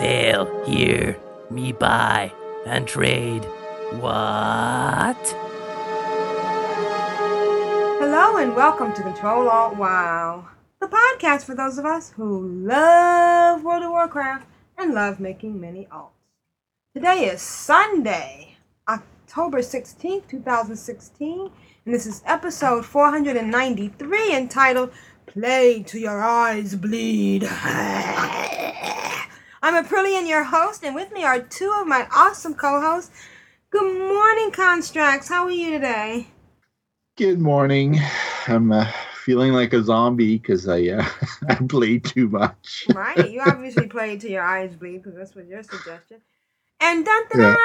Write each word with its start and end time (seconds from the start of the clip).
Sail 0.00 0.64
here, 0.64 1.14
me 1.50 1.72
buy 1.72 2.32
and 2.64 2.88
trade. 2.88 3.44
What? 4.00 5.36
Hello 8.00 8.38
and 8.38 8.56
welcome 8.56 8.94
to 8.94 9.02
Control 9.02 9.50
Alt 9.50 9.76
Wow, 9.76 10.48
the 10.80 10.86
podcast 10.86 11.42
for 11.42 11.54
those 11.54 11.76
of 11.76 11.84
us 11.84 12.12
who 12.16 12.48
love 12.48 13.62
World 13.62 13.82
of 13.82 13.90
Warcraft 13.90 14.46
and 14.78 14.94
love 14.94 15.20
making 15.20 15.60
many 15.60 15.86
alts. 15.92 16.12
Today 16.94 17.26
is 17.26 17.42
Sunday, 17.42 18.56
October 18.88 19.58
16th, 19.58 20.26
2016, 20.28 21.50
and 21.84 21.94
this 21.94 22.06
is 22.06 22.22
episode 22.24 22.86
493 22.86 24.34
entitled 24.34 24.92
Play 25.26 25.82
to 25.82 25.98
Your 26.00 26.22
Eyes 26.22 26.74
Bleed. 26.74 27.46
I'm 29.62 29.84
Aprillian, 29.84 30.26
your 30.26 30.44
host, 30.44 30.82
and 30.84 30.94
with 30.94 31.12
me 31.12 31.22
are 31.22 31.38
two 31.38 31.70
of 31.78 31.86
my 31.86 32.08
awesome 32.16 32.54
co 32.54 32.80
hosts. 32.80 33.10
Good 33.68 33.98
morning, 34.08 34.52
Constrax. 34.52 35.28
How 35.28 35.44
are 35.44 35.50
you 35.50 35.70
today? 35.72 36.28
Good 37.18 37.38
morning. 37.38 38.00
I'm 38.46 38.72
uh, 38.72 38.90
feeling 39.22 39.52
like 39.52 39.74
a 39.74 39.82
zombie 39.82 40.38
because 40.38 40.66
I 40.66 40.86
uh, 40.86 41.04
I 41.50 41.56
played 41.56 42.04
too 42.04 42.30
much. 42.30 42.86
Right. 42.94 43.30
You 43.30 43.42
obviously 43.42 43.86
played 43.96 44.22
to 44.22 44.30
your 44.30 44.42
eyes 44.42 44.74
bleed 44.74 45.02
because 45.02 45.14
that's 45.14 45.36
what 45.36 45.46
your 45.46 45.62
suggestion. 45.62 46.22
And 46.80 47.04
dun 47.04 47.22
dun, 47.30 47.56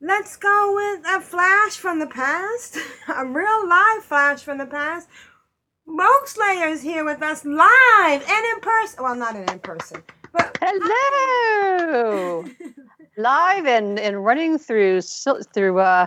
let's 0.00 0.38
go 0.38 0.74
with 0.74 1.04
a 1.06 1.20
flash 1.20 1.76
from 1.76 1.98
the 1.98 2.06
past, 2.06 2.78
a 3.14 3.26
real 3.26 3.68
live 3.68 4.04
flash 4.04 4.42
from 4.42 4.56
the 4.56 4.64
past. 4.64 5.06
Rogue 5.86 6.28
is 6.62 6.80
here 6.80 7.04
with 7.04 7.22
us 7.22 7.44
live 7.44 8.24
and 8.26 8.46
in 8.54 8.60
person. 8.62 9.04
Well, 9.04 9.14
not 9.14 9.36
in 9.36 9.58
person, 9.58 10.02
but 10.34 10.58
Hello, 10.60 12.44
live 13.16 13.66
and, 13.66 13.98
and 13.98 14.24
running 14.24 14.58
through 14.58 15.00
through 15.00 15.78
uh, 15.78 16.06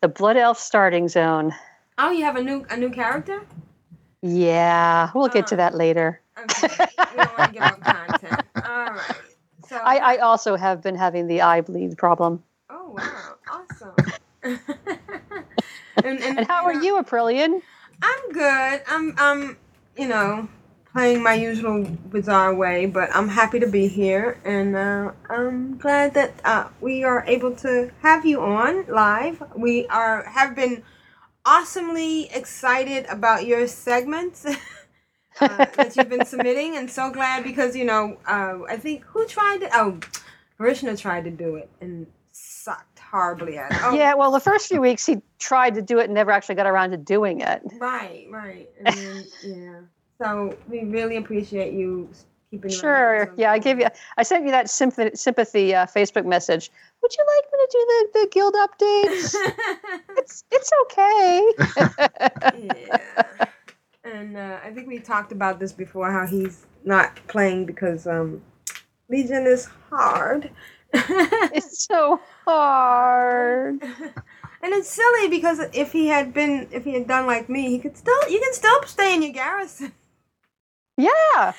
the 0.00 0.08
Blood 0.08 0.36
Elf 0.36 0.58
starting 0.58 1.08
zone. 1.08 1.54
oh, 1.98 2.10
you 2.10 2.24
have 2.24 2.36
a 2.36 2.42
new 2.42 2.64
a 2.70 2.76
new 2.76 2.90
character. 2.90 3.42
Yeah, 4.22 5.10
we'll 5.14 5.28
get 5.28 5.46
to 5.48 5.54
Ah. 5.54 5.58
that 5.58 5.74
later. 5.74 6.20
Okay, 6.38 6.68
we 7.12 7.18
don't 7.20 7.32
want 7.38 7.52
to 7.52 7.52
give 7.52 7.62
up 7.62 7.84
content. 7.84 8.42
All 8.64 8.86
right. 8.86 9.16
So 9.68 9.76
I, 9.76 9.96
I 10.14 10.16
also 10.18 10.56
have 10.56 10.82
been 10.82 10.94
having 10.96 11.26
the 11.26 11.42
eye 11.42 11.60
bleed 11.60 11.98
problem. 11.98 12.42
Oh 12.70 12.90
wow, 12.90 13.34
awesome. 13.50 13.94
and, 16.04 16.20
And 16.22 16.46
how 16.46 16.64
are 16.64 16.84
you, 16.84 17.02
Aprillian? 17.02 17.60
I'm 18.02 18.32
good. 18.32 18.82
I'm 18.88 19.14
I'm 19.18 19.56
you 19.96 20.08
know 20.08 20.48
playing 20.96 21.22
my 21.22 21.34
usual 21.34 21.84
bizarre 22.08 22.54
way, 22.54 22.86
but 22.86 23.14
I'm 23.14 23.28
happy 23.28 23.60
to 23.60 23.66
be 23.66 23.86
here, 23.86 24.40
and 24.46 24.74
uh, 24.74 25.12
I'm 25.28 25.76
glad 25.76 26.14
that 26.14 26.40
uh, 26.42 26.68
we 26.80 27.04
are 27.04 27.22
able 27.26 27.54
to 27.56 27.90
have 28.00 28.24
you 28.24 28.40
on 28.40 28.86
live. 28.86 29.42
We 29.54 29.86
are 29.88 30.24
have 30.24 30.56
been 30.56 30.82
awesomely 31.44 32.30
excited 32.30 33.04
about 33.10 33.44
your 33.46 33.66
segments. 33.68 34.46
Uh, 35.38 35.66
that 35.76 35.94
you've 35.94 36.08
been 36.08 36.24
submitting, 36.24 36.78
and 36.78 36.90
so 36.90 37.10
glad 37.10 37.44
because 37.44 37.76
you 37.76 37.84
know 37.84 38.16
uh, 38.26 38.56
I 38.70 38.78
think 38.78 39.04
who 39.04 39.26
tried 39.26 39.58
to 39.58 39.68
oh, 39.74 40.00
Vrishna 40.58 40.98
tried 40.98 41.24
to 41.24 41.30
do 41.30 41.56
it 41.56 41.68
and 41.82 42.06
sucked 42.32 42.98
horribly 43.00 43.58
at 43.58 43.70
it. 43.70 43.78
Oh, 43.82 43.94
Yeah, 43.94 44.14
well, 44.14 44.30
the 44.30 44.40
first 44.40 44.68
few 44.68 44.80
weeks 44.80 45.04
he 45.04 45.20
tried 45.38 45.74
to 45.74 45.82
do 45.82 45.98
it 45.98 46.04
and 46.04 46.14
never 46.14 46.30
actually 46.30 46.54
got 46.54 46.66
around 46.66 46.92
to 46.92 46.96
doing 46.96 47.42
it. 47.42 47.60
Right, 47.78 48.26
right. 48.30 48.70
And 48.78 48.96
then, 48.96 49.26
yeah. 49.44 49.80
So 50.22 50.56
we 50.68 50.84
really 50.84 51.16
appreciate 51.16 51.74
you 51.74 52.08
keeping. 52.50 52.70
Sure. 52.70 53.32
Yeah, 53.36 53.52
I 53.52 53.58
gave 53.58 53.78
you. 53.78 53.86
I 54.16 54.22
sent 54.22 54.44
you 54.44 54.50
that 54.50 54.70
sympathy, 54.70 55.16
sympathy 55.16 55.74
uh, 55.74 55.86
Facebook 55.86 56.24
message. 56.24 56.70
Would 57.02 57.12
you 57.16 57.24
like 57.36 57.52
me 57.52 57.58
to 57.58 57.68
do 57.72 57.86
the, 57.88 58.20
the 58.20 58.28
guild 58.30 58.54
updates? 58.54 59.34
it's 60.16 60.44
it's 60.50 60.70
okay. 60.84 61.52
yeah. 62.58 63.46
And 64.04 64.36
uh, 64.36 64.58
I 64.62 64.70
think 64.70 64.86
we 64.86 65.00
talked 65.00 65.32
about 65.32 65.58
this 65.58 65.72
before 65.72 66.10
how 66.12 66.26
he's 66.26 66.64
not 66.84 67.16
playing 67.26 67.66
because 67.66 68.06
um, 68.06 68.40
Legion 69.08 69.46
is 69.46 69.68
hard. 69.90 70.50
it's 70.92 71.84
so 71.84 72.20
hard. 72.46 73.82
and 74.62 74.72
it's 74.72 74.88
silly 74.88 75.28
because 75.28 75.60
if 75.72 75.92
he 75.92 76.06
had 76.06 76.32
been, 76.32 76.68
if 76.70 76.84
he 76.84 76.94
had 76.94 77.08
done 77.08 77.26
like 77.26 77.48
me, 77.48 77.68
he 77.70 77.78
could 77.80 77.96
still, 77.96 78.30
you 78.30 78.40
can 78.40 78.52
still 78.52 78.82
stay 78.84 79.14
in 79.14 79.22
your 79.22 79.32
garrison. 79.32 79.92
Yeah. 80.96 81.52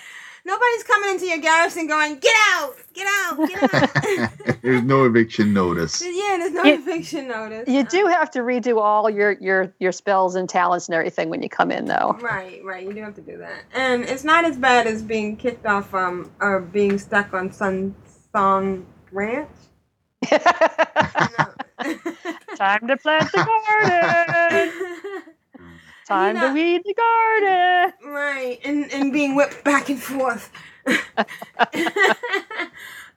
Nobody's 0.45 0.83
coming 0.83 1.09
into 1.09 1.25
your 1.25 1.39
garrison 1.39 1.87
going, 1.87 2.19
get 2.19 2.33
out, 2.53 2.75
get 2.93 3.05
out, 3.25 3.37
get 3.49 3.73
out. 3.73 4.29
There's 4.61 4.81
no 4.81 5.03
eviction 5.05 5.53
notice. 5.53 6.01
yeah, 6.05 6.37
there's 6.39 6.53
no 6.53 6.63
You- 6.63 6.75
eviction 6.75 7.27
notice. 7.27 7.67
You 7.67 7.83
do 7.83 8.07
have 8.07 8.31
to 8.31 8.39
redo 8.39 8.79
all 8.81 9.09
your, 9.09 9.33
your, 9.41 9.73
your 9.79 9.91
spells 9.91 10.35
and 10.35 10.47
talents 10.47 10.87
and 10.87 10.95
everything 10.95 11.29
when 11.29 11.43
you 11.43 11.49
come 11.49 11.69
in, 11.69 11.83
though. 11.85 12.17
Right, 12.21 12.63
right. 12.63 12.85
You 12.87 12.93
do 12.93 13.01
have 13.01 13.15
to 13.15 13.21
do 13.21 13.37
that, 13.39 13.63
and 13.73 14.03
it's 14.05 14.23
not 14.23 14.45
as 14.45 14.57
bad 14.57 14.87
as 14.87 15.01
being 15.03 15.35
kicked 15.35 15.65
off 15.65 15.93
um 15.93 16.31
or 16.39 16.61
being 16.61 16.97
stuck 16.97 17.33
on 17.33 17.51
Sun 17.51 17.93
Song 18.33 18.85
Ranch. 19.11 19.49
Time 20.29 20.39
to 22.87 22.95
plant 22.97 23.29
the 23.33 23.45
garden. 23.45 24.71
Time 26.07 26.35
know- 26.35 26.47
to 26.47 26.53
weed 26.53 26.81
the 26.85 26.93
garden. 26.93 27.93
right, 28.13 28.59
and 28.63 28.91
and 28.93 29.11
being 29.11 29.35
whipped 29.35 29.63
back 29.63 29.89
and 29.89 30.01
forth. 30.01 30.49
I 30.87 30.95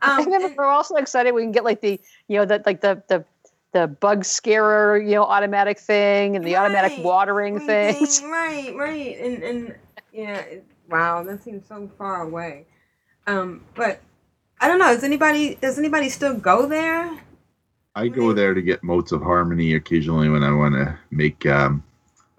um, 0.02 0.24
remember 0.24 0.48
and- 0.48 0.56
we're 0.56 0.64
also 0.64 0.96
excited 0.96 1.32
we 1.32 1.42
can 1.42 1.52
get 1.52 1.64
like 1.64 1.80
the 1.80 2.00
you 2.28 2.38
know 2.38 2.44
that 2.44 2.66
like 2.66 2.80
the 2.80 3.02
the 3.08 3.24
the 3.72 3.86
bug 3.86 4.24
scarer 4.24 4.98
you 4.98 5.14
know 5.14 5.22
automatic 5.22 5.78
thing 5.78 6.34
and 6.34 6.44
the 6.44 6.56
automatic 6.56 7.04
watering 7.04 7.60
thing. 7.60 8.06
Right, 8.24 8.74
right, 8.74 9.16
and 9.20 9.42
and 9.42 9.74
yeah, 10.12 10.38
it, 10.38 10.64
wow, 10.88 11.22
that 11.22 11.44
seems 11.44 11.68
so 11.68 11.88
far 11.96 12.22
away. 12.22 12.66
Um, 13.26 13.62
but 13.76 14.00
I 14.60 14.66
don't 14.66 14.78
know. 14.78 14.92
Does 14.92 15.04
anybody 15.04 15.54
does 15.54 15.78
anybody 15.78 16.08
still 16.08 16.34
go 16.34 16.66
there? 16.66 17.20
I 17.94 18.08
go 18.08 18.32
there 18.32 18.54
to 18.54 18.62
get 18.62 18.82
motes 18.82 19.12
of 19.12 19.22
harmony 19.22 19.74
occasionally 19.74 20.28
when 20.28 20.42
I 20.42 20.52
want 20.52 20.74
to 20.74 20.98
make 21.10 21.44
um, 21.46 21.82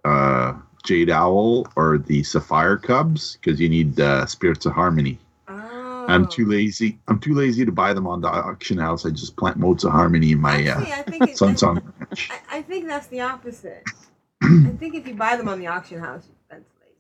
uh, 0.06 0.54
Jade 0.84 1.10
Owl 1.10 1.68
or 1.76 1.98
the 1.98 2.24
Sapphire 2.24 2.78
Cubs 2.78 3.38
because 3.38 3.60
you 3.60 3.70
need 3.70 4.00
uh, 4.00 4.26
spirits 4.26 4.66
of 4.66 4.74
harmony. 4.74 5.20
Oh, 5.48 6.06
I'm 6.08 6.26
too 6.28 6.46
lazy. 6.46 6.98
I'm 7.08 7.20
too 7.20 7.34
lazy 7.34 7.66
to 7.66 7.72
buy 7.72 7.94
them 7.94 8.08
on 8.08 8.22
the 8.22 8.28
auction 8.28 8.78
house. 8.78 9.06
I 9.06 9.10
just 9.10 9.36
plant 9.36 9.58
motes 9.58 9.84
of 9.84 9.92
harmony 9.92 10.32
in 10.32 10.40
my 10.40 10.64
Actually, 10.64 10.92
uh, 10.92 10.98
I 10.98 11.02
think 11.04 11.28
it, 11.28 11.36
Sunsong 11.36 11.82
Ranch. 12.00 12.30
I, 12.32 12.58
I 12.58 12.62
think 12.62 12.88
that's 12.88 13.08
the 13.08 13.22
opposite. 13.22 13.86
I 14.44 14.76
think 14.80 14.96
if 14.96 15.08
you 15.08 15.14
buy 15.14 15.36
them 15.36 15.48
on 15.48 15.60
the 15.60 15.68
auction 15.68 16.00
house, 16.00 16.28
that's 16.50 16.66
lazy. 16.82 16.96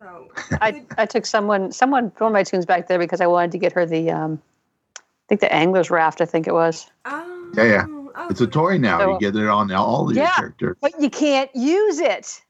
So 0.00 0.28
I, 0.60 0.82
I 0.96 1.06
took 1.06 1.26
someone 1.26 1.70
someone 1.72 2.12
one 2.18 2.28
of 2.28 2.32
my 2.32 2.42
tunes 2.44 2.64
back 2.64 2.88
there 2.88 2.98
because 2.98 3.20
I 3.20 3.26
wanted 3.26 3.52
to 3.52 3.58
get 3.58 3.72
her 3.72 3.84
the 3.84 4.10
um 4.10 4.40
I 4.96 5.00
think 5.28 5.40
the 5.40 5.52
angler's 5.52 5.90
raft 5.90 6.20
I 6.20 6.24
think 6.24 6.46
it 6.46 6.54
was. 6.54 6.90
oh, 7.04 7.52
Yeah, 7.54 7.64
yeah. 7.64 8.01
Oh, 8.14 8.28
It's 8.30 8.40
a 8.40 8.46
toy 8.46 8.78
now. 8.78 8.98
So- 9.00 9.12
you 9.12 9.18
get 9.20 9.36
it 9.36 9.48
on 9.48 9.70
all 9.72 10.08
of 10.10 10.14
your 10.16 10.24
Yeah. 10.24 10.32
characters. 10.34 10.76
But 10.80 11.00
you 11.00 11.10
can't 11.10 11.50
use 11.54 11.98
it. 11.98 12.42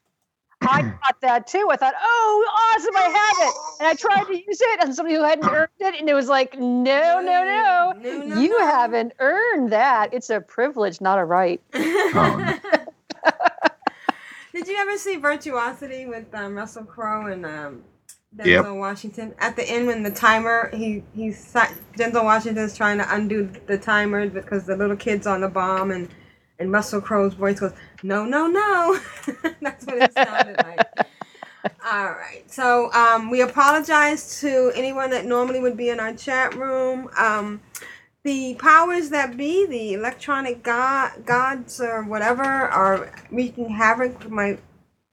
I 0.63 0.83
thought 1.05 1.21
that 1.23 1.47
too. 1.49 1.67
I 1.73 1.77
thought, 1.77 1.95
oh, 2.01 2.75
awesome, 2.77 2.97
I 2.97 3.01
have 3.03 3.49
it. 3.49 3.55
And 3.81 3.89
I 3.89 3.95
tried 3.95 4.25
to 4.33 4.37
use 4.37 4.61
it 4.61 4.81
on 4.81 4.93
somebody 4.95 5.17
who 5.17 5.23
hadn't 5.25 5.45
earned 5.51 5.69
it, 5.81 5.95
and 5.99 6.09
it 6.09 6.15
was 6.15 6.29
like, 6.29 6.59
no, 6.59 7.21
no, 7.21 7.23
no. 7.23 7.93
No, 7.99 8.25
no, 8.25 8.41
You 8.41 8.59
no. 8.59 8.67
haven't 8.67 9.13
earned 9.19 9.73
that. 9.73 10.15
It's 10.15 10.31
a 10.31 10.41
privilege, 10.41 11.01
not 11.01 11.19
a 11.19 11.25
right. 11.25 11.61
Oh, 11.75 12.59
Did 14.55 14.69
you 14.69 14.77
ever 14.77 14.99
see 14.99 15.17
Virtuosity 15.17 16.05
with 16.07 16.33
um, 16.35 16.55
Russell 16.55 16.85
Crowe 16.85 17.27
and 17.27 17.47
um, 17.47 17.83
Denzel 18.37 18.49
Yep. 18.49 18.67
Washington 18.79 19.35
at 19.39 19.57
the 19.57 19.65
end 19.69 19.87
when 19.89 20.03
the 20.03 20.11
timer 20.11 20.71
he 20.75 21.05
he's 21.15 21.55
Denzel 21.99 22.25
Washington's 22.25 22.77
trying 22.77 22.99
to 22.99 23.15
undo 23.15 23.51
the 23.67 23.79
timer 23.79 24.29
because 24.29 24.67
the 24.67 24.77
little 24.77 24.97
kid's 24.97 25.27
on 25.27 25.43
the 25.43 25.49
bomb 25.49 25.91
and 25.93 26.09
and 26.59 26.73
Russell 26.73 27.01
Crowe's 27.01 27.35
voice 27.35 27.61
goes 27.61 27.73
no 28.03 28.25
no 28.25 28.47
no 28.49 29.01
that's 29.63 29.87
what 29.87 29.99
it 29.99 30.13
sounded 30.15 30.61
like 30.61 30.87
All 31.85 32.11
right. 32.13 32.45
So 32.51 32.93
um, 32.93 33.31
we 33.31 33.43
apologize 33.43 34.41
to 34.41 34.73
anyone 34.75 35.11
that 35.11 35.27
normally 35.27 35.61
would 35.61 35.77
be 35.77 35.91
in 35.91 36.01
our 36.01 36.15
chat 36.15 36.55
room. 36.55 37.11
Um, 37.19 37.63
the 38.25 38.55
powers 38.57 39.11
that 39.11 39.37
be, 39.37 39.67
the 39.67 39.95
electronic 39.95 40.63
god, 40.63 41.27
gods 41.27 41.81
or 41.81 42.05
whatever, 42.05 42.45
are 42.45 43.13
wreaking 43.31 43.71
havoc 43.71 44.19
with 44.21 44.31
my 44.31 44.59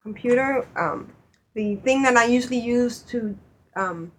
computer. 0.04 0.68
Um, 0.76 1.12
the 1.54 1.76
thing 1.78 2.04
that 2.04 2.16
I 2.16 2.26
usually 2.26 2.60
use 2.60 3.00
to 3.04 3.38
um, 3.76 4.12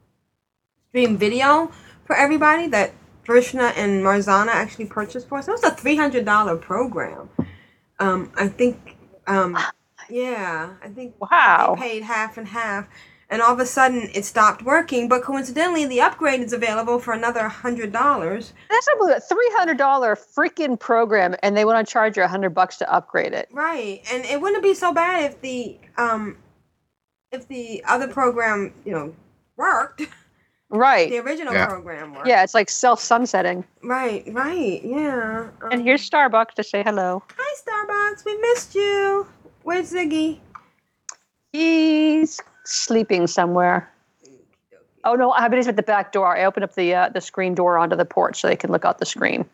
stream 0.89 1.17
video 1.17 1.71
for 2.05 2.17
everybody 2.17 2.67
that 2.69 2.93
Vrishna 3.25 3.73
and 3.77 4.03
Marzana 4.03 4.49
actually 4.49 4.87
purchased 4.87 5.29
for 5.29 5.39
us. 5.39 5.49
It 5.49 5.53
was 5.53 5.63
a 5.65 5.71
three 5.71 5.97
hundred 5.97 6.25
dollar 6.25 6.57
program. 6.57 7.29
Um, 7.99 8.33
I 8.37 8.49
think. 8.49 8.97
Um, 9.27 9.57
yeah, 10.09 10.71
I 10.83 10.89
think 10.89 11.15
Wow. 11.21 11.77
they 11.79 11.83
paid 11.83 12.03
half 12.03 12.37
and 12.37 12.49
half, 12.49 12.89
and 13.29 13.41
all 13.41 13.53
of 13.53 13.61
a 13.61 13.67
sudden 13.67 14.09
it 14.13 14.25
stopped 14.25 14.63
working. 14.63 15.07
But 15.09 15.23
coincidentally, 15.23 15.87
the 15.87 16.01
upgrade 16.01 16.41
is 16.41 16.53
available 16.53 16.99
for 16.99 17.13
another 17.13 17.47
hundred 17.47 17.93
dollars. 17.93 18.53
That's 18.71 18.89
a 18.89 19.21
three 19.21 19.51
hundred 19.57 19.77
dollar 19.77 20.17
freaking 20.17 20.81
program, 20.81 21.37
and 21.45 21.57
they 21.57 21.65
want 21.65 21.87
to 21.87 21.93
charge 21.93 22.17
you 22.17 22.25
a 22.25 22.29
hundred 22.29 22.51
bucks 22.51 22.79
to 22.79 22.93
upgrade 22.93 23.33
it. 23.35 23.49
Right, 23.53 24.01
and 24.11 24.25
it 24.25 24.41
wouldn't 24.41 24.65
be 24.65 24.75
so 24.75 24.93
bad 24.93 25.31
if 25.31 25.41
the 25.43 25.79
um, 25.97 26.39
if 27.33 27.47
the 27.49 27.83
other 27.87 28.09
program, 28.09 28.73
you 28.85 28.93
know, 28.93 29.15
worked. 29.57 30.03
Right. 30.73 31.11
The 31.11 31.19
original 31.19 31.53
Yeah. 31.53 31.67
program 31.67 32.15
worked. 32.15 32.29
Yeah, 32.29 32.43
it's 32.43 32.55
like 32.55 32.71
self 32.71 33.01
sunsetting. 33.01 33.65
Right, 33.83 34.25
right, 34.33 34.81
yeah. 34.85 35.49
Um, 35.63 35.71
And 35.73 35.83
here's 35.83 36.09
Starbucks 36.09 36.53
to 36.55 36.63
say 36.65 36.83
hello. 36.83 37.23
hi 37.37 37.55
Starbucks, 37.61 38.25
we 38.25 38.37
missed 38.39 38.75
you. 38.75 39.27
Where's 39.63 39.93
Ziggy? 39.93 40.39
He's 41.53 42.41
sleeping 42.65 43.27
somewhere. 43.27 43.89
Oh 45.03 45.15
no, 45.15 45.33
I 45.33 45.49
bet 45.49 45.57
he's 45.59 45.67
at 45.69 45.77
the 45.77 45.83
back 45.83 46.13
door. 46.13 46.37
I 46.37 46.45
opened 46.45 46.65
up 46.65 46.75
the 46.75 46.95
uh, 46.95 47.09
the 47.09 47.21
screen 47.21 47.55
door 47.55 47.79
onto 47.79 47.97
the 47.97 48.05
porch 48.05 48.41
so 48.41 48.49
they 48.49 48.55
can 48.57 48.71
look 48.71 48.85
out 48.85 48.99
the 48.99 49.07
screen. 49.07 49.45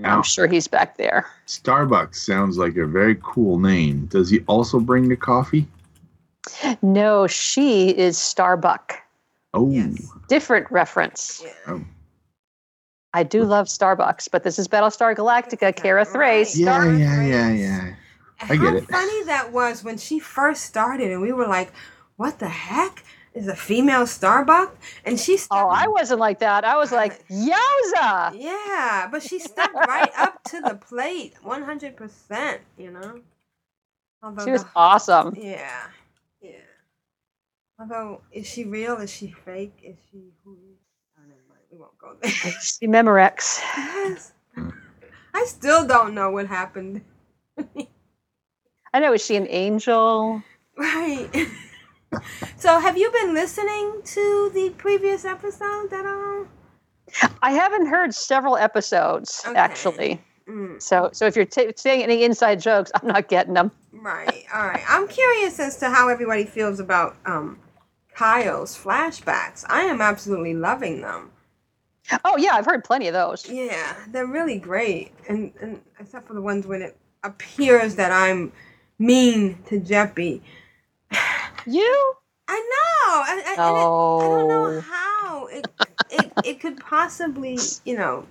Now, 0.00 0.16
I'm 0.16 0.22
sure 0.22 0.46
he's 0.46 0.68
back 0.68 0.96
there. 0.96 1.26
Starbucks 1.46 2.16
sounds 2.16 2.58
like 2.58 2.76
a 2.76 2.86
very 2.86 3.16
cool 3.22 3.58
name. 3.58 4.06
Does 4.06 4.28
he 4.30 4.40
also 4.46 4.78
bring 4.80 5.08
the 5.08 5.16
coffee? 5.16 5.66
No, 6.82 7.26
she 7.26 7.90
is 7.90 8.16
Starbuck. 8.18 8.94
Oh, 9.54 9.70
Yes. 9.70 9.96
Different 10.28 10.70
reference. 10.70 11.42
Yeah. 11.44 11.52
Oh. 11.68 11.84
I 13.14 13.22
do 13.22 13.44
love 13.44 13.66
Starbucks, 13.66 14.28
but 14.30 14.44
this 14.44 14.58
is 14.58 14.68
Battlestar 14.68 15.16
Galactica, 15.16 15.74
Kara 15.74 16.04
Thrace. 16.04 16.56
yeah, 16.56 16.64
Star 16.66 16.92
yeah, 16.92 17.22
yeah, 17.22 17.48
Race. 17.48 17.60
yeah. 17.60 17.94
I 18.40 18.44
How 18.44 18.54
get 18.56 18.74
it. 18.74 18.88
funny 18.90 19.24
that 19.24 19.50
was 19.52 19.82
when 19.82 19.96
she 19.96 20.18
first 20.18 20.64
started, 20.64 21.10
and 21.10 21.20
we 21.22 21.32
were 21.32 21.46
like, 21.48 21.72
"What 22.16 22.38
the 22.38 22.48
heck 22.48 23.02
is 23.34 23.48
a 23.48 23.56
female 23.56 24.06
Starbuck?" 24.06 24.76
And 25.06 25.18
she 25.18 25.38
stepped, 25.38 25.60
Oh, 25.60 25.68
I 25.70 25.88
wasn't 25.88 26.20
like 26.20 26.38
that. 26.40 26.64
I 26.64 26.76
was 26.76 26.92
like, 26.92 27.26
yowza! 27.30 28.38
yeah, 28.38 29.08
but 29.10 29.22
she 29.22 29.38
stepped 29.40 29.74
right 29.74 30.10
up 30.16 30.44
to 30.44 30.60
the 30.60 30.74
plate, 30.74 31.34
one 31.42 31.62
hundred 31.62 31.96
percent. 31.96 32.60
You 32.76 32.90
know, 32.92 33.20
Although 34.22 34.44
She 34.44 34.50
was 34.52 34.62
the- 34.64 34.70
awesome. 34.76 35.34
Yeah, 35.34 35.44
yeah. 35.52 35.86
Although, 37.78 38.22
is 38.32 38.46
she 38.46 38.64
real? 38.64 38.96
Is 38.96 39.10
she 39.10 39.28
fake? 39.44 39.78
Is 39.84 39.96
she 40.10 40.32
who? 40.44 40.56
Oh, 41.16 41.22
never 41.28 41.40
mind. 41.48 41.60
We 41.70 41.78
won't 41.78 41.96
go 41.98 42.16
there. 42.20 42.30
See 42.60 42.86
Memorex. 42.86 43.60
yes. 43.76 44.32
I 45.34 45.44
still 45.46 45.86
don't 45.86 46.14
know 46.14 46.30
what 46.30 46.46
happened. 46.46 47.02
I 48.92 49.00
know. 49.00 49.12
Is 49.12 49.24
she 49.24 49.36
an 49.36 49.46
angel? 49.48 50.42
Right. 50.76 51.28
so, 52.56 52.80
have 52.80 52.96
you 52.96 53.10
been 53.12 53.34
listening 53.34 54.00
to 54.04 54.50
the 54.54 54.70
previous 54.78 55.24
episode 55.24 55.92
at 55.92 56.06
all? 56.06 56.46
I 57.42 57.52
haven't 57.52 57.86
heard 57.86 58.14
several 58.14 58.56
episodes 58.56 59.42
Okay. 59.46 59.58
actually. 59.58 60.20
Mm, 60.48 60.82
So, 60.82 61.10
so 61.12 61.26
if 61.26 61.36
you're 61.36 61.44
t- 61.44 61.72
saying 61.76 62.02
any 62.02 62.24
inside 62.24 62.60
jokes, 62.60 62.90
I'm 62.94 63.06
not 63.08 63.28
getting 63.28 63.54
them. 63.54 63.70
right. 63.92 64.44
All 64.54 64.66
right. 64.66 64.82
I'm 64.88 65.06
curious 65.08 65.60
as 65.60 65.76
to 65.78 65.90
how 65.90 66.08
everybody 66.08 66.44
feels 66.44 66.80
about 66.80 67.16
um, 67.26 67.58
Kyle's 68.18 68.76
flashbacks. 68.76 69.64
I 69.68 69.82
am 69.82 70.00
absolutely 70.00 70.52
loving 70.52 71.02
them. 71.02 71.30
Oh 72.24 72.36
yeah, 72.36 72.54
I've 72.54 72.66
heard 72.66 72.82
plenty 72.82 73.06
of 73.06 73.14
those. 73.14 73.48
Yeah, 73.48 73.94
they're 74.08 74.26
really 74.26 74.58
great, 74.58 75.12
and 75.28 75.52
and 75.60 75.80
except 76.00 76.26
for 76.26 76.34
the 76.34 76.42
ones 76.42 76.66
when 76.66 76.82
it 76.82 76.96
appears 77.22 77.94
that 77.94 78.10
I'm 78.10 78.50
mean 78.98 79.62
to 79.66 79.78
Jeppy. 79.80 80.40
You? 81.66 82.14
I 82.48 82.56
know. 82.56 83.12
I, 83.12 83.42
I, 83.46 83.56
and 83.68 83.76
it- 83.76 84.24
I 84.24 84.28
don't 84.30 84.48
know 84.48 84.80
how 84.80 85.46
it, 85.48 85.66
it 86.10 86.32
it 86.42 86.60
could 86.60 86.78
possibly 86.80 87.58
you 87.84 87.96
know 87.96 88.26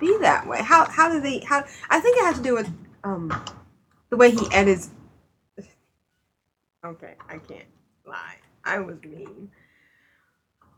be 0.00 0.16
that 0.22 0.48
way. 0.48 0.62
How 0.62 0.86
how 0.86 1.12
do 1.12 1.20
they 1.20 1.40
how? 1.40 1.62
I 1.90 2.00
think 2.00 2.16
it 2.16 2.24
has 2.24 2.38
to 2.38 2.42
do 2.42 2.54
with 2.54 2.72
um 3.04 3.30
the 4.10 4.16
way 4.16 4.30
he 4.30 4.46
edits. 4.52 4.90
Okay, 6.84 7.14
I 7.28 7.38
can't 7.38 7.66
lie. 8.06 8.36
I 8.64 8.78
was 8.80 9.02
mean. 9.02 9.50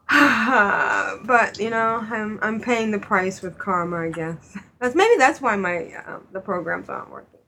but 0.10 1.58
you 1.58 1.70
know, 1.70 2.06
I'm 2.10 2.38
I'm 2.42 2.60
paying 2.60 2.90
the 2.90 2.98
price 2.98 3.40
with 3.40 3.58
karma. 3.58 3.96
I 3.96 4.10
guess 4.10 4.56
that's 4.78 4.94
maybe 4.94 5.16
that's 5.18 5.40
why 5.40 5.56
my 5.56 5.94
um, 6.06 6.26
the 6.32 6.40
programs 6.40 6.88
aren't 6.88 7.10
working. 7.10 7.40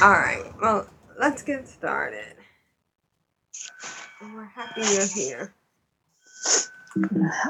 All 0.00 0.12
right, 0.12 0.44
well, 0.60 0.86
let's 1.18 1.42
get 1.42 1.66
started. 1.68 2.36
We're 4.20 4.44
happy 4.44 4.82
you're 4.82 5.06
here. 5.06 5.54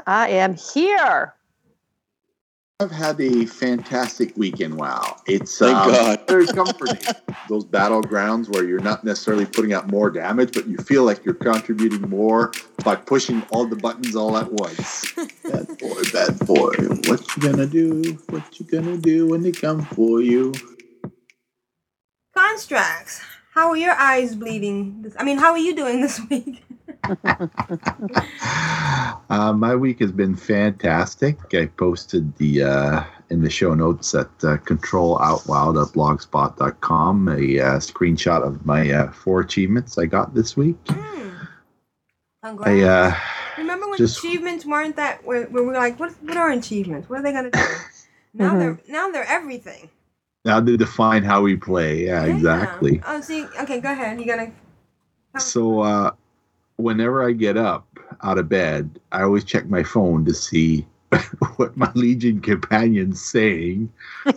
I 0.07 0.29
am 0.29 0.55
here. 0.55 1.35
I've 2.83 2.91
had 2.91 3.21
a 3.21 3.45
fantastic 3.45 4.35
weekend. 4.35 4.75
Wow, 4.75 5.15
it's 5.25 5.57
Thank 5.57 5.77
um, 5.77 5.91
God. 5.91 6.21
very 6.27 6.45
comforting. 6.45 6.99
Those 7.47 7.63
battlegrounds 7.63 8.53
where 8.53 8.65
you're 8.65 8.81
not 8.81 9.05
necessarily 9.05 9.45
putting 9.45 9.71
out 9.71 9.87
more 9.87 10.09
damage, 10.09 10.51
but 10.53 10.67
you 10.67 10.75
feel 10.75 11.05
like 11.05 11.23
you're 11.23 11.33
contributing 11.33 12.01
more 12.09 12.51
by 12.83 12.97
pushing 12.97 13.41
all 13.51 13.65
the 13.65 13.77
buttons 13.77 14.17
all 14.17 14.37
at 14.37 14.51
once. 14.51 15.13
bad 15.43 15.65
boy, 15.77 16.01
bad 16.11 16.37
boy. 16.39 16.73
What 17.07 17.25
you 17.37 17.41
gonna 17.41 17.65
do? 17.65 18.19
What 18.27 18.59
you 18.59 18.65
gonna 18.65 18.97
do 18.97 19.27
when 19.27 19.43
they 19.43 19.53
come 19.53 19.85
for 19.85 20.19
you? 20.19 20.53
Constrax. 22.35 23.21
How 23.53 23.69
are 23.69 23.77
your 23.77 23.93
eyes 23.93 24.35
bleeding? 24.35 25.03
This, 25.03 25.15
I 25.17 25.23
mean, 25.23 25.37
how 25.37 25.51
are 25.53 25.57
you 25.57 25.73
doing 25.73 26.01
this 26.01 26.19
week? 26.29 26.65
Uh, 29.29 29.53
my 29.53 29.73
week 29.75 29.99
has 29.99 30.11
been 30.11 30.35
fantastic. 30.35 31.37
I 31.55 31.65
posted 31.65 32.35
the 32.37 32.61
uh, 32.63 33.03
in 33.29 33.41
the 33.41 33.49
show 33.49 33.73
notes 33.73 34.13
at 34.13 34.27
uh, 34.43 34.57
ctrlaltwow.blogspot.com 34.57 37.27
a 37.29 37.31
uh, 37.31 37.79
screenshot 37.79 38.43
of 38.45 38.63
my 38.65 38.91
uh, 38.91 39.11
four 39.11 39.39
achievements 39.39 39.97
I 39.97 40.05
got 40.05 40.35
this 40.35 40.55
week. 40.55 40.75
Hmm. 40.87 41.29
I'm 42.43 42.55
glad. 42.57 42.77
I 42.77 42.81
uh, 42.83 43.15
Remember 43.57 43.87
when 43.89 43.97
just- 43.97 44.19
achievements 44.19 44.65
weren't 44.65 44.95
that? 44.97 45.23
Where, 45.25 45.45
where 45.45 45.63
we 45.63 45.69
were 45.69 45.73
like, 45.73 45.99
what? 45.99 46.11
What 46.21 46.37
are 46.37 46.51
achievements? 46.51 47.09
What 47.09 47.19
are 47.19 47.23
they 47.23 47.31
gonna 47.31 47.49
do? 47.49 47.59
now 48.35 48.53
Mhm. 48.53 48.59
they're 48.59 48.79
now 48.89 49.09
they're 49.09 49.25
everything. 49.27 49.89
now 50.45 50.59
to 50.59 50.77
define 50.77 51.23
how 51.23 51.41
we 51.41 51.55
play. 51.55 52.05
Yeah, 52.05 52.25
exactly. 52.25 53.01
Oh, 53.07 53.19
see, 53.21 53.45
okay, 53.61 53.79
go 53.79 53.91
ahead. 53.91 54.19
You 54.19 54.27
gotta. 54.27 54.51
So 55.39 55.79
uh, 55.79 56.11
whenever 56.77 57.27
I 57.27 57.31
get 57.33 57.57
up 57.57 57.87
out 58.23 58.37
of 58.37 58.49
bed, 58.49 58.99
I 59.11 59.23
always 59.23 59.43
check 59.43 59.67
my 59.67 59.83
phone 59.83 60.25
to 60.25 60.33
see 60.33 60.87
what 61.57 61.77
my 61.77 61.91
Legion 61.95 62.41
companion's 62.41 63.21
saying. 63.23 63.91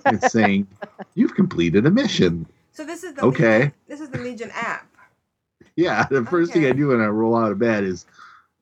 It's 0.06 0.26
saying, 0.30 0.66
"You've 1.14 1.34
completed 1.34 1.86
a 1.86 1.90
mission." 1.90 2.46
So 2.72 2.84
this 2.84 3.04
is 3.04 3.14
the 3.14 3.22
Okay. 3.22 3.58
Legion, 3.60 3.72
this 3.88 4.00
is 4.00 4.10
the 4.10 4.18
Legion 4.18 4.50
app. 4.54 4.86
Yeah, 5.76 6.06
the 6.10 6.24
first 6.24 6.52
thing 6.52 6.66
I 6.66 6.72
do 6.72 6.88
when 6.88 7.00
I 7.00 7.06
roll 7.06 7.36
out 7.36 7.52
of 7.52 7.58
bed 7.58 7.84
is, 7.84 8.06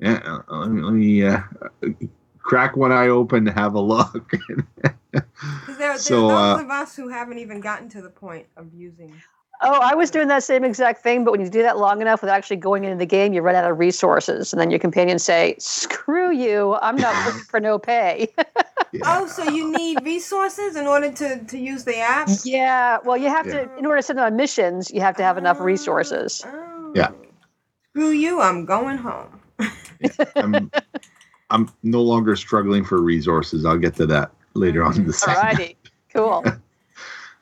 yeah, 0.01 0.21
uh, 0.49 0.57
let 0.59 0.71
me, 0.71 0.83
let 0.83 0.95
me 0.95 1.25
uh, 1.25 1.41
crack 2.39 2.77
one 2.77 2.93
eye 2.93 3.09
open 3.09 3.45
to 3.47 3.53
have 3.53 3.75
a 3.75 3.81
look. 3.81 4.33
Because 5.65 5.79
there, 5.79 5.99
there 6.03 6.17
So, 6.17 6.21
are 6.21 6.27
those 6.27 6.55
uh, 6.55 6.57
of 6.57 6.71
us 6.71 6.97
who 6.97 7.09
haven't 7.09 7.39
even 7.39 7.61
gotten 7.61 7.89
to 7.91 8.03
the 8.03 8.11
point 8.11 8.49
of 8.57 8.75
using. 8.75 9.23
Oh, 9.61 9.81
I 9.81 9.95
was 9.95 10.11
doing 10.11 10.29
that 10.29 10.43
same 10.43 10.65
exact 10.65 11.03
thing, 11.03 11.25
but 11.25 11.31
when 11.31 11.41
you 11.41 11.49
do 11.49 11.63
that 11.63 11.79
long 11.79 12.01
enough 12.01 12.21
without 12.21 12.37
actually 12.37 12.57
going 12.57 12.85
into 12.85 12.97
the 12.97 13.07
game, 13.07 13.33
you 13.33 13.41
run 13.41 13.55
out 13.55 13.71
of 13.71 13.79
resources, 13.79 14.53
and 14.53 14.61
then 14.61 14.71
your 14.71 14.81
companions 14.81 15.23
say, 15.23 15.55
"Screw 15.59 16.33
you! 16.33 16.75
I'm 16.83 16.97
not 16.97 17.15
working 17.25 17.43
for 17.43 17.61
no 17.61 17.79
pay." 17.79 18.29
Yeah. 18.93 19.01
Oh, 19.07 19.27
so 19.27 19.43
you 19.51 19.73
need 19.73 20.05
resources 20.05 20.77
in 20.77 20.87
order 20.87 21.11
to, 21.11 21.43
to 21.47 21.59
use 21.59 21.83
the 21.83 21.99
app? 21.99 22.29
yeah, 22.45 22.99
well, 23.05 23.17
you 23.17 23.29
have 23.29 23.45
Yeah. 23.45 23.65
to 23.65 23.77
in 23.77 23.87
order 23.87 23.99
to 23.99 24.03
send 24.05 24.21
them 24.21 24.27
on 24.27 24.37
missions, 24.37 24.89
you 24.93 25.01
have 25.01 25.17
to 25.17 25.25
have 25.25 25.37
enough 25.37 25.57
oh, 25.59 25.65
resources. 25.65 26.45
Oh. 26.47 26.93
Yeah. 26.95 27.09
Screw 27.91 28.11
you! 28.11 28.41
I'm 28.41 28.65
going 28.65 28.97
home. 28.99 29.41
I'm, 30.37 30.71
I'm 31.51 31.69
no 31.83 32.03
longer 32.03 32.37
struggling 32.37 32.85
for 32.85 33.03
resources. 33.03 33.65
I'll 33.65 33.79
get 33.79 33.97
to 33.97 34.07
that 34.07 34.31
later 34.55 34.85
on 34.85 34.97
in 34.97 35.09
the 35.09 35.13
segment. 35.13 35.59
Alrighty, 35.59 35.77
cool. 36.13 36.45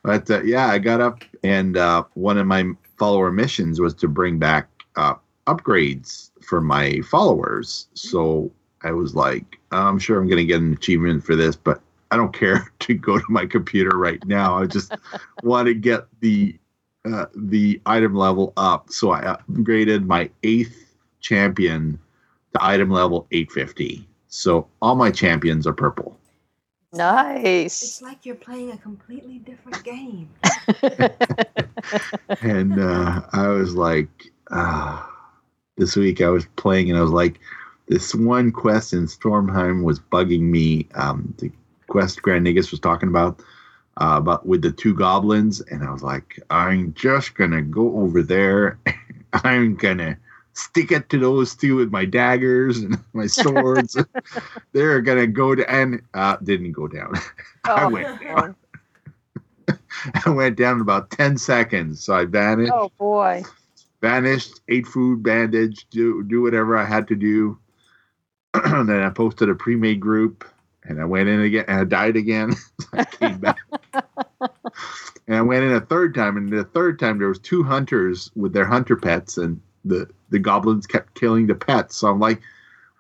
But 0.03 0.31
uh, 0.31 0.43
yeah, 0.43 0.67
I 0.67 0.79
got 0.79 1.01
up 1.01 1.25
and 1.45 1.77
uh, 1.77 2.05
one 2.15 2.39
of 2.39 2.47
my 2.47 2.65
follower 2.97 3.31
missions 3.31 3.81
was 3.81 3.95
to 3.95 4.09
bring 4.09 4.39
back 4.39 4.69
uh, 4.97 5.15
upgrades 5.47 6.31
for 6.43 6.61
my 6.61 7.01
followers. 7.03 7.89
So 7.95 8.51
I 8.83 8.93
was 8.93 9.15
like, 9.15 9.59
I'm 9.71 9.99
sure 9.99 10.19
I'm 10.19 10.27
going 10.27 10.39
to 10.39 10.45
get 10.45 10.61
an 10.61 10.73
achievement 10.73 11.25
for 11.25 11.37
this, 11.37 11.57
but 11.57 11.81
I 12.11 12.17
don't 12.17 12.33
care 12.33 12.73
to 12.81 12.95
go 12.95 13.19
to 13.19 13.25
my 13.29 13.47
computer 13.47 13.97
right 13.97 14.25
now. 14.27 14.59
I 14.59 14.67
just 14.67 14.95
want 15.43 15.67
to 15.67 15.75
get 15.75 16.07
the 16.21 16.57
uh, 17.05 17.27
the 17.35 17.81
item 17.87 18.15
level 18.15 18.53
up. 18.57 18.91
So 18.91 19.11
I 19.11 19.23
upgraded 19.23 20.07
my 20.07 20.31
eighth 20.45 20.95
champion 21.21 21.99
to 22.55 22.65
item 22.65 22.91
level 22.91 23.27
850. 23.33 24.07
So 24.29 24.69
all 24.81 24.95
my 24.95 25.11
champions 25.11 25.67
are 25.67 25.73
purple. 25.73 26.17
Nice. 26.93 27.83
It's 27.83 28.03
like 28.03 28.27
you're 28.27 28.35
playing 28.35 28.71
a 28.73 28.77
completely 28.77 29.39
different 29.39 29.83
game. 29.83 30.29
and 32.43 32.79
uh, 32.79 33.23
I 33.33 33.49
was 33.49 33.75
like, 33.75 34.31
ah, 34.51 35.11
this 35.77 35.97
week 35.97 36.21
I 36.21 36.29
was 36.29 36.47
playing 36.57 36.91
and 36.91 36.99
I 36.99 37.03
was 37.03 37.11
like, 37.11 37.41
this 37.89 38.15
one 38.15 38.53
quest 38.53 38.93
in 38.93 39.07
Stormheim 39.07 39.83
was 39.83 40.01
bugging 40.01 40.43
me. 40.43 40.89
Um, 40.95 41.35
the 41.39 41.51
quest 41.89 42.23
Grand 42.23 42.47
Nagus 42.47 42.71
was 42.71 42.81
talking 42.81 43.09
about, 43.09 43.41
uh, 44.01 44.17
about 44.19 44.47
with 44.47 44.63
the 44.63 44.73
two 44.73 44.95
goblins, 44.95 45.61
and 45.61 45.83
I 45.83 45.91
was 45.91 46.03
like, 46.03 46.41
I'm 46.51 46.95
just 46.95 47.35
gonna 47.35 47.63
go 47.63 47.97
over 47.99 48.23
there. 48.23 48.79
I'm 49.33 49.75
gonna 49.77 50.19
stick 50.55 50.93
it 50.93 51.09
to 51.11 51.19
those 51.19 51.55
two 51.55 51.77
with 51.77 51.91
my 51.93 52.05
daggers 52.05 52.79
and 52.79 52.99
my 53.13 53.27
swords. 53.27 53.97
They're 54.73 55.01
gonna 55.01 55.27
go 55.27 55.55
to 55.55 55.69
and 55.71 56.03
uh, 56.15 56.37
didn't 56.43 56.73
go 56.73 56.89
down. 56.89 57.15
I 57.65 57.85
Oh, 57.85 57.89
went 57.89 58.21
down. 58.21 58.57
I 60.27 60.31
went 60.31 60.57
down 60.57 60.77
in 60.77 60.81
about 60.81 61.11
ten 61.11 61.37
seconds, 61.39 62.03
so 62.05 62.15
I 62.15 62.25
vanished. 62.25 62.73
oh 62.75 62.91
boy. 62.99 63.43
vanished, 64.01 64.61
ate 64.69 64.87
food, 64.87 65.23
bandaged, 65.23 65.91
do 65.91 66.23
do 66.25 66.43
whatever 66.43 66.77
I 66.77 66.85
had 66.85 67.07
to 67.09 67.15
do. 67.15 67.59
and 68.55 68.89
then 68.89 69.01
I 69.03 69.11
posted 69.11 69.49
a 69.49 69.55
pre-made 69.55 70.01
group, 70.01 70.45
and 70.85 71.01
I 71.01 71.05
went 71.05 71.29
in 71.29 71.41
again, 71.41 71.65
and 71.69 71.81
I 71.81 71.85
died 71.85 72.17
again. 72.17 72.55
I 72.93 73.05
came 73.05 73.39
back, 73.39 73.59
and 75.27 75.37
I 75.37 75.43
went 75.43 75.65
in 75.65 75.73
a 75.73 75.81
third 75.81 76.15
time, 76.15 76.37
and 76.37 76.51
the 76.53 76.65
third 76.65 76.99
time 76.99 77.19
there 77.19 77.29
was 77.29 77.39
two 77.39 77.63
hunters 77.63 78.31
with 78.35 78.53
their 78.53 78.67
hunter 78.67 78.97
pets, 78.97 79.39
and 79.39 79.61
the 79.85 80.09
the 80.31 80.39
goblins 80.39 80.87
kept 80.87 81.15
killing 81.15 81.47
the 81.47 81.55
pets. 81.55 81.97
So 81.97 82.09
I'm 82.09 82.21
like, 82.21 82.41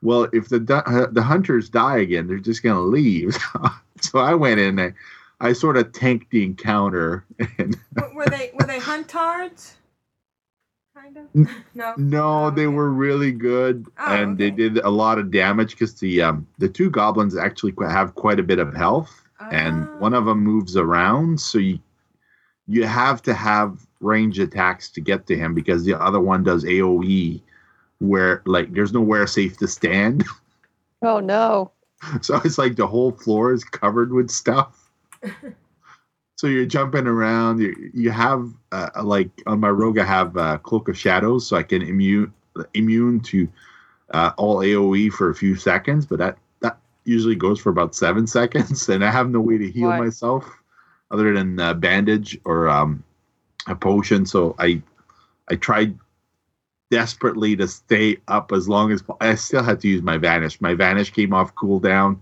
well, 0.02 0.28
if 0.32 0.48
the 0.48 0.82
uh, 0.86 1.06
the 1.10 1.22
hunters 1.22 1.68
die 1.70 1.98
again, 1.98 2.26
they're 2.26 2.38
just 2.38 2.62
gonna 2.62 2.80
leave. 2.80 3.36
so 4.00 4.18
I 4.18 4.34
went 4.34 4.60
in, 4.60 4.78
and 4.78 4.94
I, 5.40 5.52
sort 5.52 5.76
of 5.76 5.92
tanked 5.92 6.30
the 6.30 6.44
encounter, 6.44 7.24
and 7.58 7.76
were 8.14 8.26
they 8.26 8.50
were 8.54 8.66
they 8.66 8.78
huntards? 8.78 9.72
Kind 10.96 11.16
of. 11.16 11.48
No. 11.74 11.94
No, 11.96 12.44
Oh, 12.46 12.50
they 12.50 12.66
okay. 12.66 12.74
were 12.74 12.90
really 12.90 13.32
good, 13.32 13.86
Oh, 13.98 14.12
and 14.14 14.36
they 14.36 14.50
did 14.50 14.78
a 14.78 14.90
lot 14.90 15.18
of 15.18 15.30
damage 15.30 15.70
because 15.72 15.94
the 15.94 16.20
um 16.22 16.46
the 16.58 16.68
two 16.68 16.90
goblins 16.90 17.36
actually 17.36 17.74
have 17.80 18.14
quite 18.14 18.38
a 18.38 18.42
bit 18.42 18.58
of 18.58 18.74
health, 18.74 19.22
and 19.50 19.88
Ah. 19.88 19.98
one 19.98 20.14
of 20.14 20.26
them 20.26 20.40
moves 20.40 20.76
around, 20.76 21.40
so 21.40 21.58
you 21.58 21.78
you 22.68 22.84
have 22.86 23.22
to 23.22 23.34
have 23.34 23.86
range 24.02 24.38
attacks 24.38 24.90
to 24.90 25.00
get 25.00 25.26
to 25.28 25.36
him 25.36 25.54
because 25.54 25.84
the 25.84 25.98
other 26.00 26.20
one 26.20 26.42
does 26.44 26.64
AOE, 26.64 27.40
where 27.98 28.42
like 28.46 28.72
there's 28.72 28.92
nowhere 28.92 29.26
safe 29.26 29.56
to 29.58 29.68
stand, 29.68 30.24
Oh 31.02 31.20
no. 31.20 31.72
so 32.20 32.40
it's 32.44 32.58
like 32.58 32.76
the 32.76 32.86
whole 32.86 33.12
floor 33.12 33.52
is 33.52 33.64
covered 33.64 34.12
with 34.12 34.30
stuff. 34.30 34.90
So 36.36 36.48
you're 36.48 36.66
jumping 36.66 37.06
around. 37.06 37.60
You 37.60 37.90
you 37.94 38.10
have 38.10 38.48
uh, 38.72 38.90
like 39.04 39.30
on 39.46 39.60
my 39.60 39.68
rogue, 39.68 39.98
I 39.98 40.04
have 40.04 40.36
uh, 40.36 40.58
cloak 40.58 40.88
of 40.88 40.98
shadows, 40.98 41.46
so 41.46 41.56
I 41.56 41.62
can 41.62 41.82
immune 41.82 42.32
immune 42.74 43.20
to 43.20 43.48
uh, 44.10 44.32
all 44.36 44.56
AOE 44.56 45.12
for 45.12 45.30
a 45.30 45.34
few 45.36 45.54
seconds. 45.54 46.04
But 46.04 46.18
that 46.18 46.38
that 46.60 46.78
usually 47.04 47.36
goes 47.36 47.60
for 47.60 47.70
about 47.70 47.94
seven 47.94 48.26
seconds, 48.38 48.88
and 48.88 49.04
I 49.04 49.10
have 49.12 49.30
no 49.30 49.38
way 49.40 49.56
to 49.56 49.70
heal 49.70 49.90
Why? 49.90 50.00
myself 50.00 50.50
other 51.12 51.32
than 51.32 51.60
uh, 51.60 51.74
bandage 51.74 52.36
or 52.44 52.68
um, 52.68 53.04
a 53.66 53.74
potion. 53.74 54.26
So 54.26 54.54
I 54.58 54.82
I 55.50 55.56
tried 55.56 55.98
desperately 56.90 57.56
to 57.56 57.66
stay 57.68 58.18
up 58.28 58.52
as 58.52 58.68
long 58.68 58.92
as 58.92 59.02
po- 59.02 59.16
I 59.20 59.34
still 59.34 59.62
had 59.62 59.80
to 59.80 59.88
use 59.88 60.02
my 60.02 60.18
vanish. 60.18 60.60
My 60.60 60.74
vanish 60.74 61.10
came 61.12 61.32
off 61.32 61.54
cooldown. 61.54 62.18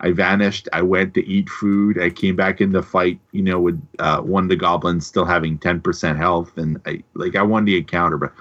I 0.00 0.12
vanished. 0.12 0.68
I 0.72 0.82
went 0.82 1.14
to 1.14 1.26
eat 1.26 1.48
food. 1.48 2.00
I 2.00 2.10
came 2.10 2.36
back 2.36 2.60
in 2.60 2.72
the 2.72 2.82
fight, 2.82 3.20
you 3.32 3.42
know, 3.42 3.60
with 3.60 3.80
uh, 3.98 4.20
one 4.20 4.44
of 4.44 4.48
the 4.50 4.56
goblins 4.56 5.06
still 5.06 5.24
having 5.24 5.58
ten 5.58 5.80
percent 5.80 6.18
health, 6.18 6.56
and 6.58 6.80
I 6.86 7.02
like 7.14 7.36
I 7.36 7.42
won 7.42 7.64
the 7.64 7.76
encounter, 7.78 8.16
but 8.18 8.32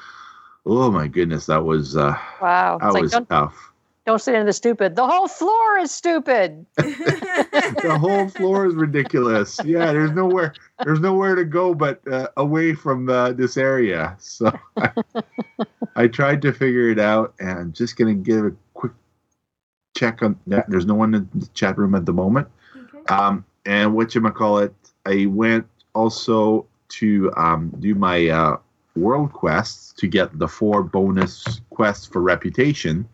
oh 0.65 0.91
my 0.91 1.07
goodness, 1.07 1.47
that 1.47 1.63
was 1.63 1.95
uh, 1.97 2.17
Wow. 2.39 2.81
that 2.81 2.93
It's 2.93 2.95
was 2.95 3.11
don't, 3.11 3.29
tough. 3.29 3.70
Don't 4.11 4.19
sit 4.19 4.35
in 4.35 4.45
the 4.45 4.51
stupid. 4.51 4.97
The 4.97 5.07
whole 5.07 5.29
floor 5.29 5.77
is 5.77 5.89
stupid. 5.89 6.65
the 6.75 7.97
whole 7.97 8.27
floor 8.27 8.65
is 8.65 8.75
ridiculous. 8.75 9.57
Yeah, 9.63 9.93
there's 9.93 10.11
nowhere 10.11 10.53
there's 10.83 10.99
nowhere 10.99 11.35
to 11.35 11.45
go 11.45 11.73
but 11.73 12.05
uh, 12.11 12.27
away 12.35 12.73
from 12.73 13.07
uh, 13.09 13.31
this 13.31 13.55
area. 13.55 14.17
So 14.19 14.51
I, 14.75 14.91
I 15.95 16.07
tried 16.07 16.41
to 16.41 16.51
figure 16.51 16.89
it 16.89 16.99
out, 16.99 17.33
and 17.39 17.51
I'm 17.51 17.73
just 17.73 17.95
gonna 17.95 18.13
give 18.13 18.45
a 18.45 18.51
quick 18.73 18.91
check 19.95 20.21
on 20.21 20.37
that. 20.47 20.69
There's 20.69 20.85
no 20.85 20.95
one 20.95 21.15
in 21.15 21.29
the 21.33 21.47
chat 21.53 21.77
room 21.77 21.95
at 21.95 22.05
the 22.05 22.13
moment. 22.13 22.49
Okay. 22.75 23.13
Um, 23.13 23.45
and 23.65 23.95
what 23.95 24.13
you 24.13 24.21
call 24.31 24.57
it? 24.57 24.73
I 25.05 25.27
went 25.27 25.65
also 25.95 26.65
to 26.89 27.31
um, 27.37 27.73
do 27.79 27.95
my 27.95 28.27
uh, 28.27 28.57
world 28.97 29.31
quests 29.31 29.93
to 29.93 30.07
get 30.07 30.37
the 30.37 30.49
four 30.49 30.83
bonus 30.83 31.61
quests 31.69 32.05
for 32.07 32.21
reputation. 32.21 33.07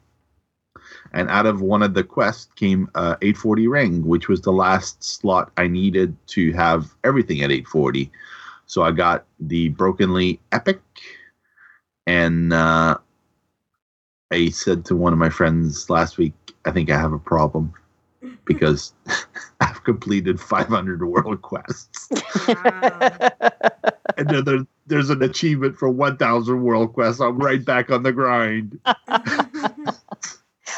And 1.13 1.29
out 1.29 1.45
of 1.45 1.61
one 1.61 1.83
of 1.83 1.93
the 1.93 2.03
quests 2.03 2.49
came 2.55 2.89
uh, 2.95 3.15
840 3.21 3.67
ring, 3.67 4.05
which 4.05 4.27
was 4.27 4.41
the 4.41 4.51
last 4.51 5.03
slot 5.03 5.51
I 5.57 5.67
needed 5.67 6.15
to 6.27 6.51
have 6.53 6.95
everything 7.03 7.41
at 7.41 7.51
840. 7.51 8.11
So 8.65 8.83
I 8.83 8.91
got 8.91 9.25
the 9.39 9.69
brokenly 9.69 10.39
epic, 10.51 10.81
and 12.05 12.51
uh, 12.51 12.97
I 14.31 14.49
said 14.49 14.85
to 14.85 14.95
one 14.95 15.13
of 15.13 15.19
my 15.19 15.29
friends 15.29 15.89
last 15.89 16.17
week, 16.17 16.33
I 16.65 16.71
think 16.71 16.91
I 16.91 16.99
have 16.99 17.13
a 17.13 17.19
problem 17.19 17.73
because 18.45 18.93
I've 19.61 19.83
completed 19.83 20.39
500 20.39 21.05
world 21.05 21.41
quests. 21.41 22.09
Wow. 22.47 23.29
And 24.17 24.29
then 24.29 24.45
there, 24.45 24.65
there's 24.87 25.09
an 25.11 25.21
achievement 25.21 25.77
for 25.77 25.89
1,000 25.89 26.63
world 26.63 26.93
quests. 26.93 27.21
I'm 27.21 27.37
right 27.37 27.63
back 27.63 27.91
on 27.91 28.03
the 28.03 28.11
grind. 28.11 28.79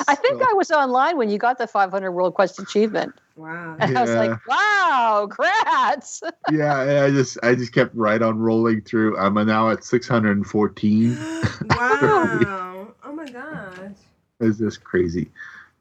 I 0.07 0.15
think 0.15 0.39
So- 0.41 0.47
I 0.49 0.53
was 0.53 0.71
online 0.71 1.17
when 1.17 1.29
you 1.29 1.37
got 1.37 1.57
the 1.57 1.67
500 1.67 2.11
World 2.11 2.33
Quest 2.33 2.59
achievement. 2.59 3.13
wow. 3.35 3.75
And 3.79 3.97
I 3.97 4.01
was 4.01 4.15
like, 4.15 4.47
wow, 4.47 5.27
congrats. 5.29 6.21
Yeah, 6.51 6.81
and 6.81 6.97
I 6.99 7.09
just 7.11 7.37
I 7.43 7.55
just 7.55 7.73
kept 7.73 7.95
right 7.95 8.21
on 8.21 8.39
rolling 8.39 8.81
through. 8.81 9.17
I'm 9.17 9.35
now 9.45 9.69
at 9.69 9.83
614. 9.83 11.17
wow. 11.69 12.87
Oh 13.03 13.13
my 13.13 13.25
gosh. 13.25 13.95
It's 14.39 14.57
just 14.59 14.83
crazy. 14.83 15.29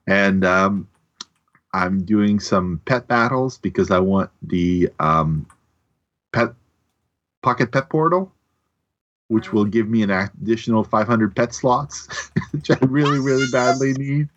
And 0.07 0.45
um, 0.45 0.89
I'm 1.75 2.03
doing 2.05 2.41
some 2.41 2.81
pet 2.87 3.07
battles 3.07 3.59
because 3.59 3.91
I 3.91 3.99
want 3.99 4.31
the 4.43 4.89
um, 4.99 5.47
pet 6.33 6.55
pocket 7.43 7.71
pet 7.73 7.91
portal, 7.91 8.33
which 9.29 9.53
will 9.53 9.65
give 9.65 9.89
me 9.89 10.03
an 10.03 10.11
additional 10.11 10.85
500 10.85 11.37
pet 11.37 11.55
slots, 11.55 12.31
which 12.51 12.71
I 12.71 12.79
really, 12.83 13.19
really 13.19 13.47
badly 13.53 13.93
need. 13.95 14.29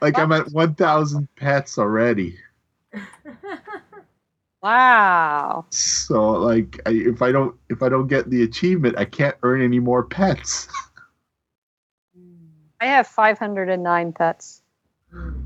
Like 0.00 0.18
I'm 0.18 0.32
at 0.32 0.52
1,000 0.52 1.28
pets 1.36 1.78
already. 1.78 2.38
Wow. 4.66 5.64
So 5.70 6.32
like 6.32 6.80
I, 6.86 6.90
if 6.90 7.22
I 7.22 7.30
don't 7.30 7.54
if 7.68 7.84
I 7.84 7.88
don't 7.88 8.08
get 8.08 8.30
the 8.30 8.42
achievement, 8.42 8.98
I 8.98 9.04
can't 9.04 9.36
earn 9.44 9.62
any 9.62 9.78
more 9.78 10.02
pets. 10.02 10.66
I 12.80 12.86
have 12.86 13.06
509 13.06 14.12
pets. 14.12 14.62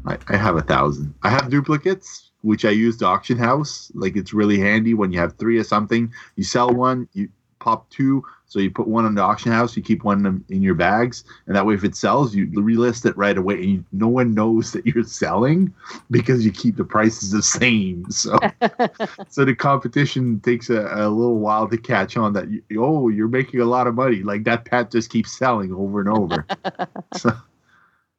I, 0.07 0.17
I 0.29 0.37
have 0.37 0.57
a 0.57 0.63
thousand. 0.63 1.15
I 1.23 1.29
have 1.29 1.51
duplicates, 1.51 2.31
which 2.41 2.65
I 2.65 2.71
use 2.71 2.97
to 2.99 3.07
auction 3.07 3.37
house. 3.37 3.93
Like 3.95 4.17
it's 4.17 4.33
really 4.33 4.59
handy 4.59 4.95
when 4.95 5.13
you 5.13 5.19
have 5.19 5.37
three 5.37 5.61
of 5.61 5.67
something. 5.67 6.11
You 6.37 6.45
sell 6.45 6.73
one, 6.73 7.07
you 7.13 7.29
pop 7.61 7.89
two, 7.91 8.25
so 8.47 8.59
you 8.59 8.69
put 8.69 8.89
one 8.89 9.05
on 9.05 9.15
the 9.15 9.23
auction 9.23 9.53
house. 9.53 9.77
You 9.77 9.83
keep 9.83 10.03
one 10.03 10.27
in, 10.27 10.45
in 10.49 10.61
your 10.61 10.75
bags, 10.75 11.23
and 11.47 11.55
that 11.55 11.65
way, 11.65 11.75
if 11.75 11.85
it 11.85 11.95
sells, 11.95 12.35
you 12.35 12.49
relist 12.49 13.07
it 13.07 13.17
right 13.17 13.39
away, 13.39 13.55
and 13.55 13.65
you, 13.65 13.85
no 13.93 14.09
one 14.09 14.35
knows 14.35 14.73
that 14.73 14.85
you're 14.85 15.05
selling 15.05 15.73
because 16.11 16.45
you 16.45 16.51
keep 16.51 16.77
the 16.77 16.85
prices 16.85 17.31
the 17.31 17.43
same. 17.43 18.07
So, 18.11 18.39
so 19.29 19.45
the 19.45 19.55
competition 19.55 20.41
takes 20.41 20.69
a, 20.69 20.81
a 20.81 21.09
little 21.09 21.39
while 21.39 21.69
to 21.69 21.79
catch 21.79 22.17
on 22.17 22.33
that. 22.33 22.51
You, 22.51 22.63
oh, 22.79 23.09
you're 23.09 23.29
making 23.29 23.61
a 23.61 23.65
lot 23.65 23.87
of 23.87 23.95
money. 23.95 24.23
Like 24.23 24.45
that 24.45 24.65
pet 24.65 24.91
just 24.91 25.11
keeps 25.11 25.37
selling 25.39 25.73
over 25.73 26.01
and 26.01 26.09
over. 26.09 26.47
so, 27.17 27.31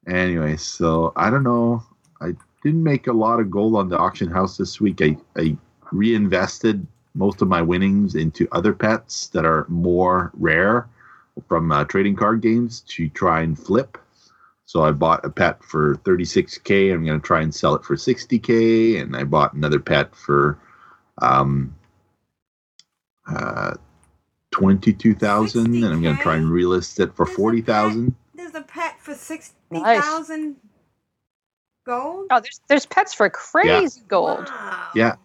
anyway, 0.07 0.57
so 0.57 1.13
I 1.15 1.29
don't 1.29 1.43
know. 1.43 1.83
I 2.21 2.35
didn't 2.63 2.83
make 2.83 3.07
a 3.07 3.13
lot 3.13 3.39
of 3.39 3.51
gold 3.51 3.75
on 3.75 3.89
the 3.89 3.97
auction 3.97 4.29
house 4.29 4.57
this 4.57 4.79
week. 4.79 5.01
I, 5.01 5.17
I 5.35 5.57
reinvested 5.91 6.87
most 7.13 7.41
of 7.41 7.47
my 7.47 7.61
winnings 7.61 8.15
into 8.15 8.47
other 8.51 8.73
pets 8.73 9.27
that 9.27 9.45
are 9.45 9.65
more 9.69 10.31
rare 10.33 10.87
from 11.47 11.71
uh, 11.71 11.83
trading 11.85 12.15
card 12.15 12.41
games 12.41 12.81
to 12.81 13.09
try 13.09 13.41
and 13.41 13.57
flip. 13.57 13.97
So 14.65 14.83
I 14.83 14.91
bought 14.91 15.25
a 15.25 15.29
pet 15.29 15.63
for 15.63 15.95
36k. 15.97 16.93
I'm 16.93 17.05
going 17.05 17.19
to 17.19 17.25
try 17.25 17.41
and 17.41 17.53
sell 17.53 17.75
it 17.75 17.83
for 17.83 17.95
60k, 17.95 19.01
and 19.01 19.15
I 19.15 19.23
bought 19.25 19.53
another 19.53 19.79
pet 19.79 20.15
for 20.15 20.57
um, 21.21 21.75
uh, 23.27 23.73
22,000, 24.51 25.75
and 25.75 25.85
I'm 25.85 26.01
going 26.01 26.15
to 26.15 26.23
try 26.23 26.35
and 26.35 26.45
relist 26.45 26.99
it 26.99 27.13
for 27.15 27.25
40,000. 27.25 28.15
There's 28.35 28.55
a 28.55 28.61
pet 28.61 28.99
for 28.99 29.13
sixty 29.13 29.53
thousand 29.71 30.55
gold. 31.85 32.27
Oh, 32.31 32.39
there's 32.39 32.61
there's 32.67 32.85
pets 32.85 33.13
for 33.13 33.29
crazy 33.29 34.01
gold. 34.07 34.49
Wow. 34.49 34.87
Yeah. 34.95 35.15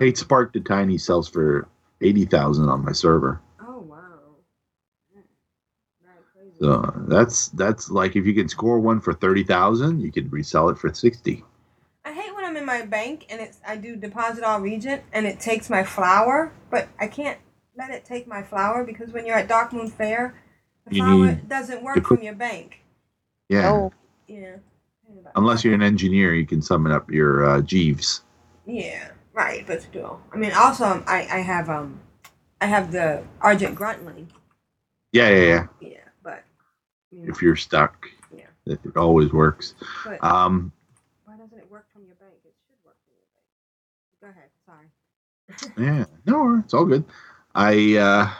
Hatespark 0.00 0.52
the 0.52 0.60
Tiny 0.60 0.98
sells 0.98 1.28
for 1.28 1.68
80,000 2.00 2.68
on 2.68 2.84
my 2.84 2.92
server. 2.92 3.40
Oh 3.60 3.78
wow. 3.80 3.98
Mm. 5.16 5.22
Very 6.02 6.18
crazy. 6.32 6.56
So 6.60 7.04
that's 7.08 7.48
that's 7.48 7.90
like 7.90 8.16
if 8.16 8.26
you 8.26 8.34
can 8.34 8.48
score 8.48 8.78
one 8.78 9.00
for 9.00 9.12
30,000, 9.12 10.00
you 10.00 10.12
can 10.12 10.28
resell 10.30 10.68
it 10.68 10.78
for 10.78 10.92
60. 10.92 11.44
I 12.04 12.12
hate 12.12 12.34
when 12.34 12.44
I'm 12.44 12.56
in 12.56 12.64
my 12.64 12.86
bank 12.86 13.26
and 13.30 13.40
it's 13.40 13.58
I 13.66 13.76
do 13.76 13.96
deposit 13.96 14.44
all 14.44 14.60
regent 14.60 15.02
and 15.12 15.26
it 15.26 15.40
takes 15.40 15.68
my 15.68 15.84
flower, 15.84 16.52
but 16.70 16.88
I 17.00 17.06
can't 17.06 17.38
let 17.76 17.90
it 17.90 18.04
take 18.04 18.26
my 18.26 18.42
flower 18.42 18.84
because 18.84 19.12
when 19.12 19.26
you're 19.26 19.36
at 19.36 19.48
Darkmoon 19.48 19.92
Faire, 19.92 20.34
the 20.86 20.94
You 20.94 21.02
flower 21.02 21.34
doesn't 21.48 21.82
work 21.82 22.04
from 22.04 22.22
your 22.22 22.34
bank. 22.34 22.82
Yeah. 23.48 23.70
Oh, 23.70 23.92
Yeah. 24.26 24.56
Unless 25.36 25.64
you're 25.64 25.74
an 25.74 25.82
engineer, 25.82 26.34
you 26.34 26.46
can 26.46 26.60
summon 26.60 26.92
up 26.92 27.10
your 27.10 27.44
uh, 27.48 27.60
Jeeves. 27.62 28.22
Yeah, 28.66 29.10
right, 29.38 29.66
but 29.66 29.82
still. 29.82 30.20
I 30.32 30.36
mean, 30.36 30.52
also 30.52 30.84
um, 30.84 31.04
I 31.06 31.20
I 31.30 31.38
have 31.40 31.68
um 31.70 32.00
I 32.60 32.66
have 32.66 32.90
the 32.92 33.22
Argent 33.40 33.76
Gruntling. 33.78 34.26
Yeah, 35.12 35.28
yeah, 35.30 35.44
yeah. 35.44 35.66
Yeah, 35.80 35.98
but 36.22 36.44
you 37.10 37.22
know, 37.22 37.32
If 37.32 37.40
you're 37.42 37.56
stuck, 37.56 38.06
Yeah. 38.34 38.44
it, 38.66 38.78
it 38.84 38.96
always 38.96 39.32
works. 39.32 39.74
but 40.04 40.22
Um, 40.22 40.72
why 41.24 41.36
doesn't 41.36 41.58
it 41.58 41.70
work 41.70 41.86
from 41.92 42.02
your 42.04 42.16
bank? 42.16 42.34
It 42.44 42.54
should 42.66 42.84
work 42.84 42.96
from 43.04 43.14
your 43.16 43.28
bank. 43.32 43.46
Go 44.20 44.28
ahead. 44.34 44.50
Sorry. 44.66 44.88
yeah, 45.86 46.04
no, 46.26 46.58
it's 46.62 46.74
all 46.74 46.84
good. 46.84 47.04
I 47.54 47.96
uh, 47.96 48.30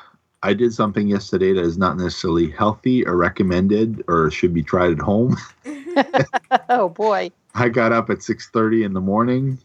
I 0.42 0.52
did 0.52 0.72
something 0.74 1.08
yesterday 1.08 1.52
that 1.54 1.64
is 1.64 1.78
not 1.78 1.96
necessarily 1.96 2.50
healthy 2.50 3.06
or 3.06 3.16
recommended 3.16 4.04
or 4.08 4.30
should 4.30 4.52
be 4.52 4.62
tried 4.62 4.92
at 4.92 4.98
home. 4.98 5.36
oh 6.68 6.88
boy. 6.88 7.30
I 7.54 7.68
got 7.68 7.92
up 7.92 8.10
at 8.10 8.18
6:30 8.18 8.84
in 8.84 8.92
the 8.92 9.00
morning, 9.00 9.58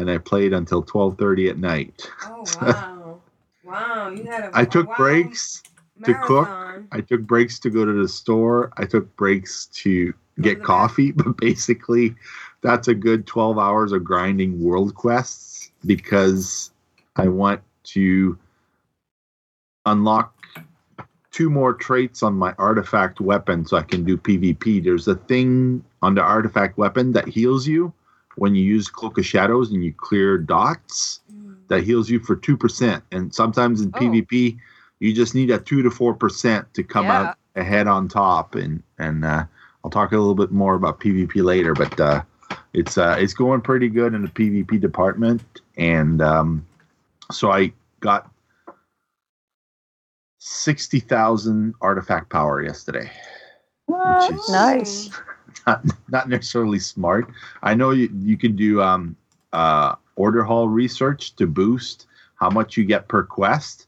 and 0.00 0.10
I 0.10 0.18
played 0.18 0.52
until 0.52 0.82
12:30 0.82 1.50
at 1.50 1.58
night. 1.58 2.10
oh 2.24 2.44
wow, 2.62 3.20
wow! 3.64 4.08
You 4.08 4.24
had 4.24 4.44
a. 4.44 4.50
I 4.54 4.64
took 4.64 4.86
wild 4.86 4.96
breaks 4.96 5.62
to 6.04 6.14
cook. 6.14 6.48
I 6.92 7.00
took 7.02 7.20
breaks 7.20 7.58
to 7.60 7.70
go 7.70 7.84
to 7.84 7.92
the 7.92 8.08
store. 8.08 8.72
I 8.78 8.86
took 8.86 9.14
breaks 9.16 9.66
to 9.66 10.12
get 10.40 10.62
coffee, 10.62 11.12
but 11.16 11.36
basically, 11.36 12.16
that's 12.62 12.88
a 12.88 12.94
good 12.94 13.26
12 13.26 13.58
hours 13.58 13.92
of 13.92 14.02
grinding 14.02 14.62
world 14.62 14.94
quests 14.94 15.70
because 15.86 16.70
I 17.16 17.28
want 17.28 17.60
to 17.84 18.38
unlock 19.86 20.34
two 21.30 21.50
more 21.50 21.74
traits 21.74 22.22
on 22.22 22.34
my 22.34 22.54
artifact 22.58 23.20
weapon 23.20 23.64
so 23.64 23.76
I 23.76 23.82
can 23.82 24.04
do 24.04 24.16
PvP. 24.16 24.82
There's 24.82 25.06
a 25.06 25.14
thing 25.14 25.84
on 26.02 26.14
the 26.14 26.22
artifact 26.22 26.76
weapon 26.76 27.12
that 27.12 27.28
heals 27.28 27.66
you 27.66 27.92
when 28.36 28.54
you 28.54 28.62
use 28.62 28.88
Cloak 28.88 29.18
of 29.18 29.26
Shadows 29.26 29.70
and 29.72 29.84
you 29.84 29.92
clear 29.92 30.38
dots 30.38 31.20
Mm. 31.32 31.56
that 31.68 31.84
heals 31.84 32.08
you 32.08 32.20
for 32.20 32.36
2%. 32.36 33.02
And 33.12 33.34
sometimes 33.34 33.80
in 33.80 33.90
Oh. 33.94 33.98
PvP, 33.98 34.58
you 35.00 35.12
just 35.12 35.34
need 35.34 35.50
a 35.50 35.58
2 35.58 35.82
to 35.82 35.90
4% 35.90 36.72
to 36.74 36.82
come 36.82 37.06
Yeah. 37.06 37.22
out 37.30 37.36
ahead 37.56 37.86
on 37.86 38.08
top. 38.08 38.54
And, 38.54 38.82
and 38.98 39.24
uh, 39.24 39.44
I'll 39.84 39.90
talk 39.90 40.12
a 40.12 40.16
little 40.18 40.34
bit 40.34 40.52
more 40.52 40.74
about 40.74 41.00
PvP 41.00 41.42
later, 41.42 41.74
but 41.74 41.98
uh, 42.00 42.22
it's, 42.72 42.96
uh, 42.98 43.16
it's 43.18 43.34
going 43.34 43.60
pretty 43.62 43.88
good 43.88 44.14
in 44.14 44.22
the 44.22 44.28
PvP 44.28 44.80
department. 44.80 45.42
And 45.76 46.20
um, 46.22 46.64
so 47.32 47.50
I 47.50 47.72
got 48.00 48.30
60,000 50.38 51.74
artifact 51.80 52.30
power 52.30 52.62
yesterday. 52.62 53.10
What? 53.86 54.32
is- 54.32 54.48
Nice. 54.50 55.10
Not, 55.66 55.84
not 56.08 56.28
necessarily 56.28 56.78
smart. 56.78 57.30
I 57.62 57.74
know 57.74 57.90
you, 57.90 58.10
you 58.20 58.36
can 58.36 58.56
do 58.56 58.80
um, 58.80 59.16
uh, 59.52 59.94
order 60.16 60.42
hall 60.42 60.68
research 60.68 61.34
to 61.36 61.46
boost 61.46 62.06
how 62.36 62.50
much 62.50 62.76
you 62.76 62.84
get 62.84 63.08
per 63.08 63.22
quest, 63.22 63.86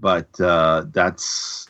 but 0.00 0.28
uh, 0.40 0.86
that's 0.92 1.68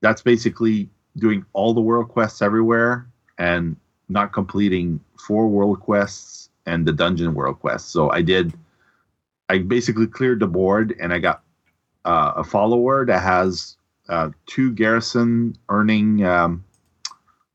that's 0.00 0.22
basically 0.22 0.88
doing 1.18 1.44
all 1.52 1.74
the 1.74 1.80
world 1.80 2.08
quests 2.08 2.40
everywhere 2.40 3.06
and 3.38 3.76
not 4.08 4.32
completing 4.32 5.00
four 5.18 5.48
world 5.48 5.80
quests 5.80 6.48
and 6.66 6.86
the 6.86 6.92
dungeon 6.92 7.34
world 7.34 7.60
quests. 7.60 7.90
So 7.90 8.10
I 8.10 8.22
did. 8.22 8.54
I 9.48 9.58
basically 9.58 10.06
cleared 10.06 10.40
the 10.40 10.46
board 10.46 10.94
and 11.00 11.12
I 11.12 11.18
got 11.18 11.42
uh, 12.04 12.32
a 12.36 12.44
follower 12.44 13.04
that 13.04 13.20
has 13.22 13.76
uh, 14.08 14.30
two 14.46 14.72
garrison 14.72 15.56
earning. 15.68 16.24
Um, 16.24 16.64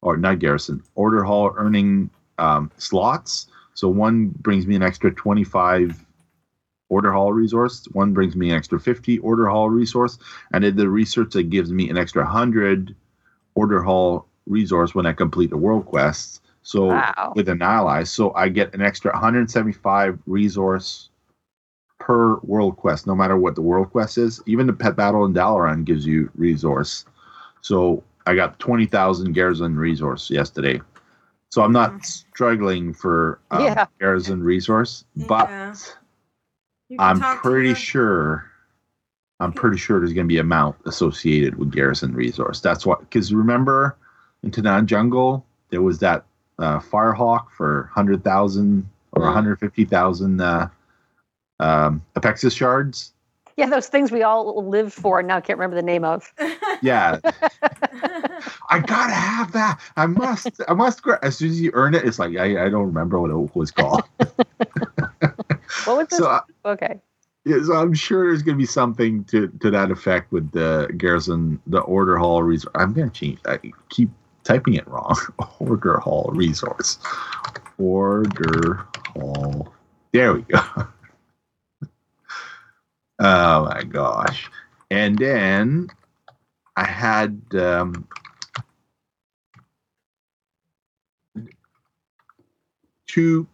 or 0.06 0.18
not 0.18 0.40
garrison 0.40 0.84
order 0.96 1.24
hall 1.24 1.54
earning 1.58 2.10
um, 2.38 2.72
slots. 2.78 3.48
So 3.74 3.90
one 3.90 4.28
brings 4.28 4.68
me 4.68 4.76
an 4.76 4.84
extra 4.84 5.12
25 5.12 6.06
order 6.90 7.12
hall 7.12 7.34
resource. 7.34 7.88
One 7.92 8.14
brings 8.14 8.36
me 8.36 8.52
an 8.52 8.56
extra 8.56 8.80
50 8.80 9.18
order 9.20 9.48
hall 9.48 9.70
resource. 9.70 10.18
And 10.54 10.64
I 10.64 10.70
did 10.70 10.78
the 10.78 10.90
research 10.90 11.32
that 11.34 11.50
gives 11.50 11.72
me 11.72 11.90
an 11.90 11.98
extra 11.98 12.24
100 12.24 12.96
order 13.56 13.82
hall 13.82 14.28
resource 14.46 14.94
when 14.94 15.08
i 15.08 15.14
complete 15.14 15.50
the 15.50 15.58
world 15.58 15.86
quests. 15.86 16.42
So 16.62 16.88
Wow. 16.90 17.34
with 17.36 17.50
an 17.50 17.62
ally 17.62 18.04
so 18.04 18.34
i 18.36 18.48
get 18.48 18.74
an 18.74 18.82
extra 18.82 19.12
175 19.12 20.20
resource 20.26 21.10
per 22.00 22.38
world 22.42 22.78
quest 22.78 23.08
no 23.08 23.16
matter 23.16 23.38
what 23.38 23.56
the 23.56 23.62
world 23.62 23.92
quest 23.92 24.18
is. 24.18 24.42
Even 24.46 24.68
the 24.68 24.74
pet 24.74 24.96
battle 24.96 25.26
in 25.26 25.34
dalaran 25.34 25.84
gives 25.84 26.06
you 26.06 26.30
resource. 26.36 27.06
So 27.62 28.04
I 28.26 28.36
got 28.36 28.60
20,000 28.60 29.34
Garrison 29.34 29.76
resource 29.78 30.30
yesterday. 30.30 30.82
So 31.50 31.62
I'm 31.62 31.72
not 31.72 32.04
struggling 32.06 32.94
for 32.94 33.40
um, 33.52 33.64
Yeah. 33.64 33.86
Garrison 34.00 34.44
resource, 34.44 35.06
but 35.28 35.50
Yeah. 35.50 35.74
I'm 37.00 37.20
pretty 37.40 37.74
sure 37.74 38.50
I'm 39.42 39.52
pretty 39.52 39.78
sure 39.78 40.00
there's 40.00 40.14
going 40.14 40.28
to 40.28 40.34
be 40.34 40.38
amount 40.40 40.78
associated 40.86 41.56
with 41.58 41.72
Garrison 41.72 42.14
resource. 42.14 42.62
That's 42.62 42.86
what 42.86 43.02
because 43.02 43.34
remember 43.34 43.98
in 44.44 44.52
Tanaan 44.52 44.86
Jungle 44.86 45.46
there 45.72 45.82
was 45.82 46.00
that 46.00 46.24
uh, 46.58 46.80
Firehawk 46.80 47.50
for 47.52 47.90
100,000 47.94 48.90
or 49.12 49.22
Mm. 49.22 49.26
150,000 49.26 50.42
uh, 50.42 50.68
um, 51.60 52.02
Apexis 52.16 52.56
shards. 52.56 53.14
Yeah, 53.58 53.68
those 53.70 53.88
things 53.88 54.12
we 54.12 54.24
all 54.24 54.68
live 54.70 54.94
for 54.94 55.20
and 55.20 55.28
now 55.28 55.40
can't 55.40 55.58
remember 55.58 55.76
the 55.76 55.82
name 55.82 56.04
of. 56.04 56.34
Yeah, 56.82 57.20
I 58.70 58.80
gotta 58.80 59.14
have 59.14 59.52
that. 59.54 59.80
I 59.96 60.06
must. 60.08 60.62
I 60.68 60.74
must. 60.74 61.02
gra- 61.02 61.20
As 61.22 61.38
soon 61.38 61.50
as 61.50 61.62
you 61.62 61.72
earn 61.74 61.96
it, 61.96 62.06
it's 62.06 62.20
like 62.20 62.36
I, 62.38 62.66
I 62.66 62.70
don't 62.70 62.86
remember 62.88 63.20
what 63.20 63.32
it 63.32 63.56
was 63.56 63.72
called. 63.72 64.04
What 65.84 65.98
was 65.98 66.08
this? 66.10 66.20
so, 66.20 66.28
uh, 66.28 66.42
okay. 66.66 67.00
yeah, 67.46 67.58
so 67.64 67.74
I'm 67.74 67.94
sure 67.94 68.28
there's 68.28 68.42
gonna 68.44 68.58
be 68.58 68.66
something 68.66 69.24
to 69.26 69.48
to 69.62 69.72
that 69.72 69.92
effect 69.92 70.32
with 70.32 70.52
the 70.52 70.92
garrison, 70.98 71.62
the 71.68 71.80
order 71.82 72.18
hall 72.18 72.44
resource. 72.44 72.72
I'm 72.76 72.94
gonna 72.94 73.10
change. 73.10 73.40
I 73.46 73.60
keep 73.90 74.10
typing 74.44 74.76
it 74.76 74.88
wrong. 74.88 75.16
order 75.60 75.98
hall 76.00 76.30
resource. 76.34 77.00
Order 77.78 78.86
hall. 79.16 79.74
There 80.12 80.34
we 80.34 80.42
go. 80.44 80.60
oh 83.20 83.66
my 83.66 83.84
gosh! 83.84 84.50
And 84.90 85.18
then 85.18 85.90
I 86.78 86.86
had 86.86 87.42
um, 87.58 88.08
two 93.08 93.48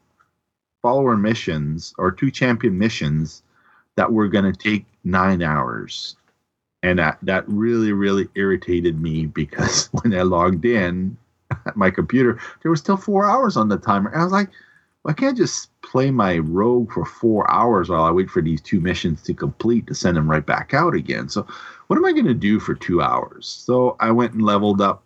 follower 0.82 1.16
missions 1.16 1.94
or 1.98 2.12
two 2.12 2.32
champion 2.32 2.78
missions 2.78 3.44
that 3.96 4.12
were 4.12 4.28
going 4.28 4.52
to 4.52 4.58
take 4.58 4.86
nine 5.04 5.42
hours. 5.44 6.16
And 6.84 6.98
that, 6.98 7.20
that 7.22 7.48
really, 7.48 7.92
really 7.92 8.28
irritated 8.34 9.00
me 9.00 9.28
because 9.28 9.88
when 9.92 10.14
I 10.14 10.24
logged 10.24 10.66
in 10.66 11.16
at 11.68 11.76
my 11.76 11.92
computer, 11.92 12.40
there 12.62 12.72
was 12.72 12.80
still 12.80 12.98
four 12.98 13.26
hours 13.26 13.56
on 13.56 13.70
the 13.70 13.78
timer. 13.78 14.10
And 14.10 14.22
I 14.22 14.24
was 14.24 14.34
like, 14.34 14.50
well, 15.04 15.12
I 15.12 15.14
can't 15.14 15.38
just 15.38 15.70
play 15.82 16.12
my 16.12 16.38
rogue 16.40 16.92
for 16.92 17.06
four 17.06 17.50
hours 17.52 17.90
while 17.90 18.04
I 18.04 18.12
wait 18.12 18.30
for 18.30 18.42
these 18.42 18.62
two 18.62 18.80
missions 18.80 19.22
to 19.24 19.34
complete 19.34 19.88
to 19.88 19.96
send 19.96 20.18
them 20.18 20.30
right 20.30 20.46
back 20.46 20.74
out 20.74 20.94
again. 20.94 21.30
So, 21.30 21.46
what 21.88 21.98
am 21.98 22.06
I 22.06 22.12
going 22.12 22.26
to 22.26 22.34
do 22.34 22.60
for 22.60 22.76
two 22.76 23.02
hours? 23.02 23.48
So, 23.48 23.96
I 24.00 24.12
went 24.12 24.34
and 24.34 24.44
leveled 24.44 24.82
up 24.82 25.04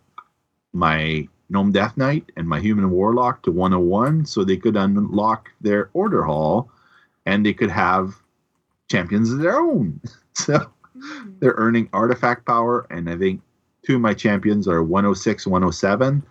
my 0.72 1.26
Gnome 1.48 1.72
Death 1.72 1.96
Knight 1.96 2.30
and 2.36 2.48
my 2.48 2.60
Human 2.60 2.90
Warlock 2.90 3.42
to 3.44 3.52
101 3.52 4.26
so 4.26 4.44
they 4.44 4.56
could 4.56 4.76
unlock 4.76 5.50
their 5.60 5.90
order 5.94 6.24
hall 6.24 6.70
and 7.24 7.44
they 7.46 7.54
could 7.54 7.70
have 7.70 8.14
champions 8.90 9.32
of 9.32 9.38
their 9.38 9.58
own. 9.58 10.00
So, 10.34 10.70
Mm. 10.96 11.40
they're 11.40 11.54
earning 11.58 11.90
artifact 11.92 12.46
power 12.46 12.86
and 12.90 13.10
I 13.10 13.18
think 13.18 13.42
two 13.82 13.96
of 13.96 14.00
my 14.00 14.14
champions 14.14 14.66
are 14.66 14.82
106, 14.82 15.46
107, 15.46 16.22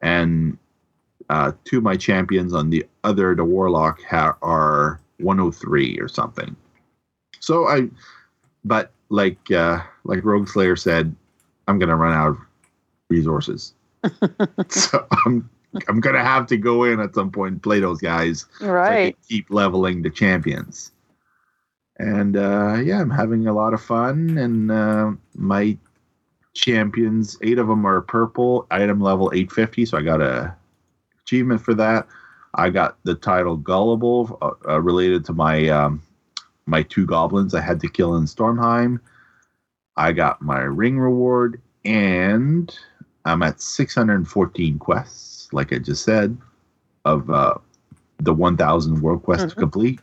and 0.00 0.58
uh, 1.30 1.52
two 1.64 1.78
of 1.78 1.84
my 1.84 1.96
champions 1.96 2.52
on 2.54 2.70
the 2.70 2.84
other, 3.04 3.34
the 3.34 3.44
warlock, 3.44 4.02
ha- 4.02 4.36
are 4.42 5.00
103 5.18 5.98
or 6.00 6.08
something. 6.08 6.54
So 7.40 7.66
I, 7.68 7.88
but 8.64 8.90
like 9.10 9.50
uh, 9.50 9.80
like 10.04 10.24
Rogue 10.24 10.48
Slayer 10.48 10.76
said, 10.76 11.14
I'm 11.68 11.78
gonna 11.78 11.96
run 11.96 12.14
out 12.14 12.28
of 12.30 12.38
resources. 13.10 13.74
so 14.68 15.06
I'm 15.26 15.48
I'm 15.88 16.00
gonna 16.00 16.22
have 16.24 16.46
to 16.48 16.56
go 16.56 16.84
in 16.84 17.00
at 17.00 17.14
some 17.14 17.30
point 17.30 17.52
and 17.52 17.62
play 17.62 17.80
those 17.80 18.00
guys 18.00 18.46
Right. 18.60 19.14
can 19.14 19.22
keep 19.28 19.46
leveling 19.50 20.02
the 20.02 20.10
champions. 20.10 20.92
And 21.98 22.36
uh, 22.36 22.78
yeah, 22.82 23.00
I'm 23.00 23.10
having 23.10 23.46
a 23.46 23.52
lot 23.52 23.72
of 23.74 23.80
fun. 23.82 24.36
And 24.36 24.70
uh, 24.70 25.12
my 25.36 25.76
champions, 26.54 27.38
eight 27.42 27.58
of 27.58 27.68
them 27.68 27.86
are 27.86 28.00
purple, 28.00 28.66
item 28.70 29.00
level 29.00 29.30
850. 29.34 29.86
So 29.86 29.98
I 29.98 30.02
got 30.02 30.20
a 30.20 30.54
achievement 31.24 31.60
for 31.60 31.74
that. 31.74 32.06
I 32.54 32.70
got 32.70 32.98
the 33.04 33.14
title 33.14 33.56
Gullible 33.56 34.38
uh, 34.42 34.72
uh, 34.72 34.80
related 34.80 35.24
to 35.26 35.32
my 35.32 35.68
um, 35.68 36.02
my 36.66 36.82
two 36.82 37.06
goblins 37.06 37.54
I 37.54 37.60
had 37.60 37.80
to 37.80 37.88
kill 37.88 38.16
in 38.16 38.24
Stormheim. 38.24 39.00
I 39.96 40.12
got 40.12 40.42
my 40.42 40.60
ring 40.60 40.98
reward, 40.98 41.60
and 41.84 42.76
I'm 43.24 43.42
at 43.42 43.60
614 43.60 44.78
quests, 44.78 45.52
like 45.52 45.72
I 45.72 45.78
just 45.78 46.04
said, 46.04 46.36
of 47.04 47.30
uh, 47.30 47.54
the 48.18 48.34
1,000 48.34 49.00
world 49.00 49.22
quest 49.22 49.48
to 49.50 49.54
Mhm. 49.54 49.58
complete. 49.58 50.00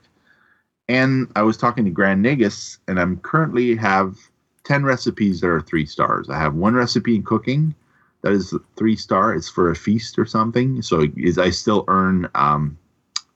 And 0.87 1.31
I 1.35 1.43
was 1.43 1.57
talking 1.57 1.85
to 1.85 1.91
Grand 1.91 2.23
Nagus, 2.25 2.77
and 2.87 2.99
I'm 2.99 3.17
currently 3.17 3.75
have 3.75 4.17
10 4.63 4.83
recipes 4.83 5.41
that 5.41 5.49
are 5.49 5.61
three 5.61 5.85
stars. 5.85 6.29
I 6.29 6.37
have 6.37 6.55
one 6.55 6.73
recipe 6.73 7.15
in 7.15 7.23
cooking 7.23 7.73
that 8.21 8.33
is 8.33 8.53
three 8.75 8.95
star. 8.95 9.33
It's 9.33 9.49
for 9.49 9.71
a 9.71 9.75
feast 9.75 10.19
or 10.19 10.25
something. 10.25 10.81
So 10.81 11.05
is 11.17 11.37
I 11.37 11.49
still 11.49 11.85
earn 11.87 12.29
um, 12.35 12.77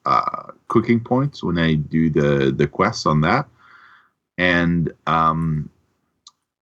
uh, 0.04 0.52
cooking 0.68 1.00
points 1.00 1.42
when 1.42 1.58
I 1.58 1.74
do 1.74 2.10
the 2.10 2.52
the 2.52 2.66
quests 2.66 3.06
on 3.06 3.20
that. 3.22 3.48
And 4.38 4.92
um, 5.06 5.70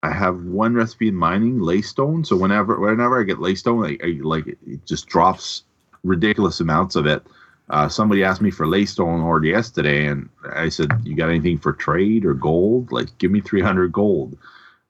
I 0.03 0.12
have 0.12 0.43
one 0.43 0.73
recipe 0.73 1.07
in 1.07 1.15
mining, 1.15 1.59
leystone. 1.59 2.25
So 2.25 2.36
whenever 2.36 2.79
whenever 2.79 3.19
I 3.19 3.23
get 3.23 3.38
leystone, 3.38 3.86
I, 3.88 4.05
I 4.05 4.19
like 4.21 4.47
it 4.47 4.86
just 4.86 5.07
drops 5.07 5.63
ridiculous 6.03 6.59
amounts 6.59 6.95
of 6.95 7.05
it. 7.05 7.23
Uh, 7.69 7.88
somebody 7.88 8.23
asked 8.23 8.41
me 8.41 8.51
for 8.51 8.67
leystone 8.67 9.23
ore 9.23 9.43
yesterday, 9.43 10.07
and 10.07 10.29
I 10.53 10.69
said, 10.69 10.91
"You 11.03 11.15
got 11.15 11.29
anything 11.29 11.57
for 11.57 11.73
trade 11.73 12.25
or 12.25 12.33
gold? 12.33 12.91
Like, 12.91 13.17
give 13.17 13.31
me 13.31 13.41
three 13.41 13.62
hundred 13.62 13.91
gold." 13.91 14.38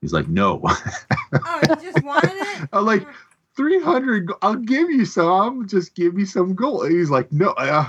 He's 0.03 0.11
like, 0.11 0.27
"No." 0.27 0.59
Oh, 0.65 1.59
you 1.61 1.75
just 1.77 2.03
wanted 2.03 2.33
it? 2.33 2.69
I'm 2.73 2.85
like, 2.85 3.07
300 3.55 4.31
I'll 4.41 4.55
give 4.55 4.89
you 4.89 5.05
some 5.05 5.65
just 5.65 5.95
give 5.95 6.13
me 6.13 6.25
some 6.25 6.55
gold. 6.55 6.89
He's 6.89 7.09
like 7.09 7.31
no 7.31 7.51
uh, 7.51 7.87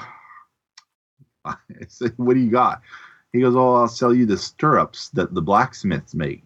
i 1.44 1.56
said 1.88 2.12
what 2.16 2.34
do 2.34 2.40
you 2.40 2.50
got? 2.50 2.82
He 3.32 3.40
goes 3.40 3.56
oh 3.56 3.74
i'll 3.74 3.88
sell 3.88 4.14
you 4.14 4.26
the 4.26 4.36
stirrups 4.36 5.08
that 5.10 5.34
the 5.34 5.42
blacksmiths 5.42 6.14
make. 6.14 6.44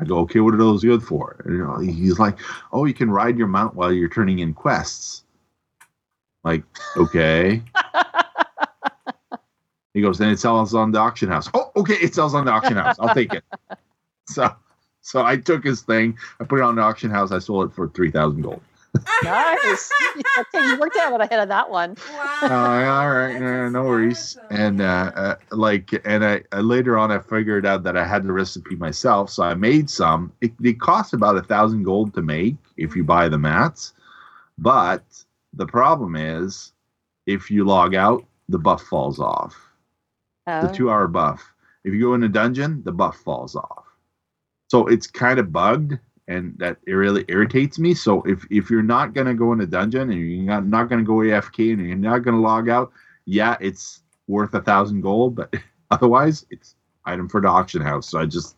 I 0.00 0.04
go 0.04 0.18
okay 0.20 0.40
what 0.40 0.54
are 0.54 0.58
those 0.58 0.82
good 0.82 1.02
for? 1.02 1.36
And, 1.44 1.88
he's 1.88 2.18
like 2.18 2.38
oh 2.72 2.84
you 2.84 2.94
can 2.94 3.10
ride 3.10 3.38
your 3.38 3.46
mount 3.46 3.74
while 3.74 3.92
you're 3.92 4.08
turning 4.08 4.40
in 4.40 4.52
quests. 4.52 5.24
Like 6.42 6.64
okay. 6.96 7.62
He 9.92 10.00
goes 10.00 10.18
then 10.18 10.30
it 10.30 10.40
sells 10.40 10.74
on 10.74 10.90
the 10.90 10.98
auction 10.98 11.28
house. 11.28 11.48
Oh 11.54 11.70
okay 11.76 11.94
it 11.94 12.16
sells 12.16 12.34
on 12.34 12.46
the 12.46 12.50
auction 12.50 12.76
house. 12.76 12.96
I'll 12.98 13.14
take 13.14 13.32
it. 13.32 13.44
So 14.26 14.50
so 15.04 15.24
i 15.24 15.36
took 15.36 15.64
his 15.64 15.82
thing 15.82 16.18
i 16.40 16.44
put 16.44 16.58
it 16.60 16.62
on 16.62 16.76
the 16.76 16.82
auction 16.82 17.10
house 17.10 17.32
i 17.32 17.38
sold 17.38 17.70
it 17.70 17.74
for 17.74 17.88
3000 17.88 18.42
gold 18.42 18.62
Nice. 19.24 19.90
okay, 20.38 20.68
you 20.68 20.78
worked 20.78 20.96
out 20.96 21.20
ahead 21.20 21.40
of 21.40 21.48
that 21.48 21.68
one. 21.68 21.96
Wow. 22.12 22.38
Uh, 22.42 22.48
all 23.02 23.10
right, 23.10 23.40
no, 23.40 23.68
no 23.68 23.82
worries. 23.84 24.36
That's 24.48 24.60
And 24.60 24.80
uh, 24.80 25.10
uh, 25.16 25.36
like, 25.50 25.90
and 26.04 26.24
I, 26.24 26.42
I 26.52 26.60
later 26.60 26.96
on 26.98 27.10
I 27.10 27.18
figured 27.18 27.66
out 27.66 27.82
that 27.84 27.96
I 27.96 28.06
had 28.06 28.22
the 28.22 28.32
recipe 28.32 28.76
myself, 28.76 29.30
so 29.30 29.42
I 29.42 29.54
made 29.54 29.90
some. 29.90 30.32
It, 30.42 30.52
it 30.62 30.80
costs 30.80 31.12
about 31.12 31.36
a 31.36 31.42
thousand 31.42 31.82
gold 31.82 32.14
to 32.14 32.22
make 32.22 32.56
if 32.76 32.94
you 32.94 33.02
buy 33.04 33.28
the 33.28 33.38
mats, 33.38 33.94
but 34.58 35.02
the 35.54 35.66
problem 35.66 36.16
is 36.16 36.72
if 37.26 37.50
you 37.50 37.64
log 37.64 37.96
out, 37.96 38.24
the 38.48 38.58
buff 38.58 38.82
falls 38.82 39.18
off. 39.20 39.56
The 40.60 40.68
Oh. 40.68 40.68
two-hour 40.68 41.08
buff. 41.08 41.52
If 41.84 41.94
you 41.94 42.00
go 42.00 42.14
in 42.14 42.22
a 42.22 42.28
dungeon, 42.28 42.82
the 42.84 42.92
buff 42.92 43.16
falls 43.16 43.56
off. 43.56 43.83
So 44.68 44.86
it's 44.86 45.06
kind 45.06 45.38
of 45.38 45.52
bugged, 45.52 45.98
and 46.28 46.54
that 46.58 46.78
it 46.86 46.92
really 46.92 47.24
irritates 47.28 47.78
me. 47.78 47.94
So 47.94 48.22
if 48.22 48.44
if 48.50 48.70
you're 48.70 48.82
not 48.82 49.14
gonna 49.14 49.34
go 49.34 49.52
in 49.52 49.60
a 49.60 49.66
dungeon 49.66 50.10
and 50.10 50.20
you're 50.20 50.44
not, 50.44 50.66
not 50.66 50.88
gonna 50.88 51.02
go 51.02 51.14
AFK 51.14 51.72
and 51.72 51.86
you're 51.86 51.96
not 51.96 52.20
gonna 52.20 52.40
log 52.40 52.68
out, 52.68 52.92
yeah, 53.26 53.56
it's 53.60 54.02
worth 54.26 54.54
a 54.54 54.60
thousand 54.60 55.02
gold, 55.02 55.36
but 55.36 55.54
otherwise 55.90 56.46
it's 56.50 56.76
item 57.04 57.28
for 57.28 57.40
the 57.40 57.48
auction 57.48 57.82
house. 57.82 58.08
So 58.08 58.18
I 58.18 58.26
just 58.26 58.56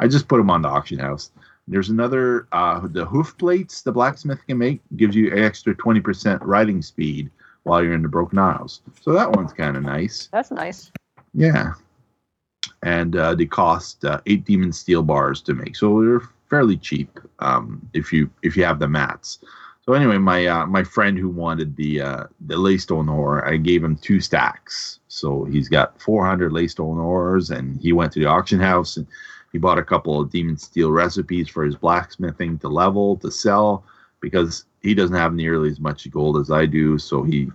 I 0.00 0.08
just 0.08 0.28
put 0.28 0.38
them 0.38 0.50
on 0.50 0.62
the 0.62 0.68
auction 0.68 0.98
house. 0.98 1.30
There's 1.68 1.90
another 1.90 2.48
uh 2.52 2.80
the 2.88 3.04
hoof 3.04 3.36
plates 3.38 3.82
the 3.82 3.92
blacksmith 3.92 4.44
can 4.46 4.58
make 4.58 4.80
gives 4.96 5.14
you 5.14 5.36
extra 5.36 5.74
20% 5.74 6.38
riding 6.42 6.82
speed 6.82 7.30
while 7.64 7.82
you're 7.82 7.94
in 7.94 8.02
the 8.02 8.08
Broken 8.08 8.38
Isles. 8.38 8.80
So 9.00 9.12
that 9.12 9.30
one's 9.30 9.52
kind 9.52 9.76
of 9.76 9.82
nice. 9.84 10.28
That's 10.32 10.50
nice. 10.50 10.90
Yeah. 11.34 11.74
And 12.82 13.14
uh, 13.16 13.34
they 13.34 13.46
cost 13.46 14.04
uh, 14.04 14.20
eight 14.26 14.44
demonsteel 14.44 15.06
bars 15.06 15.40
to 15.42 15.54
make, 15.54 15.76
so 15.76 16.02
they're 16.02 16.28
fairly 16.50 16.76
cheap 16.76 17.20
um, 17.38 17.88
if 17.94 18.12
you 18.12 18.28
if 18.42 18.56
you 18.56 18.64
have 18.64 18.78
the 18.78 18.88
mats. 18.88 19.38
So 19.84 19.94
anyway, 19.94 20.18
my 20.18 20.46
uh, 20.46 20.66
my 20.66 20.84
friend 20.84 21.18
who 21.18 21.28
wanted 21.28 21.76
the 21.76 22.00
uh, 22.00 22.24
the 22.40 22.54
leystone 22.54 23.10
ore, 23.10 23.46
I 23.46 23.56
gave 23.56 23.82
him 23.82 23.96
two 23.96 24.20
stacks. 24.20 25.00
So 25.08 25.44
he's 25.44 25.68
got 25.68 26.00
400 26.00 26.52
leystone 26.52 27.02
ores, 27.02 27.50
and 27.50 27.80
he 27.80 27.92
went 27.92 28.12
to 28.12 28.20
the 28.20 28.26
auction 28.26 28.60
house 28.60 28.96
and 28.96 29.06
he 29.52 29.58
bought 29.58 29.78
a 29.78 29.84
couple 29.84 30.20
of 30.20 30.30
demonsteel 30.30 30.92
recipes 30.92 31.48
for 31.48 31.64
his 31.64 31.76
blacksmithing 31.76 32.58
to 32.60 32.68
level 32.68 33.16
to 33.18 33.30
sell 33.30 33.84
because 34.20 34.64
he 34.80 34.94
doesn't 34.94 35.16
have 35.16 35.34
nearly 35.34 35.68
as 35.68 35.78
much 35.78 36.10
gold 36.10 36.38
as 36.38 36.50
I 36.50 36.66
do. 36.66 36.98
So 36.98 37.22
he 37.22 37.50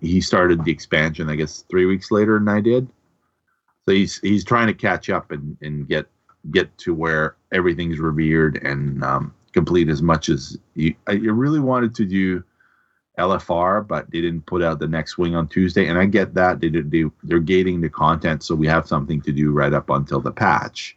he 0.00 0.20
started 0.20 0.64
the 0.64 0.72
expansion, 0.72 1.28
I 1.28 1.36
guess, 1.36 1.64
three 1.70 1.86
weeks 1.86 2.10
later 2.10 2.38
than 2.38 2.48
I 2.48 2.60
did. 2.60 2.88
So 3.86 3.94
he's 3.94 4.18
he's 4.20 4.44
trying 4.44 4.66
to 4.68 4.74
catch 4.74 5.10
up 5.10 5.30
and, 5.30 5.56
and 5.60 5.86
get 5.88 6.06
get 6.50 6.76
to 6.78 6.94
where 6.94 7.36
everything's 7.52 7.98
revered 7.98 8.62
and 8.62 9.02
um, 9.02 9.34
complete 9.52 9.88
as 9.88 10.02
much 10.02 10.28
as 10.28 10.58
you. 10.74 10.94
I 11.06 11.12
really 11.12 11.60
wanted 11.60 11.94
to 11.96 12.04
do 12.04 12.42
LFR, 13.18 13.86
but 13.86 14.10
they 14.10 14.20
didn't 14.20 14.46
put 14.46 14.62
out 14.62 14.78
the 14.78 14.88
next 14.88 15.18
wing 15.18 15.34
on 15.34 15.48
Tuesday, 15.48 15.86
and 15.86 15.98
I 15.98 16.06
get 16.06 16.34
that 16.34 16.60
they 16.60 16.68
they, 16.68 17.04
they're 17.22 17.38
gating 17.38 17.80
the 17.80 17.90
content, 17.90 18.42
so 18.42 18.54
we 18.54 18.66
have 18.66 18.88
something 18.88 19.20
to 19.22 19.32
do 19.32 19.52
right 19.52 19.72
up 19.72 19.90
until 19.90 20.20
the 20.20 20.32
patch, 20.32 20.96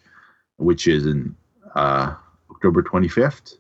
which 0.58 0.88
is 0.88 1.06
in 1.06 1.36
uh, 1.76 2.15
October 2.52 2.82
twenty 2.82 3.08
fifth. 3.10 3.58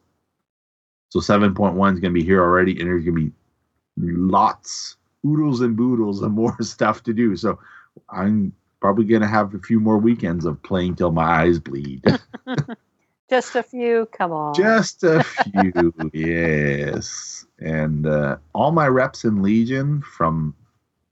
So 1.09 1.19
seven 1.19 1.53
point 1.53 1.75
one 1.75 1.93
is 1.93 1.99
going 1.99 2.13
to 2.13 2.19
be 2.19 2.25
here 2.25 2.41
already, 2.41 2.79
and 2.79 2.87
there's 2.87 3.03
going 3.03 3.15
to 3.15 3.21
be 3.25 3.31
lots, 3.97 4.97
oodles 5.25 5.61
and 5.61 5.75
boodles, 5.75 6.21
and 6.21 6.33
more 6.33 6.55
stuff 6.61 7.03
to 7.03 7.13
do. 7.13 7.35
So 7.35 7.59
I'm 8.09 8.53
probably 8.79 9.05
going 9.05 9.21
to 9.21 9.27
have 9.27 9.53
a 9.53 9.59
few 9.59 9.79
more 9.79 9.97
weekends 9.97 10.45
of 10.45 10.61
playing 10.63 10.95
till 10.95 11.11
my 11.11 11.23
eyes 11.23 11.59
bleed. 11.59 12.03
Just 13.29 13.55
a 13.55 13.63
few. 13.63 14.07
Come 14.17 14.31
on. 14.31 14.53
Just 14.53 15.03
a 15.03 15.23
few, 15.63 15.93
yes. 16.13 17.45
And 17.59 18.07
uh, 18.07 18.37
all 18.53 18.71
my 18.71 18.87
reps 18.87 19.25
in 19.25 19.41
Legion 19.41 20.01
from 20.01 20.55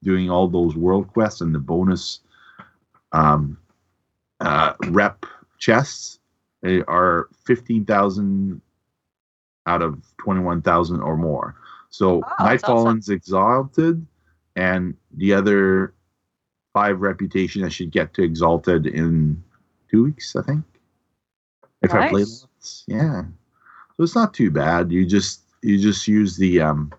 doing 0.04 0.30
all 0.30 0.47
those 0.47 0.75
world 0.75 1.12
quests 1.12 1.41
and 1.41 1.54
the 1.54 1.60
bonus 1.60 2.21
um, 3.12 3.58
uh, 4.39 4.73
rep 4.88 5.25
chests 5.58 6.19
they 6.65 6.82
are 6.88 7.30
15,000 7.45 8.60
out 9.67 9.82
of 9.84 10.01
21,000 10.17 10.99
or 10.99 11.15
more. 11.15 11.56
So 11.89 12.23
Oh, 12.23 12.34
that's 12.39 12.63
Nightfallen's 12.63 13.10
Exalted 13.10 14.04
and 14.56 14.95
the 15.15 15.34
other 15.34 15.93
five 16.76 17.00
reputation 17.00 17.64
I 17.64 17.70
should 17.70 17.90
get 17.90 18.14
to 18.16 18.22
Exalted 18.22 18.86
in 18.86 19.42
two 19.90 20.04
weeks, 20.04 20.36
I 20.36 20.42
think. 20.42 20.66
If 21.82 21.94
I 21.94 22.10
play 22.10 22.26
lots. 22.26 22.84
Yeah. 22.86 23.24
So 23.96 24.04
it's 24.04 24.14
not 24.14 24.34
too 24.34 24.52
bad. 24.52 24.92
You 24.92 25.06
just 25.06 25.44
you 25.62 25.80
just 25.80 26.06
use 26.06 26.36
the 26.36 26.60
um 26.60 26.92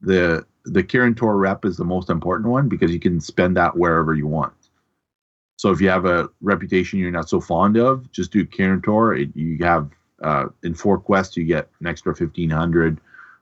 the 0.00 0.44
the 0.64 0.82
Kirin 0.82 1.16
Tor 1.16 1.36
rep 1.38 1.64
is 1.64 1.76
the 1.76 1.84
most 1.84 2.10
important 2.10 2.50
one 2.50 2.68
because 2.68 2.90
you 2.90 2.98
can 2.98 3.20
spend 3.20 3.56
that 3.56 3.76
wherever 3.76 4.14
you 4.14 4.26
want. 4.26 4.52
So 5.56 5.70
if 5.70 5.80
you 5.80 5.88
have 5.90 6.04
a 6.04 6.28
reputation 6.40 6.98
you're 6.98 7.12
not 7.12 7.28
so 7.28 7.40
fond 7.40 7.76
of, 7.76 8.10
just 8.10 8.32
do 8.32 8.44
Kirin 8.44 8.82
Tor. 8.82 9.14
It, 9.14 9.30
you 9.36 9.58
have 9.64 9.90
uh, 10.22 10.46
in 10.64 10.74
four 10.74 10.98
quests 10.98 11.36
you 11.36 11.44
get 11.44 11.68
an 11.78 11.86
extra 11.86 12.16
fifteen 12.16 12.50
hundred. 12.50 13.00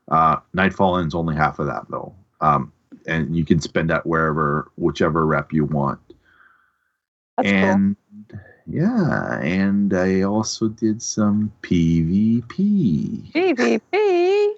Uh, 0.08 0.36
Nightfallen's 0.54 1.14
only 1.14 1.34
half 1.34 1.58
of 1.60 1.66
that 1.66 1.86
though, 1.88 2.14
um, 2.42 2.72
and 3.06 3.36
you 3.36 3.44
can 3.44 3.60
spend 3.60 3.90
that 3.90 4.06
wherever, 4.06 4.70
whichever 4.76 5.26
rep 5.26 5.52
you 5.52 5.64
want. 5.64 6.00
That's 7.36 7.50
cool. 7.50 7.58
and 7.58 7.96
yeah, 8.66 9.38
and 9.40 9.94
I 9.94 10.22
also 10.22 10.68
did 10.68 11.00
some 11.00 11.52
PvP 11.62 13.32
PvP. 13.32 14.54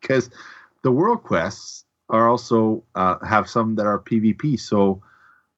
because 0.00 0.30
the 0.82 0.90
world 0.90 1.22
quests 1.22 1.84
are 2.08 2.28
also 2.28 2.82
uh, 2.94 3.24
have 3.24 3.48
some 3.48 3.76
that 3.76 3.86
are 3.86 3.98
PvP. 3.98 4.58
So 4.58 5.02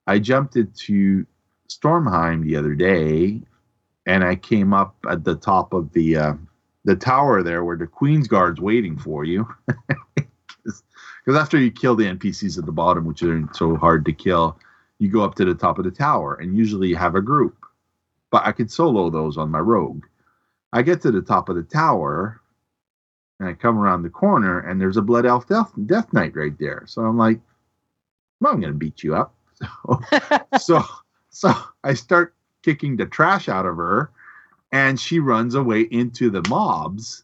I 0.06 0.18
jumped 0.18 0.56
into 0.56 1.24
Stormheim 1.68 2.42
the 2.44 2.56
other 2.56 2.74
day, 2.74 3.40
and 4.06 4.24
I 4.24 4.36
came 4.36 4.74
up 4.74 4.96
at 5.08 5.24
the 5.24 5.36
top 5.36 5.72
of 5.72 5.92
the 5.92 6.16
uh, 6.16 6.34
the 6.84 6.96
tower 6.96 7.42
there 7.42 7.64
where 7.64 7.76
the 7.76 7.86
Queen's 7.86 8.28
Guard's 8.28 8.60
waiting 8.60 8.98
for 8.98 9.24
you. 9.24 9.48
Because 11.30 11.42
after 11.42 11.60
you 11.60 11.70
kill 11.70 11.94
the 11.94 12.06
NPCs 12.06 12.58
at 12.58 12.66
the 12.66 12.72
bottom, 12.72 13.04
which 13.04 13.22
are 13.22 13.48
so 13.52 13.76
hard 13.76 14.04
to 14.06 14.12
kill, 14.12 14.58
you 14.98 15.08
go 15.08 15.22
up 15.22 15.36
to 15.36 15.44
the 15.44 15.54
top 15.54 15.78
of 15.78 15.84
the 15.84 15.90
tower, 15.92 16.34
and 16.34 16.58
usually 16.58 16.88
you 16.88 16.96
have 16.96 17.14
a 17.14 17.22
group. 17.22 17.56
But 18.32 18.48
I 18.48 18.50
could 18.50 18.68
solo 18.68 19.10
those 19.10 19.38
on 19.38 19.48
my 19.48 19.60
rogue. 19.60 20.06
I 20.72 20.82
get 20.82 21.00
to 21.02 21.12
the 21.12 21.22
top 21.22 21.48
of 21.48 21.54
the 21.54 21.62
tower, 21.62 22.40
and 23.38 23.48
I 23.48 23.52
come 23.52 23.78
around 23.78 24.02
the 24.02 24.10
corner, 24.10 24.58
and 24.58 24.80
there's 24.80 24.96
a 24.96 25.02
Blood 25.02 25.24
Elf 25.24 25.46
Death, 25.46 25.70
Death 25.86 26.12
Knight 26.12 26.34
right 26.34 26.58
there. 26.58 26.82
So 26.88 27.02
I'm 27.02 27.16
like, 27.16 27.38
well, 28.40 28.52
I'm 28.52 28.60
going 28.60 28.72
to 28.72 28.76
beat 28.76 29.04
you 29.04 29.14
up. 29.14 29.32
So, 29.62 30.00
so, 30.58 30.82
so 31.28 31.54
I 31.84 31.94
start 31.94 32.34
kicking 32.64 32.96
the 32.96 33.06
trash 33.06 33.48
out 33.48 33.66
of 33.66 33.76
her, 33.76 34.10
and 34.72 34.98
she 34.98 35.20
runs 35.20 35.54
away 35.54 35.82
into 35.82 36.28
the 36.28 36.42
mobs. 36.48 37.22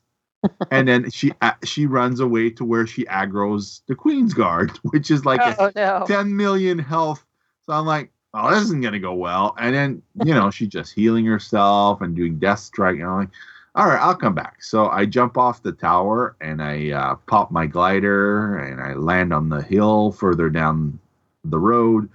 And 0.70 0.88
then 0.88 1.10
she 1.10 1.32
uh, 1.42 1.52
she 1.64 1.86
runs 1.86 2.20
away 2.20 2.50
to 2.50 2.64
where 2.64 2.86
she 2.86 3.04
aggroes 3.04 3.80
the 3.86 3.94
Queen's 3.94 4.34
Guard, 4.34 4.70
which 4.82 5.10
is 5.10 5.24
like 5.24 5.40
a 5.40 5.56
oh 5.58 5.72
no. 5.74 6.04
10 6.06 6.36
million 6.36 6.78
health. 6.78 7.24
So 7.64 7.72
I'm 7.72 7.86
like, 7.86 8.10
oh, 8.34 8.50
this 8.50 8.62
isn't 8.64 8.80
gonna 8.80 8.98
go 8.98 9.14
well. 9.14 9.54
And 9.58 9.74
then, 9.74 10.02
you 10.24 10.34
know, 10.34 10.50
she's 10.50 10.68
just 10.68 10.92
healing 10.92 11.26
herself 11.26 12.00
and 12.00 12.14
doing 12.14 12.38
death 12.38 12.60
strike. 12.60 12.96
And 12.96 13.04
I'm 13.04 13.16
like, 13.18 13.30
all 13.74 13.86
right, 13.86 14.00
I'll 14.00 14.14
come 14.14 14.34
back. 14.34 14.62
So 14.62 14.88
I 14.88 15.04
jump 15.04 15.36
off 15.36 15.62
the 15.62 15.72
tower 15.72 16.34
and 16.40 16.62
I 16.62 16.90
uh, 16.90 17.14
pop 17.26 17.50
my 17.50 17.66
glider 17.66 18.58
and 18.58 18.80
I 18.80 18.94
land 18.94 19.34
on 19.34 19.50
the 19.50 19.62
hill 19.62 20.12
further 20.12 20.48
down 20.48 20.98
the 21.44 21.58
road. 21.58 22.08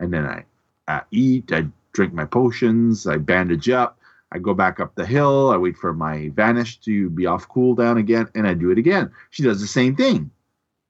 And 0.00 0.12
then 0.12 0.24
I 0.24 0.44
uh, 0.88 1.00
eat, 1.10 1.52
I 1.52 1.66
drink 1.92 2.14
my 2.14 2.24
potions, 2.24 3.06
I 3.06 3.18
bandage 3.18 3.68
up. 3.68 3.98
I 4.32 4.38
go 4.38 4.54
back 4.54 4.80
up 4.80 4.94
the 4.94 5.04
hill. 5.04 5.50
I 5.50 5.58
wait 5.58 5.76
for 5.76 5.92
my 5.92 6.30
vanish 6.30 6.80
to 6.80 7.10
be 7.10 7.26
off 7.26 7.48
cooldown 7.48 7.98
again, 7.98 8.28
and 8.34 8.48
I 8.48 8.54
do 8.54 8.70
it 8.70 8.78
again. 8.78 9.10
She 9.30 9.42
does 9.42 9.60
the 9.60 9.66
same 9.66 9.94
thing. 9.94 10.30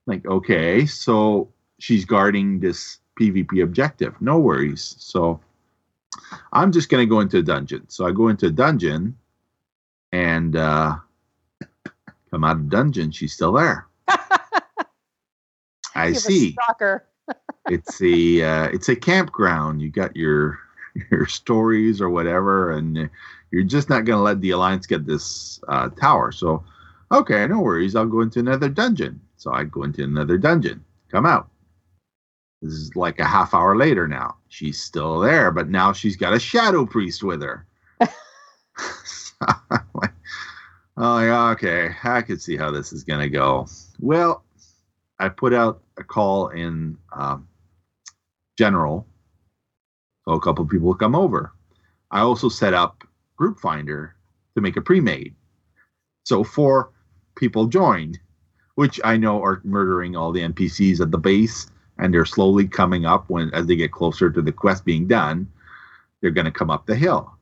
Like, 0.07 0.25
okay, 0.27 0.87
so 0.87 1.49
she's 1.79 2.05
guarding 2.05 2.61
this 2.61 2.99
PvP 3.21 3.63
objective. 3.63 4.15
No 4.21 4.39
worries. 4.39 4.95
So 4.99 5.41
I'm 6.53 6.71
just 6.71 6.89
gonna 6.89 7.07
go 7.07 7.21
into 7.21 7.39
a 7.39 7.43
dungeon. 7.43 7.89
So 7.89 8.07
I 8.07 8.13
go 8.13 8.29
into 8.29 8.47
a 8.47 8.51
dungeon 8.51 9.17
and 10.13 10.57
uh 10.57 10.97
come 12.31 12.45
out 12.45 12.57
of 12.57 12.69
dungeon, 12.69 13.11
she's 13.11 13.33
still 13.33 13.53
there. 13.53 13.87
I 15.95 16.13
see. 16.13 16.53
Stalker. 16.53 17.07
It's 17.69 18.03
a 18.03 18.43
uh, 18.43 18.65
it's 18.73 18.89
a 18.89 18.97
campground. 18.97 19.81
You 19.81 19.89
got 19.89 20.17
your 20.17 20.59
your 21.11 21.27
stories 21.27 22.01
or 22.01 22.11
whatever, 22.11 22.73
and 22.73 23.11
you're 23.51 23.63
just 23.65 23.89
not 23.89 24.05
gonna 24.05 24.23
let 24.23 24.41
the 24.41 24.51
alliance 24.51 24.87
get 24.87 25.07
this 25.07 25.61
uh, 25.69 25.89
tower. 25.91 26.33
So 26.33 26.65
okay, 27.11 27.47
no 27.47 27.61
worries. 27.61 27.97
I'll 27.97 28.07
go 28.07 28.21
into 28.21 28.41
another 28.41 28.69
dungeon. 28.69 29.21
So 29.37 29.53
I 29.53 29.65
go 29.65 29.83
into 29.83 30.05
another 30.05 30.39
dungeon. 30.39 30.85
Come 31.11 31.27
out. 31.27 31.49
This 32.63 32.75
is 32.75 32.95
like 32.95 33.19
a 33.19 33.25
half 33.25 33.55
hour 33.55 33.77
later 33.77 34.07
now. 34.07 34.37
She's 34.49 34.81
still 34.81 35.19
there, 35.19 35.51
but 35.51 35.69
now 35.69 35.93
she's 35.93 36.17
got 36.17 36.33
a 36.33 36.39
shadow 36.39 36.87
priest 36.87 37.25
with 37.25 37.43
her. 37.43 37.67
So 39.05 39.47
like, 39.95 40.13
oh, 40.97 41.19
yeah, 41.21 41.51
okay. 41.51 41.91
I 42.05 42.23
could 42.23 42.41
see 42.41 42.57
how 42.57 42.71
this 42.71 42.93
is 42.93 43.03
gonna 43.03 43.29
go. 43.29 43.67
Well, 43.99 44.45
I 45.19 45.29
put 45.29 45.53
out 45.53 45.83
a 45.97 46.05
call 46.05 46.49
in 46.49 46.99
um, 47.13 47.49
general, 48.57 49.07
so 50.25 50.33
a 50.33 50.41
couple 50.41 50.65
people 50.67 50.95
come 50.95 51.15
over. 51.15 51.53
I 52.11 52.21
also 52.21 52.49
set 52.49 52.75
up 52.75 53.05
Group 53.37 53.59
Finder 53.59 54.15
to 54.55 54.61
make 54.61 54.77
a 54.77 54.83
pre-made, 54.83 55.35
so 56.25 56.45
four 56.45 56.91
people 57.37 57.67
joined, 57.67 58.19
which 58.75 59.01
I 59.05 59.17
know 59.17 59.43
are 59.43 59.61
murdering 59.65 60.17
all 60.17 60.33
the 60.33 60.43
NPCs 60.43 61.01
at 61.01 61.11
the 61.11 61.19
base, 61.19 61.67
and 61.99 62.13
they're 62.13 62.25
slowly 62.25 62.69
coming 62.69 63.07
up 63.07 63.29
when 63.29 63.53
as 63.55 63.67
they 63.67 63.77
get 63.77 63.93
closer 63.93 64.31
to 64.31 64.43
the 64.43 64.53
quest 64.53 64.85
being 64.85 65.07
done. 65.07 65.49
They're 66.21 66.31
to 66.31 66.51
come 66.51 66.71
up 66.71 66.87
the 66.87 66.95
hill, 66.95 67.33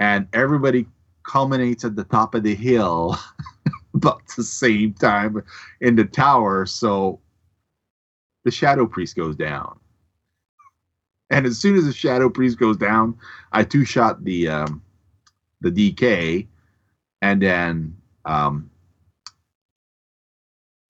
and 0.00 0.28
everybody 0.32 0.86
culminates 1.24 1.84
at 1.84 1.96
the 1.96 2.04
top 2.04 2.34
of 2.34 2.42
the 2.42 2.54
hill 2.54 3.16
about 3.94 4.22
the 4.36 4.42
same 4.42 4.92
time 4.94 5.42
in 5.80 5.96
the 5.96 6.04
tower. 6.04 6.66
So 6.66 7.20
the 8.44 8.50
Shadow 8.50 8.86
Priest 8.86 9.16
goes 9.16 9.36
down. 9.36 9.78
And 11.32 11.46
as 11.46 11.58
soon 11.58 11.76
as 11.76 11.86
the 11.86 11.94
Shadow 11.94 12.28
Priest 12.28 12.58
goes 12.58 12.76
down, 12.76 13.16
I 13.52 13.64
two 13.64 13.86
shot 13.86 14.22
the 14.22 14.48
um, 14.48 14.82
the 15.62 15.70
DK, 15.70 16.46
and 17.22 17.40
then 17.40 17.96
um, 18.26 18.70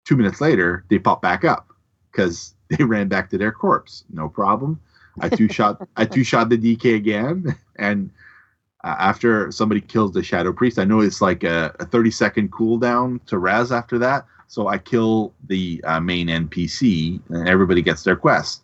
two 0.04 0.16
minutes 0.16 0.40
later 0.40 0.84
they 0.90 0.98
pop 0.98 1.22
back 1.22 1.44
up 1.44 1.68
because 2.10 2.54
they 2.68 2.82
ran 2.82 3.06
back 3.06 3.30
to 3.30 3.38
their 3.38 3.52
corpse. 3.52 4.04
No 4.12 4.28
problem. 4.28 4.80
I 5.20 5.28
two 5.28 5.48
shot 5.56 5.80
I 5.96 6.04
two 6.04 6.24
shot 6.24 6.48
the 6.48 6.58
DK 6.58 6.96
again, 6.96 7.56
and 7.76 8.10
uh, 8.82 8.96
after 8.98 9.52
somebody 9.52 9.80
kills 9.80 10.10
the 10.10 10.24
Shadow 10.24 10.52
Priest, 10.52 10.76
I 10.76 10.84
know 10.84 11.00
it's 11.00 11.22
like 11.22 11.44
a, 11.44 11.72
a 11.78 11.86
30 11.86 12.10
second 12.10 12.50
cooldown 12.50 13.24
to 13.26 13.38
res 13.38 13.70
after 13.70 13.96
that. 14.00 14.26
So 14.48 14.66
I 14.66 14.78
kill 14.78 15.32
the 15.46 15.80
uh, 15.84 16.00
main 16.00 16.26
NPC, 16.26 17.20
and 17.30 17.48
everybody 17.48 17.80
gets 17.80 18.02
their 18.02 18.16
quest, 18.16 18.62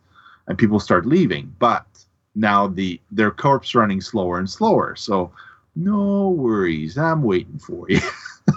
and 0.49 0.59
people 0.59 0.81
start 0.81 1.07
leaving. 1.07 1.55
But 1.59 1.87
now 2.35 2.67
the 2.67 3.01
their 3.11 3.31
corpse 3.31 3.75
running 3.75 4.01
slower 4.01 4.39
and 4.39 4.51
slower. 4.51 4.97
So 4.97 5.31
no 5.77 6.31
worries, 6.31 6.99
I'm 6.99 7.23
waiting 7.23 7.59
for 7.59 7.87
you. 7.89 8.01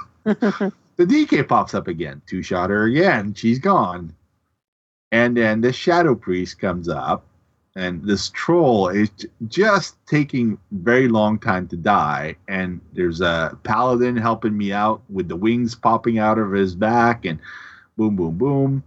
the 0.24 0.72
DK 0.98 1.48
pops 1.48 1.74
up 1.74 1.88
again, 1.88 2.22
two 2.26 2.42
shot 2.42 2.70
her 2.70 2.86
again, 2.86 3.34
she's 3.34 3.60
gone. 3.60 4.16
And 5.12 5.36
then 5.36 5.62
the 5.62 5.74
Shadow 5.74 6.16
Priest 6.16 6.60
comes 6.60 6.88
up, 6.88 7.26
and 7.76 8.04
this 8.04 8.30
troll 8.30 8.90
is 8.90 9.10
just 9.48 9.96
taking 10.06 10.58
very 10.72 11.08
long 11.08 11.40
time 11.40 11.68
to 11.70 11.78
die 11.78 12.36
and 12.48 12.82
there's 12.94 13.22
a 13.22 13.58
paladin 13.64 14.18
helping 14.18 14.58
me 14.58 14.74
out 14.74 15.02
with 15.10 15.30
the 15.30 15.36
wings 15.36 15.74
popping 15.74 16.20
out 16.20 16.38
of 16.38 16.52
his 16.52 16.76
back 16.76 17.24
and 17.26 17.40
boom 17.98 18.16
boom 18.16 18.38
boom 18.38 18.84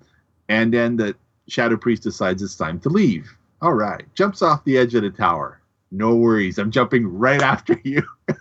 and 0.48 0.74
then 0.74 0.96
the 0.96 1.14
shadow 1.48 1.76
priest 1.76 2.02
decides 2.02 2.42
it's 2.42 2.56
time 2.56 2.80
to 2.80 2.88
leave. 2.88 3.36
All 3.60 3.74
right 3.74 4.04
jumps 4.14 4.42
off 4.42 4.64
the 4.64 4.78
edge 4.78 4.94
of 4.94 5.02
the 5.02 5.10
tower. 5.10 5.60
No 5.90 6.14
worries 6.14 6.58
i'm 6.58 6.70
jumping 6.70 7.06
right 7.06 7.42
after 7.54 7.80
you. 7.84 8.02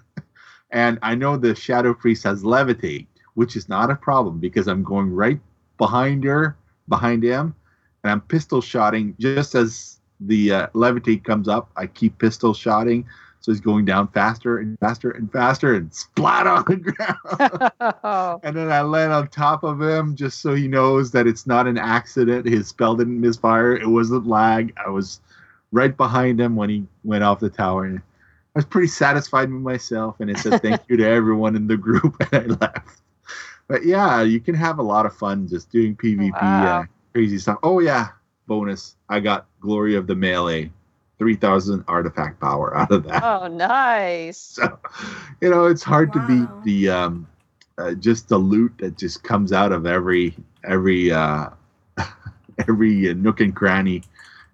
And 0.71 0.97
i 1.03 1.13
know 1.13 1.37
the 1.37 1.53
shadow 1.53 1.93
priest 1.93 2.23
has 2.23 2.41
levitate 2.43 3.05
which 3.35 3.55
is 3.55 3.69
not 3.69 3.91
a 3.91 3.95
problem 3.95 4.39
because 4.39 4.67
i'm 4.67 4.83
going 4.83 5.13
right 5.13 5.39
behind 5.77 6.23
her 6.23 6.57
behind 6.89 7.23
him 7.23 7.55
and 8.03 8.11
i'm 8.11 8.21
pistol 8.21 8.59
shotting. 8.59 9.15
Just 9.19 9.53
as 9.53 9.99
the 10.27 10.51
uh, 10.51 10.67
levitate 10.73 11.23
comes 11.23 11.47
up. 11.47 11.69
I 11.75 11.87
keep 11.87 12.17
pistol 12.17 12.53
shotting, 12.53 13.05
so 13.43 13.51
he's 13.51 13.60
going 13.60 13.84
down 13.84 14.08
faster 14.08 14.58
and 14.60 14.79
faster 14.79 15.12
and 15.12 15.29
faster, 15.32 15.75
and 15.75 15.93
splat 15.93 16.47
on 16.47 16.63
the 16.65 16.77
ground. 17.99 18.39
and 18.43 18.56
then 18.56 18.71
I 18.71 18.82
land 18.82 19.12
on 19.12 19.27
top 19.27 19.63
of 19.63 19.82
him 19.82 20.15
just 20.15 20.39
so 20.41 20.56
he 20.56 20.67
knows 20.69 21.12
that 21.12 21.27
it's 21.27 21.45
not 21.45 21.67
an 21.67 21.77
accident. 21.77 22.47
His 22.47 22.69
spell 22.69 22.95
didn't 22.95 23.19
misfire. 23.19 23.75
It 23.75 23.88
wasn't 23.89 24.25
lag. 24.25 24.73
I 24.84 24.89
was 24.89 25.19
right 25.73 25.95
behind 25.95 26.39
him 26.39 26.56
when 26.56 26.69
he 26.69 26.86
went 27.03 27.25
off 27.25 27.41
the 27.41 27.49
tower. 27.49 27.84
And 27.84 27.97
I 27.99 28.01
was 28.60 28.65
pretty 28.65 28.88
satisfied 28.88 29.51
with 29.51 29.62
myself, 29.62 30.21
and 30.21 30.29
it 30.29 30.38
said 30.38 30.62
thank 30.62 30.79
you 30.88 30.95
to 30.97 31.06
everyone 31.06 31.58
in 31.58 31.67
the 31.67 31.75
group, 31.77 32.15
and 32.32 32.53
I 32.53 32.56
left. 32.65 33.01
But 33.67 33.86
yeah, 33.86 34.21
you 34.21 34.39
can 34.39 34.56
have 34.56 34.79
a 34.79 34.84
lot 34.84 35.06
of 35.06 35.13
fun 35.17 35.49
just 35.49 35.69
doing 35.69 35.95
PvP, 35.97 36.32
Wow. 36.41 36.82
uh, 36.82 36.86
crazy 37.13 37.39
stuff. 37.39 37.58
Oh 37.63 37.79
yeah, 37.79 38.10
bonus! 38.47 38.95
I 39.10 39.19
got 39.19 39.47
Glory 39.60 39.95
of 39.95 40.06
the 40.08 40.15
Melee, 40.15 40.71
three 41.23 41.38
thousand 41.38 41.86
artifact 41.88 42.41
power 42.41 42.75
out 42.77 42.91
of 42.91 43.05
that. 43.05 43.23
oh, 43.23 43.47
nice. 43.47 44.38
So, 44.39 44.77
you 45.39 45.49
know, 45.49 45.67
it's 45.67 45.83
hard 45.83 46.12
to 46.13 46.19
beat 46.19 46.49
the 46.65 46.89
um, 46.89 47.27
uh, 47.77 47.93
just 47.93 48.27
the 48.27 48.38
loot 48.38 48.73
that 48.79 48.97
just 48.97 49.23
comes 49.23 49.53
out 49.53 49.71
of 49.71 49.86
every 49.86 50.36
every 50.65 51.13
uh, 51.13 51.49
every 52.67 53.09
uh, 53.09 53.13
nook 53.13 53.39
and 53.39 53.55
cranny 53.55 54.03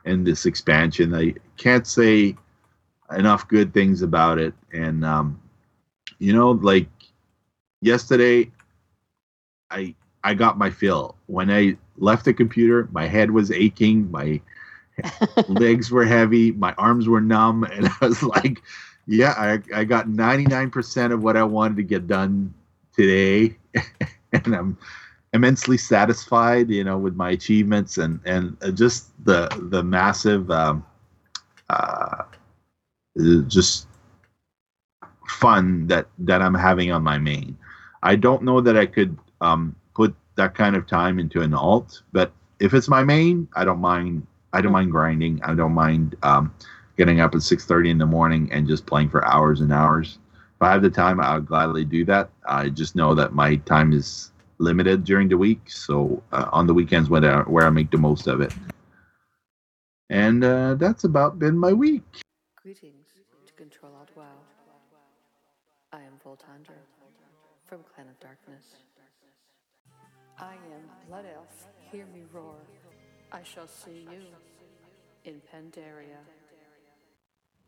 in 0.05 0.23
this 0.23 0.45
expansion. 0.45 1.15
I 1.15 1.33
can't 1.57 1.87
say 1.87 2.35
enough 3.17 3.47
good 3.47 3.73
things 3.73 4.03
about 4.03 4.37
it, 4.37 4.53
and 4.71 5.03
um, 5.03 5.41
you 6.19 6.33
know, 6.33 6.51
like 6.51 6.87
yesterday, 7.81 8.51
I 9.71 9.95
I 10.23 10.35
got 10.35 10.59
my 10.59 10.69
fill 10.69 11.15
when 11.25 11.49
I 11.49 11.77
left 11.97 12.25
the 12.25 12.33
computer. 12.35 12.87
My 12.91 13.07
head 13.07 13.31
was 13.31 13.51
aching. 13.51 14.11
My 14.11 14.39
legs 15.47 15.91
were 15.91 16.05
heavy, 16.05 16.51
my 16.51 16.73
arms 16.77 17.07
were 17.07 17.21
numb, 17.21 17.63
and 17.71 17.87
I 17.87 18.05
was 18.05 18.23
like, 18.23 18.61
Yeah, 19.07 19.33
I, 19.37 19.59
I 19.73 19.83
got 19.83 20.07
99% 20.07 21.11
of 21.11 21.23
what 21.23 21.37
I 21.37 21.43
wanted 21.43 21.77
to 21.77 21.83
get 21.83 22.07
done 22.07 22.53
today. 22.95 23.57
and 24.33 24.55
I'm 24.55 24.77
immensely 25.33 25.77
satisfied, 25.77 26.69
you 26.69 26.83
know, 26.83 26.97
with 26.97 27.15
my 27.15 27.31
achievements 27.31 27.97
and, 27.97 28.19
and 28.25 28.57
uh, 28.61 28.71
just 28.71 29.11
the, 29.25 29.47
the 29.71 29.83
massive, 29.83 30.49
um, 30.51 30.85
uh, 31.69 32.23
just 33.47 33.87
fun 35.27 35.87
that, 35.87 36.07
that 36.19 36.41
I'm 36.41 36.55
having 36.55 36.91
on 36.91 37.03
my 37.03 37.17
main. 37.17 37.57
I 38.01 38.15
don't 38.15 38.43
know 38.43 38.61
that 38.61 38.77
I 38.77 38.85
could, 38.85 39.17
um, 39.41 39.75
put 39.93 40.15
that 40.35 40.55
kind 40.55 40.75
of 40.75 40.87
time 40.87 41.19
into 41.19 41.41
an 41.41 41.53
alt, 41.53 42.01
but 42.11 42.31
if 42.59 42.73
it's 42.73 42.87
my 42.87 43.03
main, 43.03 43.47
I 43.55 43.65
don't 43.65 43.79
mind. 43.79 44.25
I 44.53 44.61
don't 44.61 44.71
mind 44.71 44.91
grinding. 44.91 45.41
I 45.43 45.53
don't 45.55 45.73
mind, 45.73 46.15
um, 46.23 46.53
getting 46.97 47.21
up 47.21 47.33
at 47.33 47.41
6.30 47.41 47.91
in 47.91 47.97
the 47.97 48.05
morning 48.05 48.49
and 48.51 48.67
just 48.67 48.85
playing 48.85 49.09
for 49.09 49.25
hours 49.25 49.61
and 49.61 49.71
hours 49.71 50.19
if 50.55 50.61
i 50.61 50.69
have 50.71 50.81
the 50.81 50.89
time 50.89 51.19
i'll 51.21 51.39
gladly 51.39 51.85
do 51.85 52.03
that 52.03 52.29
i 52.45 52.67
just 52.67 52.93
know 52.93 53.15
that 53.15 53.33
my 53.33 53.55
time 53.55 53.93
is 53.93 54.31
limited 54.57 55.05
during 55.05 55.29
the 55.29 55.37
week 55.37 55.61
so 55.69 56.21
uh, 56.33 56.49
on 56.51 56.67
the 56.67 56.73
weekends 56.73 57.09
I, 57.09 57.39
where 57.43 57.65
i 57.65 57.69
make 57.69 57.89
the 57.89 57.97
most 57.97 58.27
of 58.27 58.41
it 58.41 58.53
and 60.09 60.43
uh, 60.43 60.75
that's 60.75 61.05
about 61.05 61.39
been 61.39 61.57
my 61.57 61.71
week 61.71 62.03
Greetings 62.61 63.07
to 63.47 63.53
Control 63.53 63.93
Alt 63.97 64.09
WoW. 64.15 64.23
I 65.93 65.99
am 65.99 66.19
Voltandra 66.23 66.75
from 67.65 67.79
Clan 67.95 68.07
of 68.09 68.19
Darkness. 68.19 68.75
I 70.37 70.53
am 70.53 70.83
Blood 71.07 71.25
Elf. 71.33 71.67
Hear 71.91 72.05
me 72.07 72.23
roar. 72.33 72.55
I 73.31 73.41
shall 73.43 73.67
see 73.67 74.07
you 74.11 74.21
in 75.23 75.41
Pandaria. 75.53 76.17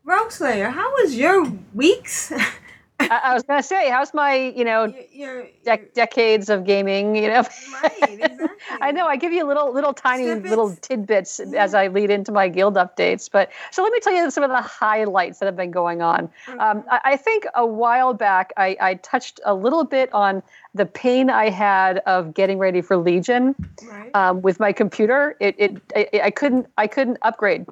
Rogue 0.04 0.32
Slayer, 0.32 0.70
how 0.70 0.90
was 0.94 1.14
your 1.14 1.44
weeks? 1.72 2.32
I, 3.12 3.30
I 3.30 3.34
was 3.34 3.42
gonna 3.42 3.62
say, 3.62 3.90
how's 3.90 4.14
my 4.14 4.34
you 4.34 4.64
know 4.64 4.92
Your, 5.12 5.46
dec- 5.66 5.92
decades 5.94 6.48
of 6.48 6.64
gaming? 6.64 7.14
You 7.16 7.28
know, 7.28 7.44
right, 7.82 7.92
exactly. 8.20 8.48
I 8.80 8.90
know 8.90 9.06
I 9.06 9.16
give 9.16 9.32
you 9.32 9.44
little 9.44 9.72
little 9.72 9.92
tiny 9.92 10.34
little 10.34 10.68
Snippets. 10.68 10.88
tidbits 10.88 11.40
as 11.56 11.74
I 11.74 11.88
lead 11.88 12.10
into 12.10 12.32
my 12.32 12.48
guild 12.48 12.74
updates. 12.76 13.28
But 13.30 13.50
so 13.70 13.82
let 13.82 13.92
me 13.92 14.00
tell 14.00 14.14
you 14.14 14.30
some 14.30 14.44
of 14.44 14.50
the 14.50 14.60
highlights 14.62 15.38
that 15.40 15.46
have 15.46 15.56
been 15.56 15.70
going 15.70 16.00
on. 16.02 16.30
Um, 16.58 16.84
I, 16.90 17.00
I 17.04 17.16
think 17.16 17.44
a 17.54 17.66
while 17.66 18.14
back 18.14 18.52
I, 18.56 18.76
I 18.80 18.94
touched 18.94 19.40
a 19.44 19.54
little 19.54 19.84
bit 19.84 20.12
on 20.14 20.42
the 20.74 20.86
pain 20.86 21.28
I 21.28 21.50
had 21.50 21.98
of 22.06 22.32
getting 22.34 22.58
ready 22.58 22.80
for 22.80 22.96
Legion 22.96 23.54
Right. 23.82 24.10
um, 24.14 24.40
with 24.42 24.58
my 24.58 24.72
computer. 24.72 25.36
It, 25.40 25.54
it 25.58 25.82
I, 25.94 26.20
I 26.24 26.30
couldn't 26.30 26.66
I 26.78 26.86
couldn't 26.86 27.18
upgrade. 27.22 27.66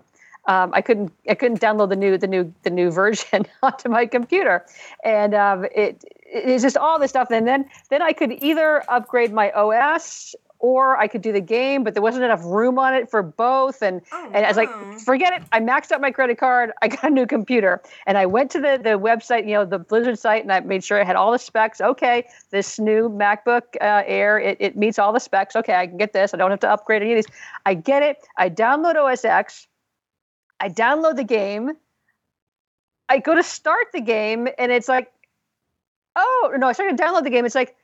Um, 0.50 0.72
I 0.74 0.80
couldn't 0.80 1.12
I 1.28 1.36
couldn't 1.36 1.60
download 1.60 1.90
the 1.90 1.96
new 1.96 2.18
the 2.18 2.26
new 2.26 2.52
the 2.64 2.70
new 2.70 2.90
version 2.90 3.46
onto 3.62 3.88
my 3.88 4.04
computer, 4.04 4.66
and 5.04 5.32
um, 5.32 5.64
it 5.72 6.04
it's 6.26 6.64
just 6.64 6.76
all 6.76 6.98
this 6.98 7.10
stuff. 7.10 7.28
And 7.30 7.46
then 7.46 7.66
then 7.88 8.02
I 8.02 8.12
could 8.12 8.32
either 8.42 8.82
upgrade 8.88 9.32
my 9.32 9.52
OS 9.52 10.34
or 10.58 10.98
I 10.98 11.06
could 11.06 11.22
do 11.22 11.32
the 11.32 11.40
game, 11.40 11.84
but 11.84 11.94
there 11.94 12.02
wasn't 12.02 12.24
enough 12.24 12.44
room 12.44 12.78
on 12.80 12.94
it 12.94 13.10
for 13.10 13.22
both. 13.22 13.80
And 13.80 14.02
Oh, 14.12 14.30
and 14.34 14.44
I 14.44 14.48
was 14.48 14.56
like, 14.56 14.70
forget 15.00 15.32
it. 15.32 15.42
I 15.52 15.60
maxed 15.60 15.90
out 15.92 16.00
my 16.00 16.10
credit 16.10 16.36
card. 16.36 16.72
I 16.82 16.88
got 16.88 17.04
a 17.04 17.10
new 17.10 17.26
computer, 17.26 17.80
and 18.06 18.18
I 18.18 18.26
went 18.26 18.50
to 18.50 18.60
the 18.60 18.80
the 18.82 18.98
website, 18.98 19.46
you 19.46 19.54
know, 19.54 19.64
the 19.64 19.78
Blizzard 19.78 20.18
site, 20.18 20.42
and 20.42 20.52
I 20.52 20.58
made 20.58 20.82
sure 20.82 21.00
I 21.00 21.04
had 21.04 21.14
all 21.14 21.30
the 21.30 21.38
specs. 21.38 21.80
Okay, 21.80 22.26
this 22.50 22.80
new 22.80 23.08
MacBook 23.08 23.62
uh, 23.80 24.02
Air, 24.04 24.40
it, 24.40 24.56
it 24.58 24.76
meets 24.76 24.98
all 24.98 25.12
the 25.12 25.20
specs. 25.20 25.54
Okay, 25.54 25.74
I 25.74 25.86
can 25.86 25.96
get 25.96 26.12
this. 26.12 26.34
I 26.34 26.38
don't 26.38 26.50
have 26.50 26.60
to 26.60 26.70
upgrade 26.70 27.02
any 27.02 27.12
of 27.12 27.18
these. 27.18 27.34
I 27.66 27.74
get 27.74 28.02
it. 28.02 28.16
I 28.36 28.50
download 28.50 28.96
OS 28.96 29.24
X. 29.24 29.68
I 30.60 30.68
download 30.68 31.16
the 31.16 31.24
game. 31.24 31.72
I 33.08 33.18
go 33.18 33.34
to 33.34 33.42
start 33.42 33.88
the 33.92 34.00
game, 34.00 34.48
and 34.58 34.70
it's 34.70 34.88
like, 34.88 35.10
oh 36.16 36.52
no! 36.56 36.68
I 36.68 36.72
started 36.72 36.96
to 36.96 37.02
download 37.02 37.24
the 37.24 37.30
game. 37.30 37.44
It's 37.44 37.54
like, 37.54 37.74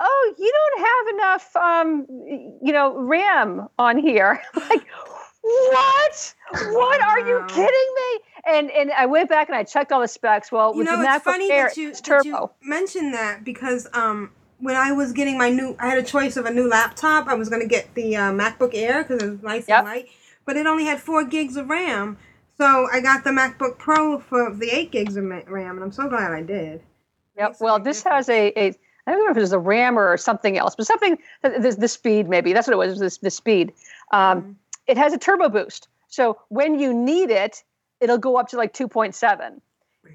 oh, 0.00 0.34
you 0.38 0.52
don't 0.52 0.86
have 0.86 1.14
enough, 1.14 1.56
um, 1.56 2.06
you 2.62 2.72
know, 2.72 2.98
RAM 2.98 3.68
on 3.78 3.96
here. 3.98 4.42
like, 4.54 4.86
what? 5.42 6.34
What 6.52 7.00
are 7.00 7.20
you 7.20 7.44
kidding 7.48 7.66
me? 7.66 8.20
And 8.46 8.70
and 8.70 8.92
I 8.92 9.06
went 9.06 9.28
back 9.28 9.48
and 9.48 9.56
I 9.56 9.64
checked 9.64 9.92
all 9.92 10.00
the 10.00 10.08
specs. 10.08 10.50
Well, 10.52 10.72
you 10.72 10.78
with 10.78 10.86
know, 10.88 10.96
the 10.96 11.02
it's 11.04 11.08
MacBook 11.10 11.22
funny 11.24 11.50
Air, 11.50 11.68
that 11.68 11.76
you, 11.76 11.88
it's 11.90 12.00
that 12.02 12.24
you 12.24 12.50
mentioned 12.62 13.14
that 13.14 13.44
because 13.44 13.88
um, 13.92 14.30
when 14.58 14.76
I 14.76 14.92
was 14.92 15.12
getting 15.12 15.38
my 15.38 15.50
new, 15.50 15.76
I 15.78 15.88
had 15.88 15.98
a 15.98 16.02
choice 16.02 16.36
of 16.36 16.46
a 16.46 16.50
new 16.50 16.68
laptop. 16.68 17.28
I 17.28 17.34
was 17.34 17.48
going 17.48 17.62
to 17.62 17.68
get 17.68 17.94
the 17.94 18.16
uh, 18.16 18.32
MacBook 18.32 18.74
Air 18.74 19.02
because 19.02 19.22
it 19.22 19.30
was 19.30 19.42
nice 19.42 19.68
Yep. 19.68 19.78
and 19.78 19.86
light, 19.88 20.08
but 20.46 20.56
it 20.56 20.66
only 20.66 20.84
had 20.84 21.00
four 21.00 21.24
gigs 21.24 21.56
of 21.56 21.68
RAM. 21.68 22.16
So 22.56 22.88
I 22.90 23.00
got 23.00 23.24
the 23.24 23.30
MacBook 23.30 23.76
Pro 23.76 24.18
for 24.18 24.54
the 24.54 24.70
eight 24.70 24.90
gigs 24.90 25.16
of 25.16 25.24
RAM, 25.24 25.76
and 25.76 25.82
I'm 25.84 25.92
so 25.92 26.08
glad 26.08 26.32
I 26.32 26.42
did. 26.42 26.80
Yep. 27.36 27.56
Well, 27.60 27.78
this 27.78 28.02
has 28.04 28.30
a, 28.30 28.52
a 28.56 28.68
I 29.06 29.12
don't 29.12 29.24
know 29.26 29.30
if 29.30 29.36
it 29.36 29.40
was 29.40 29.52
a 29.52 29.58
RAM 29.58 29.98
or 29.98 30.16
something 30.16 30.56
else, 30.56 30.74
but 30.74 30.86
something 30.86 31.18
the, 31.42 31.76
the 31.78 31.88
speed 31.88 32.28
maybe 32.28 32.54
that's 32.54 32.66
what 32.66 32.72
it 32.72 32.78
was. 32.78 32.98
This 32.98 33.18
the 33.18 33.30
speed. 33.30 33.72
Um, 34.12 34.42
Mhm. 34.42 34.54
It 34.86 34.96
has 34.96 35.12
a 35.12 35.18
turbo 35.18 35.48
boost, 35.48 35.88
so 36.06 36.38
when 36.48 36.78
you 36.78 36.94
need 36.94 37.30
it, 37.30 37.64
it'll 38.00 38.18
go 38.18 38.36
up 38.36 38.48
to 38.50 38.56
like 38.56 38.72
two 38.72 38.86
point 38.86 39.16
seven. 39.16 39.60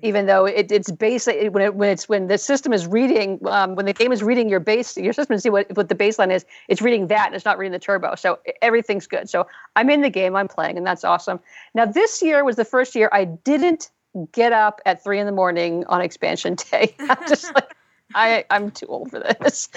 Even 0.02 0.26
though 0.26 0.46
it, 0.46 0.72
it's 0.72 0.92
basically 0.92 1.50
when 1.50 1.64
it, 1.64 1.76
when 1.76 1.90
it's 1.90 2.10
when 2.10 2.28
the 2.28 2.38
system 2.38 2.74
is 2.74 2.88
reading 2.88 3.40
um, 3.48 3.76
when 3.76 3.86
the 3.86 3.94
game 3.94 4.12
is 4.12 4.24
reading 4.24 4.50
your 4.50 4.60
base 4.60 4.98
your 4.98 5.14
system 5.14 5.36
to 5.36 5.42
see 5.42 5.50
what 5.50 5.68
what 5.76 5.90
the 5.90 5.96
baseline 5.96 6.32
is 6.32 6.46
it's 6.68 6.82
reading 6.82 7.08
that 7.08 7.28
and 7.28 7.36
it's 7.36 7.46
not 7.46 7.58
reading 7.58 7.72
the 7.72 7.80
turbo 7.80 8.16
so 8.16 8.40
everything's 8.62 9.08
good 9.08 9.30
so 9.30 9.48
I'm 9.76 9.90
in 9.90 10.02
the 10.02 10.10
game 10.10 10.36
I'm 10.36 10.48
playing 10.48 10.78
and 10.78 10.86
that's 10.86 11.04
awesome 11.04 11.40
now 11.74 11.86
this 11.86 12.22
year 12.22 12.44
was 12.44 12.56
the 12.56 12.66
first 12.66 12.96
year 12.96 13.10
I 13.12 13.26
didn't 13.26 13.90
get 14.32 14.52
up 14.52 14.82
at 14.86 15.04
three 15.04 15.20
in 15.20 15.26
the 15.26 15.32
morning 15.32 15.86
on 15.88 16.02
expansion 16.02 16.56
day. 16.72 16.96
I'm 17.00 17.28
just 17.28 17.54
like, 17.56 17.76
I, 18.14 18.46
I'm 18.50 18.72
too 18.72 18.88
old 18.88 19.12
for 19.12 19.20
this. 19.20 19.70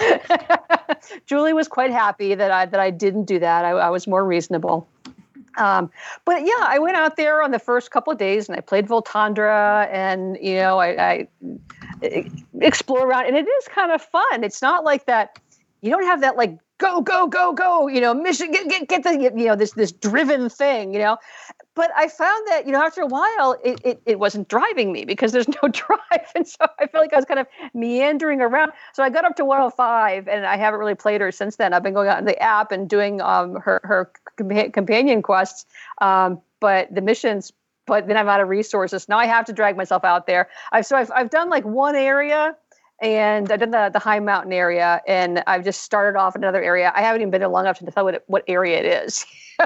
Julie 1.25 1.53
was 1.53 1.67
quite 1.67 1.91
happy 1.91 2.35
that 2.35 2.51
I 2.51 2.65
that 2.65 2.79
I 2.79 2.91
didn't 2.91 3.25
do 3.25 3.39
that. 3.39 3.65
I, 3.65 3.71
I 3.71 3.89
was 3.89 4.07
more 4.07 4.25
reasonable. 4.25 4.87
Um, 5.57 5.89
but 6.25 6.45
yeah, 6.45 6.59
I 6.59 6.79
went 6.79 6.97
out 6.97 7.17
there 7.17 7.41
on 7.41 7.51
the 7.51 7.59
first 7.59 7.91
couple 7.91 8.11
of 8.11 8.19
days 8.19 8.49
and 8.49 8.57
I 8.57 8.61
played 8.61 8.87
Voltandra 8.87 9.87
and 9.91 10.37
you 10.41 10.55
know 10.55 10.79
I 10.79 11.27
explore 12.59 13.07
around 13.07 13.27
and 13.27 13.37
it 13.37 13.47
is 13.47 13.67
kind 13.67 13.91
of 13.91 14.01
fun. 14.01 14.43
It's 14.43 14.61
not 14.61 14.83
like 14.83 15.05
that. 15.05 15.39
You 15.81 15.91
don't 15.91 16.05
have 16.05 16.21
that 16.21 16.35
like 16.37 16.57
go 16.77 17.01
go 17.01 17.27
go 17.27 17.53
go 17.53 17.87
you 17.87 18.01
know 18.01 18.13
mission 18.13 18.51
get 18.51 18.67
get 18.67 18.87
get 18.89 19.03
the 19.03 19.31
you 19.35 19.45
know 19.45 19.55
this 19.55 19.71
this 19.71 19.93
driven 19.93 20.49
thing 20.49 20.93
you 20.93 20.99
know 20.99 21.17
but 21.75 21.91
I 21.95 22.07
found 22.07 22.47
that 22.47 22.65
you 22.65 22.71
know 22.71 22.83
after 22.83 23.01
a 23.01 23.05
while 23.05 23.57
it, 23.63 23.79
it, 23.83 24.01
it 24.05 24.19
wasn't 24.19 24.47
driving 24.47 24.91
me 24.91 25.05
because 25.05 25.31
there's 25.33 25.47
no 25.47 25.67
drive, 25.71 26.31
and 26.33 26.47
so 26.47 26.65
I 26.79 26.87
feel 26.87 27.01
like 27.01 27.13
I 27.13 27.17
was 27.17 27.25
kind 27.25 27.39
of 27.39 27.47
meandering 27.73 28.41
around. 28.41 28.71
So 28.93 29.03
I 29.03 29.09
got 29.09 29.25
up 29.25 29.35
to 29.35 29.45
105, 29.45 30.27
and 30.27 30.45
I 30.45 30.55
haven't 30.55 30.79
really 30.79 30.95
played 30.95 31.21
her 31.21 31.31
since 31.31 31.57
then. 31.57 31.73
I've 31.73 31.83
been 31.83 31.93
going 31.93 32.07
out 32.07 32.17
in 32.17 32.25
the 32.25 32.41
app 32.41 32.71
and 32.71 32.89
doing 32.89 33.21
um, 33.21 33.55
her 33.55 33.81
her 33.83 34.11
companion 34.35 35.21
quests, 35.21 35.65
um, 36.01 36.41
but 36.59 36.93
the 36.93 37.01
missions. 37.01 37.51
But 37.87 38.07
then 38.07 38.17
I'm 38.17 38.27
out 38.27 38.41
of 38.41 38.49
resources. 38.49 39.07
Now 39.07 39.19
I 39.19 39.27
have 39.27 39.45
to 39.45 39.53
drag 39.53 39.77
myself 39.77 40.03
out 40.03 40.25
there. 40.25 40.49
I've 40.71 40.85
so 40.85 40.95
I've 40.95 41.11
I've 41.11 41.29
done 41.29 41.49
like 41.49 41.65
one 41.65 41.95
area. 41.95 42.55
And 43.01 43.51
I've 43.51 43.59
done 43.59 43.71
the, 43.71 43.89
the 43.91 43.99
high 43.99 44.21
mountain 44.21 44.53
area, 44.53 45.01
and 45.05 45.43
I've 45.47 45.65
just 45.65 45.81
started 45.81 46.17
off 46.17 46.33
in 46.33 46.45
another 46.45 46.63
area. 46.63 46.93
I 46.95 47.01
haven't 47.01 47.19
even 47.19 47.29
been 47.29 47.41
there 47.41 47.49
long 47.49 47.65
enough 47.65 47.77
to 47.79 47.85
tell 47.91 48.05
what, 48.05 48.23
what 48.27 48.45
area 48.47 48.79
it 48.79 48.85
is. 48.85 49.25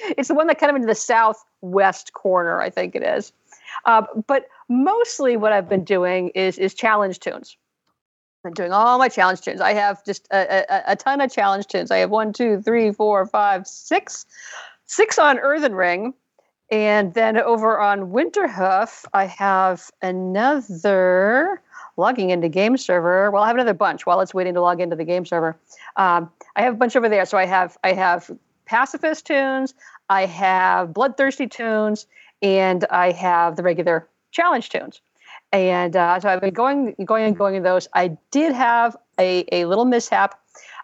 it's 0.00 0.26
the 0.26 0.34
one 0.34 0.48
that 0.48 0.58
kind 0.58 0.70
of 0.70 0.74
into 0.74 0.88
the 0.88 0.96
southwest 0.96 2.12
corner, 2.12 2.60
I 2.60 2.70
think 2.70 2.96
it 2.96 3.04
is. 3.04 3.32
Uh, 3.84 4.02
but 4.26 4.46
mostly, 4.68 5.36
what 5.36 5.52
I've 5.52 5.68
been 5.68 5.84
doing 5.84 6.30
is 6.30 6.58
is 6.58 6.74
challenge 6.74 7.20
toons. 7.20 7.56
Been 8.46 8.54
doing 8.54 8.72
all 8.72 8.96
my 8.96 9.08
challenge 9.08 9.40
toons. 9.40 9.60
I 9.60 9.72
have 9.72 10.04
just 10.04 10.28
a, 10.30 10.72
a, 10.72 10.92
a 10.92 10.96
ton 10.96 11.20
of 11.20 11.32
challenge 11.32 11.66
toons. 11.66 11.90
I 11.90 11.96
have 11.96 12.10
one, 12.10 12.32
two, 12.32 12.62
three, 12.62 12.92
four, 12.92 13.26
five, 13.26 13.66
six, 13.66 14.24
six 14.84 15.18
on 15.18 15.40
Earthen 15.40 15.74
Ring, 15.74 16.14
and 16.70 17.12
then 17.14 17.38
over 17.38 17.80
on 17.80 18.12
Winterhoof, 18.12 19.04
I 19.12 19.24
have 19.24 19.90
another 20.00 21.60
logging 21.96 22.30
into 22.30 22.48
game 22.48 22.76
server. 22.76 23.32
Well, 23.32 23.42
I 23.42 23.48
have 23.48 23.56
another 23.56 23.74
bunch 23.74 24.06
while 24.06 24.20
it's 24.20 24.32
waiting 24.32 24.54
to 24.54 24.60
log 24.60 24.80
into 24.80 24.94
the 24.94 25.04
game 25.04 25.26
server. 25.26 25.58
Um, 25.96 26.30
I 26.54 26.62
have 26.62 26.74
a 26.74 26.76
bunch 26.76 26.94
over 26.94 27.08
there. 27.08 27.26
So 27.26 27.36
I 27.36 27.46
have 27.46 27.76
I 27.82 27.94
have 27.94 28.30
pacifist 28.64 29.26
toons, 29.26 29.74
I 30.08 30.26
have 30.26 30.94
bloodthirsty 30.94 31.48
toons, 31.48 32.06
and 32.42 32.84
I 32.90 33.10
have 33.10 33.56
the 33.56 33.64
regular 33.64 34.08
challenge 34.30 34.68
toons. 34.68 35.00
And 35.52 35.96
uh, 35.96 36.20
so 36.20 36.28
I've 36.28 36.40
been 36.40 36.54
going 36.54 36.94
going 37.04 37.24
and 37.24 37.36
going 37.36 37.54
in 37.54 37.62
those. 37.62 37.88
I 37.94 38.16
did 38.30 38.52
have 38.52 38.96
a, 39.18 39.44
a 39.52 39.64
little 39.66 39.84
mishap. 39.84 40.38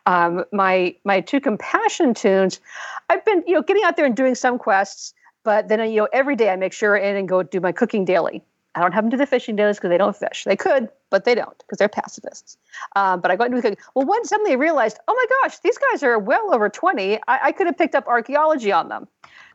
Um, 0.07 0.45
my 0.53 0.97
my 1.05 1.21
two 1.21 1.41
compassion 1.41 2.15
toons, 2.15 2.61
I've 3.09 3.25
been 3.25 3.45
you 3.47 3.55
know 3.55 3.63
getting 3.63 3.85
out 3.85 3.97
there 3.97 4.07
and 4.07 4.17
doing 4.17 4.35
some 4.35 4.59
quests, 4.59 5.15
but 5.45 5.69
then 5.69 5.81
you 5.91 5.97
know 5.97 6.09
every 6.13 6.37
day 6.37 6.51
I 6.51 6.57
make 6.57 6.73
sure 6.73 6.97
in 6.97 7.17
and 7.17 7.29
go 7.29 7.43
do 7.43 7.61
my 7.61 7.73
cooking 7.73 8.05
daily. 8.05 8.43
I 8.75 8.81
don't 8.81 8.93
have 8.93 9.05
them 9.05 9.11
do 9.11 9.17
the 9.17 9.27
fishing 9.27 9.55
dailies 9.55 9.77
because 9.77 9.91
they 9.91 9.99
don't 9.99 10.17
fish. 10.17 10.45
They 10.45 10.57
could, 10.57 10.89
but 11.11 11.25
they 11.25 11.35
don't 11.35 11.57
because 11.59 11.79
they're 11.79 11.89
pacifists. 11.89 12.57
Um, 12.97 13.21
but 13.21 13.31
I 13.31 13.37
go 13.37 13.45
into 13.45 13.61
cooking. 13.61 13.77
Well, 13.95 14.07
one 14.07 14.25
suddenly 14.25 14.53
I 14.53 14.55
realized, 14.55 14.99
oh 15.09 15.15
my 15.15 15.27
gosh, 15.43 15.59
these 15.59 15.77
guys 15.77 16.03
are 16.03 16.19
well 16.19 16.55
over 16.55 16.69
20. 16.71 17.17
I, 17.17 17.21
I 17.29 17.53
could 17.53 17.67
have 17.67 17.77
picked 17.77 17.95
up 17.95 18.07
archaeology 18.07 18.73
on 18.73 18.89
them. 18.89 19.09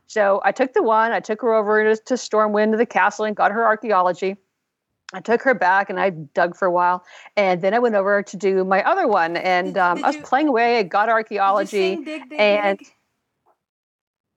So 0.06 0.40
I 0.44 0.52
took 0.52 0.72
the 0.72 0.82
one, 0.82 1.12
I 1.12 1.20
took 1.20 1.42
her 1.42 1.52
over 1.52 1.94
to 1.94 2.14
Stormwind 2.14 2.70
to 2.70 2.76
the 2.76 2.86
castle 2.86 3.24
and 3.24 3.34
got 3.34 3.50
her 3.50 3.64
archaeology. 3.64 4.36
I 5.14 5.20
took 5.20 5.42
her 5.42 5.54
back 5.54 5.88
and 5.88 5.98
I 5.98 6.10
dug 6.10 6.54
for 6.56 6.66
a 6.66 6.70
while, 6.70 7.02
and 7.36 7.62
then 7.62 7.72
I 7.72 7.78
went 7.78 7.94
over 7.94 8.22
to 8.22 8.36
do 8.36 8.64
my 8.64 8.82
other 8.82 9.08
one, 9.08 9.36
and 9.36 9.74
Did- 9.74 9.78
um, 9.86 9.96
did 9.96 10.04
I 10.04 10.08
was 10.08 10.16
you- 10.16 10.22
playing 10.22 10.48
away. 10.48 10.78
I 10.78 10.82
got 10.82 11.08
archaeology, 11.08 11.96
dig, 11.96 12.28
dig, 12.28 12.40
and 12.40 12.78
dig? 12.78 12.88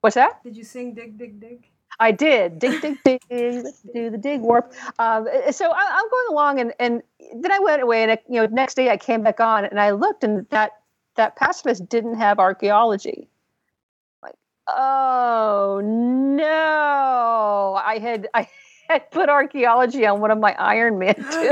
what's 0.02 0.16
that? 0.16 0.44
Did 0.44 0.56
you 0.56 0.64
sing 0.64 0.94
dig 0.94 1.18
dig 1.18 1.40
dig? 1.40 1.68
I 2.00 2.12
did 2.12 2.58
dig, 2.58 2.82
dig, 2.82 2.98
dig. 3.04 3.22
Do 3.94 4.10
the 4.10 4.18
dig 4.18 4.42
warp. 4.42 4.74
Um, 4.98 5.28
uh, 5.28 5.52
so 5.52 5.70
I, 5.70 6.00
I'm 6.00 6.10
going 6.10 6.28
along, 6.30 6.60
and 6.60 6.74
and 6.80 7.04
then 7.36 7.52
I 7.52 7.60
went 7.60 7.82
away, 7.82 8.04
and 8.04 8.18
you 8.30 8.42
know, 8.42 8.48
next 8.48 8.76
day 8.76 8.90
I 8.90 8.98
came 8.98 9.22
back 9.24 9.40
on, 9.40 9.66
and 9.66 9.80
I 9.80 9.92
looked, 9.92 10.24
and 10.24 10.48
that 10.50 10.72
that 11.16 11.36
pacifist 11.36 11.90
didn't 11.90 12.16
have 12.16 12.40
archaeology. 12.40 13.28
Like, 14.24 14.36
oh 14.68 15.82
no! 15.84 17.80
I 17.86 18.00
had 18.00 18.30
I 18.34 18.48
had 18.92 19.12
put 19.12 19.30
archaeology 19.30 20.06
on 20.06 20.20
one 20.22 20.32
of 20.32 20.38
my 20.40 20.54
Iron 20.60 21.00
Man 21.00 21.16
too. 21.30 21.52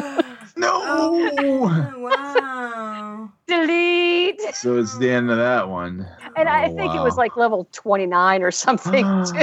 No. 0.58 0.70
Oh, 0.74 1.94
wow. 1.98 3.32
Delete. 3.48 4.42
So 4.56 4.78
it's 4.78 4.98
the 4.98 5.10
end 5.10 5.30
of 5.32 5.38
that 5.38 5.68
one. 5.70 6.08
And 6.36 6.50
I 6.50 6.68
Oh, 6.68 6.76
think 6.76 6.94
it 6.96 7.02
was 7.02 7.18
like 7.18 7.36
level 7.38 7.68
29 7.72 8.44
or 8.44 8.52
something 8.52 9.06
too. 9.24 9.42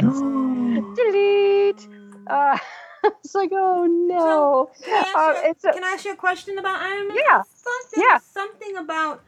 Delete. 0.94 1.88
Uh, 2.26 2.58
it's 3.04 3.34
like, 3.34 3.50
oh 3.52 3.86
no. 3.86 4.70
Can 4.84 4.94
I, 4.94 5.14
Uh, 5.16 5.48
ask 5.48 5.64
you, 5.64 5.70
a- 5.70 5.72
can 5.72 5.84
I 5.84 5.88
ask 5.88 6.04
you 6.04 6.12
a 6.12 6.16
question 6.16 6.58
about 6.58 6.80
Iron 6.80 7.08
Man? 7.08 7.16
Yeah. 7.16 7.38
I 7.38 7.42
thought 7.42 7.90
there 7.94 8.04
Yeah. 8.10 8.18
something 8.18 8.76
about 8.76 9.22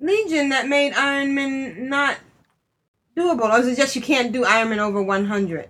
Legion 0.00 0.48
that 0.50 0.68
made 0.68 0.92
Iron 0.94 1.34
Man 1.34 1.88
not 1.88 2.18
doable, 3.16 3.50
or 3.52 3.58
is 3.60 3.68
it 3.68 3.76
just 3.76 3.94
you 3.96 4.02
can't 4.02 4.32
do 4.32 4.44
Iron 4.44 4.70
Man 4.70 4.80
over 4.80 5.02
100? 5.02 5.68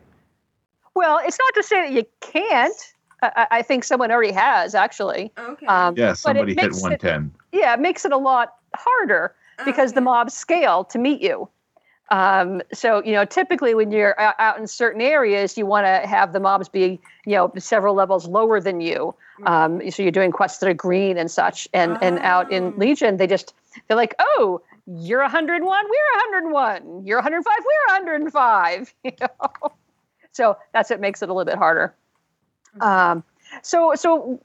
Well, 1.01 1.19
it's 1.25 1.39
not 1.39 1.55
to 1.55 1.63
say 1.63 1.81
that 1.81 1.93
you 1.93 2.05
can't. 2.21 2.75
I, 3.23 3.31
I- 3.37 3.47
I 3.59 3.63
think 3.63 3.85
someone 3.85 4.11
already 4.13 4.33
has 4.33 4.75
actually. 4.75 5.33
Okay. 5.39 5.65
Um, 5.67 5.95
Yeah, 5.97 6.11
but 6.11 6.19
somebody 6.19 6.53
it 6.53 6.61
hit 6.61 6.67
makes 6.67 6.79
it- 6.79 6.83
110. 6.83 7.33
yeah, 7.53 7.73
it 7.73 7.81
makes 7.81 8.05
it 8.05 8.13
a 8.13 8.19
lot 8.19 8.57
harder 8.75 9.35
because 9.65 9.95
the 9.95 10.03
mobs 10.03 10.35
scale 10.35 10.85
to 10.85 10.99
meet 10.99 11.23
you. 11.23 11.49
Um, 12.11 12.61
so 12.73 13.03
you 13.05 13.13
know, 13.13 13.25
typically 13.25 13.73
when 13.75 13.91
you're 13.93 14.15
out 14.21 14.59
in 14.59 14.67
certain 14.67 15.01
areas, 15.01 15.57
you 15.57 15.65
want 15.65 15.87
to 15.87 16.07
have 16.07 16.33
the 16.35 16.41
mobs 16.41 16.69
be 16.69 17.01
you 17.25 17.35
know 17.37 17.51
several 17.57 17.95
levels 17.95 18.27
lower 18.27 18.61
than 18.61 18.81
you. 18.83 19.15
Um, 19.47 19.81
so 19.91 20.03
you're 20.03 20.13
doing 20.13 20.33
quests 20.33 20.59
that 20.61 20.69
are 20.69 20.75
green 20.75 21.17
and 21.17 21.31
such, 21.31 21.67
and 21.73 21.97
and 22.03 22.19
out 22.19 22.53
in 22.53 22.65
Oh. 22.65 22.75
Legion, 22.77 23.17
they 23.17 23.27
just 23.27 23.55
they're 23.87 23.97
like, 23.97 24.15
oh, 24.19 24.61
you're 24.87 25.21
101, 25.23 25.63
we're 25.65 26.21
101, 26.51 27.07
you're 27.07 27.19
105, 27.19 27.55
we're 27.65 27.95
105. 27.95 28.93
You 29.05 29.13
know, 29.21 29.73
so 30.33 30.57
that's 30.73 30.91
what 30.91 31.01
makes 31.01 31.23
it 31.23 31.29
a 31.29 31.33
little 31.33 31.51
bit 31.51 31.59
harder. 31.59 31.95
Um, 32.81 33.25
so 33.63 33.95
so 33.95 34.41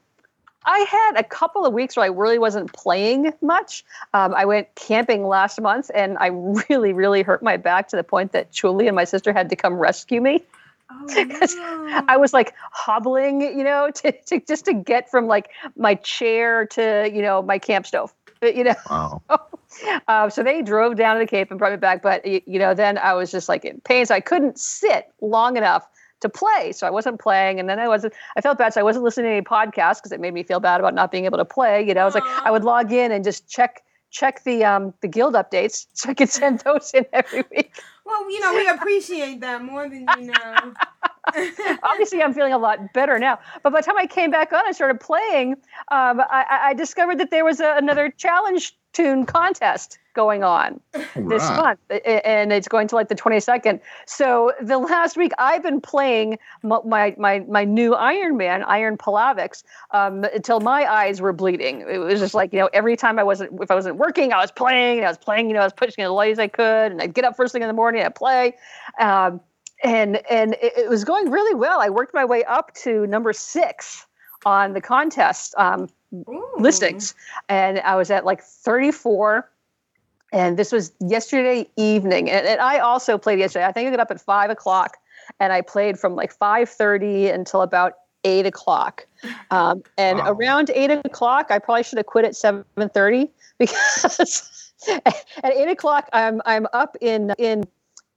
I 0.66 0.80
had 0.80 1.12
a 1.16 1.22
couple 1.22 1.64
of 1.64 1.72
weeks 1.72 1.96
where 1.96 2.04
I 2.04 2.08
really 2.08 2.38
wasn't 2.38 2.72
playing 2.72 3.32
much. 3.40 3.84
Um, 4.12 4.34
I 4.34 4.44
went 4.44 4.74
camping 4.74 5.24
last 5.26 5.60
month 5.60 5.90
and 5.94 6.18
I 6.18 6.26
really, 6.68 6.92
really 6.92 7.22
hurt 7.22 7.42
my 7.42 7.56
back 7.56 7.88
to 7.88 7.96
the 7.96 8.04
point 8.04 8.32
that 8.32 8.50
Julie 8.50 8.88
and 8.88 8.96
my 8.96 9.04
sister 9.04 9.32
had 9.32 9.48
to 9.50 9.56
come 9.56 9.74
rescue 9.74 10.20
me. 10.20 10.42
Oh, 10.90 11.04
no. 11.88 12.04
I 12.08 12.16
was 12.16 12.32
like 12.32 12.54
hobbling, 12.72 13.40
you 13.40 13.64
know, 13.64 13.90
to, 13.94 14.12
to 14.12 14.40
just 14.40 14.64
to 14.66 14.74
get 14.74 15.10
from 15.10 15.26
like 15.26 15.50
my 15.76 15.94
chair 15.94 16.66
to, 16.66 17.10
you 17.12 17.22
know, 17.22 17.42
my 17.42 17.58
camp 17.58 17.86
stove. 17.86 18.12
Uh, 18.46 18.52
You 18.56 18.64
know, 18.64 18.74
Wow. 18.90 19.22
uh, 20.08 20.28
so 20.30 20.42
they 20.42 20.62
drove 20.62 20.96
down 20.96 21.16
to 21.16 21.20
the 21.20 21.26
Cape 21.26 21.50
and 21.50 21.58
brought 21.58 21.72
me 21.72 21.78
back. 21.78 22.02
But 22.02 22.22
y- 22.24 22.42
you 22.46 22.58
know, 22.58 22.74
then 22.74 22.98
I 22.98 23.12
was 23.14 23.30
just 23.30 23.48
like 23.48 23.64
in 23.64 23.80
pain, 23.82 24.06
so 24.06 24.14
I 24.14 24.20
couldn't 24.20 24.58
sit 24.58 25.06
long 25.20 25.56
enough 25.56 25.86
to 26.20 26.28
play. 26.28 26.72
So 26.72 26.86
I 26.86 26.90
wasn't 26.90 27.20
playing, 27.20 27.60
and 27.60 27.68
then 27.68 27.78
I 27.78 27.88
wasn't. 27.88 28.14
I 28.36 28.40
felt 28.40 28.58
bad, 28.58 28.72
so 28.72 28.80
I 28.80 28.84
wasn't 28.84 29.04
listening 29.04 29.26
to 29.26 29.32
any 29.36 29.42
podcasts 29.42 29.96
because 29.96 30.12
it 30.12 30.20
made 30.20 30.32
me 30.34 30.42
feel 30.42 30.60
bad 30.60 30.80
about 30.80 30.94
not 30.94 31.10
being 31.10 31.24
able 31.24 31.38
to 31.38 31.44
play. 31.44 31.86
You 31.86 31.94
know, 31.94 32.02
I 32.02 32.04
was 32.04 32.14
like, 32.14 32.24
I 32.44 32.50
would 32.50 32.64
log 32.64 32.92
in 32.92 33.12
and 33.12 33.24
just 33.24 33.48
check 33.48 33.82
check 34.10 34.44
the 34.44 34.64
um 34.64 34.94
the 35.02 35.08
guild 35.08 35.34
updates 35.34 35.86
so 35.92 36.08
I 36.10 36.14
could 36.14 36.30
send 36.30 36.60
those 36.60 36.92
in 36.94 37.04
every 37.12 37.44
week. 37.50 37.82
well, 38.04 38.30
you 38.30 38.40
know, 38.40 38.54
we 38.54 38.68
appreciate 38.68 39.40
that 39.40 39.62
more 39.62 39.88
than 39.88 40.08
you 40.18 40.28
know. 40.32 40.72
Obviously, 41.82 42.22
I'm 42.22 42.32
feeling 42.34 42.52
a 42.52 42.58
lot 42.58 42.92
better 42.92 43.18
now. 43.18 43.38
But 43.62 43.72
by 43.72 43.80
the 43.80 43.86
time 43.86 43.98
I 43.98 44.06
came 44.06 44.30
back 44.30 44.52
on 44.52 44.62
and 44.66 44.74
started 44.74 45.00
playing, 45.00 45.52
um, 45.90 46.20
I, 46.20 46.44
I- 46.48 46.60
I 46.68 46.74
discovered 46.74 47.18
that 47.18 47.30
there 47.30 47.44
was 47.44 47.60
a, 47.60 47.74
another 47.76 48.10
challenge 48.10 48.76
toon 48.92 49.26
contest 49.26 49.98
going 50.14 50.42
on 50.42 50.80
this 51.14 51.42
month, 51.56 51.78
and 52.06 52.50
it's 52.50 52.66
going 52.66 52.88
to 52.88 52.94
like 52.94 53.08
the 53.08 53.14
22nd. 53.14 53.78
So 54.06 54.52
the 54.62 54.78
last 54.78 55.18
week, 55.18 55.32
I've 55.38 55.62
been 55.62 55.80
playing 55.82 56.38
my 56.62 56.80
my 56.84 57.14
my, 57.18 57.40
my 57.40 57.64
new 57.64 57.94
Iron 57.94 58.36
Man, 58.38 58.62
Iron 58.64 58.96
Palavix, 58.96 59.62
um, 59.90 60.24
until 60.24 60.60
my 60.60 60.90
eyes 60.90 61.20
were 61.20 61.34
bleeding. 61.34 61.82
It 61.82 61.98
was 61.98 62.20
just 62.20 62.32
like 62.34 62.52
you 62.54 62.58
know, 62.58 62.70
every 62.72 62.96
time 62.96 63.18
I 63.18 63.24
wasn't 63.24 63.60
if 63.60 63.70
I 63.70 63.74
wasn't 63.74 63.96
working, 63.96 64.32
I 64.32 64.38
was 64.40 64.50
playing, 64.50 64.98
and 64.98 65.06
I 65.06 65.10
was 65.10 65.18
playing. 65.18 65.48
You 65.48 65.54
know, 65.54 65.60
I 65.60 65.64
was 65.64 65.74
pushing 65.74 66.02
as 66.02 66.10
late 66.10 66.32
as 66.32 66.38
I 66.38 66.48
could, 66.48 66.92
and 66.92 67.02
I'd 67.02 67.12
get 67.12 67.24
up 67.24 67.36
first 67.36 67.52
thing 67.52 67.60
in 67.62 67.68
the 67.68 67.74
morning, 67.74 68.00
and 68.00 68.06
I'd 68.06 68.14
play. 68.14 68.54
Um, 68.98 69.40
and 69.86 70.16
and 70.28 70.54
it, 70.54 70.72
it 70.76 70.88
was 70.90 71.04
going 71.04 71.30
really 71.30 71.54
well. 71.54 71.80
I 71.80 71.88
worked 71.88 72.12
my 72.12 72.24
way 72.24 72.42
up 72.44 72.74
to 72.82 73.06
number 73.06 73.32
six 73.32 74.04
on 74.44 74.72
the 74.74 74.80
contest 74.80 75.54
um, 75.56 75.88
listings, 76.58 77.14
and 77.48 77.78
I 77.80 77.94
was 77.96 78.10
at 78.10 78.24
like 78.24 78.42
34. 78.42 79.48
And 80.32 80.58
this 80.58 80.72
was 80.72 80.92
yesterday 81.00 81.70
evening, 81.76 82.28
and, 82.28 82.46
and 82.46 82.60
I 82.60 82.80
also 82.80 83.16
played 83.16 83.38
yesterday. 83.38 83.64
I 83.64 83.72
think 83.72 83.86
I 83.86 83.90
got 83.90 84.00
up 84.00 84.10
at 84.10 84.20
five 84.20 84.50
o'clock, 84.50 84.96
and 85.38 85.52
I 85.52 85.60
played 85.60 85.98
from 86.00 86.16
like 86.16 86.36
5:30 86.36 87.32
until 87.32 87.62
about 87.62 87.92
eight 88.24 88.44
o'clock. 88.44 89.06
Um, 89.52 89.84
and 89.96 90.18
Wow. 90.18 90.32
around 90.32 90.70
eight 90.74 90.90
o'clock, 90.90 91.46
I 91.50 91.60
probably 91.60 91.84
should 91.84 91.98
have 91.98 92.06
quit 92.06 92.24
at 92.24 92.32
7:30 92.32 93.30
because 93.58 94.72
at 94.88 95.54
eight 95.54 95.68
o'clock 95.68 96.08
I'm 96.12 96.42
I'm 96.44 96.66
up 96.72 96.96
in 97.00 97.32
in 97.38 97.62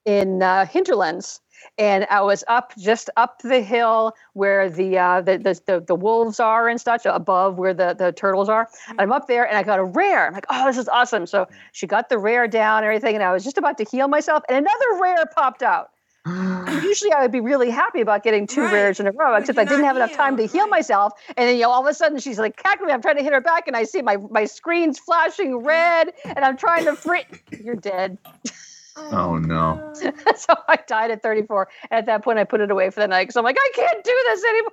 in 0.05 0.41
uh, 0.41 0.65
hinterlands 0.65 1.41
and 1.77 2.05
I 2.09 2.21
was 2.21 2.43
up 2.47 2.73
just 2.77 3.09
up 3.17 3.41
the 3.41 3.61
hill 3.61 4.13
where 4.33 4.69
the, 4.69 4.97
uh, 4.97 5.21
the, 5.21 5.37
the 5.37 5.59
the 5.65 5.79
the 5.81 5.95
wolves 5.95 6.39
are 6.39 6.67
and 6.67 6.79
such 6.79 7.05
above 7.05 7.57
where 7.57 7.73
the 7.73 7.93
the 7.97 8.11
turtles 8.11 8.49
are. 8.49 8.67
And 8.89 9.01
I'm 9.01 9.11
up 9.11 9.27
there 9.27 9.47
and 9.47 9.57
I 9.57 9.63
got 9.63 9.79
a 9.79 9.83
rare. 9.83 10.27
I'm 10.27 10.33
like, 10.33 10.45
oh, 10.49 10.65
this 10.65 10.77
is 10.77 10.87
awesome. 10.89 11.25
So 11.25 11.47
she 11.71 11.87
got 11.87 12.09
the 12.09 12.17
rare 12.17 12.47
down 12.47 12.79
and 12.79 12.85
everything, 12.85 13.15
and 13.15 13.23
I 13.23 13.33
was 13.33 13.43
just 13.43 13.57
about 13.57 13.77
to 13.77 13.85
heal 13.85 14.07
myself, 14.07 14.43
and 14.49 14.57
another 14.57 15.01
rare 15.01 15.25
popped 15.35 15.63
out. 15.63 15.91
Usually 16.83 17.11
I 17.13 17.21
would 17.21 17.31
be 17.31 17.39
really 17.39 17.69
happy 17.69 18.01
about 18.01 18.23
getting 18.23 18.45
two 18.45 18.61
Right. 18.61 18.73
rares 18.73 18.99
in 18.99 19.07
a 19.07 19.11
row, 19.11 19.35
except 19.35 19.57
I 19.57 19.63
didn't 19.63 19.85
have 19.85 19.95
enough 19.95 20.13
time 20.13 20.37
to 20.37 20.45
heal 20.45 20.65
right. 20.65 20.71
myself. 20.71 21.13
And 21.37 21.47
then 21.47 21.55
you 21.55 21.63
know, 21.63 21.71
all 21.71 21.81
of 21.81 21.87
a 21.87 21.93
sudden 21.93 22.19
she's 22.19 22.37
like 22.37 22.57
cackling. 22.57 22.91
I'm 22.91 23.01
trying 23.01 23.17
to 23.17 23.23
hit 23.23 23.33
her 23.33 23.41
back, 23.41 23.67
and 23.67 23.75
I 23.75 23.83
see 23.83 24.01
my 24.01 24.17
my 24.29 24.45
screen's 24.45 24.99
flashing 24.99 25.57
red, 25.57 26.11
and 26.25 26.43
I'm 26.43 26.57
trying 26.57 26.85
to 26.85 26.95
frit. 26.95 27.25
You're 27.63 27.75
dead. 27.75 28.17
Oh, 29.11 29.37
no. 29.37 29.81
so 29.93 30.55
I 30.67 30.77
died 30.87 31.11
at 31.11 31.23
34. 31.23 31.67
At 31.91 32.05
that 32.05 32.23
point, 32.23 32.39
I 32.39 32.43
put 32.43 32.61
it 32.61 32.71
away 32.71 32.89
for 32.89 32.99
the 32.99 33.07
night 33.07 33.23
because 33.23 33.35
I'm 33.37 33.43
like, 33.43 33.57
I 33.59 33.71
can't 33.75 34.03
do 34.03 34.23
this 34.27 34.43
anymore. 34.43 34.71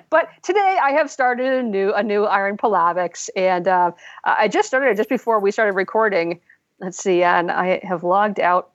but 0.10 0.28
today, 0.42 0.78
I 0.82 0.92
have 0.92 1.10
started 1.10 1.52
a 1.52 1.62
new 1.62 1.92
a 1.92 2.02
new 2.02 2.24
Iron 2.24 2.56
Palavix, 2.56 3.28
and 3.36 3.66
uh, 3.66 3.92
I 4.24 4.48
just 4.48 4.68
started 4.68 4.90
it 4.90 4.96
just 4.96 5.08
before 5.08 5.40
we 5.40 5.50
started 5.50 5.72
recording. 5.72 6.40
Let's 6.80 6.98
see, 6.98 7.22
and 7.22 7.50
I 7.50 7.80
have 7.82 8.04
logged 8.04 8.40
out, 8.40 8.72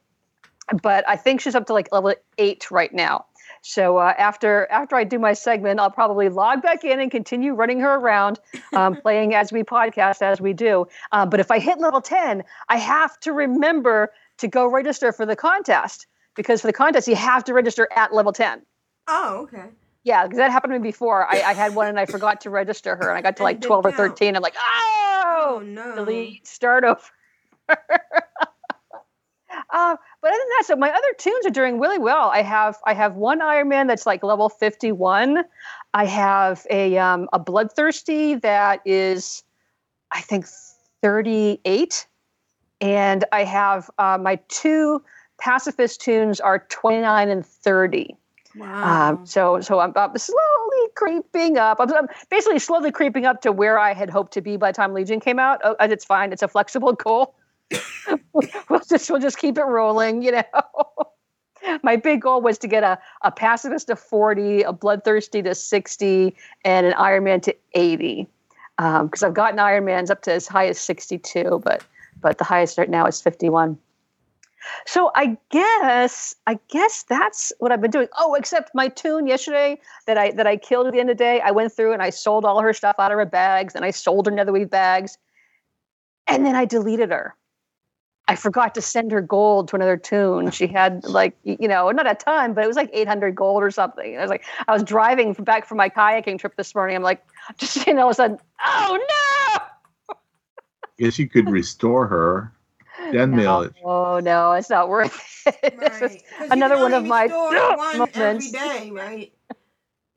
but 0.81 1.07
I 1.07 1.15
think 1.15 1.41
she's 1.41 1.55
up 1.55 1.67
to 1.67 1.73
like 1.73 1.91
level 1.91 2.13
eight 2.37 2.69
right 2.71 2.93
now. 2.93 3.25
So 3.61 3.97
uh, 3.97 4.13
after 4.17 4.67
after 4.71 4.95
I 4.95 5.03
do 5.03 5.19
my 5.19 5.33
segment, 5.33 5.79
I'll 5.79 5.91
probably 5.91 6.29
log 6.29 6.61
back 6.61 6.83
in 6.83 6.99
and 6.99 7.11
continue 7.11 7.53
running 7.53 7.79
her 7.79 7.95
around, 7.95 8.39
um, 8.73 8.95
playing 9.01 9.33
as 9.33 9.51
we 9.51 9.63
podcast 9.63 10.21
as 10.21 10.39
we 10.41 10.53
do. 10.53 10.87
Uh, 11.11 11.25
but 11.25 11.39
if 11.39 11.51
I 11.51 11.59
hit 11.59 11.79
level 11.79 12.01
ten, 12.01 12.43
I 12.69 12.77
have 12.77 13.19
to 13.21 13.33
remember 13.33 14.11
to 14.37 14.47
go 14.47 14.67
register 14.67 15.11
for 15.11 15.25
the 15.25 15.35
contest 15.35 16.07
because 16.35 16.61
for 16.61 16.67
the 16.67 16.73
contest 16.73 17.07
you 17.07 17.15
have 17.15 17.43
to 17.45 17.53
register 17.53 17.87
at 17.95 18.13
level 18.13 18.33
ten. 18.33 18.61
Oh, 19.07 19.39
okay. 19.43 19.65
Yeah, 20.03 20.23
because 20.23 20.37
that 20.37 20.51
happened 20.51 20.71
to 20.71 20.79
me 20.79 20.87
before. 20.87 21.25
I, 21.29 21.41
I 21.41 21.53
had 21.53 21.75
one 21.75 21.87
and 21.87 21.99
I 21.99 22.05
forgot 22.05 22.41
to 22.41 22.49
register 22.49 22.95
her, 22.95 23.09
and 23.09 23.17
I 23.17 23.21
got 23.21 23.37
to 23.37 23.43
like 23.43 23.61
twelve 23.61 23.85
or 23.85 23.91
thirteen. 23.91 24.35
I'm 24.35 24.41
like, 24.41 24.55
Oh 24.57 24.97
oh, 25.37 25.59
no. 25.63 25.95
delete, 25.95 26.47
start 26.47 26.83
over. 26.83 26.99
Uh, 29.69 29.97
but 30.21 30.31
other 30.31 30.37
than 30.37 30.49
that, 30.57 30.63
so 30.65 30.75
my 30.75 30.89
other 30.89 31.13
toons 31.17 31.45
are 31.45 31.51
doing 31.51 31.79
really 31.79 31.99
well. 31.99 32.29
I 32.33 32.41
have 32.41 32.77
I 32.85 32.93
have 32.93 33.15
one 33.15 33.41
Iron 33.41 33.69
Man 33.69 33.87
that's 33.87 34.05
like 34.05 34.23
level 34.23 34.49
51. 34.49 35.43
I 35.93 36.05
have 36.05 36.65
a 36.69 36.97
um, 36.97 37.29
a 37.33 37.39
Bloodthirsty 37.39 38.35
that 38.35 38.81
is, 38.85 39.43
I 40.11 40.21
think, 40.21 40.45
38, 41.01 42.07
and 42.81 43.25
I 43.31 43.43
have 43.43 43.89
uh, 43.97 44.17
my 44.19 44.39
two 44.47 45.03
pacifist 45.39 46.01
toons 46.01 46.39
are 46.39 46.65
29 46.69 47.29
and 47.29 47.45
30. 47.45 48.15
Wow. 48.55 49.09
Um, 49.09 49.25
so 49.25 49.61
so 49.61 49.79
I'm, 49.79 49.93
I'm 49.95 50.17
slowly 50.17 50.87
creeping 50.95 51.57
up. 51.57 51.77
I'm, 51.79 51.93
I'm 51.93 52.07
basically 52.31 52.59
slowly 52.59 52.91
creeping 52.91 53.25
up 53.25 53.41
to 53.41 53.51
where 53.51 53.77
I 53.77 53.93
had 53.93 54.09
hoped 54.09 54.33
to 54.33 54.41
be 54.41 54.57
by 54.57 54.71
the 54.71 54.75
time 54.75 54.93
Legion 54.93 55.19
came 55.19 55.37
out. 55.37 55.61
Oh, 55.63 55.75
it's 55.79 56.05
fine. 56.05 56.33
It's 56.33 56.41
a 56.41 56.47
flexible 56.47 56.93
goal. 57.05 57.35
we'll 58.69 58.81
just 58.87 59.09
we'll 59.09 59.19
just 59.19 59.37
keep 59.37 59.57
it 59.57 59.63
rolling, 59.63 60.21
you 60.21 60.31
know. 60.31 60.43
my 61.83 61.95
big 61.95 62.21
goal 62.21 62.41
was 62.41 62.57
to 62.59 62.67
get 62.67 62.83
a, 62.83 62.99
a 63.23 63.31
pacifist 63.31 63.87
to 63.87 63.95
40, 63.95 64.61
a 64.63 64.73
bloodthirsty 64.73 65.41
to 65.41 65.55
60, 65.55 66.35
and 66.63 66.85
an 66.85 66.93
Ironman 66.93 67.41
to 67.43 67.55
80. 67.73 68.27
Um, 68.79 69.07
because 69.07 69.23
I've 69.23 69.33
gotten 69.33 69.59
Ironmans 69.59 70.11
up 70.11 70.21
to 70.23 70.33
as 70.33 70.47
high 70.47 70.67
as 70.67 70.79
62, 70.79 71.61
but 71.63 71.83
but 72.21 72.37
the 72.37 72.43
highest 72.43 72.77
right 72.77 72.89
now 72.89 73.05
is 73.05 73.21
51. 73.21 73.77
So 74.85 75.11
I 75.15 75.37
guess 75.49 76.35
I 76.45 76.59
guess 76.67 77.03
that's 77.03 77.53
what 77.59 77.71
I've 77.71 77.81
been 77.81 77.91
doing. 77.91 78.07
Oh, 78.17 78.35
except 78.35 78.71
my 78.73 78.87
toon 78.87 79.27
yesterday 79.27 79.79
that 80.05 80.17
I 80.17 80.31
that 80.31 80.47
I 80.47 80.57
killed 80.57 80.87
at 80.87 80.93
the 80.93 80.99
end 80.99 81.09
of 81.09 81.17
the 81.17 81.23
day. 81.23 81.41
I 81.41 81.51
went 81.51 81.71
through 81.71 81.93
and 81.93 82.01
I 82.01 82.09
sold 82.09 82.45
all 82.45 82.61
her 82.61 82.73
stuff 82.73 82.95
out 82.99 83.11
of 83.11 83.17
her 83.17 83.25
bags, 83.25 83.75
and 83.75 83.85
I 83.85 83.91
sold 83.91 84.25
her 84.27 84.31
Netherweave 84.31 84.69
bags, 84.69 85.17
and 86.27 86.45
then 86.45 86.55
I 86.55 86.65
deleted 86.65 87.11
her. 87.11 87.35
I 88.27 88.35
forgot 88.35 88.75
to 88.75 88.81
send 88.81 89.11
her 89.11 89.21
gold 89.21 89.69
to 89.69 89.75
another 89.75 89.97
toon. 89.97 90.51
She 90.51 90.67
had 90.67 91.03
like 91.07 91.35
you 91.43 91.67
know 91.67 91.91
not 91.91 92.09
a 92.09 92.15
ton, 92.15 92.53
but 92.53 92.63
it 92.63 92.67
was 92.67 92.75
like 92.75 92.89
800 92.93 93.35
gold 93.35 93.63
or 93.63 93.71
something. 93.71 94.13
And 94.13 94.19
I 94.19 94.21
was 94.21 94.29
like, 94.29 94.43
I 94.67 94.73
was 94.73 94.83
driving 94.83 95.33
back 95.33 95.65
from 95.65 95.77
my 95.77 95.89
kayaking 95.89 96.39
trip 96.39 96.55
this 96.55 96.75
morning. 96.75 96.95
I'm 96.95 97.03
like, 97.03 97.23
just 97.57 97.85
you 97.87 97.93
know, 97.93 98.03
all 98.03 98.07
of 98.09 98.11
a 98.11 98.15
sudden, 98.15 98.37
oh 98.65 98.99
no! 100.09 100.15
Guess 100.97 101.19
you 101.19 101.29
could 101.29 101.49
restore 101.49 102.07
her. 102.07 102.53
Then 103.11 103.31
they'll. 103.31 103.69
Oh 103.83 104.19
no, 104.19 104.53
it's 104.53 104.69
not 104.69 104.89
worth 104.89 105.43
it. 105.45 105.79
This 105.79 106.01
is 106.01 106.23
another 106.49 106.77
one 106.77 106.93
of 106.93 107.05
my 107.05 107.23
restore 107.23 107.77
one 107.77 108.01
every 108.01 108.19
moments. 108.19 108.51
day, 108.51 108.91
right? 108.91 109.31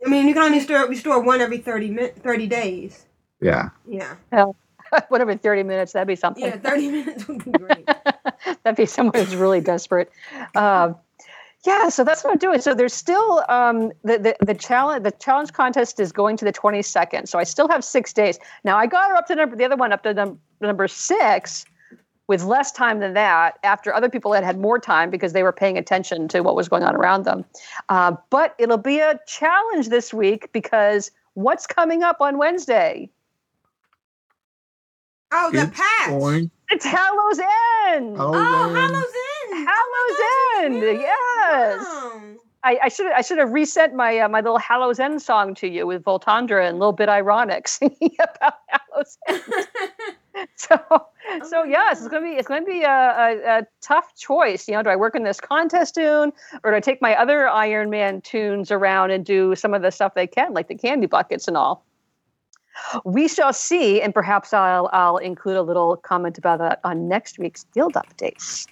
I 0.04 0.08
mean, 0.08 0.26
you 0.26 0.34
can 0.34 0.42
only 0.42 0.58
restore, 0.58 0.88
restore 0.88 1.20
one 1.20 1.42
every 1.42 1.58
30, 1.58 2.08
30 2.08 2.46
days. 2.46 3.04
Yeah. 3.40 3.68
Yeah. 3.86 4.16
Hell, 4.32 4.56
whatever, 5.08 5.36
30 5.36 5.62
minutes, 5.62 5.92
that'd 5.92 6.08
be 6.08 6.16
something. 6.16 6.44
Yeah, 6.44 6.56
30 6.56 6.88
minutes 6.88 7.28
would 7.28 7.44
be 7.44 7.50
great. 7.52 7.86
That'd 8.64 8.76
be 8.76 8.86
someone 8.86 9.14
who's 9.14 9.36
really 9.36 9.60
desperate. 9.60 10.10
Um, 10.54 10.96
yeah, 11.66 11.90
so 11.90 12.04
that's 12.04 12.24
what 12.24 12.32
I'm 12.32 12.38
doing. 12.38 12.60
So 12.60 12.74
there's 12.74 12.94
still 12.94 13.44
um, 13.48 13.92
the, 14.02 14.18
the 14.18 14.36
the 14.44 14.54
challenge. 14.54 15.04
The 15.04 15.10
challenge 15.10 15.52
contest 15.52 16.00
is 16.00 16.10
going 16.10 16.38
to 16.38 16.44
the 16.44 16.52
22nd. 16.52 17.28
So 17.28 17.38
I 17.38 17.44
still 17.44 17.68
have 17.68 17.84
six 17.84 18.12
days. 18.14 18.38
Now 18.64 18.78
I 18.78 18.86
got 18.86 19.10
her 19.10 19.16
up 19.16 19.26
to 19.26 19.34
number 19.34 19.56
the 19.56 19.64
other 19.66 19.76
one 19.76 19.92
up 19.92 20.02
to 20.04 20.14
num- 20.14 20.40
number 20.60 20.88
six 20.88 21.66
with 22.28 22.44
less 22.44 22.72
time 22.72 23.00
than 23.00 23.12
that. 23.12 23.58
After 23.62 23.92
other 23.92 24.08
people 24.08 24.32
had 24.32 24.42
had 24.42 24.58
more 24.58 24.78
time 24.78 25.10
because 25.10 25.34
they 25.34 25.42
were 25.42 25.52
paying 25.52 25.76
attention 25.76 26.28
to 26.28 26.40
what 26.40 26.56
was 26.56 26.68
going 26.68 26.82
on 26.82 26.96
around 26.96 27.24
them. 27.24 27.44
Uh, 27.90 28.16
but 28.30 28.54
it'll 28.58 28.78
be 28.78 29.00
a 29.00 29.20
challenge 29.26 29.90
this 29.90 30.14
week 30.14 30.50
because 30.52 31.10
what's 31.34 31.66
coming 31.66 32.02
up 32.02 32.20
on 32.20 32.38
Wednesday? 32.38 33.10
Oh, 35.32 35.50
the 35.52 35.62
It's 35.62 35.70
patch. 35.78 36.08
going. 36.08 36.50
It's 36.70 36.84
Hallows 36.84 37.38
End. 37.38 38.16
Oh, 38.18 38.32
Oh, 38.34 38.72
then- 38.72 38.76
Hallows 38.76 39.14
End. 39.52 39.68
Hallows 39.68 40.82
End. 40.92 41.00
Yes. 41.00 41.80
Wow. 41.84 42.22
I, 42.62 42.78
I 42.84 42.88
should 42.90 43.10
I 43.12 43.22
should 43.22 43.38
have 43.38 43.52
reset 43.52 43.94
my 43.94 44.18
uh, 44.18 44.28
my 44.28 44.40
little 44.40 44.58
Hallows 44.58 45.00
End 45.00 45.22
song 45.22 45.54
to 45.56 45.66
you 45.66 45.86
with 45.86 46.04
Voltandra 46.04 46.66
and 46.66 46.76
a 46.76 46.78
little 46.78 46.92
bit 46.92 47.08
ironic 47.08 47.66
singing 47.76 48.14
about 48.18 48.54
Hallows 48.68 49.16
End. 49.28 49.42
so 50.56 50.76
so 51.48 51.64
yes, 51.64 52.00
it's 52.00 52.08
gonna 52.08 52.26
be 52.26 52.36
it's 52.36 52.46
gonna 52.48 52.64
be 52.66 52.82
a, 52.82 52.88
a, 52.90 53.58
a 53.60 53.66
tough 53.80 54.14
choice. 54.14 54.68
You 54.68 54.74
know, 54.74 54.82
do 54.82 54.90
I 54.90 54.96
work 54.96 55.14
in 55.16 55.22
this 55.24 55.40
contest 55.40 55.94
toon 55.94 56.32
or 56.62 56.70
do 56.72 56.76
I 56.76 56.80
take 56.80 57.00
my 57.00 57.14
other 57.16 57.48
Iron 57.48 57.88
Man 57.88 58.20
toons 58.20 58.70
around 58.70 59.10
and 59.10 59.24
do 59.24 59.54
some 59.54 59.72
of 59.72 59.80
the 59.80 59.90
stuff 59.90 60.12
they 60.14 60.26
can, 60.26 60.52
like 60.52 60.68
the 60.68 60.74
candy 60.74 61.06
buckets 61.06 61.48
and 61.48 61.56
all? 61.56 61.82
We 63.04 63.28
shall 63.28 63.52
see, 63.52 64.00
and 64.00 64.14
perhaps 64.14 64.52
I'll 64.52 64.88
I'll 64.92 65.18
include 65.18 65.56
a 65.56 65.62
little 65.62 65.96
comment 65.96 66.38
about 66.38 66.58
that 66.60 66.80
on 66.84 67.08
next 67.08 67.38
week's 67.38 67.64
guild 67.74 67.94
updates. 67.94 68.66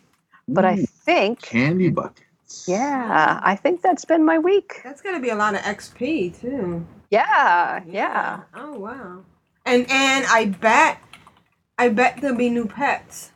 But 0.49 0.65
I 0.65 0.77
think 0.77 1.43
candy 1.43 1.91
buckets. 1.91 2.65
yeah, 2.67 3.41
I 3.43 3.55
think 3.57 3.83
that's 3.83 4.05
been 4.05 4.25
my 4.25 4.39
week. 4.39 4.81
That's 4.85 5.03
going 5.03 5.15
to 5.15 5.21
be 5.21 5.29
a 5.31 5.35
lot 5.35 5.55
of 5.55 5.61
XP, 5.61 6.41
too. 6.41 6.87
Yeah, 7.11 7.83
yeah. 7.87 8.41
Oh, 8.55 8.79
wow. 8.79 9.25
And 9.67 9.87
and 9.91 10.25
I 10.27 10.47
bet, 10.47 10.99
I 11.77 11.89
bet 11.91 12.21
there'll 12.21 12.37
be 12.37 12.49
new 12.51 12.67
pets. 12.67 13.33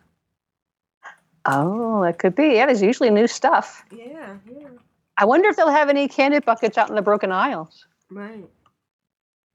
Oh, 1.45 2.03
it 2.05 2.19
could 2.19 2.35
be. 2.35 2.55
Yeah, 2.55 2.67
there's 2.67 2.83
usually 2.83 3.11
new 3.11 3.27
stuff. 3.27 3.85
Yeah, 3.91 4.37
yeah. 4.51 4.69
I 5.19 5.25
wonder 5.25 5.49
if 5.49 5.57
they'll 5.57 5.69
have 5.71 5.89
any 5.91 6.09
candy 6.09 6.39
buckets 6.41 6.79
out 6.79 6.89
in 6.89 6.95
the 6.95 7.03
Broken 7.03 7.33
Isles. 7.33 7.87
Right. 8.11 8.45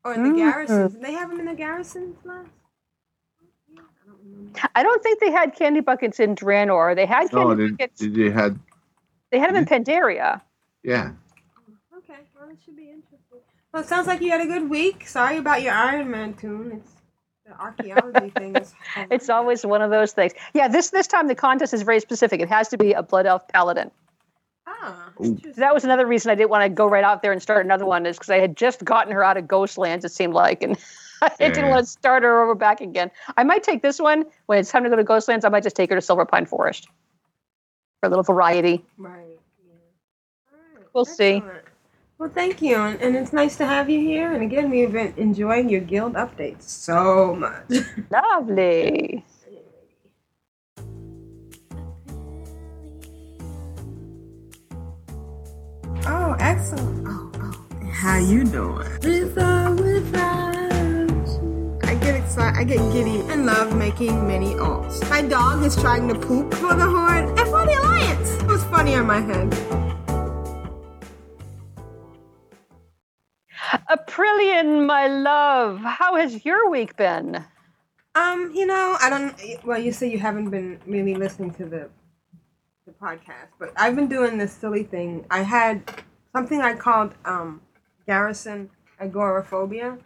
Or 0.08 0.14
in 0.14 0.24
the 0.24 0.30
Mm. 0.30 0.38
garrisons. 0.38 0.94
Did 0.94 1.02
they 1.02 1.12
have 1.12 1.30
them 1.30 1.40
in 1.42 1.46
the 1.48 1.54
garrisons 1.54 2.16
last? 2.24 2.48
Yeah, 3.70 3.82
I 3.82 4.08
don't. 4.08 4.70
I 4.76 4.84
don't 4.84 5.04
think 5.04 5.20
they 5.20 5.32
had 5.32 5.54
candy 5.54 5.82
buckets 5.82 6.20
in 6.22 6.34
Draenor. 6.34 6.96
They 6.96 7.06
had 7.06 7.32
No, 7.34 7.48
candy 7.50 7.72
buckets. 7.72 8.00
they 8.00 8.30
had 8.30 8.58
They 9.32 9.40
had 9.40 9.50
them 9.50 9.58
in 9.58 9.66
Pandaria. 9.66 10.42
Yeah. 10.84 11.12
Okay, 11.98 12.14
well, 12.40 12.50
it 12.50 12.58
should 12.64 12.78
be 12.78 12.84
interesting. 12.90 13.40
Well, 13.74 13.84
it 13.84 13.90
sounds 13.90 14.08
like 14.08 14.22
you 14.22 14.32
had 14.32 14.40
a 14.40 14.46
good 14.46 14.70
week. 14.70 15.06
Sorry 15.06 15.38
about 15.38 15.62
your 15.62 15.74
Iron 15.74 16.10
Man 16.10 16.34
toon. 16.36 16.72
It's 16.72 16.94
the 17.46 17.52
archaeology 17.60 18.30
thing. 18.38 18.56
Is 18.56 18.74
It's 19.12 19.30
always 19.30 19.66
one 19.66 19.82
of 19.82 19.92
those 19.92 20.14
things. 20.14 20.32
Yeah, 20.54 20.70
this 20.70 20.90
this 20.92 21.08
time 21.08 21.28
the 21.28 21.36
contest 21.36 21.74
is 21.74 21.82
very 21.82 22.00
specific. 22.00 22.40
It 22.40 22.48
has 22.48 22.70
to 22.70 22.78
be 22.78 22.94
a 22.94 23.04
blood 23.04 23.26
elf 23.26 23.46
paladin. 23.50 23.92
Ah, 24.68 25.10
Ooh. 25.20 25.24
interesting. 25.24 25.54
So 25.54 25.62
that 25.62 25.74
was 25.74 25.84
another 25.84 26.06
reason 26.06 26.30
I 26.30 26.36
didn't 26.36 26.50
want 26.50 26.64
to 26.64 26.70
go 26.70 26.86
right 26.88 27.04
out 27.04 27.22
there 27.22 27.32
and 27.32 27.42
start 27.42 27.66
another 27.66 27.86
one, 27.86 28.06
is 28.06 28.18
because 28.18 28.30
I 28.30 28.40
had 28.40 28.58
just 28.58 28.84
gotten 28.84 29.14
her 29.14 29.24
out 29.24 29.38
of 29.38 29.46
Ghostlands, 29.46 30.04
it 30.04 30.12
seemed 30.12 30.34
like, 30.34 30.62
and 30.62 30.78
I 31.22 31.30
didn't 31.40 31.70
want 31.70 31.86
to 31.86 31.92
start 31.92 32.24
her 32.24 32.44
over 32.44 32.54
back 32.54 32.82
again. 32.82 33.10
I 33.38 33.44
might 33.44 33.64
take 33.64 33.82
this 33.82 34.00
one 34.00 34.26
when 34.48 34.60
it's 34.60 34.72
time 34.72 34.84
to 34.84 34.90
go 34.90 34.96
to 34.98 35.04
Ghostlands. 35.04 35.46
I 35.46 35.50
might 35.50 35.64
just 35.64 35.76
take 35.76 35.90
her 35.90 35.96
to 35.96 36.02
Silverpine 36.02 36.48
Forest 36.48 36.88
for 38.02 38.08
a 38.08 38.10
little 38.10 38.24
variety. 38.24 38.86
Right. 38.98 39.40
Yeah. 39.66 39.74
All 40.52 40.60
right, 40.76 40.88
We'll 40.94 41.06
see. 41.06 41.42
Well, 42.20 42.30
thank 42.30 42.64
you, 42.64 42.76
and, 42.76 43.00
and 43.00 43.16
it's 43.16 43.32
nice 43.32 43.56
to 43.58 43.66
have 43.66 43.90
you 43.92 44.00
here. 44.00 44.34
And 44.34 44.42
again, 44.42 44.72
we've 44.72 44.92
been 44.92 45.14
enjoying 45.18 45.70
your 45.70 45.82
guild 45.82 46.14
updates 46.14 46.64
so 46.64 47.36
much. 47.36 47.86
Lovely. 48.10 49.24
Oh, 56.10 56.38
excellent. 56.40 57.06
Oh, 57.06 57.32
oh. 57.36 57.86
How 57.92 58.18
you 58.18 58.46
doing? 58.46 58.88
With 59.04 59.38
or 59.38 59.76
without 59.76 61.28
you. 61.28 61.80
I 61.84 61.96
get 61.96 62.16
excited, 62.16 62.58
I 62.58 62.64
get 62.64 62.80
giddy 62.94 63.20
and 63.32 63.46
love 63.46 63.76
making 63.76 64.26
mini 64.26 64.54
alts. 64.54 65.08
My 65.10 65.22
dog 65.22 65.64
is 65.64 65.76
trying 65.76 66.08
to 66.08 66.16
poop 66.16 66.54
for 66.54 66.76
the 66.76 66.86
horn 66.86 67.28
and 67.38 67.48
for 67.50 67.66
the 67.66 67.74
Alliance. 67.82 68.30
It 68.42 68.48
was 68.48 68.64
funny 68.66 68.96
on 68.96 69.06
my 69.06 69.20
head. 69.20 69.52
Aprillian, 73.90 74.86
my 74.86 75.08
love, 75.08 75.80
how 75.80 76.16
has 76.16 76.46
your 76.46 76.70
week 76.70 76.96
been? 76.96 77.44
Um, 78.16 78.52
you 78.56 78.66
know, 78.66 78.96
I 79.02 79.10
don't. 79.10 79.36
Well, 79.66 79.78
you 79.78 79.92
say 79.92 80.10
you 80.10 80.20
haven't 80.20 80.52
been 80.52 80.80
really 80.88 81.16
listening 81.16 81.52
to 81.56 81.66
the 81.66 81.90
the 82.88 82.94
podcast, 82.94 83.50
but 83.60 83.74
I've 83.76 83.96
been 83.98 84.08
doing 84.08 84.38
this 84.38 84.54
silly 84.54 84.84
thing. 84.84 85.26
I 85.30 85.42
had 85.42 86.04
something 86.34 86.62
I 86.62 86.74
called 86.74 87.14
um, 87.26 87.62
garrison 88.08 88.70
agoraphobia. 89.00 89.98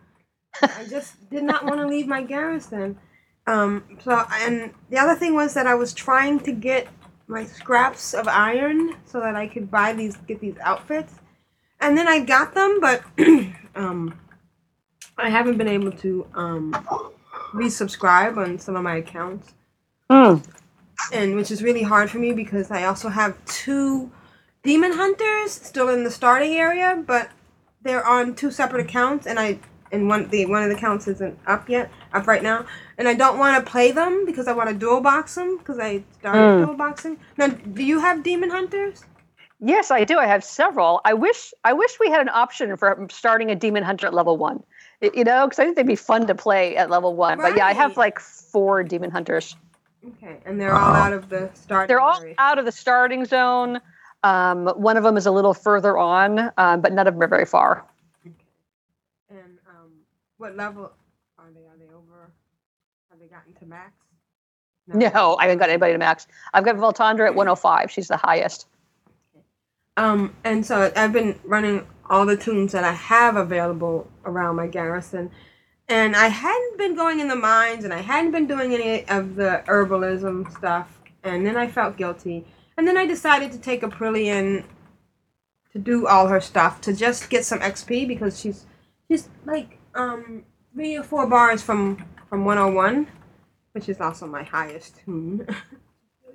I 0.61 0.85
just 0.89 1.29
did 1.29 1.43
not 1.43 1.63
want 1.63 1.79
to 1.79 1.87
leave 1.87 2.07
my 2.07 2.23
garrison. 2.23 2.97
Um, 3.45 3.83
so, 4.03 4.25
and 4.31 4.73
the 4.89 4.97
other 4.97 5.15
thing 5.15 5.35
was 5.35 5.53
that 5.53 5.67
I 5.67 5.75
was 5.75 5.93
trying 5.93 6.39
to 6.39 6.51
get 6.51 6.87
my 7.27 7.45
scraps 7.45 8.15
of 8.15 8.27
iron 8.27 8.95
so 9.05 9.19
that 9.19 9.35
I 9.35 9.47
could 9.47 9.69
buy 9.69 9.93
these, 9.93 10.17
get 10.17 10.39
these 10.39 10.57
outfits, 10.61 11.13
and 11.79 11.95
then 11.95 12.07
I 12.07 12.19
got 12.19 12.55
them, 12.55 12.79
but 12.81 13.03
um, 13.75 14.19
I 15.17 15.29
haven't 15.29 15.57
been 15.57 15.67
able 15.67 15.91
to 15.91 16.25
um 16.33 16.71
resubscribe 17.53 18.37
on 18.37 18.57
some 18.57 18.75
of 18.75 18.83
my 18.83 18.95
accounts 18.95 19.53
Hmm. 20.11 20.39
And 21.11 21.35
which 21.35 21.51
is 21.51 21.63
really 21.63 21.83
hard 21.83 22.09
for 22.09 22.17
me 22.19 22.33
because 22.33 22.71
I 22.71 22.83
also 22.85 23.09
have 23.09 23.43
two 23.45 24.11
demon 24.63 24.93
hunters 24.93 25.51
still 25.51 25.89
in 25.89 26.03
the 26.03 26.11
starting 26.11 26.53
area, 26.53 27.03
but 27.05 27.29
they're 27.81 28.05
on 28.05 28.35
two 28.35 28.51
separate 28.51 28.85
accounts, 28.85 29.25
and 29.27 29.39
I 29.39 29.59
and 29.91 30.07
one 30.07 30.29
the 30.29 30.45
one 30.45 30.63
of 30.63 30.69
the 30.69 30.75
accounts 30.75 31.07
isn't 31.07 31.37
up 31.47 31.67
yet, 31.69 31.91
up 32.13 32.27
right 32.27 32.43
now, 32.43 32.65
and 32.97 33.07
I 33.07 33.13
don't 33.13 33.37
want 33.37 33.63
to 33.63 33.69
play 33.71 33.91
them 33.91 34.25
because 34.25 34.47
I 34.47 34.53
want 34.53 34.69
to 34.69 34.75
dual 34.75 35.01
box 35.01 35.35
them 35.35 35.57
because 35.57 35.79
I 35.79 36.03
started 36.19 36.39
Mm. 36.39 36.65
dual 36.65 36.75
boxing. 36.75 37.17
Now, 37.37 37.47
do 37.47 37.83
you 37.83 37.99
have 37.99 38.23
demon 38.23 38.49
hunters? 38.49 39.03
Yes, 39.59 39.91
I 39.91 40.05
do. 40.05 40.17
I 40.17 40.25
have 40.25 40.43
several. 40.43 41.01
I 41.05 41.13
wish 41.13 41.53
I 41.63 41.73
wish 41.73 41.99
we 41.99 42.09
had 42.09 42.21
an 42.21 42.29
option 42.29 42.75
for 42.77 43.07
starting 43.11 43.51
a 43.51 43.55
demon 43.55 43.83
hunter 43.83 44.07
at 44.07 44.13
level 44.13 44.37
one. 44.37 44.63
You 45.01 45.23
know, 45.23 45.45
because 45.47 45.59
I 45.59 45.65
think 45.65 45.75
they'd 45.77 45.85
be 45.87 45.95
fun 45.95 46.27
to 46.27 46.35
play 46.35 46.75
at 46.77 46.89
level 46.89 47.15
one. 47.15 47.39
But 47.39 47.57
yeah, 47.57 47.65
I 47.65 47.73
have 47.73 47.97
like 47.97 48.19
four 48.19 48.83
demon 48.83 49.09
hunters. 49.11 49.55
Okay, 50.07 50.39
and 50.45 50.59
they're 50.59 50.73
all 50.73 50.95
out 50.95 51.13
of 51.13 51.29
the 51.29 51.51
starting. 51.53 51.87
They're 51.87 51.99
all 51.99 52.19
area. 52.19 52.35
out 52.37 52.57
of 52.57 52.65
the 52.65 52.71
starting 52.71 53.25
zone. 53.25 53.79
Um, 54.23 54.67
one 54.67 54.97
of 54.97 55.03
them 55.03 55.17
is 55.17 55.25
a 55.25 55.31
little 55.31 55.53
further 55.53 55.97
on, 55.97 56.51
um, 56.57 56.81
but 56.81 56.93
none 56.93 57.07
of 57.07 57.13
them 57.13 57.23
are 57.23 57.27
very 57.27 57.45
far. 57.45 57.85
And 59.29 59.57
um, 59.69 59.91
what 60.37 60.55
level 60.55 60.91
are 61.37 61.51
they? 61.53 61.61
Are 61.61 61.77
they 61.77 61.93
over? 61.93 62.31
Have 63.09 63.19
they 63.19 63.27
gotten 63.27 63.53
to 63.53 63.65
max? 63.65 63.93
No, 64.93 65.37
I 65.37 65.43
haven't 65.43 65.59
got 65.59 65.69
anybody 65.69 65.93
to 65.93 65.99
max. 65.99 66.27
I've 66.53 66.65
got 66.65 66.75
Voltandra 66.75 67.27
at 67.27 67.35
105. 67.35 67.91
She's 67.91 68.07
the 68.09 68.17
highest. 68.17 68.67
Um, 69.95 70.33
and 70.43 70.65
so 70.65 70.91
I've 70.95 71.13
been 71.13 71.39
running 71.45 71.85
all 72.09 72.25
the 72.25 72.35
toons 72.35 72.71
that 72.73 72.83
I 72.83 72.91
have 72.93 73.35
available 73.37 74.09
around 74.25 74.55
my 74.57 74.67
garrison. 74.67 75.31
And 75.91 76.15
I 76.15 76.29
hadn't 76.29 76.77
been 76.77 76.95
going 76.95 77.19
in 77.19 77.27
the 77.27 77.35
mines 77.35 77.83
and 77.83 77.93
I 77.93 77.99
hadn't 77.99 78.31
been 78.31 78.47
doing 78.47 78.73
any 78.73 79.05
of 79.09 79.35
the 79.35 79.61
herbalism 79.67 80.49
stuff. 80.57 81.01
And 81.21 81.45
then 81.45 81.57
I 81.57 81.67
felt 81.67 81.97
guilty. 81.97 82.45
And 82.77 82.87
then 82.87 82.95
I 82.95 83.05
decided 83.05 83.51
to 83.51 83.57
take 83.57 83.81
Aprillian 83.81 84.63
to 85.73 85.79
do 85.79 86.07
all 86.07 86.27
her 86.27 86.39
stuff 86.39 86.79
to 86.81 86.93
just 86.93 87.29
get 87.29 87.43
some 87.43 87.59
XP 87.59 88.07
because 88.07 88.39
she's 88.39 88.65
she's 89.09 89.27
like 89.45 89.79
um 89.93 90.45
three 90.73 90.95
or 90.95 91.03
four 91.03 91.27
bars 91.27 91.61
from 91.61 92.05
from 92.29 92.45
101, 92.45 93.07
which 93.73 93.89
is 93.89 93.99
also 93.99 94.25
my 94.25 94.43
highest 94.43 95.01
toon. 95.03 95.45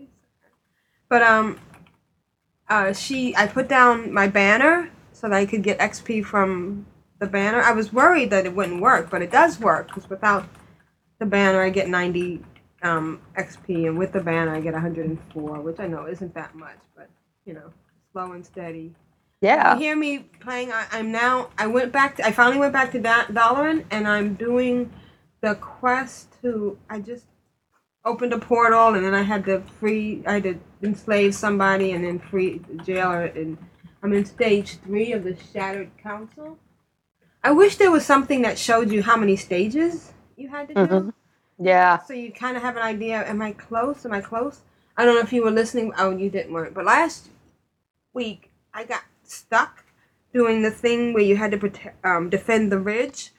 but 1.09 1.23
um 1.23 1.59
uh 2.69 2.93
she 2.93 3.35
I 3.35 3.47
put 3.47 3.69
down 3.69 4.13
my 4.13 4.29
banner 4.29 4.91
so 5.13 5.31
that 5.31 5.35
I 5.35 5.47
could 5.47 5.63
get 5.63 5.79
XP 5.79 6.27
from 6.27 6.85
the 7.19 7.27
banner. 7.27 7.61
I 7.61 7.73
was 7.73 7.93
worried 7.93 8.31
that 8.31 8.47
it 8.47 8.55
wouldn't 8.55 8.81
work, 8.81 9.11
but 9.11 9.23
it 9.23 9.31
does 9.31 9.59
work 9.61 9.89
because 9.89 10.09
without 10.09 10.47
the 11.19 11.27
banner 11.27 11.63
I 11.63 11.71
get 11.71 11.89
90 11.89 12.43
um, 12.83 13.21
XP, 13.37 13.87
and 13.87 13.99
with 13.99 14.13
the 14.13 14.21
banner 14.21 14.55
I 14.55 14.61
get 14.61 14.75
104, 14.75 15.61
which 15.61 15.81
I 15.81 15.87
know 15.87 16.07
isn't 16.07 16.35
that 16.35 16.55
much, 16.55 16.79
but 16.95 17.09
you 17.45 17.55
know, 17.55 17.73
slow 18.13 18.33
and 18.33 18.45
steady. 18.45 18.95
Yeah. 19.41 19.75
You 19.75 19.81
hear 19.81 19.97
me 19.97 20.19
playing? 20.41 20.73
I, 20.73 20.87
I'm 20.93 21.13
now. 21.13 21.51
I 21.59 21.67
went 21.67 21.93
back. 21.93 22.17
To, 22.17 22.27
I 22.27 22.33
finally 22.33 22.59
went 22.59 22.73
back 22.73 22.93
to 22.93 23.01
that 23.01 23.29
Dalaran, 23.29 23.85
and 23.91 24.09
I'm 24.09 24.35
doing 24.35 24.93
the 25.41 25.55
quest 25.57 26.35
to. 26.43 26.79
I 26.89 27.01
just 27.01 27.27
opened 28.05 28.33
a 28.33 28.39
portal, 28.39 28.95
and 28.95 29.05
then 29.05 29.15
I 29.15 29.23
had 29.23 29.45
to 29.47 29.61
free. 29.79 30.23
I 30.27 30.35
had 30.35 30.43
to 30.45 30.59
enslave 30.83 31.35
somebody, 31.35 31.93
and 31.93 32.05
then 32.05 32.19
free 32.19 32.59
the 32.59 32.83
jailer. 32.83 33.27
And 33.27 33.59
I'm 34.03 34.13
in 34.13 34.25
stage 34.25 34.79
three 34.79 35.13
of 35.13 35.25
the 35.25 35.37
Shattered 35.53 35.91
Council. 36.03 36.59
I 37.47 37.53
wish 37.53 37.77
there 37.77 37.93
was 37.93 38.05
something 38.05 38.43
that 38.43 38.59
showed 38.59 38.91
you 38.91 39.05
how 39.05 39.17
many 39.17 39.37
stages 39.37 40.13
you 40.37 40.49
had 40.49 40.67
to 40.67 40.75
do. 40.75 40.81
Mhm. 40.81 41.13
Yeah. 41.61 41.99
So 42.03 42.13
you 42.13 42.33
kind 42.33 42.57
of 42.57 42.63
have 42.65 42.77
an 42.77 42.83
idea. 42.83 43.25
Am 43.25 43.41
I 43.41 43.53
close? 43.53 44.05
Am 44.05 44.13
I 44.13 44.21
close? 44.21 44.63
I 44.97 45.05
don't 45.05 45.15
know 45.15 45.21
if 45.21 45.33
you 45.33 45.45
were 45.45 45.53
listening. 45.53 45.93
Oh, 45.97 46.11
you 46.11 46.29
didn't 46.29 46.53
work. 46.53 46.75
But 46.75 46.85
last 46.85 47.29
week 48.13 48.51
I 48.75 48.83
got 48.83 49.05
stuck 49.23 49.85
doing 50.33 50.63
the 50.63 50.73
thing 50.73 51.15
where 51.15 51.23
you 51.23 51.37
had 51.37 51.53
to 51.53 51.57
protect, 51.57 52.05
um, 52.05 52.29
defend 52.31 52.73
the 52.73 52.81
ridge, 52.81 53.31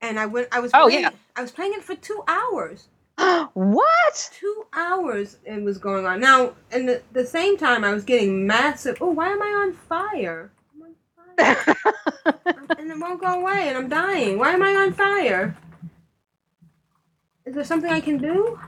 and 0.00 0.20
I 0.20 0.26
went. 0.26 0.46
I 0.52 0.60
was. 0.60 0.70
Oh, 0.72 0.86
playing, 0.86 1.02
yeah. 1.02 1.10
I 1.34 1.42
was 1.42 1.50
playing 1.50 1.72
it 1.74 1.82
for 1.82 1.96
two 1.96 2.22
hours. 2.28 2.86
what? 3.54 4.30
Two 4.32 4.66
hours 4.72 5.38
it 5.44 5.60
was 5.60 5.78
going 5.78 6.06
on. 6.06 6.20
Now, 6.20 6.54
and 6.70 6.88
the, 6.88 7.02
the 7.12 7.26
same 7.26 7.56
time, 7.56 7.82
I 7.82 7.92
was 7.92 8.04
getting 8.04 8.46
massive. 8.46 8.98
Oh, 9.00 9.10
why 9.10 9.30
am 9.30 9.42
I 9.42 9.48
on 9.48 9.72
fire? 9.72 10.52
I'm 11.38 11.56
on 11.56 11.56
fire. 11.56 12.76
and 12.78 12.90
it 12.90 12.98
won't 12.98 13.20
go 13.20 13.40
away, 13.40 13.68
and 13.68 13.78
I'm 13.78 13.88
dying. 13.88 14.38
Why 14.38 14.50
am 14.52 14.62
I 14.62 14.74
on 14.74 14.92
fire? 14.92 15.56
Is 17.44 17.54
there 17.54 17.64
something 17.64 17.90
I 17.90 18.00
can 18.00 18.18
do? 18.18 18.58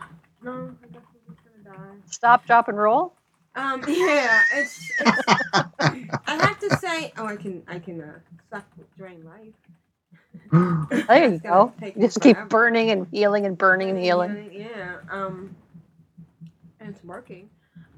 No, 0.42 0.74
I 0.82 0.86
guess 0.92 1.02
I'm 1.28 1.34
just 1.34 1.44
gonna 1.64 1.76
die. 1.78 1.94
Stop, 2.10 2.46
drop, 2.46 2.68
and 2.68 2.78
roll. 2.78 3.14
Um, 3.54 3.82
yeah, 3.88 4.42
it's. 4.54 4.78
it's 5.00 5.22
I 6.26 6.34
have 6.40 6.58
to 6.60 6.76
say, 6.76 7.12
oh, 7.16 7.26
I 7.26 7.36
can, 7.36 7.62
I 7.66 7.78
can 7.78 8.00
uh, 8.02 8.18
suck 8.50 8.66
drain 8.96 9.24
life. 9.24 9.54
There 11.08 11.32
you 11.32 11.38
go. 11.38 11.72
You 11.82 11.92
just 12.02 12.20
keep 12.20 12.36
burning 12.48 12.90
and 12.90 13.06
healing 13.10 13.46
and 13.46 13.56
burning 13.56 13.90
and 13.90 13.98
healing. 13.98 14.50
Yeah. 14.52 14.96
Um, 15.10 15.56
and 16.78 16.90
it's 16.94 17.02
working. 17.02 17.48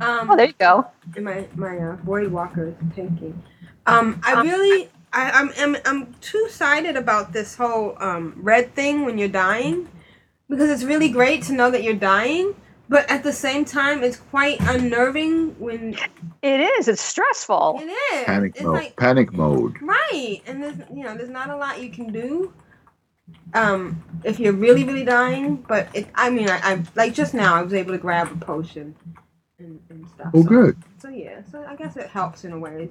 Um, 0.00 0.30
Oh, 0.30 0.36
there 0.36 0.46
you 0.46 0.54
go. 0.58 0.86
and 1.16 1.24
my 1.24 1.46
my 1.56 1.76
uh, 1.78 1.96
void 1.96 2.30
walker 2.30 2.68
is 2.68 2.74
tanking. 2.94 3.42
Um, 3.88 4.20
I 4.24 4.42
really, 4.42 4.90
I, 5.12 5.30
I'm, 5.30 5.50
I'm 5.58 5.76
I'm 5.84 6.14
two 6.20 6.48
sided 6.50 6.96
about 6.96 7.32
this 7.32 7.56
whole 7.56 7.96
um 8.00 8.34
red 8.36 8.74
thing 8.74 9.04
when 9.04 9.16
you're 9.18 9.28
dying, 9.28 9.88
because 10.48 10.68
it's 10.70 10.84
really 10.84 11.08
great 11.08 11.42
to 11.44 11.52
know 11.54 11.70
that 11.70 11.82
you're 11.82 11.94
dying, 11.94 12.54
but 12.88 13.10
at 13.10 13.22
the 13.22 13.32
same 13.32 13.64
time, 13.64 14.02
it's 14.02 14.18
quite 14.18 14.58
unnerving 14.60 15.58
when 15.58 15.96
It 16.42 16.60
is. 16.60 16.88
It's 16.88 17.02
stressful. 17.02 17.80
it 17.80 17.86
is. 17.86 18.24
Panic 18.26 18.52
it's 18.56 18.64
mode. 18.64 18.74
like 18.74 18.96
Panic 18.96 19.32
mode. 19.32 19.76
right, 19.80 20.40
and 20.46 20.62
there's 20.62 20.76
you 20.92 21.04
know 21.04 21.16
there's 21.16 21.30
not 21.30 21.48
a 21.50 21.56
lot 21.56 21.82
you 21.82 21.90
can 21.90 22.12
do. 22.12 22.52
Um, 23.54 24.02
if 24.24 24.38
you're 24.38 24.52
really 24.52 24.84
really 24.84 25.04
dying, 25.04 25.56
but 25.56 25.88
it, 25.94 26.08
I 26.14 26.28
mean, 26.30 26.48
I, 26.50 26.58
I 26.62 26.82
like 26.94 27.14
just 27.14 27.32
now 27.32 27.54
I 27.54 27.62
was 27.62 27.72
able 27.72 27.92
to 27.92 27.98
grab 27.98 28.30
a 28.30 28.36
potion 28.44 28.94
and, 29.58 29.80
and 29.90 30.08
stuff. 30.08 30.30
Oh, 30.34 30.42
so- 30.42 30.48
good. 30.48 30.76
So 31.00 31.08
yeah, 31.08 31.42
so 31.50 31.64
I 31.68 31.76
guess 31.76 31.96
it 31.96 32.08
helps 32.08 32.44
in 32.44 32.52
a 32.52 32.58
way. 32.58 32.88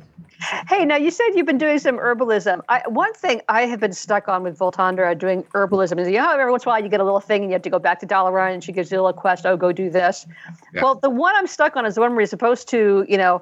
Hey, 0.70 0.86
now 0.86 0.96
you 0.96 1.12
said 1.12 1.30
you've 1.36 1.46
been 1.46 1.58
doing 1.58 1.80
some 1.80 1.98
herbalism. 1.98 2.62
I, 2.70 2.82
one 2.88 3.14
thing 3.14 3.42
I 3.50 3.64
have 3.64 3.80
been 3.80 3.92
stuck 3.92 4.30
on 4.30 4.44
with 4.44 4.58
Voltandra 4.58 5.18
doing 5.18 5.44
herbalism 5.44 6.00
is 6.00 6.08
you 6.08 6.18
know 6.18 6.32
every 6.32 6.50
once 6.52 6.64
in 6.64 6.70
a 6.70 6.72
while 6.72 6.84
you 6.84 6.90
get 6.90 7.00
a 7.02 7.04
little 7.04 7.20
thing 7.20 7.42
and 7.42 7.52
you 7.52 7.54
have 7.54 7.62
to 7.64 7.70
go 7.70 7.80
back 7.80 8.00
to 8.00 8.08
Dalaran 8.08 8.54
and 8.54 8.64
she 8.64 8.72
gives 8.72 8.92
you 8.92 8.98
a 8.98 9.04
little 9.04 9.20
quest. 9.20 9.46
Oh, 9.46 9.58
go 9.58 9.72
do 9.72 9.90
this. 9.90 10.26
Yeah. 10.74 10.84
Well, 10.84 10.96
the 10.96 11.10
one 11.10 11.36
I'm 11.36 11.48
stuck 11.48 11.76
on 11.76 11.86
is 11.86 11.96
the 11.96 12.02
one 12.02 12.12
where 12.12 12.22
you're 12.22 12.28
supposed 12.28 12.70
to, 12.70 13.06
you 13.10 13.18
know, 13.18 13.42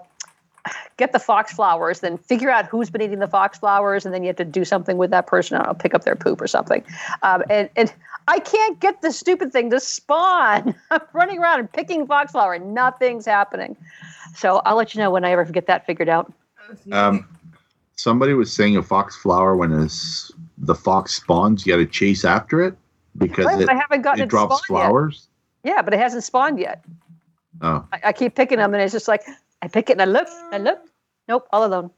get 0.98 1.12
the 1.12 1.20
fox 1.20 1.54
flowers, 1.54 2.00
then 2.00 2.18
figure 2.18 2.50
out 2.50 2.66
who's 2.66 2.90
been 2.90 3.02
eating 3.02 3.20
the 3.20 3.28
fox 3.28 3.60
flowers, 3.60 4.06
and 4.06 4.14
then 4.14 4.24
you 4.24 4.28
have 4.28 4.36
to 4.38 4.46
do 4.46 4.66
something 4.66 4.98
with 4.98 5.12
that 5.12 5.28
person. 5.28 5.58
I 5.58 5.66
don't 5.66 5.80
pick 5.80 5.94
up 5.94 6.04
their 6.04 6.16
poop 6.16 6.42
or 6.42 6.48
something. 6.48 6.84
Um, 7.24 7.44
and 7.50 7.70
and 7.76 7.94
I 8.28 8.40
can't 8.40 8.80
get 8.80 9.02
the 9.02 9.12
stupid 9.12 9.52
thing 9.52 9.70
to 9.70 9.80
spawn. 9.80 10.76
I'm 10.92 11.02
running 11.14 11.40
around 11.40 11.60
and 11.60 11.72
picking 11.72 12.08
fox 12.08 12.32
foxflower, 12.32 12.54
and 12.56 12.74
nothing's 12.74 13.26
happening. 13.26 13.76
So 14.36 14.62
I'll 14.66 14.76
let 14.76 14.96
you 14.96 15.02
know 15.02 15.12
when 15.12 15.24
I 15.24 15.32
ever 15.32 15.46
get 15.46 15.68
that 15.68 15.86
figured 15.86 16.10
out. 16.10 16.32
Um, 16.92 17.28
somebody 17.96 18.34
was 18.34 18.52
saying 18.52 18.76
a 18.78 18.84
fox 18.84 19.16
flower 19.16 19.56
when 19.56 19.72
the 20.58 20.76
fox 20.76 21.14
spawns, 21.14 21.66
you 21.66 21.74
got 21.74 21.78
to 21.78 21.86
chase 21.86 22.26
after 22.26 22.62
it 22.62 22.76
because 23.18 23.46
Right, 23.46 23.62
it, 23.62 23.70
I 23.70 23.76
haven't 23.76 24.02
gotten 24.02 24.22
it 24.22 24.26
it, 24.26 24.30
drops 24.30 24.58
spawned 24.58 24.80
yet. 24.80 24.86
flowers. 24.86 25.28
Yeah, 25.64 25.82
but 25.82 25.94
it 25.94 26.00
hasn't 26.00 26.24
spawned 26.24 26.60
yet. 26.60 26.84
Oh, 27.62 27.86
I, 27.94 28.00
I 28.06 28.14
keep 28.14 28.36
picking 28.36 28.58
them, 28.58 28.74
and 28.74 28.84
it's 28.84 28.92
just 28.92 29.08
like 29.08 29.24
I 29.62 29.68
pick 29.68 29.90
it 29.90 29.94
and 29.94 30.02
I 30.02 30.06
look, 30.06 30.28
I 30.52 30.58
look. 30.58 30.80
Nope, 31.28 31.48
all 31.52 31.66
alone. 31.66 31.90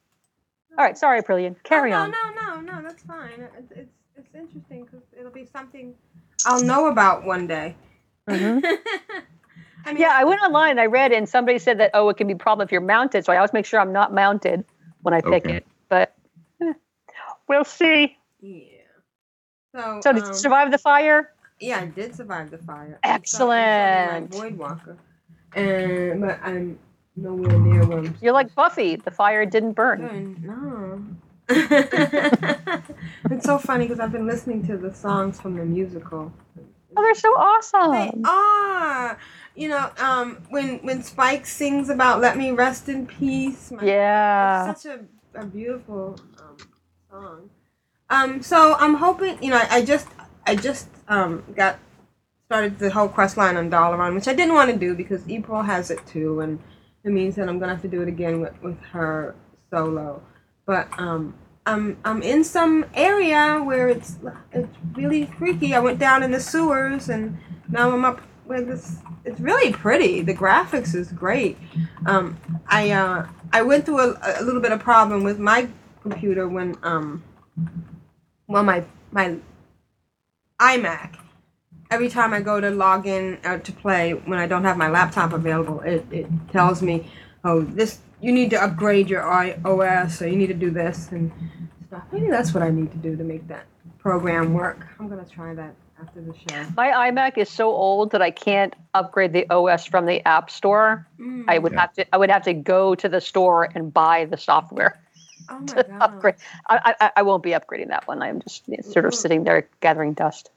All 0.77 0.85
right, 0.85 0.97
sorry, 0.97 1.21
Aprillian. 1.21 1.55
Carry 1.63 1.91
oh, 1.91 1.97
on. 1.97 2.11
No, 2.11 2.17
no, 2.31 2.61
no, 2.61 2.61
no, 2.61 2.81
that's 2.83 3.03
fine. 3.03 3.47
It's 3.57 3.71
it's, 3.71 3.91
it's 4.15 4.35
interesting 4.35 4.85
because 4.85 5.05
it'll 5.17 5.31
be 5.31 5.45
something 5.45 5.93
I'll 6.45 6.61
know 6.61 6.87
about 6.87 7.25
one 7.25 7.47
day. 7.47 7.75
Mhm. 8.29 8.63
I 9.85 9.93
mean, 9.93 10.01
Yeah, 10.01 10.11
I 10.13 10.23
went 10.23 10.41
online 10.41 10.71
and 10.71 10.79
I 10.79 10.85
read, 10.85 11.11
and 11.11 11.27
somebody 11.27 11.59
said 11.59 11.79
that 11.79 11.91
oh, 11.93 12.09
it 12.09 12.17
can 12.17 12.27
be 12.27 12.33
a 12.33 12.37
problem 12.37 12.65
if 12.65 12.71
you're 12.71 12.81
mounted. 12.81 13.25
So 13.25 13.33
I 13.33 13.37
always 13.37 13.53
make 13.53 13.65
sure 13.65 13.79
I'm 13.79 13.93
not 13.93 14.13
mounted 14.13 14.65
when 15.01 15.13
I 15.13 15.21
pick 15.21 15.45
Okay. 15.45 15.57
it. 15.57 15.67
But 15.89 16.13
eh, 16.61 16.73
we'll 17.47 17.63
see. 17.63 18.17
yeah. 18.39 18.61
So, 19.75 19.99
So 20.01 20.13
did 20.13 20.23
you 20.23 20.29
um, 20.29 20.33
survive 20.33 20.71
the 20.71 20.77
fire? 20.77 21.31
Yeah, 21.59 21.79
I 21.79 21.85
did 21.85 22.15
survive 22.15 22.51
the 22.51 22.57
fire. 22.59 22.99
I'm 23.03 23.11
I'm 23.11 23.21
Excellent. 23.21 24.29
so 24.31 24.37
my 24.37 24.37
Void 24.49 24.57
Walker, 24.57 24.97
and 25.55 26.21
but 26.21 26.39
I'm 26.43 26.77
nowhere 27.17 27.57
near 27.59 27.85
where 27.85 27.99
I'm 27.99 28.15
You're 28.21 28.33
like 28.33 28.53
Buffy. 28.55 28.95
The 28.95 29.11
fire 29.11 29.45
didn't 29.45 29.73
burn. 29.73 30.37
No. 30.41 31.03
it's 31.49 33.45
so 33.45 33.57
funny 33.57 33.85
because 33.85 33.99
I've 33.99 34.11
been 34.11 34.27
listening 34.27 34.65
to 34.67 34.77
the 34.77 34.93
songs 34.93 35.39
from 35.39 35.55
the 35.55 35.65
musical. 35.65 36.31
Oh, 36.95 37.01
they're 37.01 37.15
so 37.15 37.29
awesome. 37.37 37.91
They 37.91 38.07
awesome. 38.09 38.25
are. 38.25 39.19
You 39.55 39.69
know, 39.69 39.89
um, 39.97 40.43
when 40.49 40.79
when 40.79 41.03
Spike 41.03 41.45
sings 41.45 41.89
about 41.89 42.21
"Let 42.21 42.37
Me 42.37 42.51
Rest 42.51 42.89
in 42.89 43.07
Peace," 43.07 43.71
my, 43.71 43.83
Yeah. 43.83 44.71
it's 44.71 44.83
such 44.83 44.99
a, 44.99 45.39
a 45.39 45.45
beautiful 45.45 46.19
um, 46.39 46.57
song. 47.09 47.49
Um, 48.09 48.41
so 48.41 48.75
I'm 48.75 48.95
hoping, 48.95 49.41
you 49.43 49.49
know, 49.51 49.57
I, 49.57 49.77
I 49.77 49.85
just 49.85 50.07
I 50.45 50.55
just 50.55 50.87
um, 51.07 51.43
got 51.55 51.79
started 52.45 52.79
the 52.79 52.89
whole 52.89 53.09
quest 53.09 53.35
line 53.37 53.57
on 53.57 53.69
Dalaran, 53.69 54.13
which 54.15 54.27
I 54.27 54.33
didn't 54.33 54.53
want 54.53 54.71
to 54.71 54.77
do 54.77 54.95
because 54.95 55.21
April 55.29 55.61
has 55.63 55.91
it 55.91 56.05
too, 56.07 56.39
and 56.39 56.59
it 57.07 57.11
means 57.11 57.35
that 57.35 57.47
I'm 57.47 57.57
gonna 57.57 57.71
have 57.71 57.81
to 57.83 57.87
do 57.87 58.01
it 58.01 58.07
again 58.07 58.41
with, 58.41 58.53
with 58.61 58.79
her 58.91 59.35
solo. 59.71 60.21
But 60.65 60.87
um, 60.99 61.33
I'm 61.65 61.97
I'm 62.03 62.21
in 62.21 62.43
some 62.43 62.85
area 62.93 63.61
where 63.63 63.87
it's 63.87 64.17
it's 64.51 64.67
really 64.93 65.25
freaky. 65.25 65.73
I 65.73 65.79
went 65.79 65.99
down 65.99 66.21
in 66.21 66.31
the 66.31 66.39
sewers, 66.39 67.09
and 67.09 67.37
now 67.69 67.91
I'm 67.91 68.03
up 68.05 68.21
where 68.45 68.61
this. 68.61 68.97
It's 69.25 69.39
really 69.39 69.71
pretty. 69.73 70.21
The 70.21 70.33
graphics 70.33 70.95
is 70.95 71.11
great. 71.11 71.57
Um, 72.05 72.37
I 72.67 72.91
uh, 72.91 73.27
I 73.53 73.61
went 73.61 73.85
through 73.85 73.99
a, 73.99 74.17
a 74.39 74.43
little 74.43 74.61
bit 74.61 74.71
of 74.71 74.79
problem 74.79 75.23
with 75.23 75.39
my 75.39 75.69
computer 76.01 76.47
when 76.47 76.75
um, 76.83 77.23
well 78.47 78.63
my 78.63 78.83
my 79.11 79.37
iMac. 80.59 81.17
Every 81.89 82.09
time 82.09 82.33
I 82.33 82.41
go 82.41 82.59
to 82.59 82.69
log 82.69 83.07
in 83.07 83.37
uh, 83.45 83.57
to 83.59 83.71
play, 83.71 84.11
when 84.13 84.39
I 84.39 84.45
don't 84.47 84.63
have 84.65 84.77
my 84.77 84.89
laptop 84.89 85.31
available, 85.33 85.79
it, 85.81 86.05
it 86.11 86.27
tells 86.51 86.81
me, 86.81 87.09
"Oh, 87.45 87.61
this 87.61 87.99
you 88.19 88.31
need 88.33 88.49
to 88.49 88.61
upgrade 88.61 89.09
your 89.09 89.21
iOS, 89.23 90.21
or 90.21 90.27
you 90.27 90.35
need 90.35 90.47
to 90.47 90.53
do 90.53 90.69
this 90.69 91.09
and 91.11 91.31
stuff." 91.87 92.03
Maybe 92.11 92.29
that's 92.29 92.53
what 92.53 92.61
I 92.63 92.69
need 92.71 92.91
to 92.91 92.97
do 92.97 93.15
to 93.15 93.23
make 93.23 93.47
that 93.47 93.65
program 93.99 94.53
work. 94.53 94.85
I'm 94.99 95.07
gonna 95.07 95.25
try 95.25 95.53
that 95.53 95.75
after 96.01 96.19
the 96.21 96.33
show. 96.49 96.65
My 96.75 96.89
iMac 97.09 97.37
is 97.37 97.49
so 97.49 97.69
old 97.69 98.11
that 98.11 98.21
I 98.21 98.31
can't 98.31 98.75
upgrade 98.93 99.31
the 99.31 99.49
OS 99.49 99.85
from 99.85 100.05
the 100.05 100.25
App 100.27 100.49
Store. 100.51 101.07
Mm. 101.19 101.45
I 101.47 101.57
would 101.57 101.71
Yeah. 101.71 101.79
have 101.81 101.93
to. 101.93 102.05
I 102.13 102.17
would 102.17 102.29
have 102.29 102.43
to 102.43 102.53
go 102.53 102.95
to 102.95 103.07
the 103.07 103.21
store 103.21 103.69
and 103.73 103.93
buy 103.93 104.25
the 104.25 104.37
software 104.37 104.99
Oh 105.49 105.59
my 105.59 105.65
to 105.67 105.83
god. 105.83 106.01
upgrade. 106.01 106.35
I, 106.67 106.95
I, 106.99 107.11
I 107.17 107.21
won't 107.21 107.43
be 107.43 107.51
upgrading 107.51 107.87
that 107.89 108.07
one. 108.09 108.21
I'm 108.21 108.41
just 108.41 108.65
sort 108.91 109.05
of 109.05 109.15
sitting 109.15 109.45
there 109.45 109.69
gathering 109.79 110.11
dust. 110.13 110.49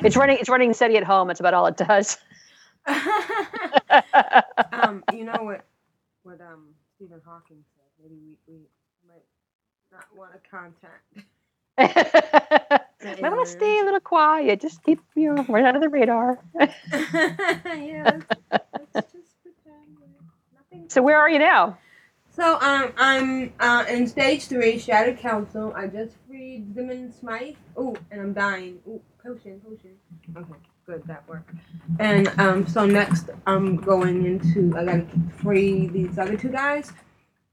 It's 0.00 0.16
running. 0.16 0.38
It's 0.38 0.48
running 0.48 0.72
steady 0.72 0.96
at 0.96 1.04
home. 1.04 1.28
That's 1.28 1.40
about 1.40 1.54
all 1.54 1.66
it 1.66 1.76
does. 1.76 2.18
um, 4.72 5.04
you 5.12 5.24
know 5.24 5.38
what? 5.40 5.64
What 6.22 6.40
um 6.40 6.68
Stephen 6.96 7.20
Hawking 7.24 7.64
said. 7.74 7.84
Maybe 8.02 8.16
we, 8.46 8.54
we 8.54 8.60
might 9.06 9.24
not 9.92 10.04
want 10.16 10.32
to 10.32 10.38
contact. 10.50 11.04
I 11.78 13.28
want 13.28 13.46
to 13.46 13.50
stay 13.50 13.80
a 13.80 13.84
little 13.84 14.00
quiet. 14.00 14.60
Just 14.60 14.82
keep 14.82 15.00
you 15.14 15.34
know 15.34 15.44
right 15.48 15.74
of 15.74 15.80
the 15.80 15.88
radar. 15.88 16.38
yeah. 16.60 16.68
Let's, 18.04 18.26
let's 18.94 19.12
just 19.12 19.34
pretend 19.42 19.96
nothing. 20.52 20.88
so 20.88 21.02
where 21.02 21.18
are 21.18 21.30
you 21.30 21.38
now? 21.38 21.78
So 22.40 22.58
um, 22.62 22.94
I'm 22.96 23.52
uh, 23.60 23.84
in 23.86 24.06
stage 24.06 24.46
three, 24.46 24.78
Shattered 24.78 25.18
Council. 25.18 25.74
I 25.76 25.88
just 25.88 26.16
freed 26.26 26.74
Demon 26.74 27.12
Smite. 27.12 27.58
Oh, 27.76 27.94
and 28.10 28.18
I'm 28.18 28.32
dying. 28.32 28.78
Oh, 28.88 29.02
potion, 29.22 29.60
potion. 29.60 29.90
Okay, 30.34 30.58
good, 30.86 31.02
that 31.04 31.28
worked. 31.28 31.50
And 31.98 32.28
um, 32.40 32.66
so 32.66 32.86
next 32.86 33.28
I'm 33.46 33.76
going 33.76 34.24
into. 34.24 34.74
I 34.74 34.86
gotta 34.86 35.06
free 35.42 35.88
these 35.88 36.16
other 36.16 36.34
two 36.34 36.48
guys. 36.48 36.94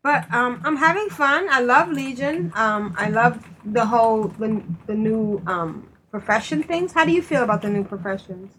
But 0.04 0.34
um, 0.34 0.62
I'm 0.64 0.78
having 0.78 1.10
fun. 1.10 1.50
I 1.52 1.60
love 1.60 1.90
Legion. 1.92 2.54
Um, 2.56 2.96
I 2.98 3.10
love 3.10 3.46
the 3.66 3.86
whole 3.86 4.30
the, 4.30 4.64
the 4.86 4.96
new 4.96 5.44
um 5.48 5.90
profession 6.12 6.64
things. 6.64 6.94
How 6.94 7.04
do 7.04 7.12
you 7.12 7.22
feel 7.22 7.44
about 7.44 7.62
the 7.62 7.68
new 7.68 7.84
professions? 7.84 8.54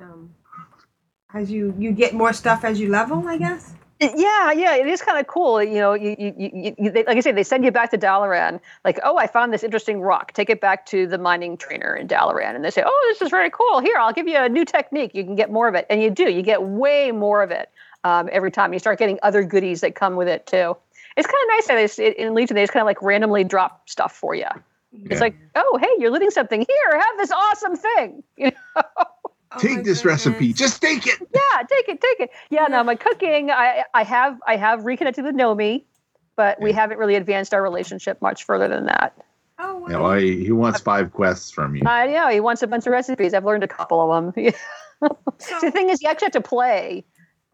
Um, 0.00 0.34
as 1.34 1.50
you 1.50 1.74
you 1.78 1.92
get 1.92 2.14
more 2.14 2.32
stuff 2.32 2.64
as 2.64 2.80
you 2.80 2.88
level, 2.88 3.28
I 3.28 3.36
guess. 3.36 3.74
Yeah, 3.98 4.52
yeah, 4.52 4.76
it 4.76 4.86
is 4.86 5.00
kind 5.00 5.18
of 5.18 5.26
cool. 5.26 5.62
You 5.62 5.76
know, 5.76 5.94
you, 5.94 6.14
you, 6.18 6.74
you, 6.78 6.90
they, 6.90 7.04
like 7.04 7.16
I 7.16 7.20
say, 7.20 7.32
they 7.32 7.42
send 7.42 7.64
you 7.64 7.72
back 7.72 7.90
to 7.92 7.98
Dalaran. 7.98 8.60
Like, 8.84 8.98
oh, 9.02 9.16
I 9.16 9.26
found 9.26 9.54
this 9.54 9.64
interesting 9.64 10.00
rock. 10.02 10.32
Take 10.32 10.50
it 10.50 10.60
back 10.60 10.84
to 10.86 11.06
the 11.06 11.16
mining 11.16 11.56
trainer 11.56 11.96
in 11.96 12.06
Dalaran, 12.06 12.54
and 12.54 12.62
they 12.64 12.70
say, 12.70 12.82
oh, 12.84 13.06
this 13.08 13.22
is 13.22 13.30
very 13.30 13.50
cool. 13.50 13.80
Here, 13.80 13.96
I'll 13.98 14.12
give 14.12 14.28
you 14.28 14.36
a 14.36 14.50
new 14.50 14.66
technique. 14.66 15.12
You 15.14 15.24
can 15.24 15.34
get 15.34 15.50
more 15.50 15.66
of 15.66 15.74
it, 15.74 15.86
and 15.88 16.02
you 16.02 16.10
do. 16.10 16.24
You 16.24 16.42
get 16.42 16.62
way 16.62 17.10
more 17.10 17.42
of 17.42 17.50
it 17.50 17.70
um, 18.04 18.28
every 18.30 18.50
time. 18.50 18.74
You 18.74 18.78
start 18.78 18.98
getting 18.98 19.18
other 19.22 19.42
goodies 19.42 19.80
that 19.80 19.94
come 19.94 20.16
with 20.16 20.28
it 20.28 20.46
too. 20.46 20.76
It's 21.16 21.26
kind 21.26 21.42
of 21.42 21.48
nice 21.48 21.96
that 21.96 21.96
they, 21.96 22.22
in 22.22 22.34
Legion 22.34 22.54
they 22.54 22.62
just 22.62 22.74
kind 22.74 22.82
of 22.82 22.86
like 22.86 23.00
randomly 23.00 23.44
drop 23.44 23.88
stuff 23.88 24.12
for 24.14 24.34
you. 24.34 24.44
It's 25.04 25.20
like, 25.20 25.36
oh, 25.54 25.78
hey, 25.80 25.88
you're 25.98 26.10
looting 26.10 26.30
something. 26.30 26.60
Here, 26.60 26.98
have 26.98 27.18
this 27.18 27.30
awesome 27.30 27.76
thing. 27.76 28.22
You 28.36 28.50
know? 28.50 28.82
Oh 29.56 29.58
Take 29.58 29.84
this 29.84 30.04
recipe. 30.04 30.52
Just 30.52 30.82
take 30.82 31.06
it. 31.06 31.18
yeah, 31.34 31.62
take 31.68 31.88
it, 31.88 32.00
take 32.00 32.20
it. 32.20 32.30
Yeah, 32.50 32.66
no, 32.66 32.84
my 32.84 32.94
cooking, 32.94 33.50
I, 33.50 33.84
I 33.94 34.02
have, 34.04 34.38
I 34.46 34.56
have 34.56 34.84
reconnected 34.84 35.24
with 35.24 35.34
Nomi, 35.34 35.84
but 36.36 36.60
we 36.60 36.72
haven't 36.72 36.98
really 36.98 37.14
advanced 37.14 37.54
our 37.54 37.62
relationship 37.62 38.20
much 38.20 38.44
further 38.44 38.68
than 38.68 38.86
that. 38.86 39.16
Oh, 39.58 39.78
wow. 39.78 39.86
You 39.86 39.92
know, 39.94 40.12
he, 40.14 40.44
he 40.44 40.52
wants 40.52 40.80
five 40.80 41.12
quests 41.12 41.50
from 41.50 41.74
you. 41.76 41.82
I 41.86 42.06
know 42.08 42.28
he 42.28 42.40
wants 42.40 42.62
a 42.62 42.66
bunch 42.66 42.86
of 42.86 42.92
recipes. 42.92 43.32
I've 43.32 43.46
learned 43.46 43.64
a 43.64 43.68
couple 43.68 44.12
of 44.12 44.34
them. 44.34 44.52
So- 45.38 45.60
the 45.60 45.70
thing 45.70 45.90
is, 45.90 46.02
you 46.02 46.08
actually 46.08 46.26
have 46.26 46.32
to 46.32 46.40
play 46.40 47.04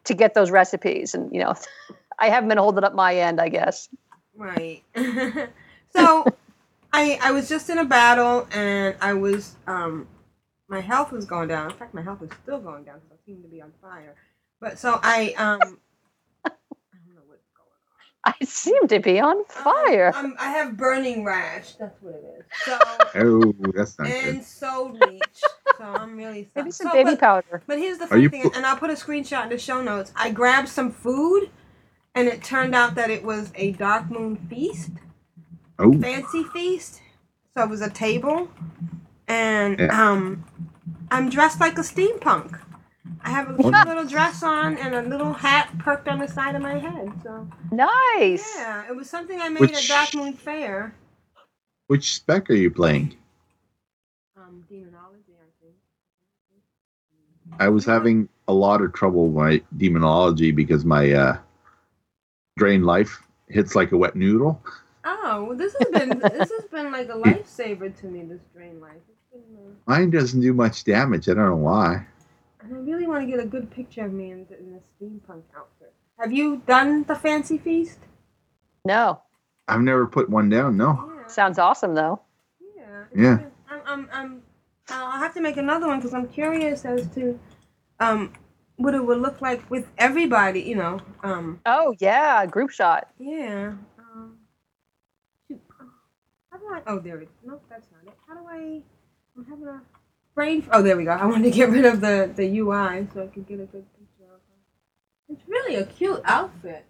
to 0.04 0.14
get 0.14 0.34
those 0.34 0.50
recipes, 0.52 1.12
and 1.12 1.32
you 1.32 1.40
know, 1.40 1.54
I 2.18 2.28
haven't 2.28 2.48
been 2.48 2.58
holding 2.58 2.84
up 2.84 2.94
my 2.94 3.16
end, 3.16 3.40
I 3.40 3.48
guess. 3.48 3.88
Right. 4.36 4.82
so 5.94 6.24
I 6.92 7.18
I 7.20 7.32
was 7.32 7.48
just 7.48 7.68
in 7.68 7.78
a 7.78 7.84
battle 7.84 8.46
and 8.52 8.94
I 9.00 9.14
was 9.14 9.56
um 9.66 10.06
my 10.72 10.80
health 10.80 11.12
was 11.12 11.26
going 11.26 11.48
down. 11.48 11.70
In 11.70 11.76
fact, 11.76 11.94
my 11.94 12.02
health 12.02 12.22
is 12.22 12.30
still 12.42 12.58
going 12.58 12.84
down 12.84 12.96
because 13.00 13.18
I 13.22 13.26
seem 13.26 13.42
to 13.42 13.48
be 13.48 13.60
on 13.60 13.72
fire. 13.82 14.14
But 14.60 14.78
so 14.78 14.98
I 15.02 15.34
um 15.36 15.78
I 16.46 16.98
don't 17.04 17.14
know 17.14 17.22
what's 17.26 17.46
going 17.54 17.68
on. 18.24 18.32
I 18.40 18.44
seem 18.44 18.88
to 18.88 18.98
be 18.98 19.20
on 19.20 19.44
fire. 19.44 20.12
Um, 20.16 20.34
I 20.40 20.50
have 20.50 20.76
burning 20.78 21.24
rash. 21.24 21.74
That's 21.74 22.00
what 22.02 22.14
it 22.14 22.24
is. 22.38 22.44
So 22.64 22.78
Oh, 23.16 23.54
that's 23.74 23.98
not 23.98 24.08
and 24.08 24.36
good. 24.38 24.44
so 24.44 24.96
leech. 24.98 25.42
So 25.78 25.84
I'm 25.84 26.16
really 26.16 26.48
Maybe 26.56 26.70
some 26.70 26.86
so, 26.86 26.92
baby 26.94 27.10
but, 27.12 27.20
powder. 27.20 27.62
But 27.66 27.78
here's 27.78 27.98
the 27.98 28.06
funny 28.06 28.28
thing, 28.28 28.42
pu- 28.42 28.52
and 28.54 28.64
I'll 28.66 28.76
put 28.76 28.90
a 28.90 28.94
screenshot 28.94 29.44
in 29.44 29.48
the 29.50 29.58
show 29.58 29.82
notes. 29.82 30.12
I 30.16 30.30
grabbed 30.30 30.68
some 30.68 30.90
food, 30.90 31.50
and 32.14 32.28
it 32.28 32.42
turned 32.42 32.74
out 32.74 32.94
that 32.94 33.10
it 33.10 33.24
was 33.24 33.52
a 33.56 33.74
Darkmoon 33.74 34.48
feast, 34.48 34.90
Oh, 35.78 35.92
fancy 35.92 36.44
feast. 36.44 37.02
So 37.56 37.64
it 37.64 37.68
was 37.70 37.82
a 37.82 37.90
table, 37.90 38.48
and 39.28 39.78
Yeah. 39.78 40.10
um, 40.10 40.44
I'm 41.10 41.28
dressed 41.30 41.60
like 41.60 41.78
a 41.78 41.82
steampunk. 41.82 42.58
I 43.22 43.30
have 43.30 43.50
a 43.50 43.56
cute 43.56 43.72
little 43.86 44.04
dress 44.04 44.42
on 44.42 44.78
and 44.78 44.94
a 44.94 45.02
little 45.02 45.32
hat 45.32 45.70
perked 45.78 46.08
on 46.08 46.18
the 46.18 46.28
side 46.28 46.54
of 46.54 46.62
my 46.62 46.78
head. 46.78 47.12
So 47.22 47.48
Nice. 47.70 48.54
yeah, 48.56 48.88
it 48.88 48.94
was 48.96 49.08
something 49.10 49.40
I 49.40 49.48
made 49.48 49.60
Which- 49.60 49.72
at 49.90 50.08
Darkmoon 50.08 50.36
Faire. 50.36 50.94
which 51.88 52.14
spec 52.14 52.48
are 52.50 52.54
you 52.54 52.70
playing? 52.70 53.16
Um, 54.36 54.64
demonology, 54.68 55.34
I 55.38 55.50
think. 55.62 55.74
I 57.60 57.68
was 57.68 57.84
having 57.84 58.28
a 58.48 58.52
lot 58.54 58.80
of 58.82 58.92
trouble 58.92 59.26
with 59.28 59.34
my 59.36 59.62
demonology 59.76 60.50
because 60.52 60.84
my 60.84 61.12
uh, 61.12 61.38
drain 62.56 62.82
life 62.82 63.22
hits 63.48 63.74
like 63.74 63.92
a 63.92 63.96
wet 63.96 64.16
noodle. 64.16 64.60
Oh, 65.04 65.44
well, 65.48 65.56
this 65.56 65.74
has 65.78 65.88
been 65.90 66.18
this 66.20 66.50
has 66.50 66.64
been 66.70 66.90
like 66.92 67.08
a 67.08 67.12
lifesaver 67.26 67.94
to 68.00 68.06
me. 68.06 68.22
This 68.24 68.40
drain 68.54 68.80
life. 68.80 69.02
It's 69.42 69.50
been, 69.50 69.76
Mine 69.86 70.10
doesn't 70.10 70.40
do 70.40 70.52
much 70.54 70.84
damage. 70.84 71.28
I 71.28 71.34
don't 71.34 71.48
know 71.48 71.56
why. 71.56 72.06
and 72.60 72.74
I 72.74 72.78
really 72.78 73.06
want 73.06 73.22
to 73.24 73.30
get 73.30 73.40
a 73.44 73.46
good 73.46 73.70
picture 73.70 74.04
of 74.04 74.12
me 74.12 74.30
in, 74.30 74.46
th- 74.46 74.60
in 74.60 74.72
this 74.72 74.84
steampunk 75.00 75.42
outfit. 75.56 75.92
Have 76.18 76.32
you 76.32 76.62
done 76.66 77.04
the 77.04 77.14
fancy 77.16 77.58
feast? 77.58 77.98
No, 78.84 79.20
I've 79.68 79.80
never 79.80 80.06
put 80.06 80.28
one 80.30 80.48
down. 80.48 80.76
No. 80.76 81.10
Yeah. 81.20 81.26
sounds 81.26 81.58
awesome 81.58 81.94
though. 81.94 82.20
Yeah. 82.76 83.04
Yeah. 83.14 83.38
I'm, 83.70 83.80
I'm, 83.86 84.08
I'm, 84.12 84.42
I'll 84.90 85.18
have 85.20 85.34
to 85.34 85.40
make 85.40 85.56
another 85.56 85.86
one 85.88 85.98
because 85.98 86.14
I'm 86.14 86.28
curious 86.28 86.84
as 86.84 87.06
to 87.14 87.38
um, 88.00 88.32
what 88.76 88.94
it 88.94 89.04
would 89.04 89.18
look 89.20 89.40
like 89.40 89.68
with 89.70 89.86
everybody, 89.98 90.60
you 90.60 90.76
know. 90.76 91.00
Um, 91.22 91.60
Oh 91.66 91.94
yeah, 92.00 92.44
group 92.46 92.70
shot. 92.70 93.08
yeah. 93.18 93.72
Um. 93.98 94.38
How 96.50 96.58
do 96.58 96.64
I? 96.72 96.82
Oh, 96.86 96.98
there 96.98 97.20
it. 97.20 97.28
Nope, 97.44 97.64
that's 97.70 97.86
not 97.92 98.12
it. 98.12 98.18
How 98.28 98.34
do 98.34 98.40
I? 98.48 98.82
I'm 99.36 99.44
having 99.46 99.66
a 99.68 99.80
brain. 100.34 100.66
Oh, 100.72 100.82
there 100.82 100.96
we 100.96 101.04
go. 101.04 101.12
I 101.12 101.24
wanted 101.26 101.44
to 101.44 101.50
get 101.50 101.70
rid 101.70 101.84
of 101.84 102.00
the 102.00 102.30
the 102.34 102.58
UI 102.58 103.06
so 103.12 103.22
I 103.22 103.26
could 103.28 103.46
get 103.46 103.60
a 103.60 103.66
good 103.66 103.86
picture 103.98 104.24
of 104.24 104.40
her. 104.48 104.58
It's 105.28 105.42
really 105.48 105.76
a 105.76 105.86
cute 105.86 106.20
outfit, 106.24 106.84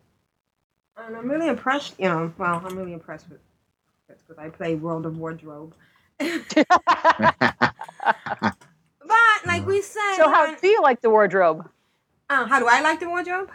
and 0.97 1.17
I'm 1.17 1.31
really 1.31 1.49
impressed. 1.49 1.95
You 1.99 2.09
know, 2.09 2.33
well, 2.39 2.63
I'm 2.65 2.77
really 2.77 2.93
impressed 2.93 3.29
with 3.29 3.41
that's 4.09 4.23
because 4.23 4.39
I 4.39 4.49
play 4.49 4.75
World 4.75 5.07
of 5.07 5.19
Wardrobe. 5.19 5.75
But 9.05 9.47
like 9.47 9.67
we 9.67 9.83
said, 9.83 10.17
So 10.17 10.31
how 10.31 10.55
do 10.55 10.69
you 10.69 10.81
like 10.83 11.01
the 11.01 11.11
wardrobe? 11.11 11.69
uh, 12.31 12.47
how 12.47 12.59
do 12.59 12.67
I 12.69 12.81
like 12.81 13.01
the 13.01 13.09
wardrobe? 13.09 13.51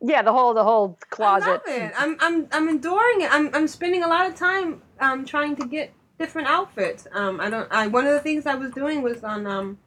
Yeah, 0.00 0.22
the 0.22 0.32
whole 0.32 0.54
the 0.54 0.62
whole 0.62 0.98
closet. 1.10 1.48
I 1.48 1.50
love 1.52 1.62
it. 1.66 1.92
I'm 1.98 2.16
I'm 2.20 2.48
I'm 2.52 2.68
adoring 2.68 3.22
it. 3.22 3.32
I'm 3.32 3.52
I'm 3.54 3.66
spending 3.66 4.02
a 4.04 4.08
lot 4.08 4.26
of 4.28 4.36
time 4.36 4.82
um 5.00 5.24
trying 5.24 5.56
to 5.56 5.66
get 5.66 5.92
different 6.22 6.48
outfits. 6.48 7.06
Um 7.12 7.40
I 7.40 7.50
don't 7.50 7.70
I 7.72 7.86
one 7.88 8.06
of 8.06 8.12
the 8.12 8.20
things 8.20 8.46
I 8.46 8.54
was 8.54 8.70
doing 8.70 9.02
was 9.02 9.24
on 9.24 9.46
um 9.46 9.78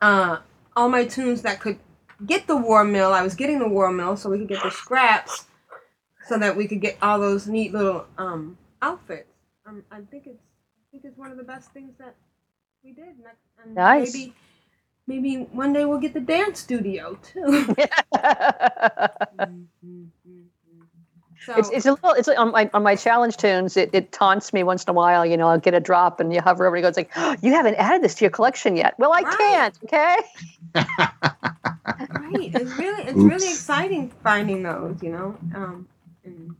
uh 0.00 0.38
all 0.76 0.88
my 0.88 1.04
toons 1.04 1.42
that 1.42 1.60
could 1.60 1.78
get 2.26 2.46
the 2.46 2.56
war 2.56 2.84
mill. 2.84 3.12
I 3.12 3.22
was 3.22 3.34
getting 3.34 3.58
the 3.58 3.68
war 3.68 3.90
mill 3.90 4.16
so 4.16 4.30
we 4.30 4.38
could 4.38 4.48
get 4.48 4.62
the 4.62 4.70
scraps 4.70 5.46
so 6.26 6.38
that 6.38 6.56
we 6.56 6.68
could 6.68 6.80
get 6.80 6.98
all 7.00 7.18
those 7.18 7.46
neat 7.46 7.72
little 7.72 8.06
um 8.18 8.58
outfits. 8.82 9.32
Um 9.66 9.84
I 9.90 10.00
think 10.10 10.26
it's 10.26 10.42
I 10.76 10.84
think 10.90 11.04
it's 11.04 11.16
one 11.16 11.30
of 11.30 11.38
the 11.38 11.44
best 11.44 11.72
things 11.72 11.94
that 11.98 12.14
we 12.84 12.92
did. 12.92 13.18
Next, 13.22 13.38
and 13.64 13.74
Nice. 13.74 14.14
Maybe 14.14 14.34
maybe 15.06 15.36
one 15.52 15.72
day 15.72 15.84
we'll 15.86 15.98
get 15.98 16.14
the 16.14 16.20
dance 16.20 16.60
studio 16.60 17.18
too. 17.22 17.74
So, 21.48 21.58
It's, 21.58 21.70
it's 21.70 21.86
a 21.86 21.92
little 21.92 22.12
it's 22.12 22.28
like 22.28 22.38
on 22.38 22.52
my 22.52 22.70
on 22.74 22.82
my 22.82 22.94
challenge 22.94 23.36
toons 23.38 23.76
it, 23.76 23.90
it 23.94 24.12
taunts 24.12 24.52
me 24.52 24.62
once 24.62 24.84
in 24.84 24.90
a 24.90 24.92
while 24.92 25.24
you 25.24 25.36
know 25.36 25.48
I'll 25.48 25.58
get 25.58 25.72
a 25.72 25.80
drop 25.80 26.20
and 26.20 26.32
you 26.32 26.42
hover 26.42 26.66
over 26.66 26.76
and 26.76 26.84
it 26.84 26.88
goes 26.88 26.96
like 26.96 27.10
"Oh, 27.16 27.36
you 27.42 27.52
haven't 27.52 27.76
added 27.76 28.02
this 28.02 28.14
to 28.16 28.24
your 28.24 28.30
collection 28.30 28.76
yet 28.76 28.94
well 28.98 29.12
I 29.14 29.22
Right. 29.22 29.36
can't 29.38 29.78
okay 29.84 30.16
right. 30.74 32.50
It's 32.54 32.78
really 32.78 33.02
it's 33.04 33.18
Oops. 33.18 33.24
really 33.24 33.52
exciting 33.52 34.12
finding 34.22 34.62
those, 34.62 35.02
you 35.02 35.10
know. 35.10 35.36
Um, 35.54 35.88
and 36.24 36.54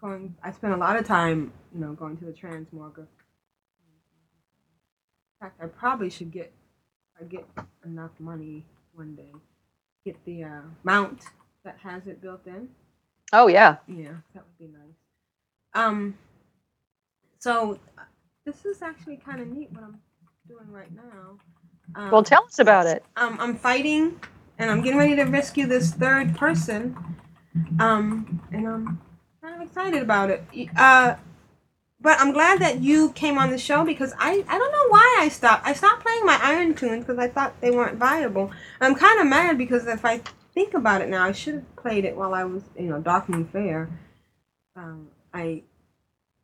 going, 0.00 0.34
I 0.42 0.52
spent 0.52 0.74
a 0.74 0.76
lot 0.76 0.96
of 0.96 1.06
time, 1.06 1.52
you 1.74 1.80
know, 1.80 1.92
going 1.92 2.16
to 2.18 2.24
the 2.24 2.32
Transmorga. 2.32 2.98
In 2.98 3.06
fact, 5.40 5.60
I 5.62 5.66
probably 5.66 6.10
should 6.10 6.30
get, 6.32 6.52
I 7.20 7.24
get 7.24 7.46
enough 7.84 8.10
money 8.18 8.64
one 8.94 9.14
day, 9.14 9.32
get 10.04 10.16
the 10.24 10.44
uh, 10.44 10.60
mount 10.84 11.24
that 11.64 11.78
has 11.82 12.06
it 12.06 12.20
built 12.20 12.46
in. 12.46 12.68
Oh 13.32 13.46
yeah 13.48 13.76
Yeah, 13.86 14.12
that 14.34 14.44
would 14.44 14.58
be 14.58 14.66
nice. 14.72 14.94
Um, 15.74 16.16
so 17.38 17.78
this 18.44 18.64
is 18.64 18.82
actually 18.82 19.16
kind 19.16 19.40
of 19.40 19.48
neat 19.48 19.70
what 19.72 19.84
I'm 19.84 20.00
doing 20.48 20.70
right 20.70 20.90
now. 20.94 21.38
Um, 21.94 22.10
Well, 22.10 22.22
tell 22.22 22.44
us 22.44 22.58
about 22.58 22.86
it. 22.86 23.04
um, 23.16 23.36
I'm 23.40 23.56
fighting, 23.56 24.20
and 24.58 24.70
I'm 24.70 24.82
getting 24.82 24.98
ready 24.98 25.16
to 25.16 25.24
rescue 25.24 25.66
this 25.66 25.92
third 25.92 26.36
person. 26.36 26.96
Um, 27.78 28.40
and 28.52 28.66
I'm 28.66 29.00
kind 29.42 29.54
of 29.54 29.66
excited 29.66 30.02
about 30.02 30.30
it. 30.30 30.44
Uh, 30.76 31.16
but 32.00 32.20
I'm 32.20 32.32
glad 32.32 32.60
that 32.60 32.80
you 32.80 33.12
came 33.12 33.38
on 33.38 33.50
the 33.50 33.58
show 33.58 33.84
because 33.84 34.12
I, 34.18 34.44
I 34.48 34.58
don't 34.58 34.72
know 34.72 34.88
why 34.88 35.18
I 35.20 35.28
stopped. 35.28 35.66
I 35.66 35.72
stopped 35.72 36.02
playing 36.02 36.24
my 36.24 36.38
Iron 36.42 36.74
toons 36.74 37.04
because 37.04 37.18
I 37.18 37.28
thought 37.28 37.60
they 37.60 37.70
weren't 37.70 37.98
viable. 37.98 38.50
I'm 38.80 38.94
kind 38.94 39.20
of 39.20 39.26
mad 39.26 39.58
because 39.58 39.86
if 39.86 40.04
I 40.04 40.20
think 40.54 40.74
about 40.74 41.02
it 41.02 41.08
now, 41.08 41.24
I 41.24 41.32
should 41.32 41.54
have 41.54 41.76
played 41.76 42.04
it 42.04 42.16
while 42.16 42.34
I 42.34 42.44
was, 42.44 42.62
you 42.78 42.86
know, 42.86 43.00
Darkmoon 43.00 43.50
Faire. 43.50 43.88
Um, 44.76 45.08
I 45.32 45.62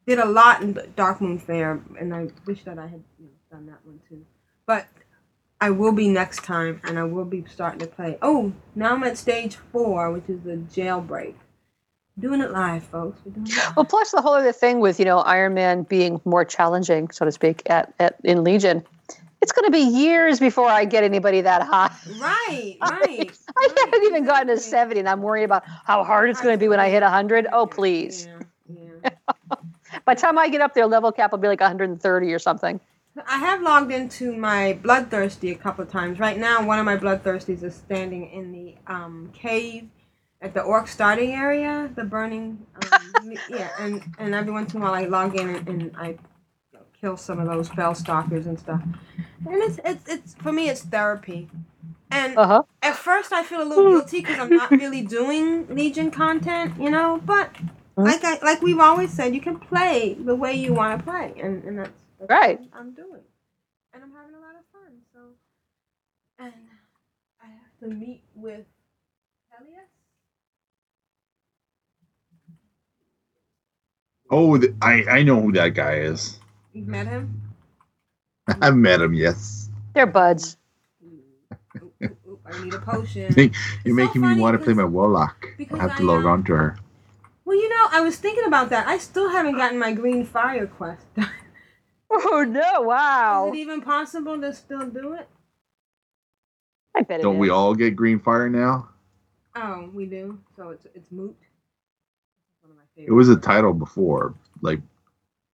did 0.07 0.19
a 0.19 0.27
lot 0.27 0.63
in 0.63 0.75
Darkmoon 0.75 1.41
Faire, 1.41 1.81
and 1.99 2.15
I 2.15 2.29
wish 2.47 2.65
that 2.65 2.79
I 2.79 2.87
had 2.87 3.03
you 3.19 3.27
know, 3.27 3.31
done 3.51 3.67
that 3.67 3.85
one 3.85 4.01
too. 4.09 4.25
But 4.67 4.87
I 5.61 5.71
will 5.71 5.93
be 5.93 6.09
next 6.09 6.45
time, 6.45 6.81
and 6.85 6.99
I 6.99 7.05
will 7.05 7.25
be 7.25 7.45
starting 7.49 7.81
to 7.81 7.87
play. 7.87 8.19
Oh, 8.21 8.53
now 8.75 8.95
I'm 8.95 9.05
at 9.05 9.17
stage 9.17 9.57
four, 9.57 10.11
which 10.11 10.29
is 10.29 10.41
the 10.43 10.57
jailbreak. 10.57 11.35
Doing 12.19 12.41
it 12.41 12.51
live, 12.51 12.85
folks. 12.85 13.21
It 13.27 13.37
live. 13.37 13.77
Well, 13.77 13.85
plus 13.85 14.13
the 14.13 14.21
whole 14.21 14.35
other 14.35 14.53
thing 14.53 14.81
with 14.81 14.99
you 14.99 15.05
know 15.05 15.19
Iron 15.19 15.55
Man 15.55 15.83
being 15.83 16.21
more 16.25 16.45
challenging, 16.45 17.11
so 17.11 17.25
to 17.25 17.33
speak, 17.33 17.63
at, 17.67 17.93
at 17.99 18.17
in 18.25 18.45
Legion, 18.45 18.85
it's 19.45 19.53
going 19.53 19.67
to 19.67 19.71
be 19.71 19.81
years 19.81 20.41
before 20.41 20.69
I 20.69 20.87
get 20.87 21.05
anybody 21.05 21.43
that 21.43 21.61
high. 21.61 21.95
Right, 22.19 22.79
right. 22.81 23.31
I 23.59 23.75
haven't 23.79 24.05
even 24.05 24.25
gotten 24.25 24.49
to 24.49 24.57
seventy, 24.57 25.01
and 25.01 25.09
I'm 25.09 25.21
worried 25.21 25.45
about 25.45 25.65
how 25.67 26.03
hard 26.03 26.31
it's 26.31 26.41
going 26.41 26.55
to 26.55 26.59
be 26.59 26.67
when 26.67 26.81
I 26.81 26.89
hit 26.89 27.03
hundred. 27.03 27.47
Oh, 27.53 27.67
please! 27.67 28.27
By 30.07 30.15
the 30.15 30.21
time 30.21 30.39
I 30.39 30.49
get 30.49 30.63
up 30.63 30.73
there, 30.73 30.87
level 30.87 31.13
cap 31.13 31.31
will 31.31 31.39
be 31.39 31.49
like 31.49 31.61
130 31.61 32.33
or 32.33 32.39
something. 32.39 32.81
I 33.29 33.39
have 33.39 33.61
logged 33.61 33.93
into 33.93 34.35
my 34.35 34.79
Bloodthirsty 34.83 35.51
a 35.53 35.55
couple 35.55 35.85
of 35.85 35.91
times. 35.91 36.19
Right 36.19 36.39
now, 36.39 36.67
one 36.67 36.79
of 36.79 36.85
my 36.85 36.97
Bloodthirsties 36.97 37.63
is 37.63 37.75
standing 37.75 38.31
in 38.31 38.51
the 38.51 38.75
um, 38.87 39.31
cave 39.33 39.89
at 40.43 40.53
the 40.53 40.63
orc 40.63 40.89
starting 40.89 41.33
area, 41.33 41.91
the 41.95 42.05
burning. 42.05 42.67
Um, 42.93 43.35
yeah, 43.49 43.69
and, 43.79 44.03
and 44.19 44.35
every 44.35 44.53
once 44.53 44.75
in 44.75 44.81
a 44.81 44.85
while 44.85 44.95
I 44.95 45.05
log 45.05 45.37
in 45.37 45.49
and, 45.51 45.69
and 45.69 45.97
I 45.97 46.17
kill 47.05 47.17
some 47.19 47.39
of 47.39 47.47
those 47.47 47.69
felstalkers 47.69 48.47
and 48.47 48.59
stuff. 48.59 48.83
And 49.47 49.57
it's, 49.63 49.79
it's, 49.85 50.09
it's 50.09 50.35
for 50.37 50.53
me, 50.53 50.71
it's 50.71 50.83
therapy. 50.83 51.51
And 52.11 52.37
Uh-huh. 52.39 52.63
at 52.83 52.97
first, 52.97 53.33
I 53.33 53.43
feel 53.45 53.63
a 53.63 53.69
little 53.69 53.85
guilty 53.85 54.21
because 54.21 54.39
I'm 54.39 54.53
not 54.55 54.75
really 54.75 55.03
doing 55.03 55.67
Legion 55.69 56.11
content, 56.11 56.81
you 56.81 56.91
know. 56.91 57.21
But 57.25 57.51
like 57.99 58.25
I 58.25 58.39
like 58.43 58.63
we've 58.63 58.79
always 58.79 59.11
said, 59.13 59.35
you 59.35 59.41
can 59.43 59.59
play 59.59 60.15
the 60.15 60.35
way 60.35 60.55
you 60.55 60.75
want 60.75 60.99
to 60.99 61.05
play, 61.05 61.35
and, 61.43 61.63
and 61.65 61.79
that's, 61.81 61.91
that's 62.21 62.31
Right. 62.31 62.59
what 62.61 62.81
I'm 62.81 62.93
doing, 62.95 63.23
and 63.93 64.03
I'm 64.05 64.13
having 64.13 64.35
a 64.35 64.41
lot 64.41 64.57
of 64.59 64.65
fun. 64.73 64.93
So, 65.13 65.21
and 66.39 66.55
I 67.43 67.47
have 67.49 67.75
to 67.81 67.95
meet 67.95 68.23
with 68.35 68.65
Elias. 69.59 69.91
Oh, 74.31 74.59
th- 74.59 74.75
I 74.83 75.05
I 75.19 75.23
know 75.25 75.41
who 75.41 75.53
that 75.53 75.71
guy 75.75 75.97
is. 76.01 76.39
You've 76.75 76.89
met 76.89 77.07
him. 77.07 77.41
I've 78.61 78.75
met 78.75 79.01
him. 79.01 79.15
Yes. 79.15 79.71
They're 79.95 80.07
buds. 80.07 80.57
Oop, 82.03 82.41
I 82.45 82.65
need 82.65 82.75
a 82.75 82.81
potion. 82.81 83.33
You're 83.85 83.95
making 83.95 84.23
me 84.23 84.35
want 84.35 84.59
to 84.59 84.63
play 84.63 84.75
my 84.75 84.85
warlock. 84.85 85.47
I 85.73 85.79
have 85.79 85.97
to 85.97 86.03
I, 86.03 86.07
log 86.07 86.25
um, 86.25 86.27
on 86.27 86.45
to 86.45 86.53
her. 86.55 86.77
Well, 87.45 87.57
you 87.57 87.69
know, 87.69 87.89
I 87.93 88.01
was 88.01 88.17
thinking 88.17 88.45
about 88.45 88.71
that. 88.71 88.89
I 88.89 88.99
still 88.99 89.31
haven't 89.31 89.57
gotten 89.57 89.79
my 89.79 89.93
green 89.93 90.27
fire 90.27 90.67
quest. 90.67 91.07
done. 91.15 91.31
Oh 92.17 92.45
no! 92.47 92.83
Wow. 92.83 93.49
Is 93.49 93.55
it 93.55 93.59
even 93.59 93.81
possible 93.81 94.41
to 94.41 94.53
still 94.55 94.87
do 94.87 95.15
it? 95.15 95.27
I 96.95 97.01
bet 97.01 97.17
it 97.17 97.21
is. 97.21 97.23
Don't 97.25 97.39
we 97.39 97.51
all 97.51 97.75
get 97.75 97.97
green 97.97 98.21
fire 98.21 98.49
now? 98.49 98.91
Oh, 99.57 99.91
we 99.93 100.07
do. 100.07 100.39
So 100.55 100.69
it's 100.69 100.87
it's 100.95 101.11
moot. 101.11 101.37
One 102.61 102.71
of 102.71 102.77
my 102.77 102.83
It 102.95 103.11
was 103.11 103.31
a 103.31 103.37
title 103.37 103.73
before, 103.73 104.35
like 104.61 104.81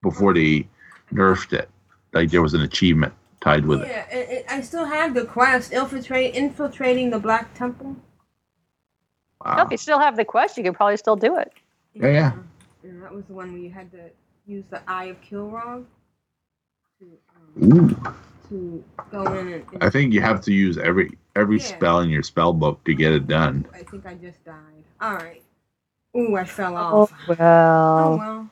before 0.02 0.34
they 0.34 0.68
nerfed 1.14 1.54
it. 1.54 1.70
Like 2.14 2.30
there 2.32 2.42
was 2.42 2.54
an 2.54 2.62
achievement 2.62 3.14
tied 3.42 3.66
with 3.66 3.82
it. 3.82 3.88
Yeah, 3.88 4.10
it, 4.10 4.30
it, 4.30 4.46
I 4.50 4.62
still 4.62 4.86
have 4.86 5.14
the 5.14 5.26
quest 5.26 5.72
infiltrate 5.72 6.36
infiltrating 6.36 7.10
the 7.10 7.20
Black 7.20 7.54
Temple. 7.54 7.96
Well, 9.44 9.66
if 9.66 9.72
you 9.72 9.78
still 9.78 10.00
have 10.00 10.18
the 10.18 10.26
quest, 10.26 10.58
you 10.58 10.64
can 10.64 10.74
probably 10.74 10.98
still 10.98 11.16
do 11.16 11.38
it. 11.38 11.54
Yeah, 11.94 12.08
yeah. 12.08 12.32
And 12.84 13.02
that 13.04 13.14
was 13.14 13.26
the 13.26 13.34
one 13.34 13.52
where 13.54 13.62
you 13.62 13.70
had 13.70 13.92
to 13.92 14.10
use 14.46 14.66
the 14.70 14.82
Eye 14.90 15.06
of 15.06 15.22
Kilrogg 15.22 15.86
um, 17.02 17.64
Ooh. 17.64 17.90
to 18.50 18.84
go 19.12 19.24
in 19.40 19.54
and. 19.54 19.66
and 19.74 19.84
I 19.84 19.90
think 19.90 20.14
you 20.14 20.22
have 20.22 20.42
to 20.42 20.54
use 20.54 20.78
every 20.78 21.18
every 21.36 21.58
Yeah. 21.58 21.64
spell 21.64 22.00
in 22.02 22.10
your 22.10 22.24
spell 22.24 22.52
book 22.52 22.84
to 22.86 22.94
get 22.94 23.14
it 23.14 23.28
done. 23.28 23.66
I 23.74 23.84
think 23.84 24.06
I 24.06 24.16
just 24.16 24.44
died. 24.44 24.84
All 25.00 25.16
right. 25.16 25.42
Ooh, 26.18 26.36
I 26.36 26.44
fell 26.44 26.76
Oh 26.76 27.02
off. 27.04 27.14
Oh 27.30 27.36
well. 27.38 28.18
well. 28.18 28.50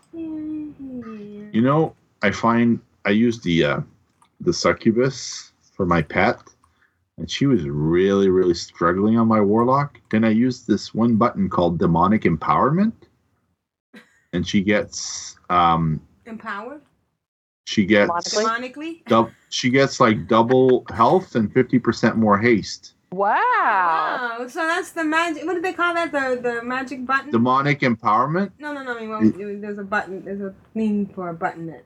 You 1.52 1.62
know, 1.62 1.96
I 2.22 2.32
find 2.32 2.80
I 3.06 3.12
used 3.12 3.44
the 3.44 3.64
uh, 3.64 3.80
the 4.42 4.54
succubus 4.54 5.52
for 5.74 5.86
my 5.86 6.02
pet, 6.02 6.42
and 7.18 7.30
she 7.30 7.46
was 7.46 7.64
really 7.64 8.30
really 8.30 8.54
struggling 8.54 9.18
on 9.18 9.28
my 9.28 9.42
warlock. 9.42 10.00
Then 10.10 10.24
I 10.24 10.30
used 10.30 10.68
this 10.68 10.94
one 10.94 11.16
button 11.16 11.50
called 11.50 11.78
demonic 11.78 12.24
empowerment, 12.24 12.94
and 14.34 14.48
she 14.48 14.62
gets 14.62 15.38
um 15.50 16.02
Empowered 16.26 16.82
she 17.68 17.84
gets 17.86 18.34
demonically. 18.34 19.06
dub- 19.08 19.32
she 19.50 19.70
gets 19.70 20.00
like 20.00 20.28
double 20.30 20.86
health 20.90 21.36
and 21.36 21.52
fifty 21.52 21.78
percent 21.80 22.16
more 22.16 22.38
haste. 22.38 22.94
Wow. 23.12 24.38
Oh, 24.40 24.48
so 24.48 24.60
that's 24.66 24.92
the 24.92 25.04
magic. 25.04 25.46
What 25.46 25.56
do 25.56 25.62
they 25.62 25.74
call 25.74 25.94
that? 25.94 26.14
The 26.14 26.40
the 26.42 26.64
magic 26.64 27.06
button. 27.06 27.30
Demonic 27.30 27.82
empowerment. 27.82 28.52
No, 28.58 28.72
no, 28.74 28.84
no. 28.84 28.98
I 28.98 29.02
mean, 29.02 29.10
well, 29.10 29.60
there's 29.60 29.80
a 29.80 29.84
button. 29.84 30.24
There's 30.24 30.40
a 30.40 30.54
thing 30.74 31.08
for 31.08 31.28
a 31.28 31.34
button 31.34 31.68
that 31.68 31.84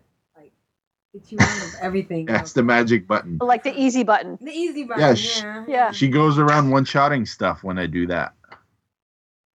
like 1.13 1.31
you 1.31 1.37
out 1.41 1.63
of 1.63 1.75
everything. 1.81 2.25
That's 2.25 2.53
the 2.53 2.63
magic 2.63 3.07
button. 3.07 3.37
Like 3.41 3.63
the 3.63 3.73
easy 3.79 4.03
button. 4.03 4.37
The 4.41 4.51
easy 4.51 4.83
button. 4.83 5.01
Yeah, 5.01 5.13
Yeah. 5.13 5.65
Yeah. 5.67 5.91
She 5.91 6.07
goes 6.07 6.37
around 6.39 6.69
one 6.69 6.85
shotting 6.85 7.25
stuff 7.25 7.63
when 7.63 7.77
I 7.77 7.85
do 7.85 8.07
that. 8.07 8.33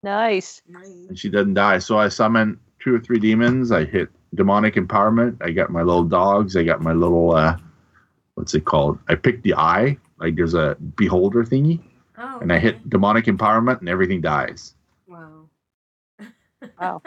Nice. 0.02 0.62
and 0.68 1.18
she 1.18 1.28
doesn't 1.28 1.54
die. 1.54 1.78
So 1.78 1.98
I 1.98 2.08
summon 2.08 2.60
two 2.78 2.94
or 2.94 3.00
three 3.00 3.18
demons. 3.18 3.72
I 3.72 3.84
hit 3.84 4.08
demonic 4.34 4.74
empowerment. 4.74 5.36
I 5.40 5.50
got 5.50 5.70
my 5.70 5.82
little 5.82 6.04
dogs. 6.04 6.56
I 6.56 6.62
got 6.62 6.80
my 6.80 6.92
little 6.92 7.32
uh, 7.34 7.56
what's 8.34 8.54
it 8.54 8.64
called? 8.64 8.98
I 9.08 9.14
picked 9.14 9.42
the 9.42 9.54
eye. 9.54 9.98
Like 10.18 10.36
there's 10.36 10.54
a 10.54 10.76
beholder 10.96 11.44
thingy, 11.44 11.80
Oh, 12.16 12.38
and 12.40 12.52
I 12.52 12.58
hit 12.58 12.88
demonic 12.88 13.24
empowerment, 13.26 13.80
and 13.80 13.88
everything 13.88 14.20
dies. 14.20 14.74
Wow. 15.06 15.48
Wow. 16.80 17.02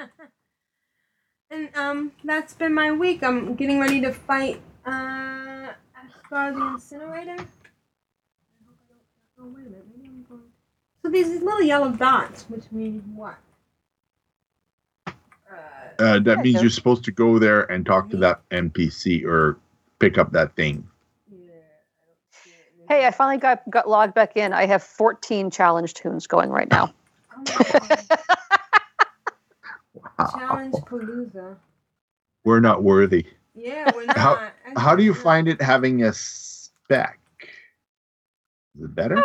And 1.51 1.69
um, 1.75 2.11
that's 2.23 2.53
been 2.53 2.73
my 2.73 2.91
week. 2.91 3.23
I'm 3.23 3.55
getting 3.55 3.79
ready 3.79 3.99
to 4.01 4.13
fight 4.13 4.61
uh, 4.85 4.89
Ascar 4.91 6.53
the 6.53 6.67
Incinerator. 6.73 7.37
Oh 9.39 9.45
wait 9.45 9.65
a 9.65 9.69
minute. 9.69 9.85
Maybe 9.95 10.09
I'm 10.09 10.25
going. 10.29 10.41
So 11.01 11.09
these 11.09 11.41
little 11.41 11.61
yellow 11.63 11.91
dots, 11.91 12.43
which 12.49 12.71
mean 12.71 13.01
what? 13.15 13.37
Uh, 15.97 16.19
that 16.19 16.39
means 16.39 16.61
you're 16.61 16.69
supposed 16.69 17.03
to 17.03 17.11
go 17.11 17.39
there 17.39 17.69
and 17.71 17.85
talk 17.85 18.09
to 18.11 18.17
that 18.17 18.47
NPC 18.51 19.25
or 19.25 19.57
pick 19.99 20.17
up 20.17 20.31
that 20.31 20.55
thing. 20.55 20.87
Hey, 22.87 23.05
I 23.05 23.11
finally 23.11 23.37
got 23.37 23.69
got 23.69 23.89
logged 23.89 24.13
back 24.13 24.37
in. 24.37 24.53
I 24.53 24.65
have 24.65 24.81
14 24.81 25.51
challenge 25.51 25.93
toons 25.93 26.25
going 26.27 26.49
right 26.49 26.69
now. 26.69 26.93
Challenge 30.27 30.73
Palooza. 30.85 31.55
We're 32.43 32.59
not 32.59 32.83
worthy. 32.83 33.25
Yeah, 33.55 33.91
we're 33.93 34.05
not. 34.05 34.17
How 34.17 34.51
how 34.77 34.95
do 34.95 35.03
you 35.03 35.13
find 35.13 35.47
it 35.47 35.61
having 35.61 36.03
a 36.03 36.13
spec? 36.13 37.19
Is 38.77 38.85
it 38.85 38.95
better? 38.95 39.17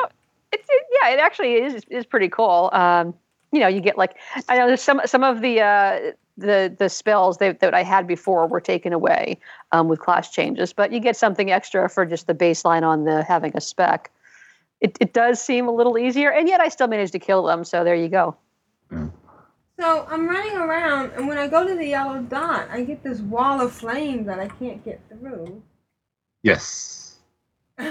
It's 0.52 0.68
it, 0.68 0.82
yeah, 1.02 1.10
it 1.10 1.20
actually 1.20 1.54
is 1.54 1.84
is 1.90 2.06
pretty 2.06 2.28
cool. 2.28 2.70
Um, 2.72 3.14
you 3.52 3.60
know, 3.60 3.68
you 3.68 3.80
get 3.80 3.96
like 3.96 4.16
I 4.48 4.58
know 4.58 4.66
there's 4.66 4.82
some 4.82 5.00
some 5.04 5.22
of 5.22 5.40
the 5.40 5.60
uh, 5.60 6.12
the 6.36 6.74
the 6.76 6.88
spells 6.88 7.38
that, 7.38 7.60
that 7.60 7.74
I 7.74 7.82
had 7.82 8.06
before 8.06 8.46
were 8.46 8.60
taken 8.60 8.92
away 8.92 9.38
um, 9.72 9.88
with 9.88 10.00
class 10.00 10.30
changes, 10.30 10.72
but 10.72 10.92
you 10.92 11.00
get 11.00 11.16
something 11.16 11.50
extra 11.50 11.88
for 11.88 12.04
just 12.04 12.26
the 12.26 12.34
baseline 12.34 12.82
on 12.82 13.04
the 13.04 13.22
having 13.22 13.52
a 13.56 13.60
spec. 13.60 14.10
It 14.80 14.98
it 15.00 15.12
does 15.12 15.40
seem 15.40 15.68
a 15.68 15.72
little 15.72 15.96
easier, 15.98 16.30
and 16.30 16.48
yet 16.48 16.60
I 16.60 16.68
still 16.68 16.88
managed 16.88 17.12
to 17.12 17.18
kill 17.18 17.44
them. 17.44 17.64
So 17.64 17.84
there 17.84 17.94
you 17.94 18.08
go. 18.08 18.36
So 19.78 20.06
I'm 20.08 20.28
running 20.28 20.56
around, 20.56 21.12
and 21.12 21.26
when 21.26 21.36
I 21.36 21.48
go 21.48 21.66
to 21.66 21.74
the 21.74 21.86
yellow 21.86 22.20
dot, 22.20 22.68
I 22.70 22.82
get 22.82 23.02
this 23.02 23.18
wall 23.20 23.60
of 23.60 23.72
flame 23.72 24.24
that 24.26 24.38
I 24.38 24.48
can't 24.48 24.84
get 24.84 25.00
through. 25.08 25.62
Yes. 26.42 27.16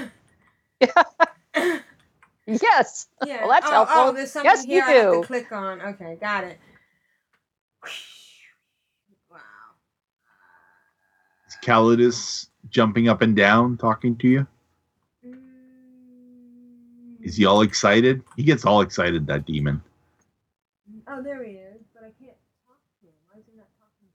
Yes. 2.46 3.08
Yeah. 3.26 3.42
Well, 3.42 3.50
that's 3.50 3.66
oh, 3.68 3.70
oh 3.70 3.74
helpful. 3.74 4.02
Oh, 4.02 4.12
there's 4.12 4.32
something 4.32 4.52
yes, 4.52 4.66
here 4.66 4.84
you 4.86 4.90
I 4.90 4.92
have 4.92 5.14
do. 5.14 5.22
to 5.22 5.28
click 5.28 5.52
on. 5.52 5.82
Okay, 5.82 6.18
got 6.20 6.44
it. 6.44 6.60
Wow. 9.32 9.38
Is 11.48 11.58
Calydus 11.64 12.48
jumping 12.70 13.08
up 13.08 13.22
and 13.22 13.36
down 13.36 13.78
talking 13.78 14.18
to 14.18 14.28
you? 14.28 14.48
Mm. 15.26 15.38
Is 17.22 17.38
he 17.38 17.46
all 17.46 17.62
excited? 17.62 18.22
He 18.36 18.44
gets 18.44 18.66
all 18.66 18.82
excited, 18.82 19.26
that 19.28 19.46
demon. 19.46 19.82
Oh, 21.08 21.22
there 21.22 21.44
he 21.44 21.52
is, 21.52 21.82
but 21.94 22.04
I 22.04 22.12
can't 22.22 22.38
talk 22.68 22.80
to 23.02 23.08
him. 23.08 23.14
Why 23.32 23.40
is 23.40 23.46
he 23.50 23.56
not 23.58 23.68
talking 23.80 24.02
to 24.02 24.06
me? 24.06 24.12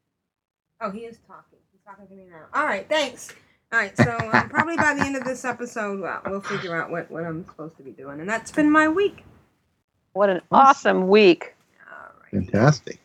Oh, 0.81 0.91
he 0.91 1.01
is 1.01 1.19
talking. 1.27 1.59
He's 1.73 1.81
talking 1.85 2.07
to 2.07 2.15
me 2.15 2.25
now. 2.31 2.47
All 2.55 2.65
right, 2.65 2.89
thanks. 2.89 3.31
All 3.73 3.79
right, 3.79 3.97
so 3.97 4.17
um, 4.33 4.49
probably 4.49 4.77
by 4.77 4.95
the 4.95 5.03
end 5.03 5.17
of 5.17 5.25
this 5.25 5.45
episode, 5.45 6.01
well, 6.01 6.23
we'll 6.27 6.41
figure 6.41 6.81
out 6.81 6.91
what, 6.91 7.11
what 7.11 7.25
I'm 7.25 7.45
supposed 7.45 7.77
to 7.79 7.83
be 7.83 7.91
doing. 7.91 8.21
And 8.21 8.29
that's 8.29 8.51
been 8.51 8.71
my 8.71 8.89
week. 8.89 9.25
What 10.13 10.31
an 10.31 10.41
awesome 10.51 11.09
week. 11.09 11.55
Fantastic. 12.31 12.99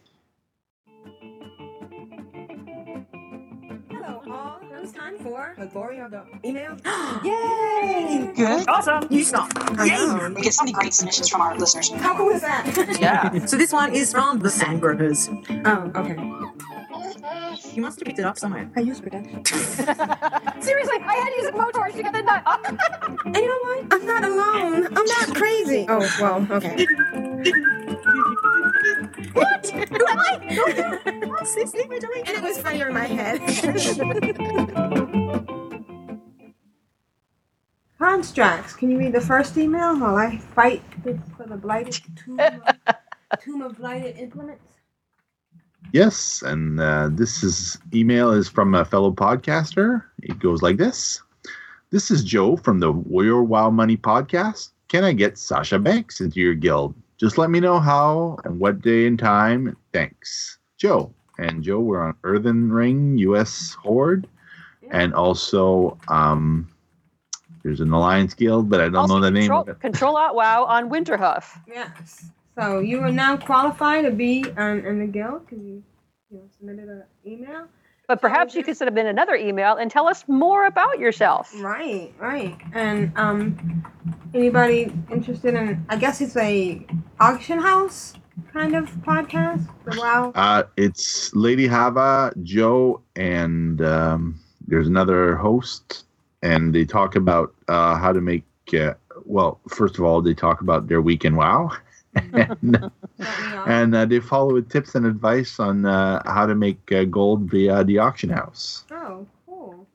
Hello, 3.89 4.21
all. 4.30 4.59
Now 4.69 4.82
it's 4.82 4.91
time 4.91 5.17
for 5.19 5.55
the 5.57 5.65
glory 5.67 5.99
of 5.99 6.11
the 6.11 6.24
email. 6.45 6.78
Yay! 7.24 8.32
Good. 8.36 8.67
Awesome. 8.67 9.07
You 9.09 9.24
stop. 9.24 9.51
I 9.55 9.88
know. 9.88 10.34
We 10.36 10.41
get 10.43 10.53
so 10.53 10.63
many 10.63 10.74
great 10.74 10.93
submissions 10.93 11.30
from 11.30 11.41
our 11.41 11.57
listeners. 11.57 11.89
How 11.91 12.15
cool 12.17 12.30
is 12.30 12.41
that? 12.41 12.97
Yeah. 12.99 13.45
so 13.45 13.57
this 13.57 13.71
one 13.74 13.93
is 13.93 14.11
from 14.11 14.39
the 14.39 14.49
Sandgropers. 14.49 15.30
Oh, 15.65 15.91
okay. 15.99 16.15
You 17.73 17.81
must 17.81 17.99
have 17.99 18.05
picked 18.05 18.19
it 18.19 18.25
up 18.25 18.37
somewhere. 18.37 18.69
I 18.75 18.81
use 18.81 19.01
protection. 19.01 19.43
Seriously, 20.61 20.99
I 21.01 21.15
had 21.15 21.29
to 21.29 21.35
use 21.37 21.47
a 21.47 21.51
motors 21.51 21.93
to 21.95 22.03
get 22.03 22.13
the 22.13 22.21
nut. 22.21 22.43
And 23.25 23.35
you 23.35 23.47
know 23.47 23.59
what? 23.61 23.85
I'm 23.93 24.05
not 24.05 24.23
alone. 24.23 24.87
I'm 24.97 25.05
not 25.05 25.35
crazy. 25.35 25.85
Oh, 25.89 25.99
well, 26.19 26.47
okay. 26.51 26.85
What? 29.33 29.67
Who 29.69 30.07
am 30.07 30.19
I? 30.19 31.21
What's 31.25 31.55
this 31.55 31.71
thing 31.71 31.89
we're 31.89 31.99
doing? 31.99 32.23
And 32.27 32.37
it 32.37 32.43
was 32.43 32.57
funnier 32.59 32.87
in 32.89 32.93
my 32.93 33.05
head. 33.05 33.41
Constrax, 37.99 38.75
can 38.77 38.91
you 38.91 38.97
read 38.99 39.13
the 39.13 39.21
first 39.21 39.57
email 39.57 39.97
while 39.97 40.15
I 40.17 40.37
fight 40.37 40.83
for 41.37 41.45
the 41.47 41.55
blighted 41.57 41.95
tome 42.15 42.39
of, 42.39 42.61
tome 43.43 43.61
of 43.61 43.77
blighted 43.77 44.17
implements? 44.17 44.63
Yes, 45.93 46.41
and 46.41 46.79
uh, 46.79 47.09
this 47.11 47.43
is 47.43 47.77
email 47.93 48.31
is 48.31 48.49
from 48.49 48.73
a 48.73 48.83
fellow 48.83 49.11
podcaster. 49.11 50.03
It 50.23 50.39
goes 50.39 50.63
like 50.63 50.77
this: 50.77 51.21
This 51.91 52.09
is 52.09 52.23
Joe 52.23 52.57
from 52.57 52.79
the 52.79 52.91
Warrior 52.91 53.43
Wow 53.43 53.69
Money 53.69 53.95
podcast. 53.95 54.71
Can 54.87 55.03
I 55.03 55.13
get 55.13 55.37
Sasha 55.37 55.77
Banks 55.77 56.19
into 56.19 56.39
your 56.39 56.55
guild? 56.55 56.95
Just 57.19 57.37
let 57.37 57.51
me 57.51 57.59
know 57.59 57.79
how 57.79 58.39
and 58.43 58.59
what 58.59 58.81
day 58.81 59.05
and 59.05 59.19
time. 59.19 59.77
Thanks, 59.93 60.57
Joe. 60.77 61.13
And 61.37 61.61
Joe, 61.61 61.79
we're 61.79 62.01
on 62.01 62.15
Earthen 62.23 62.71
Ring 62.71 63.15
U.S. 63.19 63.73
Horde, 63.73 64.27
and 64.89 65.13
also 65.13 65.95
um, 66.07 66.67
there's 67.61 67.81
an 67.81 67.93
Alliance 67.93 68.33
guild, 68.33 68.67
but 68.67 68.81
I 68.81 68.89
don't 68.89 69.07
know 69.07 69.19
the 69.19 69.29
name 69.29 69.43
Control, 69.43 69.61
of 69.61 69.69
it. 69.69 69.79
Control 69.79 70.17
Alt 70.17 70.33
Wow 70.35 70.65
on 70.65 70.89
Winterhoof. 70.89 71.45
Yes. 71.67 72.31
So 72.57 72.79
you 72.79 72.99
are 72.99 73.11
now 73.11 73.37
qualified 73.37 74.05
to 74.05 74.11
be 74.11 74.45
um, 74.57 74.85
in 74.85 74.99
the 74.99 75.07
guild 75.07 75.45
because 75.45 75.63
you, 75.63 75.83
you 76.29 76.37
know, 76.37 76.43
submitted 76.57 76.87
an 76.87 77.03
email. 77.25 77.67
But 78.07 78.21
perhaps 78.21 78.53
you 78.53 78.63
could 78.63 78.75
send 78.75 78.97
in 78.97 79.07
another 79.07 79.35
email 79.35 79.75
and 79.75 79.89
tell 79.89 80.07
us 80.07 80.25
more 80.27 80.65
about 80.65 80.99
yourself. 80.99 81.53
Right, 81.61 82.13
right. 82.19 82.55
And 82.73 83.11
um, 83.15 83.83
anybody 84.33 84.91
interested 85.09 85.55
in? 85.55 85.85
I 85.89 85.95
guess 85.95 86.19
it's 86.19 86.35
a 86.35 86.85
auction 87.19 87.59
house 87.59 88.13
kind 88.51 88.75
of 88.75 88.89
podcast. 88.97 89.67
Wow. 89.97 90.31
Uh, 90.35 90.63
it's 90.77 91.33
Lady 91.33 91.65
Hava, 91.65 92.33
Joe, 92.43 93.01
and 93.15 93.81
um, 93.81 94.39
there's 94.67 94.87
another 94.87 95.35
host, 95.35 96.03
and 96.41 96.75
they 96.75 96.85
talk 96.85 97.15
about 97.15 97.53
uh, 97.67 97.95
how 97.95 98.11
to 98.11 98.21
make. 98.21 98.43
Uh, 98.73 98.93
well, 99.25 99.59
first 99.69 99.97
of 99.97 100.03
all, 100.03 100.21
they 100.21 100.33
talk 100.33 100.61
about 100.61 100.87
their 100.87 101.01
weekend 101.01 101.37
wow, 101.37 101.71
and, 102.16 102.91
and 103.68 103.95
uh, 103.95 104.05
they 104.05 104.20
follow 104.20 104.53
with 104.53 104.70
tips 104.70 104.95
and 104.95 105.05
advice 105.05 105.59
on 105.59 105.86
uh, 105.86 106.22
how 106.26 106.45
to 106.45 106.55
make 106.55 106.91
uh, 106.91 107.03
gold 107.05 107.49
via 107.49 107.84
the 107.84 107.99
auction 107.99 108.30
house. 108.30 108.84
Oh, 108.91 109.26
cool. 109.45 109.88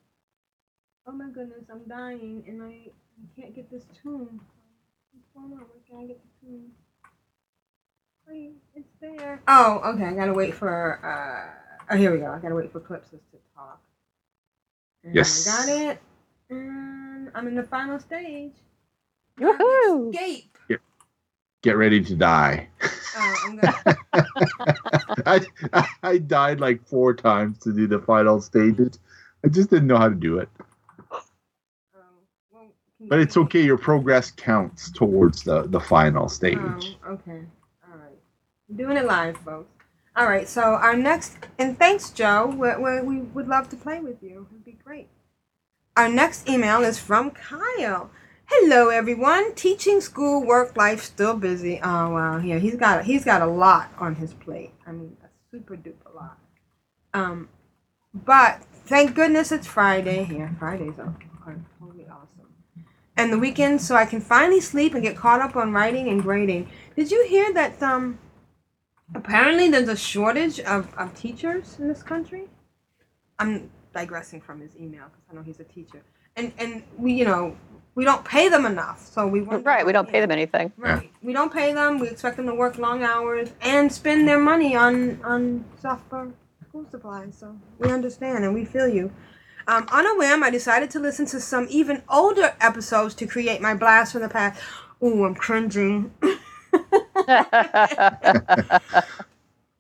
Oh 1.07 1.13
my 1.13 1.29
goodness, 1.31 1.65
I'm 1.71 1.83
dying 1.89 2.45
and 2.47 2.63
I, 2.63 2.67
I 2.91 3.41
can't 3.41 3.55
get 3.55 3.71
this 3.71 3.85
tune. 4.03 4.41
What's 5.13 5.29
going 5.35 5.53
on? 5.53 5.67
Where 5.67 5.81
can 5.89 6.05
I 6.05 6.07
get 6.09 6.21
the 6.23 6.47
tune? 6.47 6.71
Wait, 8.29 8.53
it's 8.75 8.89
there. 9.01 9.41
Oh, 9.49 9.81
okay. 9.95 10.05
I 10.05 10.13
gotta 10.15 10.35
wait 10.35 10.55
for. 10.55 11.01
uh 11.05 11.55
Oh, 11.91 11.97
here 11.97 12.13
we 12.13 12.19
go. 12.19 12.31
I 12.31 12.39
gotta 12.39 12.55
wait 12.55 12.71
for 12.71 12.81
Clipsis 12.81 13.13
to 13.33 13.39
talk. 13.57 13.81
And 15.05 15.15
Yes. 15.15 15.49
I 15.49 15.67
got 15.67 15.69
it. 15.93 16.03
And 16.51 17.31
I'm 17.35 17.47
in 17.49 17.55
the 17.55 17.63
final 17.63 17.99
stage. 17.99 18.53
Woohoo! 19.41 20.13
Escape. 20.13 20.58
Get 21.63 21.77
ready 21.77 22.03
to 22.03 22.15
die. 22.15 22.69
Oh, 23.17 23.35
I'm 23.45 23.57
gonna. 23.57 23.97
I, 25.73 25.87
I 26.03 26.19
died 26.19 26.61
like 26.61 26.87
four 26.87 27.15
times 27.15 27.59
to 27.61 27.73
do 27.73 27.87
the 27.89 27.99
final 27.99 28.41
stages. 28.41 29.01
I 29.45 29.49
just 29.49 29.71
didn't 29.71 29.89
know 29.89 29.99
how 29.99 30.09
to 30.09 30.15
do 30.15 30.39
it. 30.39 30.49
Um, 31.93 32.69
but 33.01 33.19
it's 33.19 33.37
okay. 33.37 33.63
Your 33.63 33.79
progress 33.79 34.31
counts 34.31 34.91
towards 34.93 35.43
the 35.43 35.63
the 35.63 35.81
final 35.81 36.25
oh, 36.25 36.29
stage. 36.29 36.59
Oh, 36.59 37.13
okay. 37.13 37.43
All 37.91 37.99
right. 37.99 38.19
I'm 38.71 38.77
doing 38.77 38.97
it 38.97 39.05
live, 39.05 39.37
folks. 39.39 39.69
All 40.15 40.27
right. 40.29 40.49
So 40.49 40.63
our 40.63 40.97
next, 40.97 41.37
and 41.59 41.79
thanks, 41.79 42.11
Joe. 42.11 42.47
We, 42.47 42.77
we, 42.77 43.01
we 43.01 43.21
would 43.21 43.49
love 43.49 43.69
to 43.71 43.77
play 43.77 44.01
with 44.01 44.23
you. 44.23 44.47
It'd 44.51 44.65
be 44.65 44.73
great. 44.73 45.09
Our 45.97 46.09
next 46.09 46.49
email 46.49 46.83
is 46.83 46.99
from 46.99 47.31
Kyle. 47.31 48.11
Hello, 48.51 48.89
everyone. 48.89 49.55
Teaching, 49.55 50.01
school, 50.01 50.43
work, 50.43 50.75
life, 50.75 51.03
still 51.03 51.37
busy. 51.37 51.79
Oh 51.83 52.13
wow, 52.13 52.39
yeah, 52.39 52.59
he's 52.59 52.77
got 52.77 53.05
he's 53.05 53.23
got 53.23 53.43
a 53.43 53.47
lot 53.47 53.93
on 53.99 54.15
his 54.15 54.33
plate. 54.33 54.73
I 54.87 54.93
mean, 54.93 55.15
a 55.23 55.29
super 55.51 55.77
duper 55.77 56.15
lot. 56.15 56.39
Um, 57.13 57.51
but 58.15 58.65
thank 58.87 59.15
goodness 59.15 59.53
it's 59.53 59.67
Friday. 59.67 60.27
Yeah, 60.33 60.49
Fridays 60.59 60.99
are, 60.99 61.15
are 61.47 61.61
totally 61.79 62.07
awesome. 62.07 62.49
And 63.19 63.31
the 63.31 63.39
weekend, 63.39 63.83
so 63.83 63.95
I 63.95 64.07
can 64.07 64.23
finally 64.23 64.63
sleep 64.63 64.95
and 64.95 65.03
get 65.03 65.15
caught 65.15 65.43
up 65.43 65.55
on 65.55 65.75
writing 65.75 66.09
and 66.09 66.23
grading. 66.23 66.71
Did 66.97 67.11
you 67.11 67.27
hear 67.27 67.53
that? 67.53 67.83
Um, 67.83 68.19
apparently 69.15 69.69
there's 69.69 69.91
a 69.91 69.97
shortage 69.97 70.59
of, 70.61 70.95
of 70.95 71.15
teachers 71.15 71.77
in 71.79 71.87
this 71.87 72.03
country. 72.03 72.45
I'm 73.39 73.71
digressing 73.93 74.41
from 74.41 74.63
his 74.63 74.75
email 74.75 75.05
because 75.05 75.25
I 75.31 75.35
know 75.35 75.43
he's 75.43 75.61
a 75.61 75.65
teacher, 75.65 76.03
and 76.35 76.51
and 76.57 76.83
we 76.97 77.13
you 77.13 77.27
know 77.27 77.55
we 77.99 78.05
don't 78.05 78.25
pay 78.25 78.49
them 78.49 78.65
enough, 78.65 79.05
so 79.05 79.27
we 79.27 79.43
wonder 79.43 79.69
Right, 79.69 79.85
we 79.85 79.91
don't 79.91 80.09
pay 80.09 80.21
them 80.21 80.31
anything. 80.31 80.71
Right. 80.77 81.11
We 81.21 81.33
don't 81.33 81.53
pay 81.53 81.73
them. 81.73 81.99
We 81.99 82.07
expect 82.07 82.37
them 82.37 82.47
to 82.47 82.55
work 82.55 82.79
long 82.79 83.03
hours 83.03 83.49
and 83.61 83.93
spend 83.93 84.29
their 84.29 84.39
money 84.39 84.77
on 84.77 85.21
on 85.25 85.65
stuff 85.81 86.01
for 86.09 86.31
school 86.69 86.87
supplies. 86.93 87.37
So 87.37 87.57
we 87.81 87.91
understand 87.91 88.45
and 88.45 88.55
we 88.55 88.65
feel 88.65 88.87
you. 88.87 89.11
Um, 89.67 89.89
on 89.91 90.07
a 90.07 90.15
whim, 90.17 90.45
I 90.45 90.51
decided 90.51 90.91
to 90.91 91.01
listen 91.01 91.27
to 91.27 91.41
some 91.41 91.67
even 91.71 92.05
older 92.09 92.55
episodes 92.61 93.17
to 93.17 93.27
create 93.27 93.61
my 93.61 93.75
blast 93.75 94.13
from 94.13 94.21
the 94.21 94.29
past. 94.29 94.63
Ooh, 95.03 95.25
I'm 95.25 95.35
cringing. 95.35 96.13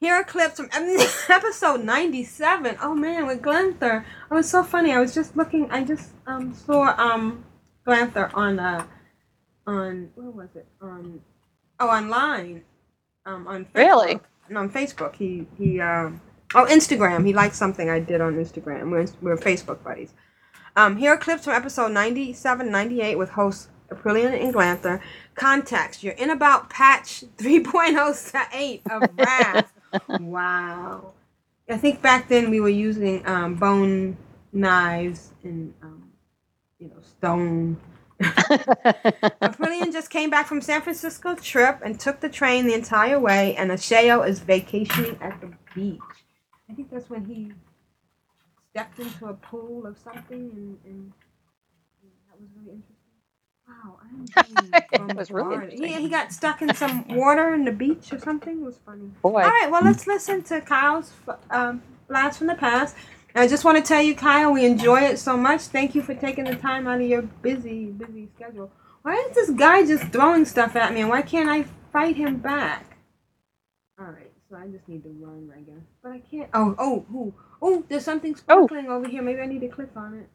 Here 0.01 0.15
are 0.15 0.25
clips 0.25 0.57
from 0.57 0.71
episode 1.29 1.85
97. 1.85 2.79
Oh 2.83 2.97
man, 2.97 3.29
with 3.29 3.43
Glanther. 3.43 4.05
Oh, 4.29 4.37
was 4.37 4.51
so 4.51 4.65
funny. 4.65 4.93
I 4.93 4.99
was 4.99 5.15
just 5.15 5.37
looking. 5.37 5.71
I 5.71 5.85
just 5.85 6.11
um 6.27 6.53
saw 6.53 6.97
um 6.99 7.45
Glanther 7.89 8.31
on 8.35 8.59
uh 8.59 8.87
on 9.67 10.11
where 10.15 10.31
was 10.31 10.51
it? 10.55 10.67
On 10.83 11.21
oh 11.81 11.89
online 11.89 12.63
um 13.25 13.47
on 13.49 13.65
Facebook. 13.65 13.75
Really? 13.75 14.21
no 14.51 14.61
on 14.61 14.71
Facebook 14.71 15.15
he 15.15 15.47
he 15.57 15.81
um 15.81 16.21
oh 16.55 16.67
Instagram. 16.67 17.27
He 17.27 17.33
liked 17.33 17.55
something 17.55 17.89
I 17.89 17.99
did 17.99 18.21
on 18.21 18.35
Instagram. 18.35 18.91
We're 18.91 19.07
we're 19.23 19.39
Facebook 19.39 19.83
buddies. 19.83 20.13
Um 20.77 20.99
here 20.99 21.13
are 21.13 21.17
clips 21.17 21.45
from 21.45 21.55
episode 21.55 21.93
97 21.93 22.71
98 22.71 23.17
with 23.17 23.31
hosts 23.31 23.69
Aprillian 23.91 24.39
and 24.39 24.53
Glanther. 24.53 25.01
Context 25.35 26.05
you're 26.05 26.13
in 26.13 26.29
about 26.29 26.69
patch 26.69 27.25
3.08 27.39 28.83
of 28.91 29.09
Wrath. 29.17 29.73
Wow. 30.21 31.13
I 31.71 31.79
think 31.79 32.03
back 32.03 32.29
then 32.29 32.51
we 32.51 32.61
were 32.61 32.69
using 32.69 33.27
um 33.27 33.55
bone 33.55 34.19
knives 34.53 35.33
and 35.43 35.73
you 36.79 36.89
know 36.89 37.01
stone 37.03 37.77
Aprillian 38.21 39.93
just 39.93 40.11
came 40.11 40.29
back 40.29 40.47
from 40.49 40.61
San 40.61 40.83
Francisco 40.83 41.37
trip 41.37 41.79
and 41.85 42.01
took 42.01 42.19
the 42.19 42.29
train 42.29 42.67
the 42.67 42.75
entire 42.75 43.19
way, 43.21 43.55
and 43.55 43.71
Asheo 43.71 44.29
is 44.29 44.41
vacationing 44.41 45.17
at 45.21 45.41
the 45.41 45.53
beach. 45.73 46.01
I 46.69 46.75
think 46.75 46.91
that's 46.91 47.09
when 47.09 47.25
he 47.27 47.53
stepped 48.71 48.99
into 48.99 49.27
a 49.27 49.35
pool 49.35 49.87
of 49.87 49.99
something, 49.99 50.51
and, 50.53 50.79
and, 50.85 51.13
and 52.03 52.13
that 52.29 52.41
was 52.41 52.49
really 52.57 52.73
interesting. 52.73 52.97
Wow, 53.69 53.99
I 54.03 54.09
am 54.09 55.07
That 55.07 55.17
was 55.17 55.31
really. 55.31 55.77
Yeah, 55.81 55.99
he 55.99 56.09
got 56.09 56.33
stuck 56.33 56.61
in 56.61 56.75
some 56.75 57.07
water 57.09 57.55
in 57.55 57.65
the 57.65 57.73
beach 57.73 58.13
or 58.13 58.19
something. 58.19 58.61
It 58.61 58.65
was 58.65 58.79
funny. 58.85 59.13
Boy. 59.23 59.43
All 59.43 59.49
right, 59.49 59.69
well, 59.71 59.83
let's 59.85 60.07
listen 60.09 60.43
to 60.45 60.61
Kyle's 60.61 61.13
um, 61.51 61.83
blast 62.09 62.39
from 62.39 62.49
the 62.49 62.55
past. 62.57 62.97
I 63.39 63.47
just 63.47 63.65
want 63.65 63.79
to 63.79 63.85
tell 63.85 64.03
you, 64.03 64.17
Kyle, 64.17 64.53
we 64.53 64.67
enjoy 64.67 65.03
it 65.03 65.19
so 65.21 65.37
much. 65.37 65.61
Thank 65.63 65.95
you 65.95 66.03
for 66.03 66.13
taking 66.13 66.45
the 66.45 66.57
time 66.57 66.89
out 66.89 67.01
of 67.01 67.07
your 67.07 67.23
busy, 67.23 67.87
busy 67.87 68.29
schedule. 68.35 68.73
Why 69.03 69.15
is 69.15 69.35
this 69.37 69.51
guy 69.51 69.87
just 69.87 70.13
throwing 70.13 70.45
stuff 70.45 70.75
at 70.75 70.93
me, 70.93 71.03
and 71.03 71.09
why 71.09 71.23
can't 71.23 71.49
I 71.49 71.65
fight 71.93 72.17
him 72.17 72.39
back? 72.39 72.97
All 73.97 74.07
right, 74.07 74.33
so 74.51 74.57
I 74.57 74.67
just 74.67 74.89
need 74.89 75.05
to 75.05 75.11
run, 75.21 75.53
I 75.57 75.61
guess. 75.61 75.85
But 76.03 76.13
I 76.13 76.19
can't. 76.19 76.51
Oh, 76.53 76.75
oh, 76.79 77.07
oh, 77.15 77.35
oh! 77.63 77.85
There's 77.89 78.05
something 78.05 78.35
oh. 78.35 78.39
sparkling 78.39 78.89
over 78.89 79.07
here. 79.07 79.23
Maybe 79.23 79.41
I 79.41 79.47
need 79.47 79.61
to 79.61 79.69
click 79.69 79.91
on 79.95 80.15
it. 80.15 80.29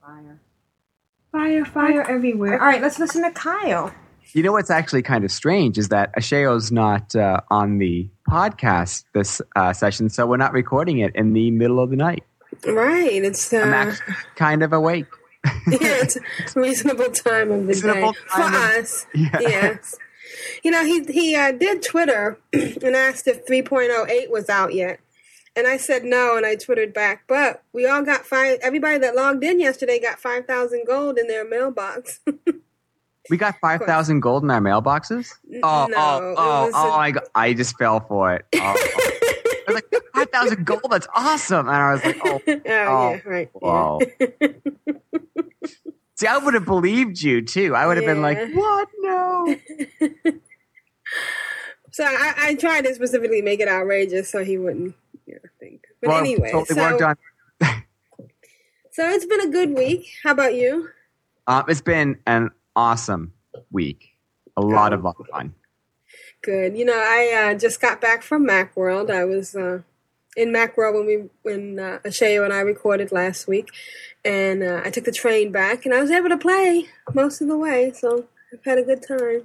Fire, 0.00 0.40
fire, 1.30 1.64
fire 1.64 2.02
everywhere. 2.10 2.60
All 2.60 2.66
right, 2.66 2.82
let's 2.82 2.98
listen 2.98 3.22
to 3.22 3.30
Kyle. 3.30 3.94
You 4.32 4.42
know 4.42 4.52
what's 4.52 4.70
actually 4.70 5.02
kind 5.02 5.24
of 5.24 5.30
strange 5.30 5.78
is 5.78 5.88
that 5.90 6.14
Asheo's 6.16 6.72
not 6.72 7.14
uh, 7.14 7.40
on 7.50 7.78
the 7.78 8.08
podcast 8.28 9.04
this 9.12 9.40
uh, 9.54 9.72
session, 9.72 10.08
so 10.08 10.26
we're 10.26 10.36
not 10.36 10.52
recording 10.52 10.98
it 10.98 11.14
in 11.14 11.32
the 11.32 11.50
middle 11.50 11.78
of 11.80 11.90
the 11.90 11.96
night. 11.96 12.24
Right. 12.66 13.22
It's 13.24 13.52
uh, 13.52 13.58
I'm 13.58 13.74
actually 13.74 14.14
kind 14.36 14.62
of 14.62 14.72
awake. 14.72 15.06
yeah, 15.44 15.78
it's 16.02 16.16
a 16.16 16.60
reasonable 16.60 17.10
time 17.10 17.50
of 17.50 17.60
the 17.62 17.66
Reasonable 17.66 18.12
day 18.12 18.18
time 18.30 18.52
for 18.52 18.58
of- 18.58 18.82
us. 18.82 19.06
Yeah. 19.14 19.38
Yes. 19.40 19.94
You 20.64 20.70
know, 20.70 20.84
he 20.84 21.04
he 21.04 21.36
uh, 21.36 21.52
did 21.52 21.82
Twitter 21.82 22.38
and 22.52 22.96
asked 22.96 23.28
if 23.28 23.46
3.08 23.46 24.30
was 24.30 24.48
out 24.48 24.74
yet. 24.74 25.00
And 25.56 25.68
I 25.68 25.76
said 25.76 26.02
no, 26.04 26.36
and 26.36 26.44
I 26.44 26.56
twittered 26.56 26.92
back. 26.92 27.24
But 27.28 27.62
we 27.72 27.86
all 27.86 28.02
got 28.02 28.26
five. 28.26 28.58
Everybody 28.62 28.98
that 28.98 29.14
logged 29.14 29.44
in 29.44 29.60
yesterday 29.60 30.00
got 30.00 30.18
five 30.18 30.46
thousand 30.46 30.84
gold 30.86 31.18
in 31.18 31.28
their 31.28 31.48
mailbox. 31.48 32.20
We 33.30 33.36
got 33.36 33.56
five 33.60 33.80
thousand 33.82 34.20
gold 34.20 34.42
in 34.42 34.50
our 34.50 34.60
mailboxes. 34.60 35.32
Oh, 35.62 35.86
no, 35.88 35.96
oh, 35.96 36.34
oh, 36.36 36.70
oh! 36.74 36.90
a- 36.90 36.96
I 36.96 37.10
got, 37.10 37.24
I 37.34 37.54
just 37.54 37.76
fell 37.78 38.00
for 38.00 38.34
it. 38.34 38.44
Oh, 38.54 38.58
I 38.58 39.64
was 39.66 39.74
like 39.74 40.02
five 40.14 40.30
thousand 40.30 40.66
gold. 40.66 40.86
That's 40.90 41.08
awesome. 41.14 41.68
And 41.68 41.76
I 41.76 41.92
was 41.92 42.04
like, 42.04 42.20
oh, 42.24 42.40
oh, 42.48 42.60
yeah, 42.66 43.20
right. 43.24 43.50
wow. 43.54 44.00
See, 46.16 46.26
I 46.26 46.38
would 46.38 46.54
have 46.54 46.66
believed 46.66 47.22
you 47.22 47.42
too. 47.42 47.74
I 47.74 47.86
would 47.86 47.96
have 47.96 48.06
been 48.06 48.22
like, 48.22 48.38
what? 48.54 48.88
No. 49.00 49.56
So 51.94 52.02
I, 52.02 52.34
I 52.36 52.54
tried 52.56 52.86
to 52.86 52.94
specifically 52.96 53.40
make 53.40 53.60
it 53.60 53.68
outrageous 53.68 54.28
so 54.28 54.42
he 54.42 54.58
wouldn't 54.58 54.96
you 55.26 55.34
know, 55.34 55.40
think. 55.60 55.84
But 56.00 56.08
Well, 56.08 56.18
anyway, 56.18 56.50
totally 56.50 56.76
so, 56.76 57.14
so 58.90 59.08
it's 59.10 59.26
been 59.26 59.42
a 59.42 59.46
good 59.48 59.76
week. 59.76 60.08
How 60.24 60.32
about 60.32 60.56
you? 60.56 60.88
Um, 61.46 61.66
it's 61.68 61.82
been 61.82 62.18
an 62.26 62.50
awesome 62.76 63.32
week. 63.70 64.16
A 64.56 64.60
lot 64.60 64.92
of 64.92 65.04
fun. 65.30 65.54
Good. 66.42 66.76
You 66.76 66.84
know, 66.84 66.94
I 66.96 67.50
uh, 67.52 67.58
just 67.58 67.80
got 67.80 68.00
back 68.00 68.22
from 68.22 68.46
Macworld. 68.46 69.10
I 69.10 69.24
was 69.24 69.56
uh, 69.56 69.80
in 70.36 70.50
Macworld 70.52 70.94
when 70.94 71.06
we 71.06 71.28
when 71.42 71.78
uh, 71.78 71.98
Asheo 72.04 72.44
and 72.44 72.52
I 72.52 72.60
recorded 72.60 73.10
last 73.12 73.48
week, 73.48 73.68
and 74.24 74.62
uh, 74.62 74.82
I 74.84 74.90
took 74.90 75.04
the 75.04 75.12
train 75.12 75.50
back, 75.52 75.84
and 75.84 75.94
I 75.94 76.00
was 76.00 76.10
able 76.10 76.28
to 76.28 76.36
play 76.38 76.86
most 77.14 77.40
of 77.40 77.48
the 77.48 77.56
way. 77.58 77.92
So 77.96 78.26
I've 78.52 78.64
had 78.64 78.78
a 78.78 78.82
good 78.82 79.02
time. 79.06 79.42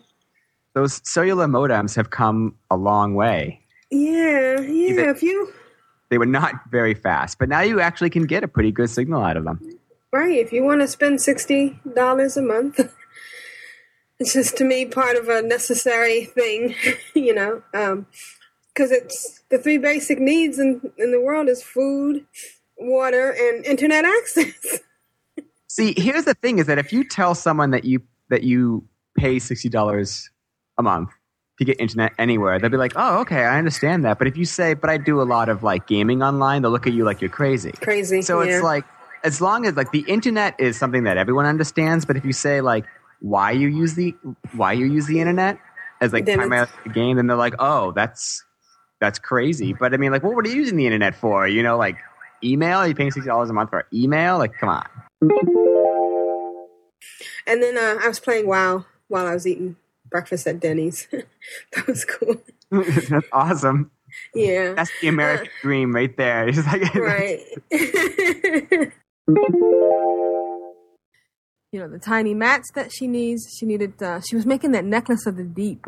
Those 0.76 1.02
cellular 1.10 1.48
modems 1.48 1.96
have 1.96 2.12
come 2.12 2.56
a 2.70 2.78
long 2.78 3.16
way. 3.16 3.62
Yeah, 3.90 4.60
yeah. 4.60 4.90
Even- 4.92 5.10
If 5.10 5.24
you 5.24 5.52
They 6.10 6.18
were 6.20 6.26
not 6.28 6.54
very 6.70 6.94
fast, 6.94 7.40
but 7.40 7.50
now 7.50 7.62
you 7.62 7.80
actually 7.80 8.10
can 8.12 8.26
get 8.26 8.44
a 8.44 8.48
pretty 8.48 8.72
good 8.72 8.90
signal 8.90 9.24
out 9.24 9.38
of 9.38 9.46
them. 9.46 9.60
right, 10.12 10.38
if 10.38 10.52
you 10.54 10.64
want 10.64 10.82
to 10.82 10.88
spend 10.88 11.22
sixty 11.22 11.80
dollars 11.96 12.38
a 12.38 12.42
month, 12.42 12.80
it's 14.20 14.34
just 14.34 14.58
to 14.58 14.66
me 14.66 14.86
part 14.86 15.16
of 15.16 15.30
a 15.30 15.42
necessary 15.42 16.26
thing, 16.26 16.76
you 17.14 17.34
know, 17.34 17.64
um, 17.74 18.06
because 18.74 18.92
it's 18.92 19.42
the 19.50 19.58
three 19.58 19.78
basic 19.78 20.20
needs 20.20 20.60
in 20.60 20.82
in 20.98 21.12
the 21.12 21.22
world 21.22 21.48
is 21.48 21.64
food, 21.64 22.26
water, 22.78 23.32
and 23.32 23.66
internet 23.66 24.06
access. 24.06 24.80
See, 25.68 25.94
here's 25.98 26.26
the 26.26 26.34
thing: 26.34 26.60
is 26.60 26.68
that 26.68 26.78
if 26.78 26.92
you 26.92 27.04
tell 27.04 27.36
someone 27.36 27.72
that 27.72 27.86
you 27.86 28.02
that 28.30 28.44
you 28.44 28.86
pay 29.18 29.40
sixty 29.40 29.70
dollars 29.70 30.30
a 30.78 30.84
month 30.84 31.10
to 31.58 31.66
get 31.66 31.80
internet 31.80 32.14
anywhere, 32.18 32.60
they'll 32.60 32.70
be 32.70 32.78
like, 32.78 32.94
"Oh, 32.96 33.20
okay, 33.20 33.44
I 33.46 33.58
understand 33.58 34.04
that." 34.06 34.18
But 34.18 34.28
if 34.28 34.36
you 34.36 34.46
say, 34.46 34.74
"But 34.74 34.90
I 34.90 34.98
do 34.98 35.22
a 35.22 35.24
lot 35.24 35.50
of 35.50 35.64
like 35.64 35.88
gaming 35.88 36.22
online," 36.22 36.62
they'll 36.62 36.72
look 36.72 36.88
at 36.88 36.94
you 36.94 37.06
like 37.06 37.22
you're 37.22 37.30
crazy. 37.30 37.72
Crazy. 37.72 38.22
So 38.22 38.42
yeah. 38.42 38.56
it's 38.56 38.64
like, 38.64 38.86
as 39.24 39.40
long 39.40 39.66
as 39.66 39.76
like 39.76 39.92
the 39.92 40.06
internet 40.08 40.60
is 40.60 40.78
something 40.78 41.04
that 41.04 41.18
everyone 41.18 41.46
understands, 41.46 42.06
but 42.06 42.18
if 42.18 42.26
you 42.26 42.34
say 42.34 42.62
like 42.62 42.86
why 43.20 43.52
you 43.52 43.68
use 43.68 43.96
the 43.96 44.16
why 44.54 44.74
you 44.74 44.86
use 44.86 45.08
the 45.08 45.20
internet 45.20 45.60
as 46.02 46.14
like 46.14 46.26
Then 46.26 46.38
primarily 46.38 46.72
the 46.84 46.90
game, 46.90 47.18
then 47.18 47.28
they're 47.28 47.38
like, 47.38 47.56
"Oh, 47.60 47.92
that's 47.92 48.44
that's 49.00 49.20
crazy." 49.20 49.74
But 49.74 49.94
I 49.94 49.98
mean, 49.98 50.12
like, 50.12 50.24
what 50.24 50.36
were 50.36 50.46
you 50.46 50.56
using 50.56 50.78
the 50.78 50.86
internet 50.86 51.16
for? 51.16 51.48
You 51.48 51.64
know, 51.64 51.78
like 51.78 51.98
email? 52.44 52.80
Are 52.80 52.88
you 52.88 52.96
paying 52.96 53.12
sixty 53.12 53.28
dollars 53.28 53.50
a 53.50 53.54
month 53.54 53.70
for 53.70 53.86
email? 53.94 54.38
Like, 54.38 54.54
come 54.54 54.70
on. 54.70 54.88
And 57.46 57.64
then 57.64 57.78
uh, 57.78 57.98
I 58.02 58.08
was 58.08 58.20
playing 58.20 58.48
WoW 58.48 58.86
while 59.08 59.26
I 59.26 59.34
was 59.34 59.48
eating 59.48 59.76
breakfast 60.10 60.48
at 60.48 60.60
Denny's. 60.60 61.08
that 61.74 61.88
was 61.88 62.06
cool. 62.06 62.36
That's 62.72 63.28
awesome. 63.32 63.92
Yeah. 64.34 64.74
That's 64.74 64.92
the 65.02 65.08
American 65.08 65.50
dream 65.62 65.94
right 65.94 66.16
there. 66.16 66.48
It's 66.50 66.66
like, 66.66 66.94
right. 66.96 67.40
You 71.72 71.80
know 71.80 71.88
the 71.88 72.00
tiny 72.00 72.34
mats 72.34 72.72
that 72.76 72.92
she 72.92 73.08
needs. 73.08 73.48
She 73.58 73.66
needed. 73.66 74.02
Uh, 74.02 74.22
she 74.28 74.36
was 74.36 74.46
making 74.46 74.72
that 74.72 74.86
necklace 74.86 75.26
of 75.26 75.38
the 75.38 75.44
deep. 75.44 75.86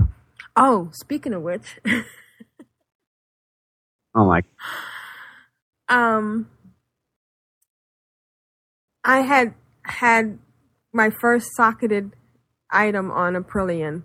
Oh, 0.55 0.89
speaking 0.93 1.33
of 1.33 1.41
which, 1.41 1.79
oh 4.15 4.25
my. 4.25 4.43
um, 5.89 6.49
I 9.03 9.21
had 9.21 9.53
had 9.83 10.39
my 10.93 11.09
first 11.09 11.47
socketed 11.55 12.11
item 12.69 13.09
on 13.11 13.33
Aprillian. 13.35 14.03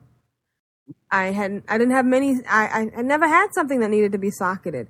I 1.11 1.27
hadn't. 1.27 1.64
I 1.68 1.79
didn't 1.79 1.95
have 1.95 2.07
many. 2.07 2.37
I, 2.49 2.66
I 2.66 2.99
I 2.99 3.03
never 3.03 3.29
had 3.29 3.49
something 3.55 3.81
that 3.81 3.91
needed 3.91 4.12
to 4.12 4.18
be 4.18 4.31
socketed. 4.31 4.89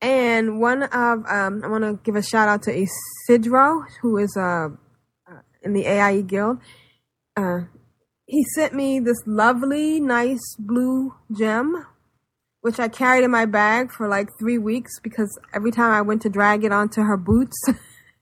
And 0.00 0.60
one 0.60 0.82
of 0.84 1.24
um, 1.26 1.62
I 1.64 1.68
want 1.68 1.84
to 1.84 1.98
give 2.02 2.16
a 2.16 2.22
shout 2.22 2.48
out 2.48 2.62
to 2.64 2.72
Isidro, 2.72 3.84
who 4.02 4.18
is 4.18 4.36
a 4.36 4.42
uh, 4.42 4.68
in 5.64 5.72
the 5.72 5.86
AIE 5.86 6.22
Guild. 6.22 6.58
Uh, 7.36 7.62
he 8.26 8.44
sent 8.54 8.74
me 8.74 9.00
this 9.00 9.18
lovely, 9.26 10.00
nice 10.00 10.56
blue 10.58 11.14
gem, 11.36 11.86
which 12.60 12.78
I 12.78 12.88
carried 12.88 13.24
in 13.24 13.30
my 13.30 13.44
bag 13.44 13.92
for 13.92 14.08
like 14.08 14.28
three 14.38 14.58
weeks 14.58 14.92
because 15.02 15.38
every 15.52 15.70
time 15.70 15.92
I 15.92 16.00
went 16.00 16.22
to 16.22 16.28
drag 16.28 16.64
it 16.64 16.72
onto 16.72 17.02
her 17.02 17.16
boots, 17.16 17.56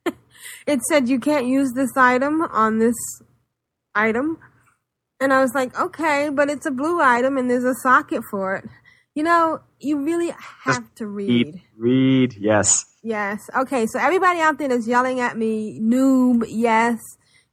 it 0.67 0.81
said 0.89 1.09
you 1.09 1.21
can't 1.21 1.47
use 1.47 1.73
this 1.75 1.97
item 1.97 2.43
on 2.43 2.79
this 2.79 2.97
item. 3.95 4.39
And 5.21 5.33
I 5.33 5.41
was 5.41 5.53
like, 5.55 5.79
okay, 5.79 6.31
but 6.33 6.51
it's 6.51 6.67
a 6.67 6.73
blue 6.73 7.01
item 7.01 7.37
and 7.37 7.49
there's 7.49 7.65
a 7.65 7.75
socket 7.83 8.23
for 8.31 8.57
it. 8.57 8.65
You 9.15 9.23
know, 9.23 9.61
you 9.79 10.05
really 10.05 10.35
have 10.65 10.93
to 10.97 11.07
read. 11.07 11.29
Read, 11.29 11.63
read, 11.77 12.37
yes. 12.41 12.87
Yes. 13.05 13.39
Okay, 13.55 13.87
so 13.87 14.01
everybody 14.01 14.41
out 14.41 14.59
there 14.59 14.69
that's 14.69 14.89
yelling 14.89 15.21
at 15.21 15.37
me, 15.37 15.79
noob, 15.81 16.45
yes. 16.49 16.99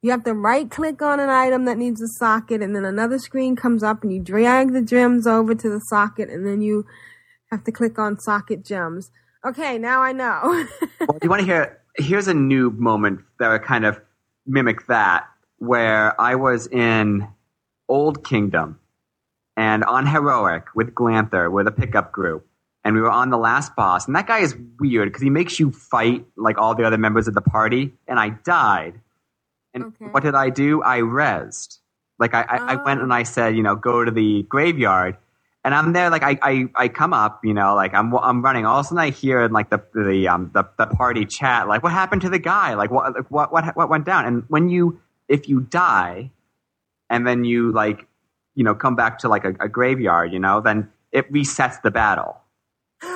You 0.02 0.12
have 0.12 0.24
to 0.24 0.34
right 0.34 0.70
click 0.70 1.02
on 1.02 1.20
an 1.20 1.30
item 1.30 1.66
that 1.66 1.78
needs 1.78 2.02
a 2.02 2.08
socket, 2.08 2.62
and 2.62 2.76
then 2.76 2.86
another 2.86 3.20
screen 3.20 3.56
comes 3.56 3.84
up, 3.84 4.04
and 4.04 4.14
you 4.14 4.22
drag 4.22 4.72
the 4.72 4.82
gems 4.82 5.28
over 5.28 5.54
to 5.54 5.70
the 5.70 5.82
socket, 5.82 6.30
and 6.30 6.46
then 6.46 6.62
you 6.62 6.86
have 7.52 7.64
to 7.66 7.72
click 7.72 8.00
on 8.00 8.20
socket 8.20 8.64
gems. 8.64 9.12
Okay, 9.46 9.78
now 9.78 10.02
I 10.02 10.12
know. 10.12 10.42
well, 11.02 11.18
you 11.22 11.30
want 11.30 11.42
to 11.42 11.46
hear? 11.46 11.80
Here's 11.96 12.28
a 12.28 12.34
noob 12.34 12.78
moment 12.78 13.22
that 13.40 13.50
would 13.50 13.64
kind 13.64 13.86
of 13.86 14.00
mimic 14.46 14.88
that, 14.88 15.28
where 15.58 16.20
I 16.20 16.36
was 16.36 16.68
in 16.68 17.28
Old 17.90 18.24
Kingdom 18.24 18.80
and 19.58 19.84
on 19.84 20.08
Heroic 20.08 20.68
with 20.76 20.94
Glanther 20.94 21.52
with 21.52 21.68
a 21.68 21.72
pickup 21.72 22.14
group. 22.14 22.46
And 22.86 22.96
we 22.96 23.02
were 23.02 23.12
on 23.12 23.30
the 23.30 23.38
last 23.38 23.76
boss. 23.76 24.08
And 24.08 24.16
that 24.16 24.26
guy 24.26 24.40
is 24.40 24.56
weird 24.80 25.10
because 25.10 25.22
he 25.22 25.30
makes 25.30 25.60
you 25.60 25.72
fight 25.72 26.26
like 26.38 26.58
all 26.58 26.76
the 26.76 26.86
other 26.86 26.98
members 26.98 27.28
of 27.28 27.34
the 27.34 27.42
party. 27.42 27.94
And 28.08 28.18
I 28.18 28.30
died. 28.30 29.02
And 29.82 30.14
what 30.14 30.24
did 30.24 30.36
I 30.36 30.50
do? 30.50 30.82
I 30.84 31.00
rezzed. 31.00 31.80
Like 32.20 32.34
I, 32.34 32.42
I, 32.42 32.58
I 32.74 32.84
went 32.84 33.02
and 33.02 33.14
I 33.14 33.24
said, 33.24 33.56
you 33.56 33.64
know, 33.64 33.76
go 33.76 34.04
to 34.04 34.12
the 34.12 34.44
graveyard. 34.44 35.18
And 35.64 35.76
I'm 35.76 35.92
there, 35.92 36.10
like 36.10 36.24
I, 36.24 36.38
I, 36.42 36.70
I 36.76 36.88
come 36.88 37.14
up, 37.14 37.44
you 37.44 37.54
know, 37.54 37.76
like 37.76 37.94
I'm, 37.94 38.14
I'm 38.16 38.42
running. 38.42 38.66
All 38.66 38.80
of 38.80 38.86
a 38.86 38.88
sudden, 38.88 39.00
I 39.00 39.10
hear 39.10 39.48
like 39.50 39.70
the, 39.70 39.84
the, 39.94 40.28
um, 40.28 40.52
the, 40.54 40.64
the 40.78 40.88
party 40.88 41.26
chat, 41.26 41.68
like, 41.68 41.84
what 41.84 41.92
happened 41.92 42.22
to 42.22 42.30
the 42.30 42.40
guy? 42.40 42.76
Like, 42.76 42.92
what, 42.92 43.14
like, 43.14 43.30
what, 43.30 43.52
what, 43.52 43.76
what 43.76 43.90
went 43.90 44.06
down? 44.06 44.26
And 44.26 44.44
when 44.48 44.70
you, 44.70 45.02
if 45.28 45.50
you 45.50 45.60
die, 45.60 46.32
and 47.10 47.26
then 47.26 47.44
you 47.44 47.72
like, 47.72 48.08
you 48.56 48.64
know, 48.64 48.76
come 48.76 48.96
back 48.96 49.20
to 49.20 49.30
like 49.30 49.46
a, 49.46 49.56
a 49.60 49.70
graveyard, 49.70 50.32
you 50.32 50.40
know, 50.40 50.62
then 50.62 50.90
it 51.12 51.32
resets 51.32 51.82
the 51.82 51.92
battle. 51.92 52.38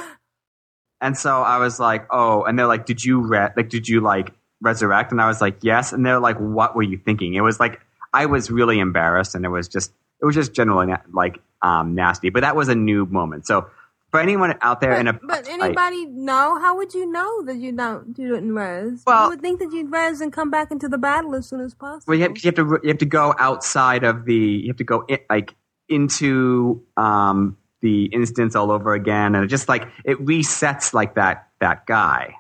And 1.01 1.17
so 1.17 1.41
I 1.41 1.57
was 1.57 1.81
like, 1.81 2.07
oh, 2.11 2.43
and 2.45 2.57
they're 2.57 2.65
like, 2.65 2.85
did 2.85 3.03
you 3.03 3.19
re- 3.19 3.49
like, 3.57 3.67
did 3.67 3.89
you 3.89 3.99
like 3.99 4.31
resurrect? 4.63 5.11
And 5.11 5.21
I 5.21 5.27
was 5.27 5.41
like, 5.41 5.57
yes. 5.61 5.93
And 5.93 6.03
they're 6.05 6.19
like, 6.19 6.37
what 6.37 6.75
were 6.75 6.81
you 6.81 6.97
thinking? 6.97 7.35
It 7.35 7.41
was 7.41 7.59
like, 7.59 7.79
I 8.13 8.25
was 8.25 8.49
really 8.49 8.79
embarrassed, 8.79 9.35
and 9.35 9.43
it 9.45 9.49
was 9.49 9.67
just, 9.67 9.91
it 10.21 10.25
was 10.25 10.35
just 10.35 10.53
generally 10.53 10.87
na- 10.87 10.97
like 11.11 11.39
um, 11.61 11.93
nasty. 11.95 12.29
But 12.29 12.41
that 12.41 12.55
was 12.55 12.69
a 12.69 12.73
noob 12.75 13.09
moment. 13.11 13.45
So 13.45 13.67
For 14.11 14.19
anyone 14.19 14.53
out 14.61 14.79
there 14.81 14.93
in 14.99 15.07
a 15.07 15.13
But 15.13 15.47
anybody 15.49 16.05
know? 16.05 16.59
How 16.59 16.77
would 16.77 16.93
you 16.93 17.11
know 17.11 17.43
that 17.45 17.57
you 17.57 17.71
don't 17.71 18.15
you 18.17 18.33
didn't 18.33 18.53
res? 18.53 19.01
Well- 19.07 19.23
you 19.23 19.29
would 19.31 19.41
think 19.41 19.59
that 19.59 19.71
you'd 19.73 19.91
res 19.91 20.21
and 20.21 20.31
come 20.31 20.51
back 20.51 20.69
into 20.71 20.87
the 20.87 20.99
battle 20.99 21.33
as 21.35 21.47
soon 21.47 21.61
as 21.61 21.73
possible. 21.73 22.11
Well, 22.11 22.17
you 22.17 22.23
have, 22.23 22.37
you 22.37 22.47
have 22.49 22.55
to 22.55 22.79
you 22.83 22.89
have 22.89 22.99
to 22.99 23.05
go 23.07 23.33
outside 23.39 24.03
of 24.03 24.25
the 24.25 24.35
you 24.35 24.67
have 24.67 24.77
to 24.77 24.83
go 24.83 25.03
in, 25.07 25.17
like 25.29 25.55
into 25.89 26.83
um, 26.95 27.57
the 27.81 28.05
instance 28.05 28.55
all 28.55 28.69
over 28.71 28.93
again, 28.93 29.33
and 29.35 29.43
it 29.43 29.47
just 29.47 29.67
like 29.67 29.87
it 30.05 30.23
resets 30.23 30.93
like 30.93 31.15
that 31.15 31.49
that 31.59 31.87
guy. 31.87 32.35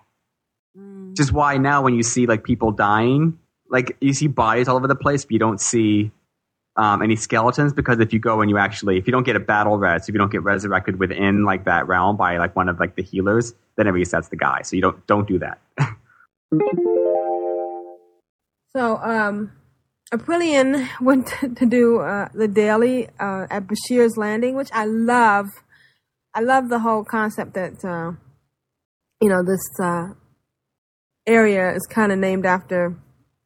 Which 0.75 1.19
is 1.19 1.31
why 1.31 1.57
now 1.57 1.83
when 1.83 1.93
you 1.93 2.03
see 2.03 2.25
like 2.25 2.43
people 2.43 2.71
dying, 2.71 3.37
like 3.69 3.95
you 4.01 4.13
see 4.13 4.27
bodies 4.27 4.67
all 4.67 4.77
over 4.77 4.87
the 4.87 4.95
place, 4.95 5.25
but 5.25 5.31
you 5.31 5.39
don't 5.39 5.61
see 5.61 6.11
um, 6.75 7.03
any 7.03 7.15
skeletons 7.15 7.73
because 7.73 7.99
if 7.99 8.13
you 8.13 8.19
go 8.19 8.41
and 8.41 8.49
you 8.49 8.57
actually 8.57 8.97
if 8.97 9.05
you 9.05 9.11
don't 9.11 9.23
get 9.23 9.35
a 9.35 9.39
battle 9.39 9.77
res, 9.77 10.09
if 10.09 10.13
you 10.13 10.17
don't 10.19 10.31
get 10.31 10.43
resurrected 10.43 10.97
within 10.97 11.45
like 11.45 11.65
that 11.65 11.87
realm 11.87 12.17
by 12.17 12.37
like 12.37 12.55
one 12.55 12.69
of 12.69 12.79
like 12.79 12.95
the 12.95 13.03
healers, 13.03 13.53
then 13.75 13.87
it 13.87 13.91
resets 13.91 14.29
the 14.29 14.35
guy. 14.35 14.61
So 14.63 14.75
you 14.75 14.81
don't 14.81 15.05
don't 15.05 15.27
do 15.27 15.39
that. 15.39 15.59
So, 18.75 18.97
um, 18.97 19.51
Aprillian 20.11 20.89
went 21.01 21.27
to, 21.27 21.49
to 21.49 21.65
do 21.65 21.99
uh, 21.99 22.29
the 22.33 22.47
daily 22.47 23.07
uh, 23.19 23.45
at 23.49 23.67
Bashir's 23.67 24.17
Landing, 24.17 24.55
which 24.55 24.69
I 24.73 24.85
love. 24.85 25.47
I 26.33 26.39
love 26.41 26.69
the 26.69 26.79
whole 26.79 27.03
concept 27.03 27.53
that 27.53 27.85
uh, 27.85 28.13
you 29.21 29.29
know 29.29 29.43
this 29.43 29.61
uh, 29.79 30.09
area 31.25 31.73
is 31.73 31.87
kind 31.89 32.11
of 32.11 32.19
named 32.19 32.45
after 32.45 32.97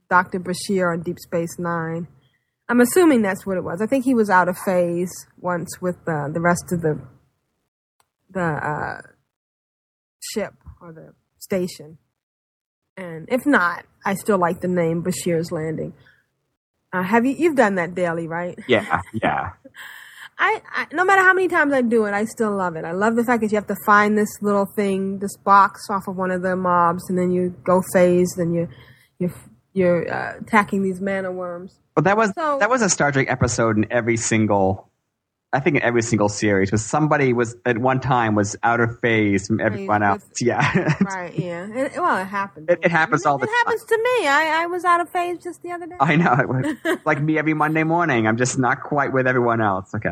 Doctor 0.09 0.39
Bashir 0.39 0.91
on 0.91 1.01
Deep 1.01 1.19
Space 1.19 1.57
Nine. 1.59 2.07
I'm 2.69 2.81
assuming 2.81 3.21
that's 3.21 3.45
what 3.45 3.57
it 3.57 3.63
was. 3.63 3.81
I 3.81 3.87
think 3.87 4.03
he 4.03 4.13
was 4.13 4.29
out 4.29 4.49
of 4.49 4.57
phase 4.57 5.11
once 5.39 5.79
with 5.81 5.97
uh, 6.07 6.27
the 6.33 6.41
rest 6.41 6.65
of 6.71 6.81
the 6.81 7.01
the 8.29 8.41
uh, 8.41 9.01
ship 10.33 10.53
or 10.81 10.91
the 10.91 11.13
station. 11.39 11.97
And 12.97 13.27
if 13.31 13.45
not, 13.45 13.85
I 14.05 14.15
still 14.15 14.37
like 14.37 14.59
the 14.59 14.67
name 14.67 15.03
Bashir's 15.03 15.51
Landing. 15.51 15.93
Uh, 16.91 17.03
have 17.03 17.25
you 17.25 17.35
you've 17.37 17.55
done 17.55 17.75
that 17.75 17.95
daily, 17.95 18.27
right? 18.27 18.57
yeah, 18.67 19.01
yeah. 19.13 19.51
I, 20.39 20.61
I 20.72 20.88
no 20.93 21.03
matter 21.03 21.22
how 21.23 21.34
many 21.34 21.47
times 21.47 21.73
I 21.73 21.81
do 21.81 22.05
it, 22.05 22.14
I 22.14 22.26
still 22.26 22.55
love 22.55 22.76
it. 22.76 22.85
I 22.85 22.91
love 22.91 23.15
the 23.15 23.23
fact 23.23 23.41
that 23.41 23.51
you 23.51 23.55
have 23.57 23.68
to 23.68 23.76
find 23.85 24.18
this 24.18 24.30
little 24.41 24.65
thing, 24.76 25.19
this 25.19 25.35
box 25.38 25.88
off 25.89 26.07
of 26.07 26.15
one 26.15 26.31
of 26.31 26.41
the 26.43 26.55
mobs, 26.55 27.09
and 27.09 27.18
then 27.18 27.31
you 27.31 27.55
go 27.64 27.81
phase, 27.93 28.38
and 28.38 28.53
you 28.53 28.68
you 29.19 29.31
you're 29.73 30.11
uh, 30.11 30.38
attacking 30.39 30.84
these 30.84 31.01
mana 31.01 31.31
worms. 31.31 31.80
Well, 31.95 32.03
that 32.03 32.18
was 32.18 32.31
So- 32.35 32.57
that 32.59 32.69
was 32.69 32.81
a 32.81 32.89
Star 32.89 33.11
Trek 33.11 33.27
episode 33.30 33.77
in 33.77 33.85
every 33.91 34.18
single, 34.18 34.86
I 35.53 35.61
think 35.61 35.78
in 35.78 35.82
every 35.82 36.02
single 36.02 36.28
series 36.28 36.72
was 36.74 36.84
somebody 36.86 37.32
was 37.32 37.56
at 37.65 37.78
one 37.78 38.02
time 38.02 38.36
was 38.36 38.57
out 38.64 38.82
of 38.82 38.99
phase 38.99 39.48
from 39.48 39.61
everyone 39.61 40.03
else. 40.03 40.26
Yeah, 40.41 40.95
right? 41.02 41.34
Yeah. 41.40 41.68
It, 41.74 41.94
well, 41.95 42.18
it 42.18 42.26
happens. 42.26 42.68
it, 42.69 42.80
it 42.84 42.91
happens 42.91 43.26
all 43.26 43.38
the 43.38 43.45
It 43.45 43.48
time. 43.48 43.56
happens 43.65 43.86
to 43.86 43.98
me. 43.98 44.28
I, 44.28 44.64
I 44.64 44.65
was 44.65 44.84
out 44.84 44.99
of 44.99 45.10
phase 45.10 45.38
just 45.41 45.64
the 45.64 45.72
other 45.72 45.88
day. 45.88 45.95
I 46.02 46.18
know, 46.18 46.34
it 46.34 46.49
was 46.49 46.99
like 47.06 47.22
me 47.22 47.38
every 47.38 47.53
Monday 47.53 47.84
morning. 47.86 48.28
I'm 48.28 48.36
just 48.38 48.60
not 48.60 48.82
quite 48.84 49.14
with 49.14 49.26
everyone 49.26 49.61
else. 49.61 49.90
Okay, 49.95 50.10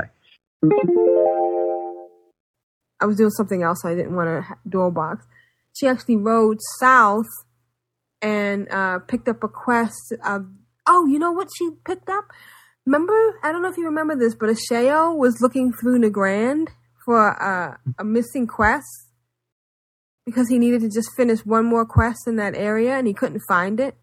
I 3.01 3.05
was 3.05 3.17
doing 3.17 3.29
something 3.31 3.61
else. 3.61 3.83
I 3.83 3.93
didn't 3.93 4.15
want 4.15 4.27
to 4.45 4.55
door 4.69 4.91
box. 4.91 5.25
She 5.73 5.87
actually 5.87 6.15
rode 6.15 6.59
south 6.79 7.27
and 8.21 8.69
uh, 8.71 8.99
picked 8.99 9.27
up 9.27 9.43
a 9.43 9.49
quest. 9.49 10.13
Of, 10.25 10.47
oh, 10.87 11.05
you 11.07 11.19
know 11.19 11.33
what 11.33 11.49
she 11.57 11.71
picked 11.85 12.09
up? 12.09 12.25
Remember? 12.85 13.39
I 13.43 13.51
don't 13.51 13.61
know 13.61 13.69
if 13.69 13.77
you 13.77 13.85
remember 13.85 14.15
this, 14.15 14.35
but 14.35 14.49
Asheo 14.49 15.17
was 15.17 15.41
looking 15.41 15.73
through 15.73 15.99
Nagrand 15.99 16.67
for 17.03 17.41
uh, 17.41 17.77
a 17.97 18.03
missing 18.03 18.47
quest 18.47 19.09
because 20.25 20.49
he 20.49 20.57
needed 20.57 20.81
to 20.81 20.89
just 20.89 21.09
finish 21.15 21.45
one 21.45 21.65
more 21.65 21.85
quest 21.85 22.27
in 22.27 22.35
that 22.37 22.55
area 22.55 22.97
and 22.97 23.07
he 23.07 23.13
couldn't 23.13 23.41
find 23.47 23.79
it. 23.79 23.95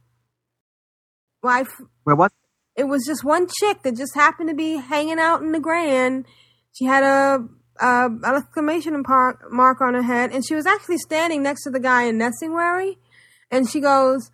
Well, 1.43 1.55
I 1.55 1.61
f- 1.63 1.83
well, 2.05 2.17
what? 2.17 2.33
it 2.77 2.85
was 2.85 3.05
just 3.05 3.25
one 3.25 3.49
chick 3.61 3.83
that 3.83 3.97
just 3.97 4.15
happened 4.15 4.49
to 4.49 4.55
be 4.55 4.77
hanging 4.77 5.19
out 5.19 5.43
in 5.43 5.53
the 5.53 5.61
grand. 5.61 6.27
She 6.73 6.85
had 6.85 7.03
a, 7.03 7.47
a 7.81 8.11
exclamation 8.37 9.03
par- 9.03 9.39
mark 9.51 9.81
on 9.81 9.95
her 9.95 10.03
head, 10.03 10.33
and 10.33 10.45
she 10.47 10.55
was 10.55 10.67
actually 10.67 10.99
standing 10.99 11.43
next 11.43 11.65
to 11.65 11.71
the 11.71 11.81
guy 11.81 12.05
in 12.05 12.19
Nessingwary. 12.19 12.99
And 13.51 13.69
she 13.69 13.81
goes, 13.81 14.31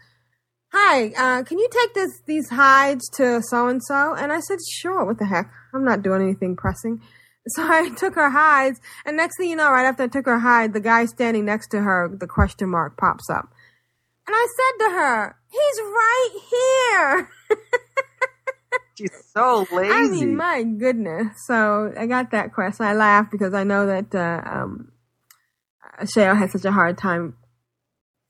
"Hi, 0.72 1.12
uh, 1.16 1.42
can 1.44 1.58
you 1.58 1.68
take 1.70 1.94
this 1.94 2.20
these 2.26 2.48
hides 2.50 3.08
to 3.16 3.42
so 3.42 3.68
and 3.68 3.82
so?" 3.82 4.14
And 4.14 4.32
I 4.32 4.40
said, 4.40 4.58
"Sure. 4.70 5.04
What 5.04 5.18
the 5.18 5.26
heck? 5.26 5.50
I'm 5.74 5.84
not 5.84 6.02
doing 6.02 6.22
anything 6.22 6.56
pressing." 6.56 7.00
So 7.52 7.62
I 7.66 7.88
took 7.88 8.14
her 8.14 8.28
hides, 8.28 8.78
and 9.06 9.16
next 9.16 9.38
thing 9.38 9.48
you 9.48 9.56
know, 9.56 9.70
right 9.70 9.86
after 9.86 10.02
I 10.02 10.08
took 10.08 10.26
her 10.26 10.40
hide, 10.40 10.74
the 10.74 10.80
guy 10.80 11.06
standing 11.06 11.46
next 11.46 11.68
to 11.68 11.80
her, 11.80 12.06
the 12.14 12.26
question 12.26 12.68
mark 12.68 12.98
pops 12.98 13.30
up. 13.30 13.48
And 14.26 14.36
I 14.36 14.46
said 14.58 14.84
to 14.84 14.90
her, 14.92 15.36
He's 15.50 15.80
right 15.80 16.30
here. 16.50 17.30
She's 18.98 19.24
so 19.32 19.66
lazy. 19.72 19.94
I 19.94 20.08
mean, 20.08 20.36
my 20.36 20.62
goodness. 20.62 21.28
So 21.46 21.92
I 21.96 22.04
got 22.04 22.32
that 22.32 22.52
quest. 22.52 22.82
I 22.82 22.92
laughed 22.92 23.30
because 23.30 23.54
I 23.54 23.64
know 23.64 23.86
that 23.86 24.14
uh, 24.14 24.42
um, 24.46 24.92
Asheo 25.98 26.36
had 26.36 26.50
such 26.50 26.66
a 26.66 26.72
hard 26.72 26.98
time 26.98 27.36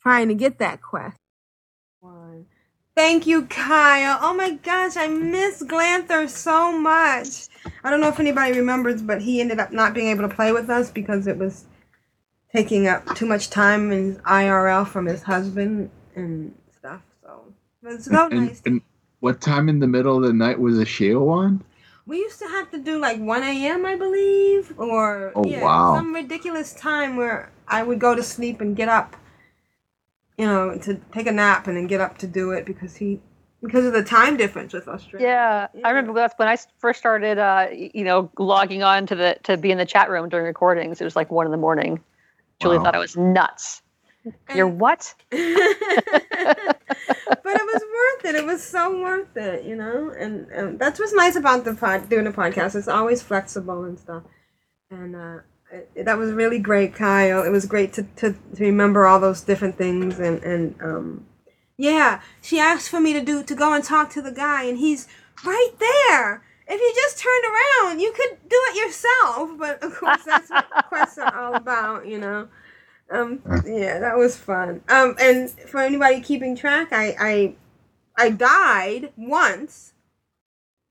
trying 0.02 0.28
to 0.28 0.35
get 0.35 0.60
that 0.60 0.81
quest. 0.81 1.16
Thank 2.98 3.28
you, 3.28 3.42
Kyle. 3.46 4.18
Oh 4.20 4.34
my 4.34 4.54
gosh, 4.54 4.96
I 4.96 5.06
miss 5.06 5.62
Glanther 5.62 6.28
so 6.28 6.76
much. 6.76 7.46
I 7.84 7.90
don't 7.90 8.00
know 8.00 8.08
if 8.08 8.18
anybody 8.18 8.58
remembers, 8.58 9.02
but 9.02 9.22
he 9.22 9.40
ended 9.40 9.60
up 9.60 9.70
not 9.70 9.94
being 9.94 10.08
able 10.08 10.28
to 10.28 10.34
play 10.34 10.50
with 10.50 10.68
us 10.68 10.90
because 10.90 11.28
it 11.28 11.38
was 11.38 11.66
taking 12.52 12.88
up 12.88 13.14
too 13.14 13.24
much 13.24 13.50
time 13.50 13.92
in 13.92 14.04
his 14.06 14.18
IRL 14.22 14.84
from 14.84 15.06
his 15.06 15.22
husband 15.22 15.92
and 16.16 16.52
stuff. 16.76 17.02
So 17.22 17.54
it 17.84 17.86
was 17.86 18.04
so 18.06 18.26
nice. 18.26 18.62
and 18.66 18.82
what 19.20 19.40
time 19.40 19.68
in 19.68 19.78
the 19.78 19.86
middle 19.86 20.16
of 20.16 20.24
the 20.24 20.32
night 20.32 20.58
was 20.58 20.74
Asheo 20.78 21.30
on? 21.30 21.62
We 22.04 22.18
used 22.18 22.40
to 22.40 22.48
have 22.48 22.68
to 22.72 22.78
do 22.78 22.98
like 22.98 23.20
1 23.20 23.42
a.m., 23.44 23.86
I 23.86 23.94
believe, 23.94 24.74
or 24.76 25.30
Oh, 25.36 25.44
yeah, 25.44 25.62
wow. 25.62 25.94
some 25.94 26.12
ridiculous 26.12 26.74
time 26.74 27.14
where 27.14 27.52
I 27.68 27.84
would 27.84 28.00
go 28.00 28.16
to 28.16 28.24
sleep 28.24 28.60
and 28.60 28.74
get 28.74 28.88
up, 28.88 29.14
you 30.39 30.47
know, 30.47 30.78
to 30.78 30.94
take 31.12 31.27
a 31.27 31.32
nap 31.32 31.66
and 31.66 31.77
then 31.77 31.86
get 31.86 32.01
up 32.01 32.16
to 32.19 32.27
do 32.27 32.52
it 32.52 32.65
because 32.65 32.97
he, 32.97 33.20
because 33.62 33.85
of 33.86 33.93
the 33.93 34.02
time 34.05 34.36
difference 34.36 34.73
with 34.73 34.86
Australia. 34.89 35.27
Yeah, 35.28 35.66
I 35.85 35.90
remember 35.90 36.12
that's 36.15 36.35
when 36.39 36.48
I 36.48 36.56
first 36.78 37.01
started, 37.01 37.39
uh, 37.39 37.69
you 37.73 38.05
know, 38.05 38.31
logging 38.39 38.82
on 38.82 39.06
to 39.06 39.15
the 39.16 39.36
to 39.44 39.56
be 39.56 39.70
in 39.73 39.78
the 39.78 39.86
chat 39.86 40.10
room 40.10 40.28
during 40.28 40.47
recordings. 40.47 41.01
It 41.01 41.05
was 41.05 41.16
like 41.16 41.31
one 41.31 41.47
in 41.47 41.52
the 41.52 41.59
morning. 41.59 42.01
Julie 42.60 42.78
Wow. 42.78 42.85
thought 42.85 42.94
I 42.94 42.98
was 43.01 43.16
nuts. 43.16 43.82
You're 44.55 44.69
what? 44.69 45.12
but 45.31 45.40
it 47.56 47.66
was 47.66 47.82
worth 47.82 48.24
it. 48.27 48.35
It 48.36 48.47
was 48.47 48.62
so 48.62 49.01
worth 49.01 49.36
it, 49.36 49.65
you 49.65 49.74
know. 49.77 50.10
And 50.16 50.47
um, 50.56 50.78
that's 50.78 50.98
what's 51.01 51.15
nice 51.15 51.35
about 51.36 51.65
the 51.65 51.74
pod, 51.74 52.09
doing 52.09 52.27
a 52.27 52.32
podcast. 52.32 52.74
It's 52.77 52.89
always 52.89 53.23
flexible 53.23 53.85
and 53.85 53.98
stuff. 53.98 54.23
And 54.90 55.16
uh, 55.16 55.19
it, 55.27 55.43
that 55.97 56.19
was 56.19 56.32
really 56.32 56.59
great, 56.59 56.95
Kyle. 56.95 57.43
It 57.43 57.51
was 57.51 57.66
great 57.66 57.93
to, 57.95 58.03
to, 58.16 58.35
to 58.57 58.65
remember 58.65 59.07
all 59.07 59.20
those 59.20 59.43
different 59.43 59.77
things. 59.77 60.19
And 60.19 60.43
and 60.43 60.74
um, 60.82 61.27
yeah, 61.77 62.20
she 62.43 62.59
asked 62.59 62.89
for 62.89 63.01
me 63.01 63.12
to 63.12 63.20
do 63.20 63.43
to 63.43 63.55
go 63.55 63.73
and 63.73 63.85
talk 63.85 64.11
to 64.11 64.23
the 64.23 64.32
guy, 64.32 64.65
and 64.65 64.78
he's 64.78 65.09
right 65.45 65.73
there. 65.78 66.43
If 66.70 66.81
you 66.81 66.93
just 66.95 67.19
turned 67.19 67.45
around, 67.45 68.01
you 68.01 68.12
could 68.12 68.39
do 68.49 68.57
it 68.69 68.77
yourself. 68.77 69.59
But 69.59 69.82
of 69.82 69.95
course, 69.95 70.23
that's 70.24 70.51
what 70.51 70.86
quests 70.89 71.19
are 71.19 71.35
all 71.35 71.55
about, 71.55 72.07
you 72.07 72.19
know. 72.19 72.49
Um, 73.11 73.40
yeah, 73.65 73.99
that 74.01 74.19
was 74.19 74.36
fun. 74.36 74.82
Um, 74.89 75.16
and 75.19 75.49
for 75.51 75.81
anybody 75.81 76.20
keeping 76.20 76.55
track, 76.55 76.89
I, 76.93 77.16
I, 77.19 77.57
I 78.19 78.31
died 78.31 79.12
once, 79.16 79.95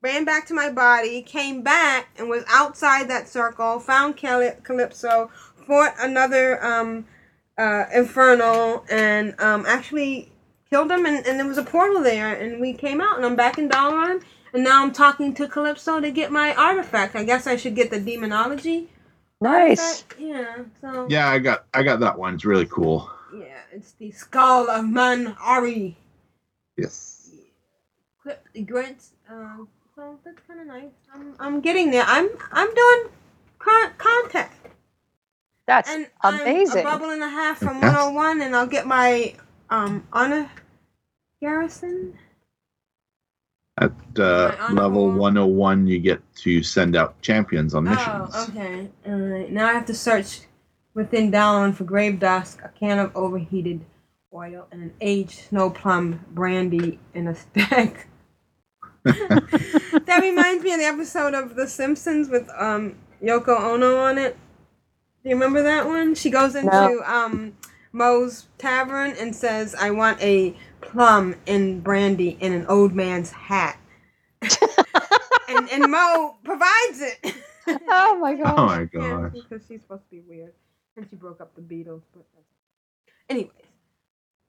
ran 0.02 0.24
back 0.24 0.46
to 0.46 0.54
my 0.54 0.70
body, 0.70 1.22
came 1.22 1.62
back, 1.62 2.08
and 2.18 2.28
was 2.28 2.44
outside 2.48 3.08
that 3.08 3.28
circle. 3.28 3.80
Found 3.80 4.16
Caly- 4.16 4.62
Calydus, 4.62 5.30
fought 5.66 5.94
another 6.00 6.64
um, 6.64 7.06
uh, 7.56 7.84
infernal, 7.94 8.84
and 8.90 9.38
um, 9.40 9.64
actually 9.66 10.30
killed 10.70 10.90
him. 10.90 11.06
And, 11.06 11.26
and 11.26 11.38
there 11.38 11.46
was 11.46 11.58
a 11.58 11.64
portal 11.64 12.02
there, 12.02 12.34
and 12.34 12.60
we 12.60 12.72
came 12.72 13.00
out, 13.00 13.16
and 13.16 13.26
I'm 13.26 13.36
back 13.36 13.58
in 13.58 13.68
Dalaran. 13.68 14.22
And 14.54 14.64
now 14.64 14.82
I'm 14.82 14.92
talking 14.92 15.34
to 15.34 15.46
Calydus 15.46 16.02
to 16.02 16.10
get 16.10 16.32
my 16.32 16.54
artifact. 16.54 17.14
I 17.14 17.24
guess 17.24 17.46
I 17.46 17.56
should 17.56 17.74
get 17.74 17.90
the 17.90 18.00
demonology. 18.00 18.88
Nice. 19.40 20.02
artifact. 20.02 20.20
Yeah. 20.20 20.56
So. 20.80 21.06
Yeah, 21.10 21.28
I 21.28 21.38
got 21.38 21.66
I 21.74 21.82
got 21.82 22.00
that 22.00 22.18
one. 22.18 22.34
It's 22.34 22.44
really 22.44 22.66
cool. 22.66 23.10
Yeah, 23.36 23.60
it's 23.72 23.92
the 23.92 24.10
skull 24.10 24.70
of 24.70 24.86
Man'ari. 24.86 25.96
Yes. 26.76 27.30
Clip 28.22 28.42
the 28.54 28.62
grants. 28.62 29.12
Um, 29.28 29.68
so 29.98 30.16
that's 30.24 30.40
kind 30.46 30.60
of 30.60 30.66
nice. 30.68 30.92
I'm, 31.12 31.34
I'm 31.40 31.60
getting 31.60 31.90
there. 31.90 32.04
I'm 32.06 32.28
I'm 32.52 32.72
doing 32.72 33.08
con- 33.58 33.92
contact. 33.98 34.54
That's 35.66 35.90
and 35.90 36.06
amazing. 36.22 36.86
I'm 36.86 36.86
a 36.86 36.90
bubble 36.90 37.10
and 37.10 37.22
a 37.22 37.28
half 37.28 37.58
from 37.58 37.80
101, 37.80 38.40
and 38.40 38.54
I'll 38.54 38.66
get 38.66 38.86
my 38.86 39.34
um 39.70 40.06
honor 40.12 40.48
garrison. 41.42 42.16
At 43.80 43.92
uh, 44.18 44.56
level 44.72 45.10
101, 45.10 45.86
you 45.88 45.98
get 45.98 46.20
to 46.36 46.62
send 46.62 46.94
out 46.96 47.20
champions 47.20 47.74
on 47.74 47.84
missions. 47.84 48.30
Oh, 48.34 48.46
okay. 48.50 48.88
Alright. 49.06 49.52
Now 49.52 49.68
I 49.68 49.72
have 49.72 49.86
to 49.86 49.94
search 49.94 50.42
within 50.94 51.30
Dalaran 51.30 51.74
for 51.74 51.84
grave 51.84 52.18
dust, 52.18 52.58
a 52.64 52.68
can 52.68 52.98
of 52.98 53.16
overheated 53.16 53.84
oil, 54.34 54.66
and 54.72 54.82
an 54.82 54.94
aged 55.00 55.48
snow 55.48 55.70
plum 55.70 56.24
brandy 56.30 56.98
in 57.14 57.28
a 57.28 57.34
stack. 57.36 58.08
that 60.08 60.22
reminds 60.22 60.64
me 60.64 60.72
of 60.74 60.80
the 60.80 60.86
episode 60.86 61.34
of 61.34 61.56
The 61.56 61.68
Simpsons 61.68 62.28
with 62.28 62.50
um 62.56 62.96
Yoko 63.22 63.58
Ono 63.60 63.98
on 63.98 64.18
it. 64.18 64.36
Do 65.22 65.30
you 65.30 65.36
remember 65.36 65.62
that 65.62 65.86
one? 65.86 66.14
She 66.14 66.30
goes 66.30 66.54
into 66.56 66.70
No. 66.72 67.02
um 67.06 67.54
Moe's 67.92 68.46
tavern 68.58 69.12
and 69.18 69.34
says, 69.34 69.74
"I 69.74 69.90
want 69.92 70.20
a 70.22 70.56
plum 70.82 71.36
in 71.46 71.80
brandy 71.80 72.36
in 72.40 72.52
an 72.52 72.66
old 72.66 72.94
man's 72.94 73.30
hat," 73.32 73.78
and 75.48 75.68
and 75.70 75.90
Moe 75.90 76.36
provides 76.44 77.00
it. 77.00 77.34
oh 77.88 78.18
my 78.20 78.34
god! 78.42 78.54
Oh 78.58 78.66
my 78.66 78.88
Yeah, 78.92 79.18
gosh. 79.22 79.32
because 79.32 79.62
she's 79.68 79.80
supposed 79.82 80.04
to 80.04 80.10
be 80.10 80.20
weird, 80.20 80.54
and 80.96 81.08
she 81.08 81.16
broke 81.16 81.40
up 81.40 81.54
the 81.54 81.62
Beatles. 81.62 82.02
But 82.14 82.24
anyways, 83.28 83.52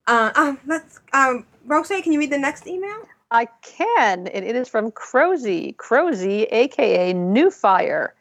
uh, 0.08 0.32
um, 0.36 0.60
let's 0.68 1.00
um, 1.14 1.46
Rose, 1.66 1.88
can 1.90 2.12
you 2.14 2.20
read 2.20 2.32
the 2.32 2.38
next 2.38 2.68
email? 2.68 3.08
I 3.32 3.48
can, 3.62 4.28
and 4.28 4.46
it 4.46 4.56
is 4.56 4.68
from 4.68 4.92
Crozy. 4.92 5.74
Crozy, 5.74 6.44
aka 6.44 7.14
New 7.14 7.52
Fire. 7.52 8.16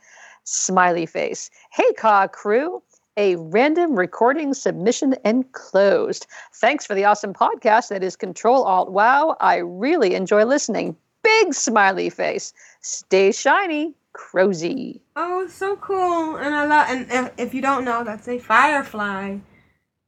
Smiley 0.44 1.06
face. 1.06 1.50
Hey, 1.72 1.92
Ka 1.94 2.26
crew. 2.28 2.82
A 3.16 3.36
random 3.36 3.96
recording 3.96 4.54
submission 4.54 5.14
enclosed. 5.24 6.26
Thanks 6.54 6.86
for 6.86 6.94
the 6.94 7.04
awesome 7.04 7.34
podcast 7.34 7.88
that 7.88 8.04
is 8.04 8.16
Control 8.16 8.62
Alt 8.62 8.92
Wow. 8.92 9.36
I 9.40 9.56
really 9.56 10.14
enjoy 10.14 10.44
listening. 10.44 10.96
Big 11.22 11.52
smiley 11.52 12.10
face. 12.10 12.52
Stay 12.80 13.32
shiny, 13.32 13.94
Crozy. 14.12 15.02
Oh, 15.16 15.42
it's 15.44 15.54
so 15.54 15.76
cool, 15.76 16.36
and 16.36 16.54
I 16.54 16.64
love. 16.66 16.86
And 16.88 17.06
if, 17.10 17.32
if 17.48 17.54
you 17.54 17.60
don't 17.60 17.84
know, 17.84 18.04
that's 18.04 18.28
a 18.28 18.38
Firefly. 18.38 19.38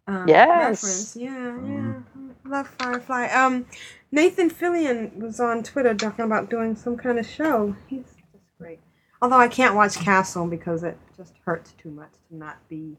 Um, 0.06 0.28
Yes. 0.28 0.82
Reference. 0.82 1.16
Yeah, 1.16 1.58
yeah. 1.66 1.94
I 2.29 2.29
love 2.50 2.68
Firefly. 2.78 3.28
Um, 3.28 3.66
Nathan 4.12 4.50
Fillion 4.50 5.16
was 5.16 5.40
on 5.40 5.62
Twitter 5.62 5.94
talking 5.94 6.24
about 6.24 6.50
doing 6.50 6.74
some 6.74 6.96
kind 6.96 7.18
of 7.18 7.26
show. 7.26 7.76
He's 7.86 8.04
just 8.32 8.58
great. 8.58 8.80
Although 9.22 9.38
I 9.38 9.48
can't 9.48 9.74
watch 9.74 9.94
Castle 9.94 10.46
because 10.46 10.82
it 10.82 10.98
just 11.16 11.34
hurts 11.44 11.74
too 11.80 11.90
much 11.90 12.10
to 12.28 12.36
not 12.36 12.56
be. 12.68 12.96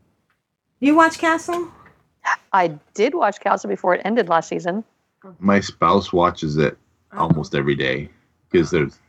Do 0.79 0.87
you 0.87 0.95
watch 0.95 1.17
Castle? 1.17 1.69
I 2.53 2.79
did 2.93 3.13
watch 3.13 3.39
Castle 3.39 3.69
before 3.69 3.93
it 3.95 4.01
ended 4.05 4.29
last 4.29 4.47
season. 4.47 4.83
My 5.39 5.59
spouse 5.59 6.11
watches 6.13 6.57
it 6.57 6.77
almost 7.15 7.53
every 7.53 7.75
day 7.75 8.09
because 8.49 8.71
there's 8.71 8.99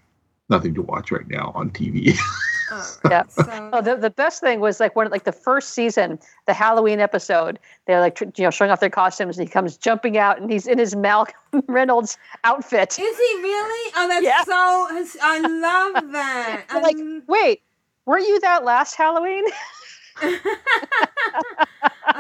nothing 0.49 0.75
to 0.75 0.83
watch 0.83 1.11
right 1.13 1.29
now 1.29 1.53
on 1.55 1.71
TV. 1.71 2.17
yeah. 3.11 3.25
oh, 3.73 3.83
the, 3.83 3.97
the 3.97 4.11
best 4.11 4.41
thing 4.41 4.61
was 4.61 4.81
like 4.81 4.97
one 4.97 5.11
like 5.11 5.25
the 5.25 5.33
first 5.33 5.71
season, 5.71 6.19
the 6.47 6.55
Halloween 6.55 7.01
episode. 7.01 7.59
They're 7.87 8.01
like 8.01 8.15
tr- 8.15 8.25
you 8.37 8.45
know 8.45 8.51
showing 8.51 8.71
off 8.71 8.81
their 8.81 8.91
costumes, 8.91 9.39
and 9.39 9.47
he 9.47 9.53
comes 9.53 9.77
jumping 9.77 10.17
out, 10.19 10.41
and 10.41 10.51
he's 10.51 10.67
in 10.67 10.79
his 10.79 10.97
Malcolm 10.97 11.35
Reynolds 11.69 12.17
outfit. 12.45 12.93
Is 12.99 12.99
he 12.99 13.43
really? 13.43 13.93
Oh, 13.97 14.09
that's 14.09 14.25
Yeah. 14.25 14.43
so. 14.45 15.19
I 15.23 15.39
love 15.41 16.13
that. 16.13 16.65
You're 16.73 16.83
like, 16.83 16.97
wait, 17.27 17.63
weren't 18.07 18.27
you 18.27 18.41
that 18.41 18.65
last 18.65 18.97
Halloween? 18.97 19.45
oh, 20.23 20.39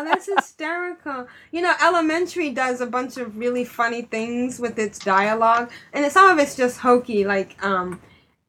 that's 0.04 0.26
hysterical. 0.26 1.26
You 1.50 1.62
know, 1.62 1.74
Elementary 1.82 2.50
does 2.50 2.80
a 2.80 2.86
bunch 2.86 3.16
of 3.16 3.36
really 3.36 3.64
funny 3.64 4.02
things 4.02 4.58
with 4.58 4.78
its 4.78 4.98
dialogue, 4.98 5.70
and 5.92 6.10
some 6.10 6.30
of 6.30 6.38
it's 6.38 6.56
just 6.56 6.78
hokey. 6.78 7.24
Like, 7.24 7.62
um, 7.64 8.00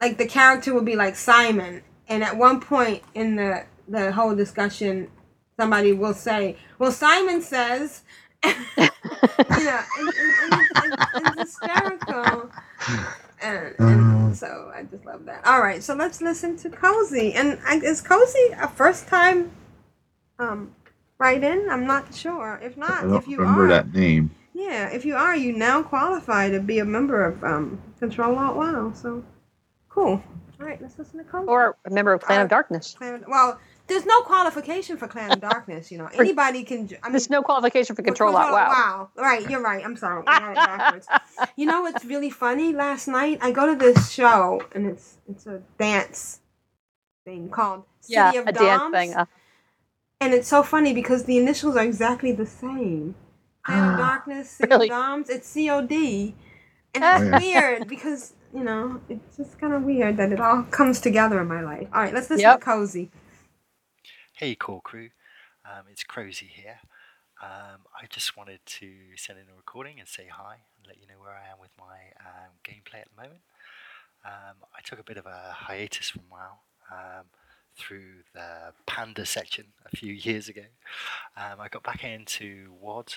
like 0.02 0.18
the 0.18 0.28
character 0.28 0.74
will 0.74 0.82
be 0.82 0.96
like 0.96 1.16
Simon, 1.16 1.82
and 2.08 2.24
at 2.24 2.38
one 2.38 2.60
point 2.60 3.04
in 3.14 3.36
the 3.36 3.66
the 3.88 4.12
whole 4.12 4.36
discussion, 4.36 5.10
somebody 5.60 5.94
will 5.94 6.14
say, 6.14 6.58
"Well, 6.80 6.92
Simon 6.92 7.42
says," 7.42 8.04
you 8.44 8.52
know, 8.78 9.82
and, 10.00 10.14
and, 10.20 10.34
and, 10.44 10.70
and, 10.84 10.98
and 11.14 11.28
it's 11.28 11.60
hysterical. 11.60 12.50
And, 13.42 13.76
and 13.80 14.38
so 14.38 14.72
I 14.74 14.84
just 14.84 15.06
love 15.06 15.26
that. 15.26 15.46
All 15.46 15.62
right, 15.62 15.84
so 15.84 15.94
let's 15.96 16.22
listen 16.22 16.56
to 16.58 16.70
Cozy. 16.70 17.34
And 17.34 17.60
I, 17.66 17.76
is 17.76 18.02
Cozy 18.02 18.50
a 18.58 18.70
first 18.70 19.08
time 19.08 19.52
um, 20.40 20.74
write 21.18 21.44
in? 21.44 21.68
I'm 21.70 21.86
not 21.86 22.14
sure. 22.16 22.60
If 22.64 22.78
not, 22.78 23.10
if 23.12 23.28
you 23.28 23.38
remember 23.38 23.66
are, 23.66 23.68
that 23.68 23.94
name. 23.94 24.32
yeah, 24.54 24.90
if 24.90 25.04
you 25.06 25.16
are, 25.16 25.36
you 25.36 25.54
now 25.54 25.84
qualify 25.84 26.50
to 26.50 26.60
be 26.60 26.80
a 26.80 26.86
member 26.86 27.26
of 27.26 27.44
um, 27.44 27.82
Control 28.00 28.38
Alt 28.38 28.56
Wow. 28.56 28.94
So 28.94 29.24
cool. 29.90 30.24
All 30.64 30.70
right, 30.70 30.82
let's 30.82 30.98
listen 30.98 31.18
to 31.18 31.26
Cozy. 31.26 31.46
or 31.48 31.76
a 31.84 31.90
member 31.90 32.14
of 32.14 32.22
Clan 32.22 32.40
of 32.40 32.48
Darkness? 32.48 32.96
Clan, 32.98 33.26
well, 33.28 33.60
there's 33.88 34.06
no 34.06 34.22
qualification 34.22 34.96
for 34.96 35.10
Clan 35.10 35.32
of 35.34 35.42
Darkness. 35.42 35.92
You 35.92 35.98
know, 35.98 36.10
anybody 36.14 36.64
can. 36.64 36.88
I 37.04 37.08
mean, 37.08 37.12
There's 37.12 37.30
no 37.30 37.42
qualification 37.44 37.98
for 37.98 38.02
Control 38.02 38.34
Alt 38.34 38.50
Wow. 38.54 38.70
Wow. 38.70 39.10
Right, 39.22 39.50
you're 39.50 39.62
right. 39.62 39.84
I'm 39.84 39.98
sorry. 39.98 40.24
I 40.26 40.40
had 40.40 40.52
it 40.52 40.56
backwards. 40.56 41.08
you 41.58 41.66
know 41.66 41.82
what's 41.82 42.06
really 42.06 42.30
funny? 42.30 42.72
Last 42.72 43.10
night 43.10 43.40
I 43.42 43.52
go 43.52 43.68
to 43.68 43.76
this 43.78 44.10
show 44.10 44.62
and 44.74 44.86
it's 44.88 45.18
it's 45.30 45.46
a 45.48 45.62
dance 45.78 46.40
thing 47.26 47.50
called 47.50 47.84
City 48.00 48.14
Yeah, 48.14 48.32
of 48.40 48.48
a 48.48 48.54
Doms. 48.54 48.66
dance 48.66 48.92
thing. 48.94 49.14
Uh, 49.16 49.26
And 50.22 50.34
it's 50.34 50.48
so 50.48 50.64
funny 50.64 50.94
because 50.94 51.26
the 51.26 51.38
initials 51.38 51.76
are 51.76 51.84
exactly 51.84 52.32
the 52.32 52.46
same. 52.46 53.16
Clan 53.66 53.92
of 53.92 53.98
Darkness, 54.08 54.50
City 54.52 54.70
Really? 54.72 54.88
of 54.88 54.92
Doms. 54.92 55.30
It's 55.30 55.54
COD. 55.54 56.34
And 56.96 57.04
Oh, 57.04 57.18
it's 57.20 57.44
weird 57.44 57.88
because, 57.90 58.34
you 58.54 58.64
know, 58.64 59.02
it's 59.10 59.38
just 59.38 59.60
kind 59.60 59.74
of 59.74 59.84
weird 59.84 60.18
that 60.18 60.32
it 60.32 60.42
all 60.42 60.64
comes 60.72 61.02
together 61.02 61.42
in 61.42 61.48
my 61.48 61.62
life. 61.62 61.88
All 61.94 62.02
right, 62.02 62.14
let's 62.14 62.30
listen 62.30 62.52
Yep. 62.52 62.54
to 62.54 62.58
Cozy. 62.60 63.12
Hey, 64.36 64.56
core 64.56 64.82
crew. 64.82 65.10
Um, 65.66 65.86
it's 65.92 66.04
Crozy 66.04 66.48
here. 66.48 66.80
Um, 67.42 67.82
I 68.02 68.08
just 68.10 68.38
wanted 68.38 68.60
to 68.66 68.90
send 69.18 69.40
in 69.40 69.46
a 69.54 69.56
recording 69.58 70.00
and 70.00 70.08
say 70.08 70.28
hi 70.32 70.56
and 70.78 70.88
let 70.88 70.98
you 71.02 71.08
know 71.08 71.20
where 71.22 71.32
I 71.34 71.52
am 71.52 71.60
with 71.62 71.72
my 71.80 71.98
um, 72.22 72.52
gameplay 72.66 73.02
at 73.02 73.10
the 73.16 73.22
moment. 73.24 73.42
Um, 74.26 74.58
I 74.78 74.82
took 74.84 75.00
a 75.00 75.04
bit 75.04 75.18
of 75.18 75.26
a 75.26 75.54
hiatus 75.54 76.10
from 76.10 76.24
WoW 76.32 76.60
um, 76.92 77.26
through 77.78 78.24
the 78.34 78.74
Panda 78.88 79.26
section 79.26 79.68
a 79.92 79.96
few 79.96 80.14
years 80.28 80.50
ago. 80.50 80.64
Um, 81.38 81.60
I 81.62 81.70
got 81.70 81.84
back 81.84 82.04
into 82.04 82.74
WOD, 82.82 83.16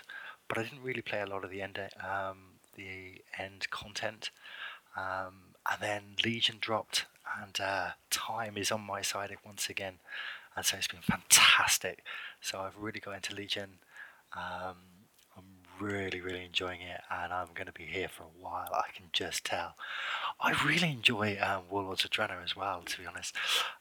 but 0.48 0.58
I 0.58 0.64
didn't 0.64 0.82
really 0.82 1.02
play 1.02 1.20
a 1.22 1.26
lot 1.26 1.44
of 1.44 1.50
the 1.50 1.62
end 1.62 1.78
um, 2.00 2.58
the 2.76 3.22
end 3.38 3.70
content. 3.70 4.30
Um, 4.96 5.54
and 5.70 5.80
then 5.80 6.02
Legion 6.24 6.56
dropped, 6.60 7.06
and 7.42 7.58
uh, 7.60 7.90
time 8.10 8.56
is 8.56 8.70
on 8.70 8.80
my 8.80 9.02
side 9.02 9.34
once 9.44 9.68
again, 9.68 9.94
and 10.56 10.64
so 10.64 10.76
it's 10.76 10.88
been 10.88 11.00
fantastic. 11.00 12.02
So 12.40 12.60
I've 12.60 12.76
really 12.78 13.00
got 13.00 13.14
into 13.14 13.34
Legion. 13.34 13.78
Um, 14.34 14.76
I'm 15.36 15.44
really, 15.80 16.20
really 16.20 16.44
enjoying 16.44 16.80
it, 16.80 17.00
and 17.10 17.32
I'm 17.32 17.48
going 17.54 17.66
to 17.66 17.72
be 17.72 17.84
here 17.84 18.08
for 18.08 18.22
a 18.22 18.40
while. 18.42 18.70
I 18.72 18.90
can 18.94 19.06
just 19.12 19.44
tell. 19.44 19.74
I 20.40 20.52
really 20.64 20.90
enjoy 20.90 21.38
um, 21.40 21.62
Warlords 21.70 22.04
of 22.04 22.10
Draenor 22.10 22.42
as 22.44 22.56
well, 22.56 22.82
to 22.82 22.98
be 23.00 23.06
honest. 23.06 23.34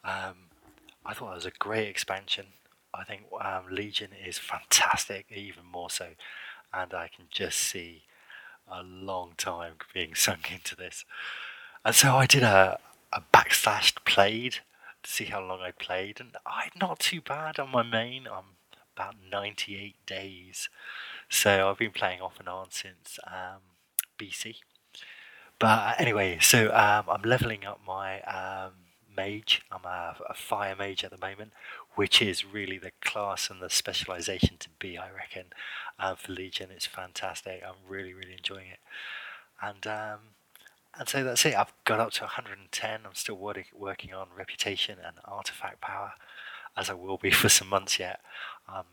Um, 0.03 0.49
I 1.05 1.13
thought 1.13 1.31
it 1.31 1.35
was 1.35 1.45
a 1.45 1.51
great 1.51 1.87
expansion. 1.87 2.47
I 2.93 3.03
think 3.03 3.23
um, 3.41 3.63
Legion 3.69 4.09
is 4.25 4.37
fantastic, 4.37 5.27
even 5.33 5.65
more 5.71 5.89
so, 5.89 6.09
and 6.73 6.93
I 6.93 7.09
can 7.13 7.25
just 7.29 7.59
see 7.59 8.03
a 8.67 8.83
long 8.83 9.33
time 9.37 9.73
being 9.93 10.15
sunk 10.15 10.51
into 10.51 10.75
this. 10.75 11.05
And 11.83 11.93
so 11.93 12.15
I 12.15 12.25
did 12.25 12.43
a, 12.43 12.79
a 13.13 13.21
backslashed 13.33 14.03
played 14.05 14.59
to 15.03 15.11
see 15.11 15.25
how 15.25 15.41
long 15.41 15.61
I 15.61 15.71
played, 15.71 16.19
and 16.19 16.31
I'm 16.45 16.71
not 16.79 16.99
too 16.99 17.21
bad 17.21 17.59
on 17.59 17.71
my 17.71 17.83
main. 17.83 18.27
I'm 18.27 18.55
about 18.95 19.15
98 19.31 19.95
days, 20.05 20.69
so 21.29 21.69
I've 21.69 21.77
been 21.77 21.91
playing 21.91 22.21
off 22.21 22.39
and 22.39 22.49
on 22.49 22.71
since 22.71 23.19
um, 23.27 23.61
BC. 24.17 24.57
But 25.59 25.67
uh, 25.67 25.93
anyway, 25.99 26.39
so 26.41 26.67
um, 26.73 27.05
I'm 27.07 27.21
leveling 27.23 27.65
up 27.65 27.79
my 27.85 28.21
um, 28.21 28.71
mage. 29.15 29.61
I'm 29.71 29.85
a, 29.85 30.15
a 30.29 30.33
fire 30.33 30.75
mage 30.75 31.03
at 31.03 31.11
the 31.11 31.17
moment, 31.17 31.53
which 31.95 32.21
is 32.21 32.45
really 32.45 32.77
the 32.77 32.91
class 33.01 33.49
and 33.49 33.61
the 33.61 33.69
specialization 33.69 34.57
to 34.59 34.69
be, 34.79 34.97
I 34.97 35.09
reckon. 35.11 35.45
Um, 35.99 36.15
for 36.17 36.31
Legion, 36.33 36.69
it's 36.71 36.85
fantastic. 36.85 37.61
I'm 37.65 37.89
really, 37.89 38.13
really 38.13 38.33
enjoying 38.33 38.67
it. 38.67 38.79
And 39.61 39.87
um, 39.87 40.19
and 40.97 41.09
so 41.09 41.23
that's 41.23 41.45
it. 41.45 41.55
I've 41.55 41.73
got 41.83 41.99
up 41.99 42.11
to 42.13 42.23
110. 42.23 42.99
I'm 43.05 43.15
still 43.15 43.35
working 43.35 43.65
working 43.73 44.13
on 44.13 44.27
reputation 44.35 44.97
and 45.05 45.17
artifact 45.25 45.81
power, 45.81 46.13
as 46.77 46.89
I 46.89 46.93
will 46.93 47.17
be 47.17 47.31
for 47.41 47.49
some 47.49 47.69
months 47.69 47.99
yet. 47.99 48.19
I'm 48.67 48.85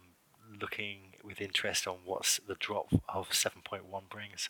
looking 0.61 1.15
with 1.25 1.41
interest 1.41 1.87
on 1.87 1.99
what's 2.05 2.41
the 2.47 2.57
drop 2.59 2.89
of 3.09 3.31
7.1 3.31 3.81
brings. 4.11 4.49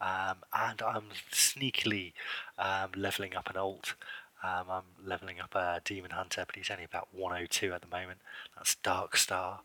Um, 0.00 0.38
and 0.52 0.80
I'm 0.80 1.06
sneakily 1.32 2.12
um, 2.56 2.90
leveling 2.96 3.34
up 3.34 3.50
an 3.50 3.56
alt. 3.56 3.94
Um, 4.42 4.66
I'm 4.70 4.82
leveling 5.04 5.40
up 5.40 5.54
a 5.54 5.80
demon 5.84 6.12
hunter, 6.12 6.44
but 6.46 6.56
he's 6.56 6.70
only 6.70 6.84
about 6.84 7.08
102 7.12 7.72
at 7.72 7.80
the 7.82 7.88
moment. 7.88 8.20
That's 8.56 8.76
Dark 8.76 9.16
Star. 9.16 9.60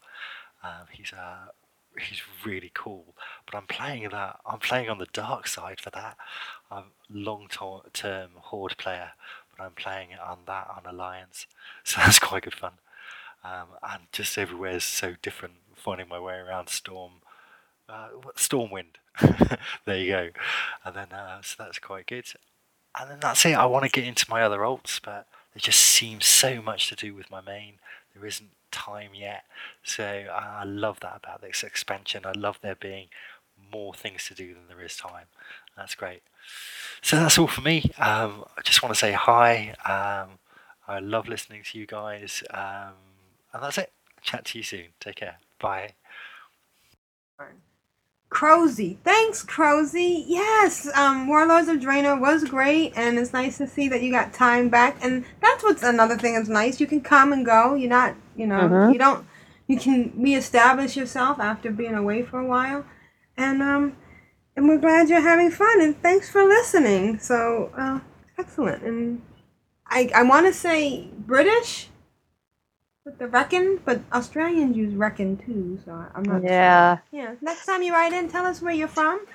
Um, 0.64 0.88
he's 0.92 1.12
a 1.12 1.52
he's 2.00 2.22
really 2.46 2.72
cool. 2.74 3.16
But 3.46 3.56
I'm 3.58 3.68
playing 3.68 4.08
that. 4.10 4.40
I'm 4.46 4.60
playing 4.60 4.90
on 4.90 4.98
the 4.98 5.08
dark 5.14 5.48
side 5.48 5.80
for 5.80 5.90
that. 5.92 6.18
I'm 6.72 6.86
long 7.10 7.48
to- 7.52 7.90
term 7.94 8.32
horde 8.36 8.78
player, 8.78 9.12
but 9.56 9.64
I'm 9.64 9.74
playing 9.74 10.12
it 10.12 10.20
on 10.20 10.40
that 10.48 10.68
on 10.76 10.92
alliance, 10.92 11.48
so 11.84 12.02
that's 12.02 12.20
quite 12.20 12.44
good 12.44 12.56
fun. 12.56 12.74
Um, 13.44 13.68
and 13.82 14.04
just 14.12 14.38
everywhere 14.38 14.78
is 14.78 14.84
so 14.84 15.16
different. 15.22 15.56
Finding 15.76 16.08
my 16.08 16.20
way 16.20 16.36
around 16.36 16.70
storm, 16.70 17.14
uh, 17.90 18.10
stormwind. 18.38 18.96
there 19.86 19.98
you 19.98 20.12
go. 20.12 20.30
And 20.86 20.96
then 20.96 21.12
uh, 21.12 21.42
so 21.42 21.56
that's 21.60 21.80
quite 21.80 22.08
good. 22.08 22.26
And 23.00 23.10
then 23.10 23.20
that's 23.22 23.46
it. 23.46 23.54
I 23.54 23.66
want 23.66 23.86
to 23.86 23.90
get 23.90 24.06
into 24.06 24.26
my 24.30 24.44
other 24.44 24.60
alts, 24.60 25.00
but 25.04 25.28
there 25.54 25.60
just 25.60 25.82
seems 25.82 26.26
so 26.26 26.62
much 26.62 26.90
to 26.90 26.96
do 26.96 27.14
with 27.14 27.32
my 27.32 27.42
main. 27.42 27.76
There 28.14 28.26
isn't 28.26 28.52
time 28.72 29.12
yet. 29.14 29.46
So 29.84 30.04
I 30.04 30.64
love 30.64 31.00
that 31.02 31.16
about 31.24 31.42
this 31.42 31.64
expansion. 31.64 32.24
I 32.26 32.34
love 32.34 32.60
there 32.62 32.76
being 32.76 33.08
more 33.72 33.94
things 33.94 34.26
to 34.28 34.36
do 34.36 34.54
than 34.54 34.64
there 34.68 34.84
is 34.86 34.96
time. 34.96 35.26
That's 35.76 35.96
great. 35.96 36.22
So 37.02 37.16
that's 37.16 37.38
all 37.38 37.48
for 37.48 37.62
me. 37.62 37.92
Um, 37.98 38.46
I 38.58 38.62
just 38.64 38.84
want 38.84 38.94
to 38.94 39.00
say 39.00 39.14
hi. 39.14 39.76
Um, 39.86 40.40
I 40.88 41.00
love 41.00 41.28
listening 41.28 41.64
to 41.72 41.80
you 41.80 41.86
guys. 41.86 42.44
Um, 42.52 42.94
and 43.54 43.64
that's 43.64 43.78
it. 43.78 43.92
Chat 44.22 44.46
to 44.46 44.58
you 44.58 44.64
soon. 44.64 44.88
Take 45.00 45.16
care. 45.16 45.38
Bye. 45.60 45.94
Crozy. 48.34 48.98
Thanks, 49.04 49.44
Crozy. 49.44 50.26
Yes, 50.28 50.90
um, 50.96 51.28
Warlords 51.28 51.68
of 51.68 51.78
Draenor 51.78 52.20
was 52.20 52.44
great, 52.44 52.94
and 52.96 53.18
it's 53.18 53.32
nice 53.32 53.58
to 53.60 53.68
see 53.68 53.88
that 53.90 54.02
you 54.02 54.12
got 54.12 54.34
time 54.34 54.70
back. 54.70 54.98
And 55.02 55.24
that's 55.42 55.64
what's 55.64 55.84
another 55.84 56.18
thing 56.18 56.34
that's 56.36 56.50
nice. 56.50 56.80
You 56.80 56.88
can 56.88 57.02
come 57.02 57.32
and 57.32 57.46
go. 57.46 57.76
You're 57.76 57.90
not, 57.90 58.16
you 58.36 58.48
know, 58.48 58.62
Mhm. 58.62 58.94
you 58.94 59.00
don't, 59.00 59.26
you 59.68 59.78
can 59.78 60.12
reestablish 60.18 60.98
yourself 60.98 61.40
after 61.40 61.72
being 61.72 61.94
away 61.96 62.24
for 62.24 62.40
a 62.40 62.46
while. 62.46 62.86
And, 63.38 63.62
um, 63.62 63.96
and 64.56 64.68
we're 64.68 64.78
glad 64.78 65.10
you're 65.10 65.22
having 65.22 65.50
fun, 65.52 65.82
and 65.82 66.00
thanks 66.02 66.30
for 66.30 66.44
listening. 66.44 67.20
So, 67.20 67.72
uh, 67.78 68.00
excellent. 68.38 68.84
And 68.84 69.22
I, 69.88 70.10
I 70.14 70.24
want 70.24 70.48
to 70.48 70.54
say 70.54 71.08
British 71.18 71.90
with 73.06 73.18
the 73.20 73.28
reckon, 73.28 73.80
but 73.84 74.00
Australians 74.14 74.78
use 74.78 74.96
reckon 74.96 75.36
too, 75.38 75.78
so 75.84 75.92
I- 75.92 76.08
I'm 76.16 76.24
not 76.24 76.44
Yeah. 76.44 76.98
sure. 76.98 77.04
Yeah. 77.12 77.36
Next 77.42 77.66
time 77.66 77.84
you 77.84 77.92
write 77.92 78.14
in, 78.14 78.30
tell 78.30 78.46
us 78.46 78.62
where 78.62 78.74
you're 78.74 78.88
from. 78.88 79.26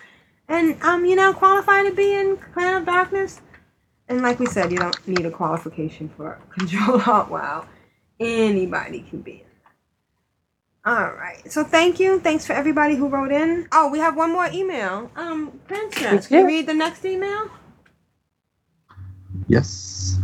And 0.48 0.82
um, 0.82 1.04
you 1.04 1.14
now 1.14 1.34
qualify 1.34 1.82
to 1.82 1.92
be 1.92 2.14
in 2.14 2.38
Clan 2.54 2.74
of 2.80 2.86
Darkness. 2.86 3.42
And 4.08 4.22
like 4.22 4.38
we 4.40 4.46
said, 4.46 4.72
you 4.72 4.78
don't 4.78 5.06
need 5.06 5.26
a 5.26 5.30
qualification 5.30 6.08
for 6.16 6.38
Control 6.58 7.02
Alt 7.06 7.28
WoW. 7.28 7.66
Anybody 8.18 9.00
can 9.02 9.20
be 9.20 9.32
in. 9.32 9.40
All 10.90 11.12
right. 11.12 11.42
So 11.52 11.62
thank 11.62 12.00
you. 12.00 12.18
Thanks 12.20 12.46
for 12.46 12.54
everybody 12.54 12.94
who 12.96 13.08
wrote 13.08 13.30
in. 13.32 13.68
Oh, 13.72 13.90
we 13.90 13.98
have 13.98 14.16
one 14.16 14.32
more 14.32 14.48
email. 14.50 15.10
Um, 15.14 15.60
Princess, 15.68 16.26
can 16.28 16.40
you 16.40 16.46
read 16.46 16.66
the 16.66 16.72
next 16.72 17.04
email? 17.04 17.50
Yes. 19.46 20.18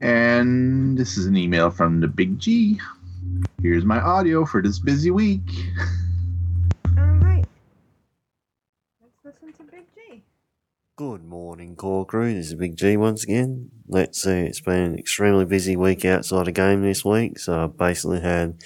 And 0.00 0.96
this 0.96 1.18
is 1.18 1.26
an 1.26 1.36
email 1.36 1.70
from 1.70 2.00
the 2.00 2.06
Big 2.06 2.38
G. 2.38 2.78
Here's 3.60 3.84
my 3.84 4.00
audio 4.00 4.46
for 4.46 4.62
this 4.62 4.78
busy 4.78 5.10
week. 5.10 5.40
All 6.96 7.04
right. 7.04 7.44
Let's 9.02 9.16
listen 9.24 9.52
to 9.54 9.64
Big 9.64 9.86
G. 9.94 10.22
Good 10.96 11.24
morning, 11.24 11.74
Core 11.74 12.06
Crew. 12.06 12.32
This 12.32 12.46
is 12.46 12.54
Big 12.54 12.76
G 12.76 12.96
once 12.96 13.24
again. 13.24 13.70
Let's 13.88 14.22
see, 14.22 14.30
it's 14.30 14.60
been 14.60 14.82
an 14.82 14.98
extremely 14.98 15.46
busy 15.46 15.74
week 15.74 16.04
outside 16.04 16.46
of 16.46 16.54
game 16.54 16.82
this 16.82 17.04
week, 17.04 17.38
so 17.40 17.64
I 17.64 17.66
basically 17.66 18.20
had 18.20 18.58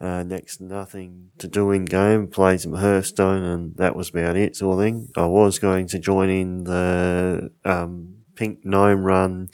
uh, 0.00 0.22
next 0.22 0.60
nothing 0.60 1.30
to 1.38 1.48
do 1.48 1.72
in 1.72 1.86
game, 1.86 2.28
played 2.28 2.60
some 2.60 2.74
Hearthstone, 2.74 3.42
and 3.42 3.76
that 3.78 3.96
was 3.96 4.10
about 4.10 4.36
it, 4.36 4.54
sort 4.54 4.78
of 4.78 4.84
thing. 4.84 5.08
I 5.16 5.26
was 5.26 5.58
going 5.58 5.88
to 5.88 5.98
join 5.98 6.28
in 6.28 6.64
the 6.64 7.50
um, 7.64 8.18
Pink 8.36 8.64
Gnome 8.64 9.02
run 9.02 9.48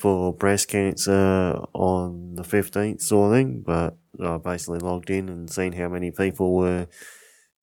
for 0.00 0.34
breast 0.34 0.68
cancer 0.68 1.60
on 1.74 2.34
the 2.34 2.42
15th, 2.42 3.02
sort 3.02 3.32
of 3.32 3.38
thing, 3.38 3.62
but 3.64 3.96
I 4.24 4.38
basically 4.38 4.78
logged 4.78 5.10
in 5.10 5.28
and 5.28 5.50
seen 5.50 5.72
how 5.72 5.88
many 5.88 6.10
people 6.10 6.56
were 6.56 6.88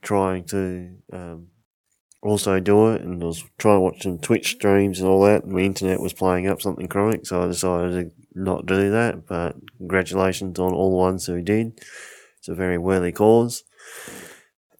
trying 0.03 0.43
to 0.45 0.95
um, 1.11 1.47
also 2.21 2.59
do 2.59 2.91
it 2.91 3.01
and 3.01 3.23
I 3.23 3.25
was 3.25 3.43
trying 3.57 3.77
to 3.77 3.81
watch 3.81 4.03
some 4.03 4.19
Twitch 4.19 4.51
streams 4.51 4.99
and 4.99 5.09
all 5.09 5.23
that 5.23 5.43
and 5.43 5.53
my 5.53 5.61
internet 5.61 5.99
was 5.99 6.13
playing 6.13 6.47
up 6.47 6.61
something 6.61 6.87
chronic 6.87 7.25
so 7.25 7.43
I 7.43 7.47
decided 7.47 7.91
to 7.91 8.11
not 8.33 8.65
do 8.65 8.91
that 8.91 9.25
but 9.27 9.55
congratulations 9.77 10.59
on 10.59 10.73
all 10.73 10.91
the 10.91 10.97
ones 10.97 11.25
who 11.25 11.41
did. 11.41 11.79
It's 12.37 12.47
a 12.47 12.55
very 12.55 12.77
worthy 12.77 13.11
cause. 13.11 13.63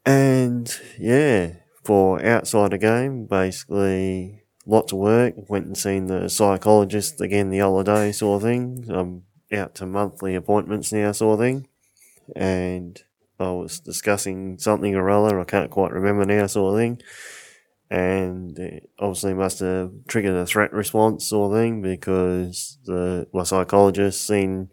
And 0.05 0.73
yeah, 0.99 1.53
for 1.83 2.23
outside 2.23 2.71
the 2.71 2.77
game, 2.77 3.25
basically 3.25 4.36
lots 4.67 4.91
of 4.91 4.99
work. 4.99 5.33
Went 5.49 5.65
and 5.65 5.77
seen 5.77 6.07
the 6.07 6.29
psychologist 6.29 7.19
again 7.21 7.49
the 7.49 7.61
other 7.61 7.83
day 7.83 8.11
sort 8.11 8.37
of 8.37 8.47
thing. 8.47 8.85
I'm 8.89 9.23
out 9.51 9.75
to 9.75 9.85
monthly 9.85 10.35
appointments 10.35 10.91
now 10.91 11.11
sort 11.13 11.39
of 11.39 11.45
thing. 11.45 11.67
And 12.35 13.01
I 13.39 13.51
was 13.51 13.79
discussing 13.79 14.57
something 14.57 14.95
or 14.95 15.09
other, 15.09 15.39
I 15.39 15.45
can't 15.45 15.71
quite 15.71 15.91
remember 15.91 16.25
now, 16.25 16.47
sort 16.47 16.73
of 16.73 16.79
thing. 16.79 17.01
And 17.89 18.59
it 18.59 18.89
obviously 18.99 19.33
must 19.33 19.59
have 19.59 19.91
triggered 20.07 20.35
a 20.35 20.45
threat 20.45 20.73
response, 20.73 21.27
sort 21.27 21.53
of 21.53 21.57
thing, 21.57 21.81
because 21.81 22.77
the 22.85 23.27
my 23.31 23.43
psychologist 23.43 24.27
seen 24.27 24.69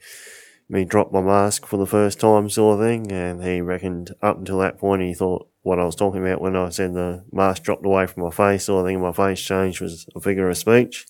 me 0.68 0.84
drop 0.84 1.12
my 1.12 1.20
mask 1.20 1.66
for 1.66 1.76
the 1.76 1.86
first 1.86 2.18
time, 2.18 2.50
sort 2.50 2.80
of 2.80 2.86
thing, 2.86 3.12
and 3.12 3.44
he 3.44 3.60
reckoned 3.60 4.10
up 4.20 4.38
until 4.38 4.58
that 4.58 4.78
point 4.78 5.02
he 5.02 5.14
thought 5.14 5.48
what 5.64 5.80
I 5.80 5.84
was 5.84 5.96
talking 5.96 6.20
about 6.20 6.42
when 6.42 6.56
I 6.56 6.68
said 6.68 6.92
the 6.92 7.24
mask 7.32 7.62
dropped 7.62 7.86
away 7.86 8.06
from 8.06 8.22
my 8.22 8.30
face, 8.30 8.68
of 8.68 8.84
thing, 8.84 8.96
and 8.96 9.02
my 9.02 9.12
face 9.12 9.40
changed 9.40 9.80
was 9.80 10.06
a 10.14 10.20
figure 10.20 10.48
of 10.48 10.58
speech. 10.58 11.06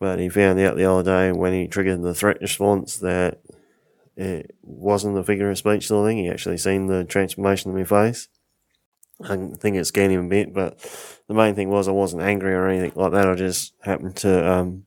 But 0.00 0.18
he 0.18 0.28
found 0.28 0.58
out 0.58 0.76
the 0.76 0.90
other 0.90 1.04
day 1.04 1.30
when 1.30 1.52
he 1.52 1.68
triggered 1.68 2.02
the 2.02 2.14
threat 2.14 2.40
response 2.40 2.98
that 2.98 3.38
it 4.16 4.56
wasn't 4.62 5.16
a 5.16 5.22
figure 5.22 5.50
of 5.50 5.56
speech 5.56 5.86
sort 5.86 6.04
of 6.04 6.10
thing. 6.10 6.18
He 6.18 6.28
actually 6.28 6.58
seen 6.58 6.88
the 6.88 7.04
transformation 7.04 7.70
of 7.70 7.76
my 7.76 7.84
face. 7.84 8.26
I 9.22 9.36
think 9.36 9.76
it 9.76 9.84
scared 9.84 10.10
him 10.10 10.26
a 10.26 10.28
bit, 10.28 10.52
but 10.52 10.80
the 11.28 11.34
main 11.34 11.54
thing 11.54 11.70
was 11.70 11.86
I 11.86 11.92
wasn't 11.92 12.22
angry 12.22 12.52
or 12.54 12.66
anything 12.66 13.00
like 13.00 13.12
that. 13.12 13.28
I 13.28 13.36
just 13.36 13.72
happened 13.82 14.16
to 14.16 14.52
um, 14.52 14.86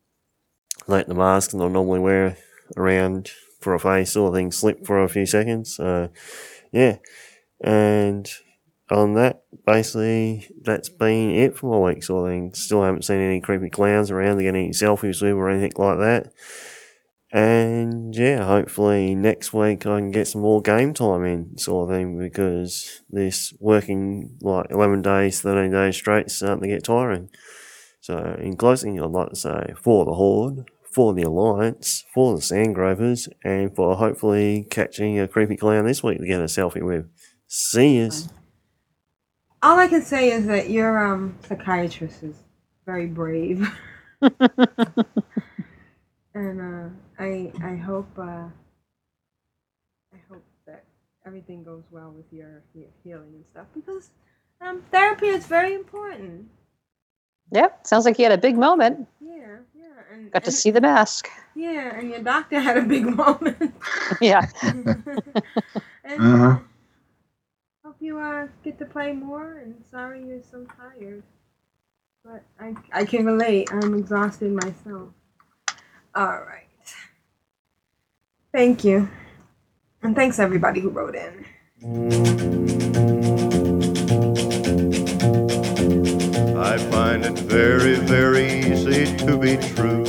let 0.87 1.07
the 1.07 1.15
mask 1.15 1.51
that 1.51 1.63
I 1.63 1.69
normally 1.69 2.01
wear 2.01 2.37
around 2.75 3.31
for 3.61 3.73
a 3.73 3.79
face 3.79 4.11
sort 4.11 4.27
of 4.27 4.35
thing 4.35 4.51
slip 4.51 4.85
for 4.85 5.01
a 5.01 5.07
few 5.07 5.25
seconds. 5.25 5.77
So, 5.77 6.09
yeah. 6.73 6.97
And 7.61 8.29
on 8.89 9.15
that, 9.15 9.43
basically, 9.65 10.47
that's 10.61 10.89
been 10.89 11.31
it 11.31 11.57
for 11.57 11.71
my 11.71 11.89
week 11.89 12.09
of 12.09 12.25
thing. 12.27 12.53
Still 12.53 12.83
haven't 12.83 13.05
seen 13.05 13.19
any 13.19 13.41
creepy 13.41 13.69
clowns 13.69 14.11
around 14.11 14.37
to 14.37 14.43
get 14.43 14.55
any 14.55 14.69
selfies 14.69 15.21
with 15.21 15.33
or 15.33 15.49
anything 15.49 15.73
like 15.77 15.97
that. 15.99 16.31
And 17.31 18.15
yeah, 18.15 18.45
hopefully 18.45 19.13
next 19.13 19.51
week 19.51 19.85
I 19.85 19.99
can 19.99 20.11
get 20.11 20.29
some 20.29 20.41
more 20.41 20.61
game 20.61 20.93
time 20.93 21.25
in, 21.25 21.57
sort 21.57 21.89
of 21.89 21.95
thing, 21.95 22.17
because 22.17 23.01
this 23.09 23.53
working 23.59 24.37
like 24.41 24.67
11 24.71 25.01
days, 25.01 25.41
13 25.41 25.71
days 25.71 25.97
straight 25.97 26.27
is 26.27 26.37
starting 26.37 26.61
to 26.61 26.67
get 26.69 26.85
tiring. 26.85 27.29
So, 27.99 28.37
in 28.39 28.55
closing, 28.55 29.01
I'd 29.01 29.09
like 29.09 29.31
to 29.31 29.35
say 29.35 29.73
for 29.81 30.05
the 30.05 30.13
Horde, 30.13 30.69
for 30.89 31.13
the 31.13 31.23
Alliance, 31.23 32.05
for 32.13 32.33
the 32.33 32.41
Sandgropers, 32.41 33.27
and 33.43 33.75
for 33.75 33.97
hopefully 33.97 34.65
catching 34.69 35.19
a 35.19 35.27
creepy 35.27 35.57
clown 35.57 35.85
this 35.85 36.01
week 36.01 36.19
to 36.19 36.25
get 36.25 36.39
a 36.39 36.45
selfie 36.45 36.81
with. 36.81 37.09
See 37.47 37.97
yous. 37.97 38.29
All 39.67 39.77
I 39.77 39.89
can 39.89 40.01
say 40.01 40.31
is 40.31 40.45
that 40.45 40.69
your 40.69 40.97
um 41.05 41.35
psychiatrist 41.45 42.23
is 42.23 42.37
very 42.85 43.05
brave. 43.05 43.67
and 44.21 44.31
uh, 46.61 46.87
I 47.19 47.51
I 47.61 47.75
hope 47.75 48.07
uh, 48.17 48.47
I 50.15 50.19
hope 50.29 50.45
that 50.67 50.85
everything 51.25 51.65
goes 51.65 51.83
well 51.91 52.11
with 52.15 52.31
your 52.31 52.63
he- 52.73 52.87
healing 53.03 53.33
and 53.35 53.45
stuff 53.45 53.65
because 53.75 54.09
um, 54.61 54.81
therapy 54.89 55.25
is 55.27 55.45
very 55.45 55.73
important. 55.73 56.47
Yep. 57.51 57.85
Sounds 57.85 58.05
like 58.05 58.17
you 58.19 58.23
had 58.23 58.31
a 58.31 58.37
big 58.37 58.57
moment. 58.57 59.05
Yeah, 59.19 59.57
yeah, 59.75 59.83
and 60.13 60.31
Got 60.31 60.45
to 60.45 60.47
and- 60.47 60.55
see 60.55 60.71
the 60.71 60.79
mask. 60.79 61.27
Yeah, 61.55 61.93
and 61.99 62.09
your 62.09 62.21
doctor 62.23 62.61
had 62.61 62.77
a 62.77 62.83
big 62.83 63.03
moment. 63.23 63.73
yeah. 64.21 64.47
and 64.63 65.03
Uh-huh. 66.05 66.59
Hope 67.97 68.05
you 68.05 68.19
uh 68.19 68.47
get 68.63 68.77
to 68.79 68.85
play 68.85 69.11
more. 69.11 69.57
And 69.63 69.75
sorry 69.89 70.23
you're 70.23 70.41
so 70.51 70.65
tired, 70.77 71.23
but 72.23 72.43
I 72.59 72.75
I 72.93 73.05
can 73.05 73.25
relate. 73.25 73.69
I'm 73.71 73.95
exhausted 73.95 74.51
myself. 74.51 75.09
All 76.15 76.41
right. 76.41 76.63
Thank 78.53 78.83
you, 78.83 79.09
and 80.01 80.15
thanks 80.15 80.39
everybody 80.39 80.79
who 80.79 80.89
wrote 80.89 81.15
in. 81.15 81.45
I 86.57 86.77
find 86.91 87.25
it 87.25 87.37
very, 87.39 87.95
very 87.95 88.47
easy 88.59 89.15
to 89.17 89.37
be 89.37 89.57
true. 89.57 90.05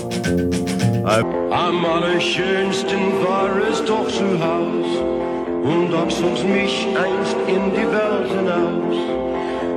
I 1.05 1.21
Am 1.21 1.85
alle 1.85 2.21
schönsten 2.21 3.13
war 3.25 3.61
es 3.71 3.85
doch 3.85 4.09
zu 4.09 4.39
Haus, 4.39 5.38
und 5.69 5.95
auch 5.95 6.45
mich 6.45 6.87
einst 6.97 7.37
in 7.47 7.71
die 7.77 7.89
Welt 7.93 8.31
hinaus. 8.31 8.97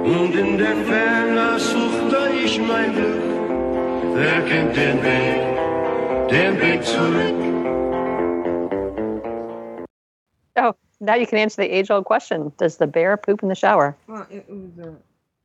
Und 0.03 0.35
in 0.35 0.57
der 0.57 0.75
Ferne 0.89 1.59
suchte 1.59 2.29
ich 2.43 2.59
mein 2.59 2.93
Glück. 2.93 3.21
Wer 4.15 4.41
kennt 4.49 4.75
den 4.75 4.97
Weg, 5.03 6.29
den 6.29 6.59
Weg 6.61 6.83
zurück? 6.83 7.39
Oh, 10.57 10.73
now 10.99 11.15
you 11.15 11.25
can 11.27 11.39
answer 11.39 11.61
the 11.61 11.71
age-old 11.71 12.05
question: 12.05 12.51
Does 12.57 12.77
the 12.77 12.87
bear 12.87 13.17
poop 13.17 13.43
in 13.43 13.49
the 13.49 13.55
shower? 13.55 13.95
Well, 14.07 14.25
it, 14.29 14.45
it 14.47 14.49
was 14.49 14.87
a 14.87 14.95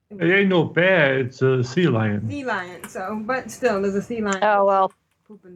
It 0.09 0.31
ain't 0.33 0.49
no 0.49 0.65
bear, 0.65 1.19
it's 1.19 1.43
a 1.43 1.65
sea 1.65 1.89
lion. 1.89 2.29
sea 2.31 2.45
lion, 2.45 2.89
so 2.89 3.21
but 3.27 3.51
still, 3.51 3.83
there's 3.83 3.97
a 3.97 4.03
sea 4.03 4.21
lion. 4.23 4.39
Oh 4.43 4.65
well, 4.65 4.93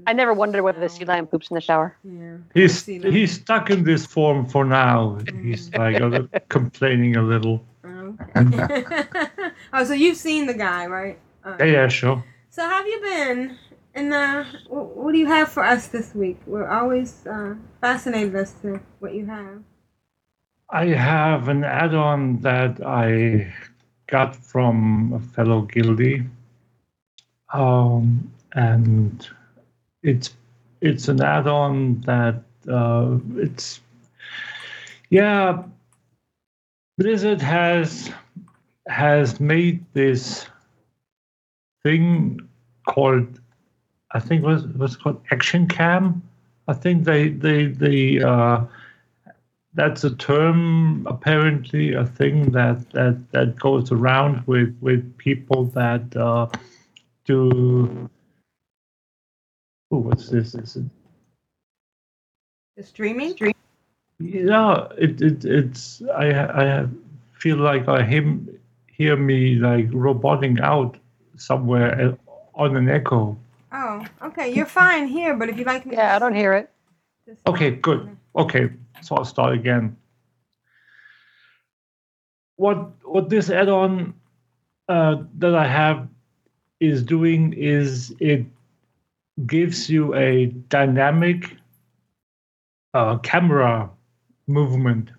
I 0.07 0.13
never 0.13 0.35
wondered 0.35 0.63
whether 0.63 0.81
the 0.81 0.89
sea 0.89 1.05
lion 1.05 1.27
poops 1.27 1.51
in 1.51 1.55
the 1.55 1.61
shower. 1.61 1.97
Yeah. 2.05 2.37
He's 2.55 2.85
he's 2.85 3.33
stuck 3.33 3.71
in 3.71 3.85
this 3.85 4.07
form 4.07 4.47
for 4.47 4.65
now. 4.65 5.19
He's 5.43 5.73
like 5.85 6.01
a 6.01 6.07
li- 6.07 6.29
complaining 6.49 7.17
a 7.17 7.23
little. 7.23 7.65
oh, 7.85 9.85
so 9.85 9.93
you've 9.93 10.17
seen 10.17 10.47
the 10.47 10.55
guy, 10.55 10.87
right? 10.87 11.19
Uh, 11.45 11.57
Yeah, 11.61 11.67
yeah, 11.67 11.89
sure. 11.89 12.23
So 12.51 12.63
how 12.63 12.77
have 12.77 12.87
you 12.87 13.01
been? 13.01 13.59
And 13.95 14.13
uh, 14.13 14.45
what 14.69 15.13
do 15.13 15.19
you 15.19 15.27
have 15.27 15.49
for 15.49 15.65
us 15.65 15.89
this 15.89 16.15
week? 16.15 16.39
We're 16.47 16.69
always 16.69 17.27
uh, 17.27 17.55
fascinated 17.81 18.37
as 18.37 18.53
to 18.63 18.81
what 19.01 19.15
you 19.15 19.27
have. 19.27 19.63
I 20.71 20.87
have 20.87 21.49
an 21.49 21.65
add-on 21.65 22.39
that 22.41 22.81
I 22.87 23.53
got 24.07 24.37
from 24.37 25.13
a 25.15 25.21
fellow 25.35 25.63
guildie, 25.63 26.29
um, 27.53 28.31
and 28.53 29.29
it's 30.03 30.31
it's 30.81 31.09
an 31.09 31.21
add-on 31.23 32.01
that 32.03 32.43
uh, 32.69 33.19
it's 33.37 33.81
yeah. 35.11 35.63
Blizzard 36.99 37.41
has 37.41 38.11
has 38.89 39.41
made 39.41 39.85
this 39.93 40.47
thing 41.83 42.41
called 42.87 43.41
I 44.13 44.21
think 44.21 44.45
was 44.45 44.67
was 44.67 44.97
called 44.97 45.23
Action 45.31 45.69
Cam. 45.69 46.23
I 46.69 46.75
think 46.75 47.05
they 47.05 47.29
they 47.29 47.67
they 47.67 48.21
uh, 48.21 48.65
that's 49.75 50.05
a 50.05 50.15
term 50.17 51.07
apparently 51.07 51.95
a 51.95 52.07
thing 52.07 52.51
that 52.53 52.91
that 52.91 53.31
that 53.33 53.59
goes 53.59 53.93
around 53.93 54.47
with 54.47 54.77
with 54.81 55.17
people 55.19 55.65
that 55.67 56.17
uh, 56.17 56.47
do. 57.25 58.09
Oh, 59.91 59.99
what's 59.99 60.29
this? 60.29 60.55
Is 60.55 60.77
it? 60.77 60.85
The 62.77 62.83
streaming. 62.85 63.35
Yeah, 64.21 64.89
it, 64.97 65.21
it 65.21 65.45
it's 65.45 66.03
I 66.15 66.31
I 66.31 66.87
feel 67.33 67.57
like 67.57 67.89
I 67.89 68.03
him 68.03 68.61
hear 68.87 69.17
me 69.17 69.57
like 69.57 69.87
roboting 69.91 70.61
out 70.61 70.97
somewhere 71.37 72.01
uh, 72.01 72.17
on 72.55 72.77
an 72.77 72.89
echo. 72.89 73.37
Oh, 73.73 74.05
okay. 74.23 74.53
You're 74.53 74.67
fine 74.67 75.09
here, 75.09 75.35
but 75.35 75.49
if 75.49 75.57
you'd 75.57 75.67
like 75.67 75.87
me, 75.87 75.97
yeah, 75.97 76.17
I 76.17 76.19
don't 76.19 76.35
hear 76.35 76.53
it. 76.55 76.71
Okay, 77.47 77.71
good. 77.71 78.17
Okay, 78.37 78.71
so 79.03 79.17
I'll 79.17 79.25
start 79.25 79.55
again. 79.55 79.97
What 82.57 82.91
what 83.05 83.31
this 83.31 83.51
add-on 83.51 84.15
uh, 84.89 85.23
that 85.39 85.55
I 85.55 85.67
have 85.67 86.09
is 86.79 87.03
doing 87.03 87.55
is 87.55 88.15
it 88.21 88.45
gives 89.47 89.89
you 89.89 90.15
a 90.15 90.47
dynamic 90.69 91.57
uh, 92.95 93.19
camera 93.19 93.91
movement. 94.47 95.11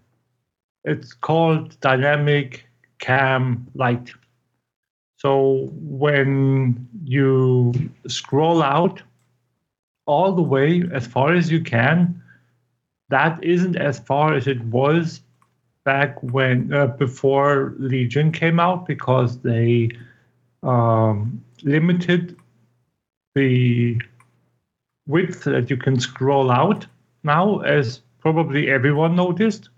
It's 0.84 1.14
called 1.14 1.80
dynamic 1.80 2.66
cam 3.00 3.68
light. 3.76 4.12
So 5.18 5.70
when 5.74 6.88
you 7.04 7.74
scroll 8.08 8.64
out 8.64 9.02
all 10.08 10.34
the 10.34 10.42
way 10.42 10.84
as 10.92 11.06
far 11.06 11.34
as 11.34 11.52
you 11.52 11.62
can, 11.62 12.22
that 13.10 13.44
isn't 13.44 13.76
as 13.76 14.00
far 14.00 14.34
as 14.34 14.48
it 14.48 14.62
was 14.66 15.22
back 15.84 16.22
when 16.24 16.74
uh, 16.74 16.88
before 16.88 17.76
Legion 17.78 18.32
came 18.32 18.60
out 18.60 18.86
because 18.86 19.40
they 19.40 19.90
um, 20.64 21.44
limited 21.64 22.36
the 23.36 24.02
width 25.08 25.44
that 25.44 25.70
you 25.70 25.78
can 25.78 25.99
scroll 25.99 26.52
out 26.52 26.86
now, 27.24 27.60
as 27.60 28.02
probably 28.20 28.70
everyone 28.70 29.16
noticed. 29.16 29.70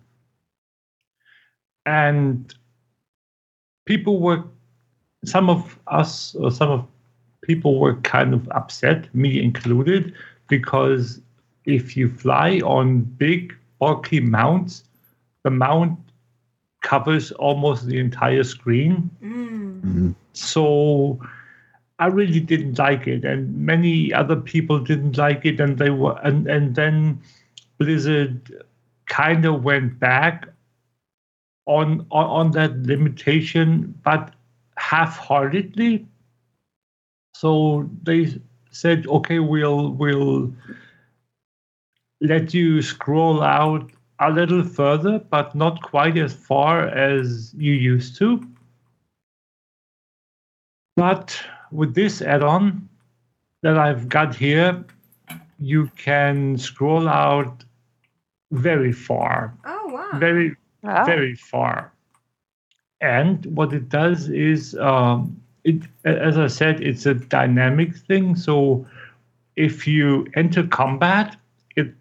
And 1.86 2.54
people 3.86 4.20
were, 4.20 4.44
some 5.26 5.50
of 5.50 5.78
us 5.88 6.36
or 6.36 6.52
some 6.52 6.70
of 6.70 6.88
people 7.42 7.80
were 7.80 7.96
kind 7.98 8.34
of 8.34 8.48
upset, 8.50 9.14
me 9.14 9.42
included, 9.42 10.14
because 10.48 11.22
if 11.66 11.96
you 11.98 12.10
fly 12.10 12.60
on 12.60 13.02
big, 13.02 13.56
bulky 13.80 14.20
mounts, 14.20 14.84
the 15.44 15.50
mount 15.50 16.00
covers 16.82 17.32
almost 17.34 17.88
the 17.88 18.00
entire 18.00 18.44
screen. 18.44 19.10
Mm. 19.22 19.82
Mm-hmm. 19.82 20.12
So 20.34 21.20
I 22.00 22.08
really 22.08 22.40
didn't 22.40 22.80
like 22.80 23.08
it, 23.08 23.24
and 23.24 23.56
many 23.56 24.12
other 24.14 24.36
people 24.36 24.80
didn't 24.80 25.18
like 25.18 25.46
it, 25.46 25.60
and 25.60 25.78
they 25.78 25.92
were, 25.92 26.20
and 26.24 26.48
and 26.48 26.76
then 26.76 27.22
Blizzard 27.78 28.66
kind 29.08 29.46
of 29.46 29.64
went 29.64 30.00
back 30.00 30.48
on, 31.66 32.06
on 32.12 32.26
on 32.26 32.52
that 32.52 32.76
limitation, 32.84 33.94
but 34.04 34.34
half-heartedly. 34.78 36.06
So 37.36 37.90
they 38.04 38.42
said, 38.72 39.06
"Okay, 39.08 39.40
we'll 39.40 39.92
we'll 39.92 40.54
let 42.22 42.54
you 42.54 42.82
scroll 42.82 43.44
out 43.44 43.92
a 44.20 44.32
little 44.32 44.64
further, 44.64 45.20
but 45.20 45.54
not 45.54 45.82
quite 45.82 46.18
as 46.18 46.34
far 46.34 46.88
as 46.88 47.54
you 47.58 47.74
used 47.74 48.18
to." 48.18 48.42
But 50.96 51.44
with 51.74 51.96
this 51.96 52.22
add-on 52.22 52.88
that 53.64 53.78
I've 53.78 54.10
got 54.10 54.36
here, 54.36 54.84
you 55.60 55.90
can 55.98 56.58
scroll 56.58 57.08
out 57.08 57.64
very 58.52 58.92
far. 58.92 59.54
Oh 59.66 59.88
wow. 59.88 60.20
Very, 60.20 60.56
Wow. 60.84 61.06
very 61.06 61.36
far. 61.36 61.92
And 63.02 63.46
what 63.56 63.74
it 63.74 63.90
does 63.90 64.30
is, 64.30 64.76
um, 64.76 65.42
it 65.64 65.82
as 66.06 66.38
I 66.38 66.48
said, 66.48 66.82
it's 66.82 67.06
a 67.06 67.14
dynamic 67.14 67.96
thing. 67.96 68.36
So 68.36 68.86
if 69.56 69.88
you 69.88 70.28
enter 70.36 70.64
combat, 70.68 71.38
it 71.76 71.94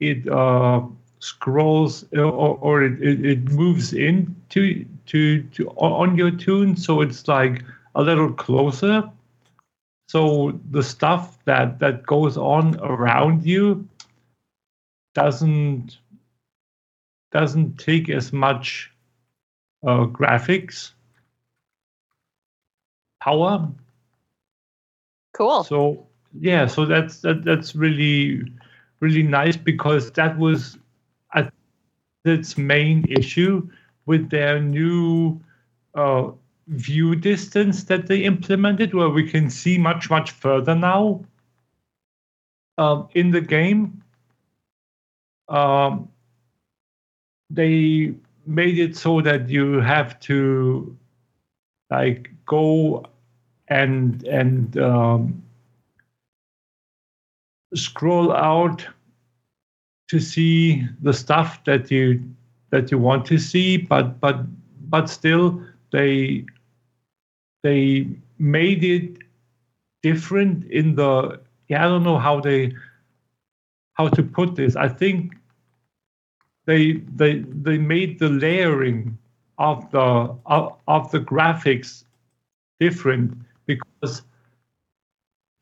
it 0.00 0.28
uh, 0.28 0.82
scrolls 1.20 2.04
uh, 2.16 2.20
or, 2.22 2.58
or 2.60 2.82
it, 2.84 3.02
it, 3.02 3.24
it 3.24 3.44
moves 3.50 3.92
in 3.92 4.34
to, 4.50 4.84
to 5.06 5.42
to 5.42 5.68
on 5.70 6.16
your 6.16 6.30
tune. 6.30 6.76
So 6.76 7.00
it's 7.00 7.26
like 7.28 7.62
a 7.94 8.02
little 8.02 8.32
closer. 8.32 9.10
So 10.08 10.58
the 10.70 10.82
stuff 10.82 11.38
that 11.44 11.78
that 11.80 12.06
goes 12.06 12.36
on 12.36 12.78
around 12.80 13.44
you 13.44 13.86
doesn't 15.14 15.98
doesn't 17.30 17.78
take 17.78 18.08
as 18.08 18.32
much 18.32 18.90
uh, 19.86 20.06
graphics 20.06 20.92
power. 23.20 23.68
Cool. 25.34 25.64
So 25.64 26.06
yeah, 26.40 26.66
so 26.66 26.86
that's 26.86 27.20
that, 27.20 27.44
that's 27.44 27.74
really 27.76 28.42
really 29.00 29.22
nice 29.22 29.56
because 29.56 30.10
that 30.12 30.38
was 30.38 30.78
I, 31.32 31.50
its 32.24 32.56
main 32.56 33.04
issue 33.10 33.68
with 34.06 34.30
their 34.30 34.60
new 34.60 35.40
uh, 35.94 36.30
view 36.68 37.16
distance 37.16 37.84
that 37.84 38.06
they 38.06 38.24
implemented, 38.24 38.94
where 38.94 39.08
we 39.08 39.28
can 39.28 39.50
see 39.50 39.78
much 39.78 40.10
much 40.10 40.30
further 40.30 40.74
now 40.74 41.24
um, 42.76 43.08
in 43.14 43.30
the 43.30 43.40
game. 43.40 44.02
Um, 45.48 46.08
they 47.50 48.14
made 48.46 48.78
it 48.78 48.96
so 48.96 49.20
that 49.20 49.48
you 49.48 49.80
have 49.80 50.18
to 50.20 50.96
like 51.90 52.30
go 52.46 53.04
and 53.68 54.22
and 54.24 54.76
um, 54.78 55.42
scroll 57.74 58.32
out 58.32 58.86
to 60.08 60.18
see 60.18 60.86
the 61.02 61.12
stuff 61.12 61.62
that 61.64 61.90
you 61.90 62.22
that 62.70 62.90
you 62.90 62.98
want 62.98 63.26
to 63.26 63.38
see 63.38 63.76
but 63.76 64.20
but 64.20 64.40
but 64.90 65.08
still 65.08 65.62
they 65.92 66.44
they 67.68 68.08
made 68.38 68.84
it 68.84 69.18
different 70.02 70.64
in 70.70 70.94
the 70.94 71.40
yeah 71.68 71.84
i 71.84 71.88
don't 71.88 72.04
know 72.04 72.18
how 72.18 72.40
they 72.40 72.72
how 73.94 74.08
to 74.08 74.22
put 74.22 74.56
this 74.56 74.76
i 74.76 74.88
think 74.88 75.36
they 76.66 76.92
they 77.22 77.32
they 77.66 77.78
made 77.78 78.18
the 78.18 78.28
layering 78.28 79.18
of 79.58 79.90
the 79.90 80.08
of, 80.46 80.76
of 80.86 81.10
the 81.10 81.20
graphics 81.20 82.04
different 82.80 83.36
because 83.66 84.22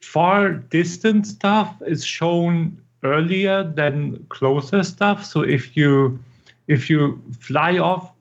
far 0.02 0.52
distant 0.52 1.26
stuff 1.26 1.82
is 1.86 2.04
shown 2.04 2.76
earlier 3.02 3.64
than 3.64 4.24
closer 4.28 4.82
stuff. 4.82 5.24
So 5.24 5.42
if 5.42 5.76
you 5.76 6.18
if 6.68 6.90
you 6.90 7.22
fly 7.38 7.78
off 7.78 8.15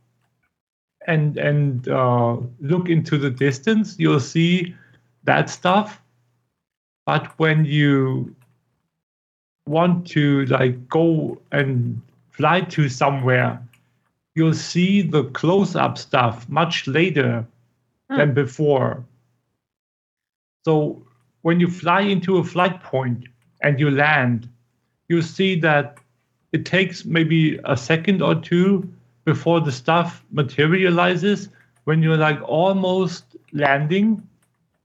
and 1.05 1.37
and 1.37 1.87
uh, 1.87 2.37
look 2.59 2.89
into 2.89 3.17
the 3.17 3.29
distance, 3.29 3.95
you'll 3.97 4.19
see 4.19 4.75
that 5.23 5.49
stuff. 5.49 6.01
But 7.05 7.27
when 7.37 7.65
you 7.65 8.35
want 9.67 10.07
to 10.07 10.45
like 10.45 10.87
go 10.89 11.39
and 11.51 12.01
fly 12.31 12.61
to 12.61 12.89
somewhere, 12.89 13.61
you'll 14.35 14.53
see 14.53 15.01
the 15.01 15.25
close-up 15.25 15.97
stuff 15.97 16.47
much 16.49 16.87
later 16.87 17.45
than 18.09 18.33
before. 18.33 19.03
So 20.65 21.01
when 21.41 21.59
you 21.59 21.69
fly 21.69 22.01
into 22.01 22.37
a 22.37 22.43
flight 22.43 22.81
point 22.83 23.25
and 23.61 23.79
you 23.79 23.91
land, 23.91 24.49
you 25.07 25.21
see 25.21 25.59
that 25.61 25.97
it 26.51 26.65
takes 26.65 27.05
maybe 27.05 27.59
a 27.65 27.77
second 27.77 28.21
or 28.21 28.35
two 28.35 28.91
before 29.25 29.59
the 29.59 29.71
stuff 29.71 30.23
materializes 30.31 31.49
when 31.83 32.01
you're 32.01 32.17
like 32.17 32.41
almost 32.43 33.35
landing 33.51 34.27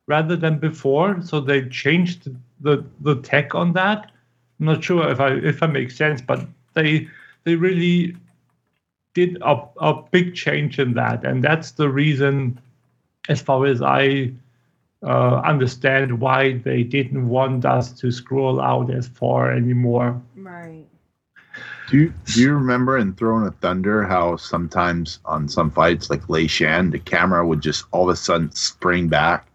rather 0.07 0.37
than 0.37 0.59
before. 0.59 1.23
So 1.23 1.41
they 1.41 1.69
changed 1.69 2.29
the 2.61 2.85
the 3.01 3.17
tech 3.23 3.55
on 3.55 3.73
that. 3.75 4.11
I'm 4.59 4.67
not 4.67 4.83
sure 4.85 5.09
if 5.09 5.21
I 5.21 5.31
if 5.35 5.63
I 5.63 5.67
make 5.67 5.91
sense, 5.91 6.21
but 6.21 6.47
they 6.75 7.09
they 7.45 7.55
really 7.55 8.17
did 9.15 9.39
a, 9.43 9.63
a 9.79 10.03
big 10.11 10.35
change 10.35 10.79
in 10.79 10.95
that, 10.95 11.25
and 11.25 11.43
that's 11.43 11.73
the 11.73 11.89
reason, 11.89 12.61
as 13.29 13.41
far 13.41 13.67
as 13.67 13.83
I 13.83 14.33
uh, 15.03 15.37
understand, 15.45 16.21
why 16.21 16.59
they 16.59 16.83
didn't 16.83 17.29
want 17.29 17.65
us 17.65 17.93
to 18.01 18.11
scroll 18.11 18.61
out 18.61 18.91
as 18.91 19.09
far 19.09 19.51
anymore. 19.53 20.21
Right. 20.37 20.87
Do 21.91 21.99
you, 21.99 22.15
do 22.27 22.41
you 22.41 22.55
remember 22.55 22.99
in 22.99 23.15
Throne 23.15 23.45
of 23.45 23.57
Thunder 23.57 24.05
how 24.05 24.37
sometimes 24.37 25.19
on 25.25 25.49
some 25.49 25.73
fights 25.73 26.09
like 26.09 26.29
Lei 26.29 26.47
Shen, 26.47 26.91
the 26.91 27.01
camera 27.01 27.45
would 27.45 27.61
just 27.61 27.85
all 27.91 28.09
of 28.09 28.15
a 28.15 28.17
sudden 28.17 28.53
spring 28.53 29.09
back 29.09 29.49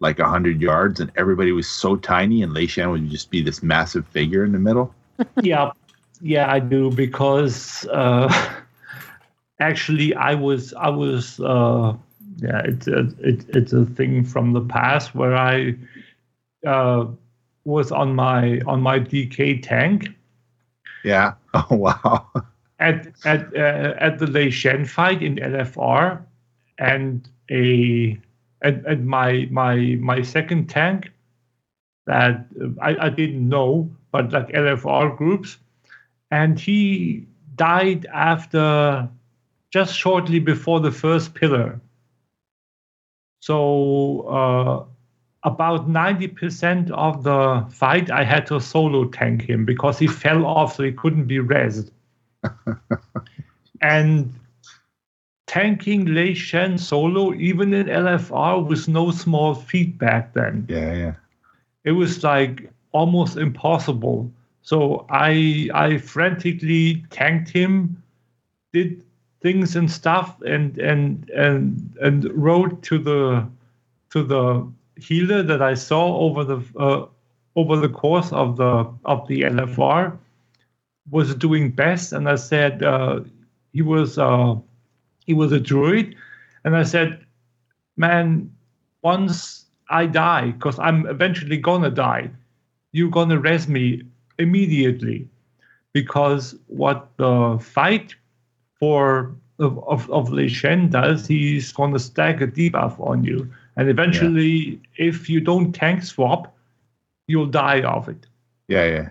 like 0.00 0.18
a 0.18 0.28
hundred 0.28 0.60
yards, 0.60 0.98
and 0.98 1.12
everybody 1.16 1.52
was 1.52 1.68
so 1.68 1.94
tiny, 1.94 2.42
and 2.42 2.52
Lei 2.52 2.66
Shen 2.66 2.90
would 2.90 3.08
just 3.10 3.30
be 3.30 3.42
this 3.42 3.62
massive 3.62 4.04
figure 4.08 4.44
in 4.44 4.50
the 4.50 4.58
middle. 4.58 4.92
yeah, 5.42 5.70
yeah, 6.20 6.50
I 6.50 6.58
do 6.58 6.90
because 6.90 7.86
uh, 7.92 8.56
actually 9.60 10.14
I 10.16 10.34
was 10.34 10.74
I 10.74 10.88
was 10.88 11.38
uh, 11.38 11.94
yeah 12.38 12.60
it's 12.64 12.88
a 12.88 13.08
it, 13.20 13.44
it's 13.50 13.72
a 13.72 13.86
thing 13.86 14.24
from 14.24 14.52
the 14.52 14.62
past 14.62 15.14
where 15.14 15.36
I 15.36 15.76
uh, 16.66 17.06
was 17.64 17.92
on 17.92 18.16
my 18.16 18.60
on 18.66 18.80
my 18.80 18.98
DK 18.98 19.62
tank 19.62 20.08
Yeah. 21.02 21.34
Oh 21.54 21.76
wow. 21.76 22.30
at 22.78 23.08
at 23.24 23.54
uh, 23.56 23.94
at 23.98 24.18
the 24.18 24.26
Lei 24.26 24.50
Shen 24.50 24.84
fight 24.84 25.22
in 25.22 25.36
LFR, 25.36 26.22
and 26.78 27.28
a 27.50 28.18
and, 28.62 28.86
and 28.86 29.06
my 29.06 29.48
my 29.50 29.96
my 30.00 30.22
second 30.22 30.68
tank 30.68 31.10
that 32.06 32.46
uh, 32.60 32.68
I, 32.80 33.06
I 33.06 33.08
didn't 33.10 33.48
know, 33.48 33.90
but 34.12 34.32
like 34.32 34.48
LFR 34.48 35.16
groups, 35.16 35.58
and 36.30 36.58
he 36.58 37.26
died 37.56 38.06
after 38.12 39.08
just 39.70 39.94
shortly 39.96 40.38
before 40.38 40.80
the 40.80 40.92
first 40.92 41.34
pillar. 41.34 41.80
So 43.40 44.20
uh, 44.22 44.84
about 45.44 45.88
90% 45.88 46.90
of 46.90 47.22
the 47.22 47.64
fight, 47.70 48.10
I 48.10 48.24
had 48.24 48.46
to 48.48 48.60
solo 48.60 49.04
tank 49.06 49.42
him 49.42 49.64
because 49.64 49.98
he 49.98 50.06
fell 50.06 50.44
off, 50.44 50.76
so 50.76 50.82
he 50.82 50.92
couldn't 50.92 51.26
be 51.26 51.38
rezzed. 51.38 51.90
and 53.80 54.32
tanking 55.46 56.06
Lei 56.06 56.34
Shen 56.34 56.78
solo, 56.78 57.34
even 57.34 57.72
in 57.72 57.86
LFR, 57.86 58.66
was 58.66 58.88
no 58.88 59.10
small 59.10 59.54
feat 59.54 59.96
back 59.98 60.34
then. 60.34 60.66
Yeah, 60.68 60.94
yeah. 60.94 61.14
It 61.84 61.92
was 61.92 62.24
like 62.24 62.70
almost 62.92 63.36
impossible. 63.36 64.30
So 64.62 65.06
I 65.08 65.70
I 65.72 65.98
frantically 65.98 67.04
tanked 67.10 67.48
him, 67.48 68.02
did 68.72 69.02
things 69.40 69.76
and 69.76 69.90
stuff, 69.90 70.40
and 70.42 70.78
and 70.78 71.30
and 71.30 71.96
and 72.02 72.24
rode 72.34 72.82
to 72.82 72.98
the 72.98 73.48
to 74.10 74.22
the 74.22 74.68
healer 75.00 75.42
that 75.42 75.62
I 75.62 75.74
saw 75.74 76.18
over 76.18 76.44
the 76.44 76.62
uh, 76.78 77.06
over 77.56 77.76
the 77.76 77.88
course 77.88 78.32
of 78.32 78.56
the 78.56 78.86
of 79.04 79.26
the 79.28 79.42
LFR 79.42 80.16
was 81.10 81.34
doing 81.34 81.70
best, 81.70 82.12
and 82.12 82.28
I 82.28 82.36
said 82.36 82.82
uh, 82.82 83.20
he 83.72 83.82
was 83.82 84.18
uh, 84.18 84.56
he 85.26 85.34
was 85.34 85.52
a 85.52 85.60
druid, 85.60 86.14
and 86.64 86.76
I 86.76 86.82
said, 86.82 87.24
man, 87.96 88.52
once 89.02 89.66
I 89.90 90.06
die, 90.06 90.52
because 90.52 90.78
I'm 90.78 91.06
eventually 91.06 91.56
gonna 91.56 91.90
die, 91.90 92.30
you're 92.92 93.10
gonna 93.10 93.38
res 93.38 93.68
me 93.68 94.02
immediately, 94.38 95.28
because 95.92 96.54
what 96.66 97.08
the 97.16 97.58
fight 97.60 98.14
for 98.78 99.34
of 99.58 99.78
of, 99.84 100.10
of 100.10 100.30
does, 100.90 101.26
he's 101.26 101.72
gonna 101.72 101.98
stack 101.98 102.40
a 102.40 102.46
debuff 102.46 102.98
on 103.00 103.24
you, 103.24 103.50
and 103.78 103.88
eventually, 103.88 104.80
if 104.96 105.30
you 105.30 105.40
don't 105.40 105.72
tank 105.72 106.02
swap, 106.02 106.52
you'll 107.28 107.46
die 107.46 107.80
of 107.82 108.08
it. 108.08 108.26
Yeah, 108.66 108.84
yeah. 108.84 109.08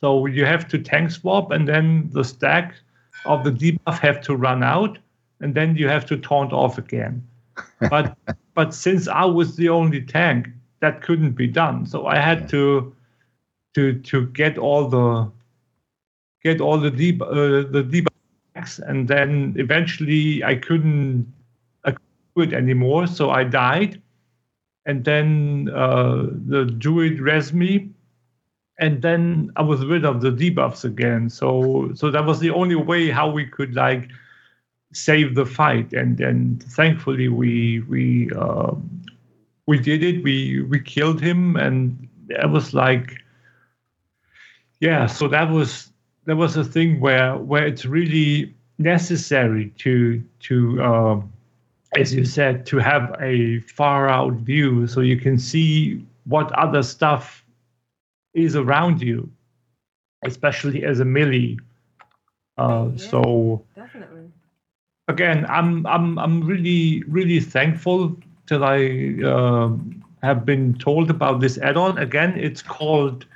So 0.00 0.26
you 0.26 0.46
have 0.46 0.68
to 0.68 0.78
tank 0.78 1.10
swap, 1.10 1.50
and 1.50 1.66
then 1.66 2.08
the 2.12 2.22
stack 2.22 2.76
of 3.26 3.42
the 3.42 3.50
debuff 3.50 3.98
have 3.98 4.20
to 4.22 4.36
run 4.36 4.62
out, 4.62 4.98
and 5.40 5.52
then 5.54 5.76
you 5.76 5.88
have 5.88 6.06
to 6.06 6.16
taunt 6.16 6.52
off 6.52 6.78
again. 6.78 7.26
But 7.90 8.16
but 8.54 8.72
since 8.72 9.08
I 9.08 9.24
was 9.24 9.56
the 9.56 9.68
only 9.68 10.00
tank, 10.00 10.48
that 10.80 11.02
couldn't 11.02 11.32
be 11.32 11.48
done. 11.48 11.84
So 11.84 12.06
I 12.06 12.18
had 12.18 12.48
to 12.50 12.94
to 13.74 13.98
to 13.98 14.26
get 14.26 14.58
all 14.58 14.88
the 14.88 15.30
get 16.42 16.60
all 16.60 16.78
the 16.78 16.90
deb- 16.90 17.22
uh, 17.22 17.66
the 17.76 17.82
debuffs, 17.82 18.78
and 18.78 19.08
then 19.08 19.54
eventually 19.58 20.44
I 20.44 20.54
couldn't 20.54 21.26
do 22.34 22.42
it 22.42 22.52
anymore. 22.52 23.06
So 23.06 23.30
I 23.30 23.44
died, 23.44 24.00
and 24.86 25.04
then 25.04 25.70
uh, 25.74 26.26
the 26.46 26.64
druid 26.64 27.20
res 27.20 27.52
me, 27.52 27.90
and 28.78 29.02
then 29.02 29.50
I 29.56 29.62
was 29.62 29.84
rid 29.84 30.04
of 30.04 30.20
the 30.20 30.30
debuffs 30.30 30.84
again. 30.84 31.30
So 31.30 31.90
so 31.94 32.10
that 32.10 32.24
was 32.24 32.40
the 32.40 32.50
only 32.50 32.76
way 32.76 33.10
how 33.10 33.30
we 33.30 33.46
could 33.46 33.74
like 33.74 34.08
save 34.92 35.34
the 35.34 35.46
fight, 35.46 35.92
and 35.92 36.20
and 36.20 36.62
thankfully 36.62 37.28
we 37.28 37.80
we 37.80 38.30
um, 38.32 39.04
we 39.66 39.78
did 39.78 40.02
it. 40.02 40.22
We 40.22 40.62
we 40.62 40.80
killed 40.80 41.20
him, 41.20 41.56
and 41.56 42.08
it 42.28 42.50
was 42.50 42.74
like 42.74 43.22
yeah. 44.80 45.06
So 45.06 45.28
that 45.28 45.50
was 45.50 45.90
that 46.26 46.36
was 46.36 46.56
a 46.56 46.64
thing 46.64 47.00
where 47.00 47.36
where 47.36 47.66
it's 47.66 47.84
really 47.84 48.54
necessary 48.78 49.70
to 49.78 50.22
to 50.40 50.82
um, 50.82 51.32
as 51.96 52.14
you 52.14 52.24
said 52.24 52.66
to 52.66 52.78
have 52.78 53.14
a 53.20 53.60
far 53.60 54.08
out 54.08 54.32
view 54.34 54.86
so 54.86 55.00
you 55.00 55.16
can 55.16 55.38
see 55.38 56.04
what 56.24 56.50
other 56.52 56.82
stuff 56.82 57.44
is 58.34 58.56
around 58.56 59.00
you 59.00 59.30
especially 60.24 60.84
as 60.84 61.00
a 61.00 61.04
melee 61.04 61.56
uh, 62.58 62.88
so 62.96 63.64
Definitely. 63.74 64.30
again 65.08 65.46
i'm 65.48 65.86
i'm 65.86 66.18
i'm 66.18 66.44
really 66.44 67.02
really 67.08 67.40
thankful 67.40 68.16
that 68.48 68.62
i 68.62 69.22
um 69.28 70.04
have 70.24 70.44
been 70.44 70.74
told 70.78 71.10
about 71.10 71.40
this 71.40 71.58
add-on. 71.58 71.98
Again 71.98 72.36
it's 72.38 72.62
called 72.62 73.26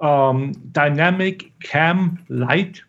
um, 0.00 0.52
dynamic 0.72 1.52
cam 1.60 2.24
light 2.28 2.82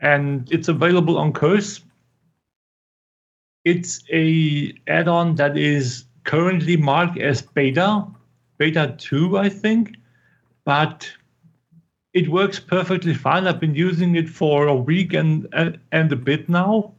and 0.00 0.50
it's 0.52 0.68
available 0.68 1.18
on 1.18 1.32
curse 1.32 1.80
it's 3.64 4.02
a 4.12 4.72
add-on 4.88 5.34
that 5.36 5.56
is 5.56 6.04
currently 6.24 6.76
marked 6.76 7.18
as 7.18 7.42
beta 7.42 8.06
beta 8.58 8.94
2 8.98 9.38
i 9.38 9.48
think 9.48 9.96
but 10.64 11.10
it 12.12 12.28
works 12.28 12.60
perfectly 12.60 13.14
fine. 13.14 13.46
I've 13.46 13.60
been 13.60 13.74
using 13.74 14.16
it 14.16 14.28
for 14.28 14.66
a 14.66 14.74
week 14.74 15.14
and 15.14 15.48
and, 15.52 15.78
and 15.92 16.12
a 16.12 16.16
bit 16.16 16.48
now. 16.48 16.92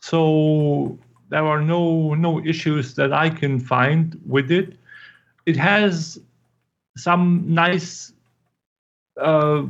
So 0.00 0.98
there 1.28 1.44
are 1.44 1.60
no 1.60 2.14
no 2.14 2.44
issues 2.44 2.94
that 2.94 3.12
i 3.12 3.30
can 3.30 3.58
find 3.58 4.20
with 4.26 4.50
it. 4.50 4.76
It 5.46 5.56
has 5.56 6.18
some 6.96 7.44
nice 7.46 8.12
uh, 9.20 9.62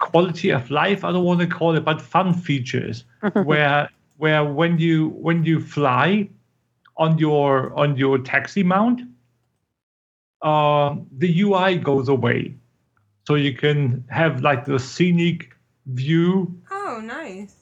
quality 0.00 0.50
of 0.50 0.70
life 0.70 1.04
I 1.04 1.12
don't 1.12 1.24
want 1.24 1.40
to 1.40 1.46
call 1.46 1.74
it, 1.76 1.84
but 1.84 2.00
fun 2.00 2.34
features 2.34 3.04
where 3.44 3.88
where 4.18 4.44
when 4.44 4.78
you 4.78 5.08
when 5.10 5.44
you 5.44 5.60
fly 5.60 6.28
on 6.96 7.18
your 7.18 7.74
on 7.78 7.96
your 7.96 8.18
taxi 8.18 8.62
mount, 8.62 9.02
uh, 10.42 10.96
the 11.18 11.40
UI 11.42 11.76
goes 11.78 12.08
away, 12.08 12.54
so 13.26 13.34
you 13.34 13.52
can 13.54 14.04
have 14.08 14.40
like 14.42 14.64
the 14.64 14.78
scenic 14.78 15.54
view. 15.86 16.54
Oh, 16.70 17.00
nice. 17.04 17.54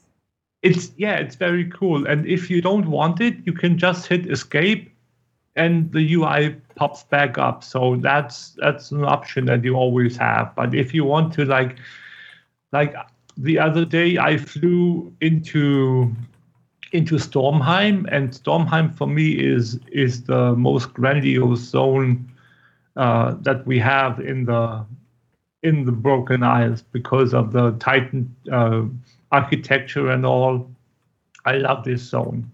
it's 0.61 0.91
yeah 0.97 1.15
it's 1.15 1.35
very 1.35 1.69
cool. 1.69 2.07
And 2.07 2.25
if 2.25 2.49
you 2.49 2.61
don't 2.61 2.87
want 2.87 3.21
it 3.21 3.35
you 3.45 3.53
can 3.53 3.77
just 3.77 4.07
hit 4.07 4.29
escape 4.31 4.91
and 5.55 5.91
the 5.91 6.13
ui 6.15 6.55
pops 6.75 7.03
back 7.03 7.37
up. 7.37 7.63
So 7.63 7.97
that's 7.97 8.57
that's 8.57 8.91
an 8.91 9.05
option 9.05 9.45
that 9.45 9.63
you 9.63 9.75
always 9.75 10.17
have. 10.17 10.55
But 10.55 10.73
if 10.73 10.93
you 10.93 11.05
want 11.05 11.33
to 11.33 11.45
like 11.45 11.77
like 12.71 12.95
the 13.37 13.59
other 13.59 13.85
day 13.85 14.17
i 14.17 14.37
flew 14.37 15.13
into 15.21 16.09
into 16.91 17.15
stormheim 17.15 18.05
and 18.11 18.31
stormheim 18.31 18.93
for 18.95 19.07
me 19.07 19.31
is 19.31 19.79
is 19.91 20.23
the 20.23 20.53
most 20.55 20.93
grandiose 20.93 21.59
zone 21.59 22.31
uh, 22.95 23.35
that 23.41 23.65
we 23.65 23.79
have 23.79 24.19
in 24.19 24.45
the 24.45 24.85
in 25.63 25.85
the 25.85 25.91
Broken 25.91 26.43
Isles 26.43 26.83
because 26.91 27.33
of 27.33 27.51
the 27.51 27.71
Titan 27.79 28.33
uh, 28.51 28.83
architecture 29.31 30.09
and 30.09 30.25
all. 30.25 30.69
I 31.45 31.57
love 31.57 31.83
this 31.83 32.01
zone, 32.01 32.49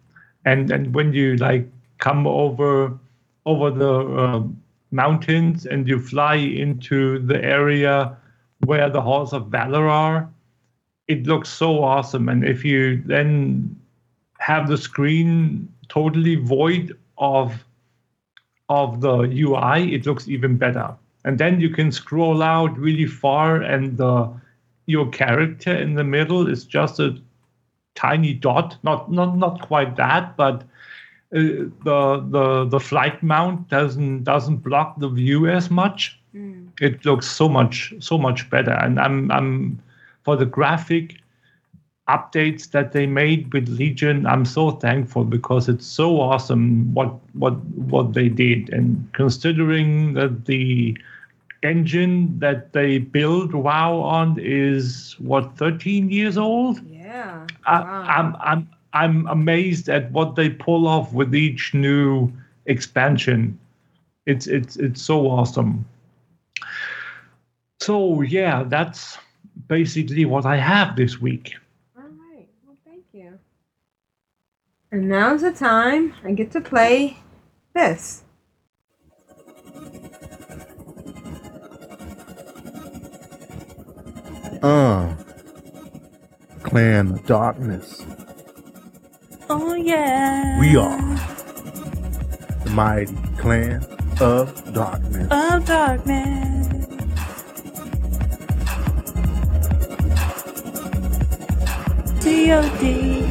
and 0.46 0.72
and 0.72 0.94
when 0.94 1.14
you 1.14 1.38
like 1.38 1.68
come 1.98 2.26
over 2.28 2.98
over 3.46 3.72
the 3.72 3.94
uh, 3.94 4.44
mountains 4.92 5.66
and 5.66 5.88
you 5.88 6.00
fly 6.00 6.36
into 6.36 7.20
the 7.20 7.44
area 7.44 8.18
where 8.66 8.90
the 8.90 9.02
halls 9.02 9.34
of 9.34 9.48
valor 9.48 9.88
are, 9.88 10.30
it 11.08 11.26
looks 11.26 11.50
so 11.50 11.84
awesome. 11.84 12.30
And 12.30 12.44
if 12.44 12.64
you 12.64 13.02
then 13.06 13.81
have 14.42 14.68
the 14.68 14.78
screen 14.78 15.72
totally 15.88 16.36
void 16.36 16.98
of 17.20 17.64
of 18.70 19.02
the 19.02 19.20
UI, 19.20 19.94
it 19.94 20.06
looks 20.06 20.28
even 20.28 20.58
better. 20.58 20.96
And 21.26 21.38
then 21.38 21.60
you 21.60 21.70
can 21.70 21.92
scroll 21.92 22.42
out 22.42 22.76
really 22.78 23.06
far, 23.06 23.58
and 23.62 23.98
the 23.98 24.30
your 24.88 25.08
character 25.10 25.76
in 25.76 25.94
the 25.94 26.04
middle 26.04 26.48
is 26.48 26.66
just 26.66 27.00
a 27.00 27.16
tiny 27.94 28.34
dot. 28.34 28.78
Not 28.82 29.12
not 29.12 29.38
not 29.38 29.62
quite 29.62 29.96
that, 29.98 30.36
but 30.38 30.64
uh, 31.36 31.70
the 31.84 32.26
the 32.30 32.66
the 32.66 32.80
flight 32.80 33.22
mount 33.22 33.70
doesn't 33.70 34.24
doesn't 34.24 34.58
block 34.58 35.00
the 35.00 35.10
view 35.10 35.48
as 35.48 35.70
much. 35.70 36.20
It 36.82 37.06
looks 37.06 37.28
so 37.28 37.48
much 37.48 37.94
so 38.00 38.18
much 38.18 38.50
better, 38.50 38.72
and 38.72 39.00
I'm 39.00 39.32
I'm 39.32 39.80
for 40.24 40.36
the 40.36 40.48
graphic 40.48 41.21
updates 42.10 42.72
that 42.72 42.92
they 42.92 43.06
made 43.06 43.54
with 43.54 43.68
Legion. 43.70 44.26
I'm 44.26 44.46
so 44.46 44.72
thankful 44.72 45.24
because 45.24 45.70
it's 45.70 45.86
so 45.86 46.20
awesome 46.20 46.94
what 46.94 47.14
what 47.34 47.54
what 47.92 48.14
they 48.14 48.30
did, 48.30 48.70
and 48.70 49.08
considering 49.14 50.14
that 50.14 50.46
the 50.46 50.98
engine 51.64 52.40
that 52.40 52.74
they 52.74 52.98
build 52.98 53.54
WoW 53.54 54.00
on 54.00 54.38
is 54.40 55.16
what 55.20 55.58
13 55.58 56.10
years 56.10 56.38
old. 56.38 56.82
Yeah. 56.88 57.46
I, 57.66 57.82
I'm 58.18 58.36
I'm 58.40 58.70
I'm 58.94 59.28
amazed 59.28 59.90
at 59.90 60.12
what 60.12 60.36
they 60.36 60.50
pull 60.50 60.88
off 60.88 61.14
with 61.14 61.34
each 61.36 61.74
new 61.74 62.32
expansion. 62.66 63.58
It's 64.26 64.48
it's 64.48 64.76
it's 64.78 65.02
so 65.02 65.28
awesome. 65.28 65.86
So 67.82 68.22
yeah, 68.22 68.64
that's 68.64 69.18
basically 69.68 70.26
what 70.26 70.46
I 70.46 70.58
have 70.58 70.96
this 70.96 71.22
week. 71.22 71.56
All 71.98 72.04
right. 72.04 72.48
Well, 72.66 72.78
thank 72.86 73.06
you. 73.14 73.40
And 74.94 75.08
now's 75.08 75.42
the 75.42 75.54
time 75.54 76.14
I 76.24 76.34
get 76.34 76.52
to 76.52 76.60
play 76.60 77.18
this. 77.74 78.24
Uh. 84.62 85.16
Clan 86.64 87.12
of 87.14 87.26
Darkness. 87.26 88.06
Oh 89.50 89.76
yeah. 89.76 90.60
We 90.60 90.76
are 90.76 91.16
the 92.66 92.72
mighty 92.72 93.16
clan 93.38 93.86
of 94.20 94.74
darkness. 94.74 95.28
Of 95.32 95.66
darkness. 95.66 96.68
D.O.D. 102.22 102.82
Clan 102.82 103.31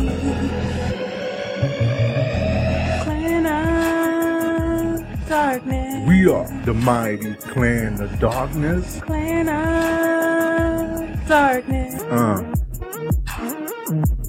darkness. 5.31 6.09
We 6.09 6.29
are 6.29 6.45
the 6.65 6.75
mighty 6.75 7.35
clan 7.35 8.01
of 8.03 8.19
darkness. 8.19 9.01
Clan 9.03 9.49
of 9.49 11.29
darkness. 11.29 12.03
Uh. 12.03 12.53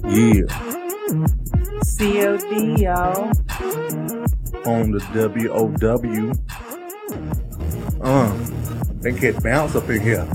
Yeah. 0.08 0.46
C.O.D. 1.82 2.82
y'all. 2.84 3.32
On 4.64 4.92
the 4.92 5.02
WOW. 5.12 6.32
Uh. 8.00 8.32
They 9.00 9.10
get 9.10 9.42
bounce 9.42 9.74
up 9.74 9.90
in 9.90 10.00
here. 10.00 10.28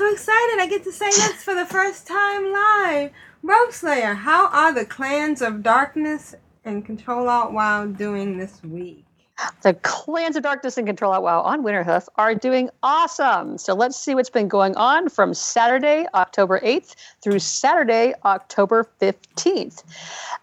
So 0.00 0.10
excited. 0.10 0.58
I 0.58 0.66
get 0.66 0.82
to 0.84 0.92
say 0.92 1.10
this 1.10 1.44
for 1.44 1.54
the 1.54 1.66
first 1.66 2.06
time 2.06 2.50
live. 2.50 3.10
Rogue 3.42 3.70
Slayer, 3.70 4.14
how 4.14 4.46
are 4.46 4.72
the 4.72 4.86
clans 4.86 5.42
of 5.42 5.62
darkness 5.62 6.34
and 6.64 6.86
Control 6.86 7.28
Alt 7.28 7.52
WoW 7.52 7.84
doing 7.84 8.38
this 8.38 8.62
week? 8.62 9.04
The 9.60 9.74
Clans 9.74 10.36
of 10.36 10.42
Darkness 10.42 10.78
and 10.78 10.86
Control 10.86 11.12
Alt 11.12 11.22
WoW 11.22 11.42
on 11.42 11.62
Winterhoof 11.62 12.08
are 12.16 12.34
doing 12.34 12.70
awesome. 12.82 13.58
So 13.58 13.74
let's 13.74 13.94
see 13.94 14.14
what's 14.14 14.30
been 14.30 14.48
going 14.48 14.74
on 14.76 15.10
from 15.10 15.34
Saturday, 15.34 16.06
October 16.14 16.60
8th 16.60 16.94
through 17.20 17.40
Saturday, 17.40 18.14
October 18.24 18.88
15th. 19.02 19.84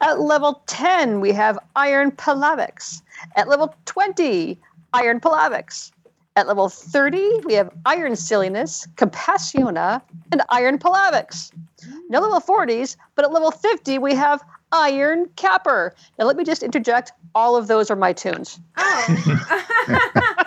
At 0.01 0.19
level 0.19 0.61
10, 0.67 1.19
we 1.19 1.31
have 1.31 1.57
Iron 1.75 2.11
Palavics. 2.11 3.01
At 3.35 3.47
level 3.47 3.73
20, 3.85 4.59
Iron 4.93 5.19
Palavics. 5.19 5.91
At 6.37 6.47
level 6.47 6.69
30, 6.69 7.39
we 7.45 7.55
have 7.55 7.71
Iron 7.87 8.15
Silliness, 8.15 8.87
Compassiona, 8.95 10.03
and 10.31 10.43
Iron 10.49 10.77
Palavics. 10.77 11.51
No 12.09 12.19
level 12.19 12.39
40s, 12.39 12.95
but 13.15 13.25
at 13.25 13.31
level 13.31 13.49
50, 13.49 13.97
we 13.97 14.13
have 14.13 14.43
Iron 14.71 15.27
Capper. 15.35 15.95
Now, 16.19 16.25
let 16.25 16.37
me 16.37 16.43
just 16.43 16.61
interject 16.61 17.11
all 17.33 17.55
of 17.55 17.65
those 17.65 17.89
are 17.89 17.95
my 17.95 18.13
toons. 18.13 18.59
Oh. 18.77 19.63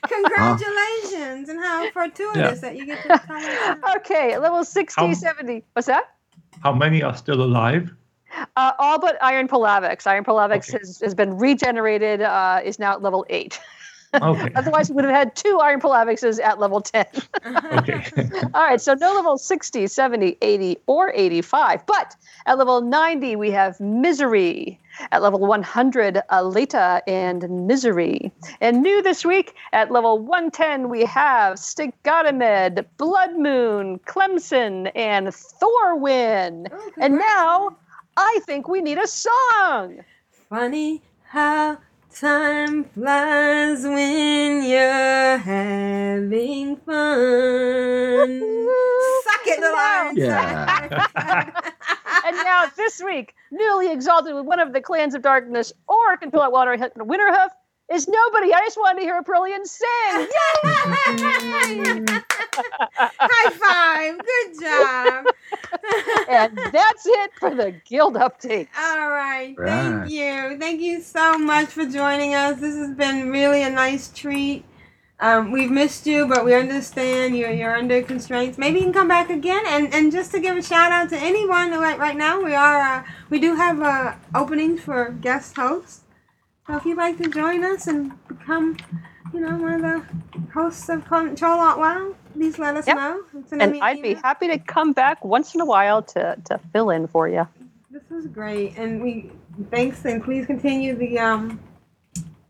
Congratulations, 0.08 1.48
and 1.48 1.58
how 1.58 1.90
fortuitous 1.90 2.60
that 2.60 2.76
you 2.76 2.86
get 2.86 3.02
to 3.02 3.08
tell 3.26 3.36
us. 3.36 3.78
Okay, 3.96 4.34
at 4.34 4.40
level 4.40 4.64
60, 4.64 5.00
How- 5.04 5.12
70. 5.12 5.64
What's 5.72 5.88
that? 5.88 6.14
How 6.62 6.72
many 6.72 7.02
are 7.02 7.16
still 7.16 7.42
alive? 7.42 7.92
Uh, 8.54 8.70
all 8.78 9.00
but 9.00 9.20
Iron 9.20 9.48
Palavics. 9.48 10.06
Iron 10.06 10.22
Palavics 10.22 10.70
has, 10.70 11.00
has 11.00 11.12
been 11.12 11.36
regenerated, 11.36 12.22
uh, 12.22 12.60
is 12.62 12.78
now 12.78 12.92
at 12.92 13.02
level 13.02 13.26
8. 13.28 13.58
Okay. 14.14 14.50
Otherwise, 14.56 14.90
we 14.90 14.96
would 14.96 15.04
have 15.04 15.14
had 15.14 15.36
two 15.36 15.58
Iron 15.60 15.80
Palavixes 15.80 16.40
at 16.42 16.58
level 16.58 16.80
10. 16.80 17.06
Okay. 17.70 18.04
All 18.54 18.62
right, 18.62 18.80
so 18.80 18.94
no 18.94 19.14
level 19.14 19.38
60, 19.38 19.86
70, 19.86 20.36
80, 20.42 20.78
or 20.86 21.12
85. 21.14 21.86
But 21.86 22.16
at 22.46 22.58
level 22.58 22.80
90, 22.80 23.36
we 23.36 23.50
have 23.50 23.78
Misery. 23.80 24.78
At 25.12 25.22
level 25.22 25.38
100, 25.38 26.22
Alita 26.30 26.98
uh, 26.98 27.00
and 27.06 27.66
Misery. 27.66 28.32
And 28.60 28.82
new 28.82 29.02
this 29.02 29.24
week, 29.24 29.54
at 29.72 29.90
level 29.90 30.18
110, 30.18 30.88
we 30.88 31.04
have 31.04 31.58
Stigatomed, 31.58 32.84
Blood 32.98 33.36
Moon, 33.38 33.98
Clemson, 34.00 34.90
and 34.94 35.28
Thorwin. 35.28 36.66
Oh, 36.72 36.90
and 36.98 37.18
now, 37.18 37.76
I 38.16 38.40
think 38.44 38.68
we 38.68 38.82
need 38.82 38.98
a 38.98 39.06
song. 39.06 40.00
Funny 40.48 41.02
how 41.24 41.78
time 42.14 42.84
flies 42.84 43.82
when 43.84 44.64
you're 44.64 45.38
having 45.38 46.76
fun. 46.76 48.40
Suck 49.24 49.46
it, 49.46 49.60
little 49.60 49.76
iron. 49.76 50.16
Yeah. 50.16 50.88
and 52.26 52.36
now 52.36 52.66
this 52.76 53.00
week, 53.04 53.34
newly 53.50 53.92
exalted 53.92 54.34
with 54.34 54.44
one 54.44 54.58
of 54.58 54.72
the 54.72 54.80
clans 54.80 55.14
of 55.14 55.22
darkness 55.22 55.72
or 55.88 56.16
control 56.16 56.42
at 56.42 56.52
water 56.52 56.76
Winterhoof 56.76 57.50
is 57.90 58.06
nobody. 58.08 58.52
I 58.52 58.60
just 58.60 58.76
wanted 58.76 59.00
to 59.00 59.04
hear 59.04 59.18
a 59.18 59.24
Aprillian 59.24 59.66
sing. 59.66 59.88
Yay! 60.14 62.06
High 63.18 63.50
five. 63.50 64.18
Good 64.18 64.60
job. 64.60 65.26
and 66.28 66.58
that's 66.72 67.04
it 67.06 67.32
for 67.38 67.54
the 67.54 67.74
guild 67.84 68.14
update. 68.14 68.68
All 68.78 69.10
right. 69.10 69.54
Right. 69.58 69.68
Thank 69.68 70.10
you. 70.10 70.58
Thank 70.58 70.80
you 70.80 71.00
so 71.00 71.38
much 71.38 71.68
for 71.68 71.84
joining 71.84 72.34
us. 72.34 72.60
This 72.60 72.76
has 72.76 72.94
been 72.94 73.30
really 73.30 73.62
a 73.62 73.70
nice 73.70 74.08
treat. 74.12 74.64
Um, 75.22 75.50
we've 75.52 75.70
missed 75.70 76.06
you, 76.06 76.26
but 76.26 76.46
we 76.46 76.54
understand 76.54 77.36
you're, 77.36 77.50
you're 77.50 77.76
under 77.76 78.00
constraints. 78.02 78.56
Maybe 78.56 78.78
you 78.78 78.84
can 78.84 78.92
come 78.94 79.08
back 79.08 79.28
again. 79.28 79.62
And, 79.66 79.92
and 79.92 80.10
just 80.10 80.30
to 80.30 80.40
give 80.40 80.56
a 80.56 80.62
shout 80.62 80.92
out 80.92 81.10
to 81.10 81.16
anyone 81.18 81.72
right, 81.72 81.98
right 81.98 82.16
now, 82.16 82.42
we 82.42 82.54
are 82.54 82.80
uh, 82.80 83.04
we 83.28 83.38
do 83.38 83.54
have 83.54 83.82
uh, 83.82 84.14
openings 84.34 84.80
for 84.80 85.10
guest 85.10 85.56
hosts. 85.56 86.02
So 86.70 86.76
if 86.76 86.84
you'd 86.84 86.98
like 86.98 87.18
to 87.18 87.28
join 87.28 87.64
us 87.64 87.88
and 87.88 88.12
become, 88.28 88.76
you 89.34 89.40
know, 89.40 89.56
one 89.56 89.72
of 89.72 89.82
the 89.82 90.04
hosts 90.54 90.88
of 90.88 91.04
Control 91.04 91.58
Alt 91.58 91.80
Wow, 91.80 92.14
please 92.32 92.60
let 92.60 92.76
us 92.76 92.86
know. 92.86 93.24
Send 93.48 93.60
And 93.60 93.82
I'd 93.82 94.00
be 94.00 94.14
happy 94.14 94.46
to 94.46 94.58
come 94.58 94.92
back 94.92 95.24
once 95.24 95.52
in 95.52 95.60
a 95.60 95.64
while 95.64 96.00
to, 96.00 96.36
to 96.44 96.60
fill 96.72 96.90
in 96.90 97.08
for 97.08 97.28
you. 97.28 97.48
This 97.90 98.04
was 98.08 98.28
great, 98.28 98.78
and 98.78 99.02
we 99.02 99.32
thanks 99.72 100.04
and 100.04 100.22
please 100.22 100.46
continue 100.46 100.94
the 100.94 101.18
um 101.18 101.58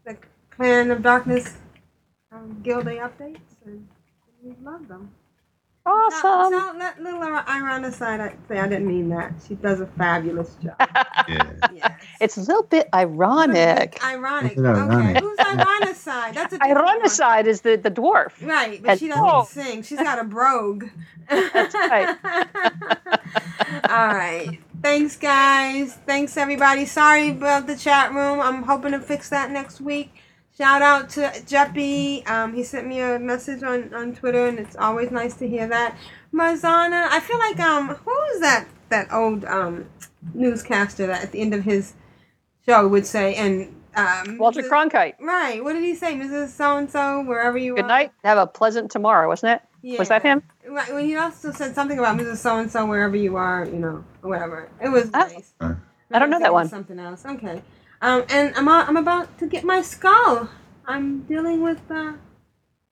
the 0.04 0.18
Clan 0.50 0.90
of 0.90 1.02
Darkness 1.02 1.56
um, 2.30 2.60
Guild 2.62 2.84
Day 2.84 2.98
updates, 2.98 3.38
and 3.64 3.88
we 4.42 4.54
love 4.62 4.86
them. 4.86 5.10
Awesome. 5.90 6.52
So, 6.52 6.74
let 6.78 7.02
little 7.02 7.22
Iron 7.46 7.84
aside, 7.84 8.20
I 8.20 8.34
say 8.48 8.58
I 8.58 8.68
didn't 8.68 8.86
mean 8.86 9.08
that. 9.10 9.32
She 9.46 9.54
does 9.56 9.80
a 9.80 9.86
fabulous 9.86 10.56
job. 10.62 10.76
It's 12.20 12.36
a 12.36 12.40
little 12.40 12.64
bit 12.64 12.88
ironic. 12.94 13.98
Ironic. 14.04 14.52
Is 14.58 14.62
ironic? 14.64 15.16
Okay, 15.16 15.20
who's 15.24 15.38
Ironicide? 15.38 16.34
That's 16.34 16.52
a 16.52 16.58
different 16.58 16.62
Ironicide 17.02 17.46
is 17.46 17.62
the, 17.62 17.76
the 17.76 17.90
dwarf. 17.90 18.32
Right, 18.46 18.82
but 18.82 18.98
she 18.98 19.08
doesn't 19.08 19.24
Oh. 19.26 19.44
sing. 19.44 19.82
She's 19.82 19.98
got 19.98 20.18
a 20.18 20.24
brogue. 20.24 20.84
That's 21.30 21.74
right. 21.74 22.16
All 23.88 24.06
right. 24.14 24.58
Thanks, 24.82 25.16
guys. 25.16 25.94
Thanks, 26.06 26.36
everybody. 26.36 26.84
Sorry 26.86 27.30
about 27.30 27.66
the 27.66 27.76
chat 27.76 28.12
room. 28.12 28.40
I'm 28.40 28.62
hoping 28.64 28.92
to 28.92 29.00
fix 29.00 29.30
that 29.30 29.50
next 29.50 29.80
week. 29.80 30.19
Shout 30.60 30.82
out 30.82 31.08
to 31.10 31.22
Jeppy. 31.46 32.28
Um, 32.28 32.52
he 32.52 32.62
sent 32.64 32.86
me 32.86 33.00
a 33.00 33.18
message 33.18 33.62
on, 33.62 33.94
on 33.94 34.14
Twitter, 34.14 34.46
and 34.46 34.58
it's 34.58 34.76
always 34.76 35.10
nice 35.10 35.32
to 35.36 35.48
hear 35.48 35.66
that. 35.66 35.96
Marzana, 36.34 37.06
I 37.08 37.18
feel 37.20 37.38
like 37.38 37.58
um, 37.58 37.88
who 37.88 38.10
was 38.10 38.40
that 38.42 38.68
that 38.90 39.10
old 39.10 39.46
um 39.46 39.86
newscaster 40.34 41.06
that 41.06 41.22
at 41.22 41.32
the 41.32 41.40
end 41.40 41.54
of 41.54 41.64
his 41.64 41.94
show 42.66 42.86
would 42.86 43.06
say 43.06 43.36
and 43.36 43.74
um 43.96 44.36
Walter 44.36 44.60
Mrs. 44.60 44.68
Cronkite. 44.68 45.14
Right. 45.18 45.64
What 45.64 45.72
did 45.72 45.82
he 45.82 45.94
say, 45.94 46.12
Mrs. 46.14 46.48
So 46.48 46.76
and 46.76 46.90
So, 46.90 47.22
wherever 47.22 47.56
you 47.56 47.74
Good 47.76 47.86
are? 47.86 47.88
night. 47.88 48.12
Have 48.22 48.36
a 48.36 48.46
pleasant 48.46 48.90
tomorrow, 48.90 49.28
wasn't 49.28 49.62
it? 49.82 49.98
Was 49.98 50.10
that 50.10 50.20
him? 50.22 50.42
Right. 50.68 50.92
Well, 50.92 51.02
he 51.02 51.16
also 51.16 51.52
said 51.52 51.74
something 51.74 51.98
about 51.98 52.18
Mrs. 52.18 52.36
So 52.36 52.58
and 52.58 52.70
So, 52.70 52.84
wherever 52.84 53.16
you 53.16 53.36
are, 53.36 53.64
you 53.64 53.78
know, 53.78 54.04
whatever. 54.20 54.68
It 54.78 54.90
was 54.90 55.10
nice. 55.10 55.54
I 55.62 56.18
don't 56.18 56.28
know 56.28 56.38
that 56.38 56.42
Maybe 56.42 56.52
one. 56.52 56.68
Something 56.68 56.98
else. 56.98 57.24
Okay. 57.24 57.62
Um, 58.02 58.24
and 58.30 58.54
I'm 58.56 58.66
uh, 58.66 58.84
I'm 58.84 58.96
about 58.96 59.38
to 59.38 59.46
get 59.46 59.62
my 59.64 59.82
skull. 59.82 60.48
I'm 60.86 61.20
dealing 61.22 61.60
with 61.60 61.80
uh, 61.90 62.14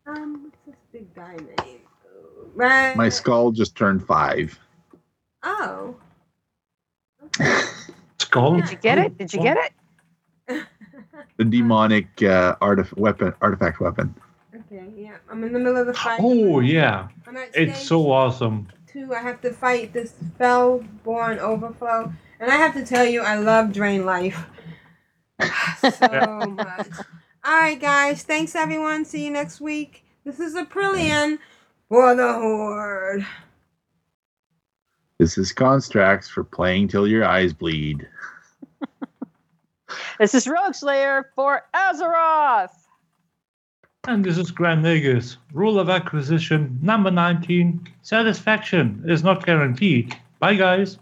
um, 0.06 0.44
what's 0.44 0.58
this 0.66 0.76
big 0.92 1.14
guy 1.14 1.36
name? 1.36 1.80
Right. 2.54 2.94
My 2.96 3.08
skull 3.08 3.50
just 3.50 3.74
turned 3.74 4.06
five. 4.06 4.58
Oh. 5.42 5.94
Skull. 8.18 8.56
Did 8.56 8.70
you 8.70 8.76
get 8.76 8.98
it? 8.98 9.16
Did 9.16 9.32
you 9.32 9.40
get 9.40 9.56
it? 9.56 10.64
The 11.36 11.44
demonic 11.44 12.06
uh, 12.22 12.56
artif- 12.56 12.96
weapon, 12.96 13.32
artifact 13.40 13.78
weapon. 13.78 14.12
Okay. 14.52 14.86
Yeah. 14.96 15.18
I'm 15.30 15.44
in 15.44 15.52
the 15.52 15.60
middle 15.60 15.76
of 15.76 15.86
the 15.86 15.94
fight. 15.94 16.18
Oh 16.20 16.58
yeah, 16.58 17.08
I'm 17.28 17.36
at 17.36 17.50
it's 17.54 17.86
so 17.86 18.10
awesome. 18.10 18.66
two. 18.88 19.14
I 19.14 19.20
have 19.20 19.40
to 19.42 19.52
fight 19.52 19.92
this 19.92 20.14
spell-born 20.34 21.38
overflow, 21.38 22.12
and 22.40 22.50
I 22.50 22.56
have 22.56 22.74
to 22.74 22.84
tell 22.84 23.04
you, 23.04 23.22
I 23.22 23.36
love 23.36 23.72
Drain 23.72 24.04
Life 24.04 24.46
so 25.80 26.54
much. 26.56 26.88
All 27.44 27.58
right, 27.58 27.80
guys. 27.80 28.22
Thanks, 28.22 28.54
everyone. 28.54 29.04
See 29.04 29.24
you 29.24 29.30
next 29.30 29.60
week. 29.60 30.04
This 30.24 30.40
is 30.40 30.54
Aprillian 30.54 31.38
for 31.88 32.14
the 32.14 32.32
Horde. 32.32 33.26
This 35.18 35.38
is 35.38 35.52
Constrax 35.52 36.28
for 36.28 36.44
playing 36.44 36.88
till 36.88 37.06
your 37.06 37.24
eyes 37.24 37.52
bleed. 37.52 38.06
This 40.18 40.34
is 40.34 40.46
Rogue 40.46 40.74
Slayer 40.74 41.30
for 41.34 41.62
Azeroth. 41.74 42.74
And 44.06 44.24
this 44.24 44.36
is 44.36 44.50
Grand 44.50 44.84
Nagus. 44.84 45.36
Rule 45.52 45.78
of 45.78 45.88
acquisition 45.88 46.78
number 46.82 47.10
19. 47.10 47.86
Satisfaction 48.02 49.04
is 49.06 49.22
not 49.22 49.46
guaranteed. 49.46 50.14
Bye, 50.40 50.56
guys. 50.56 50.98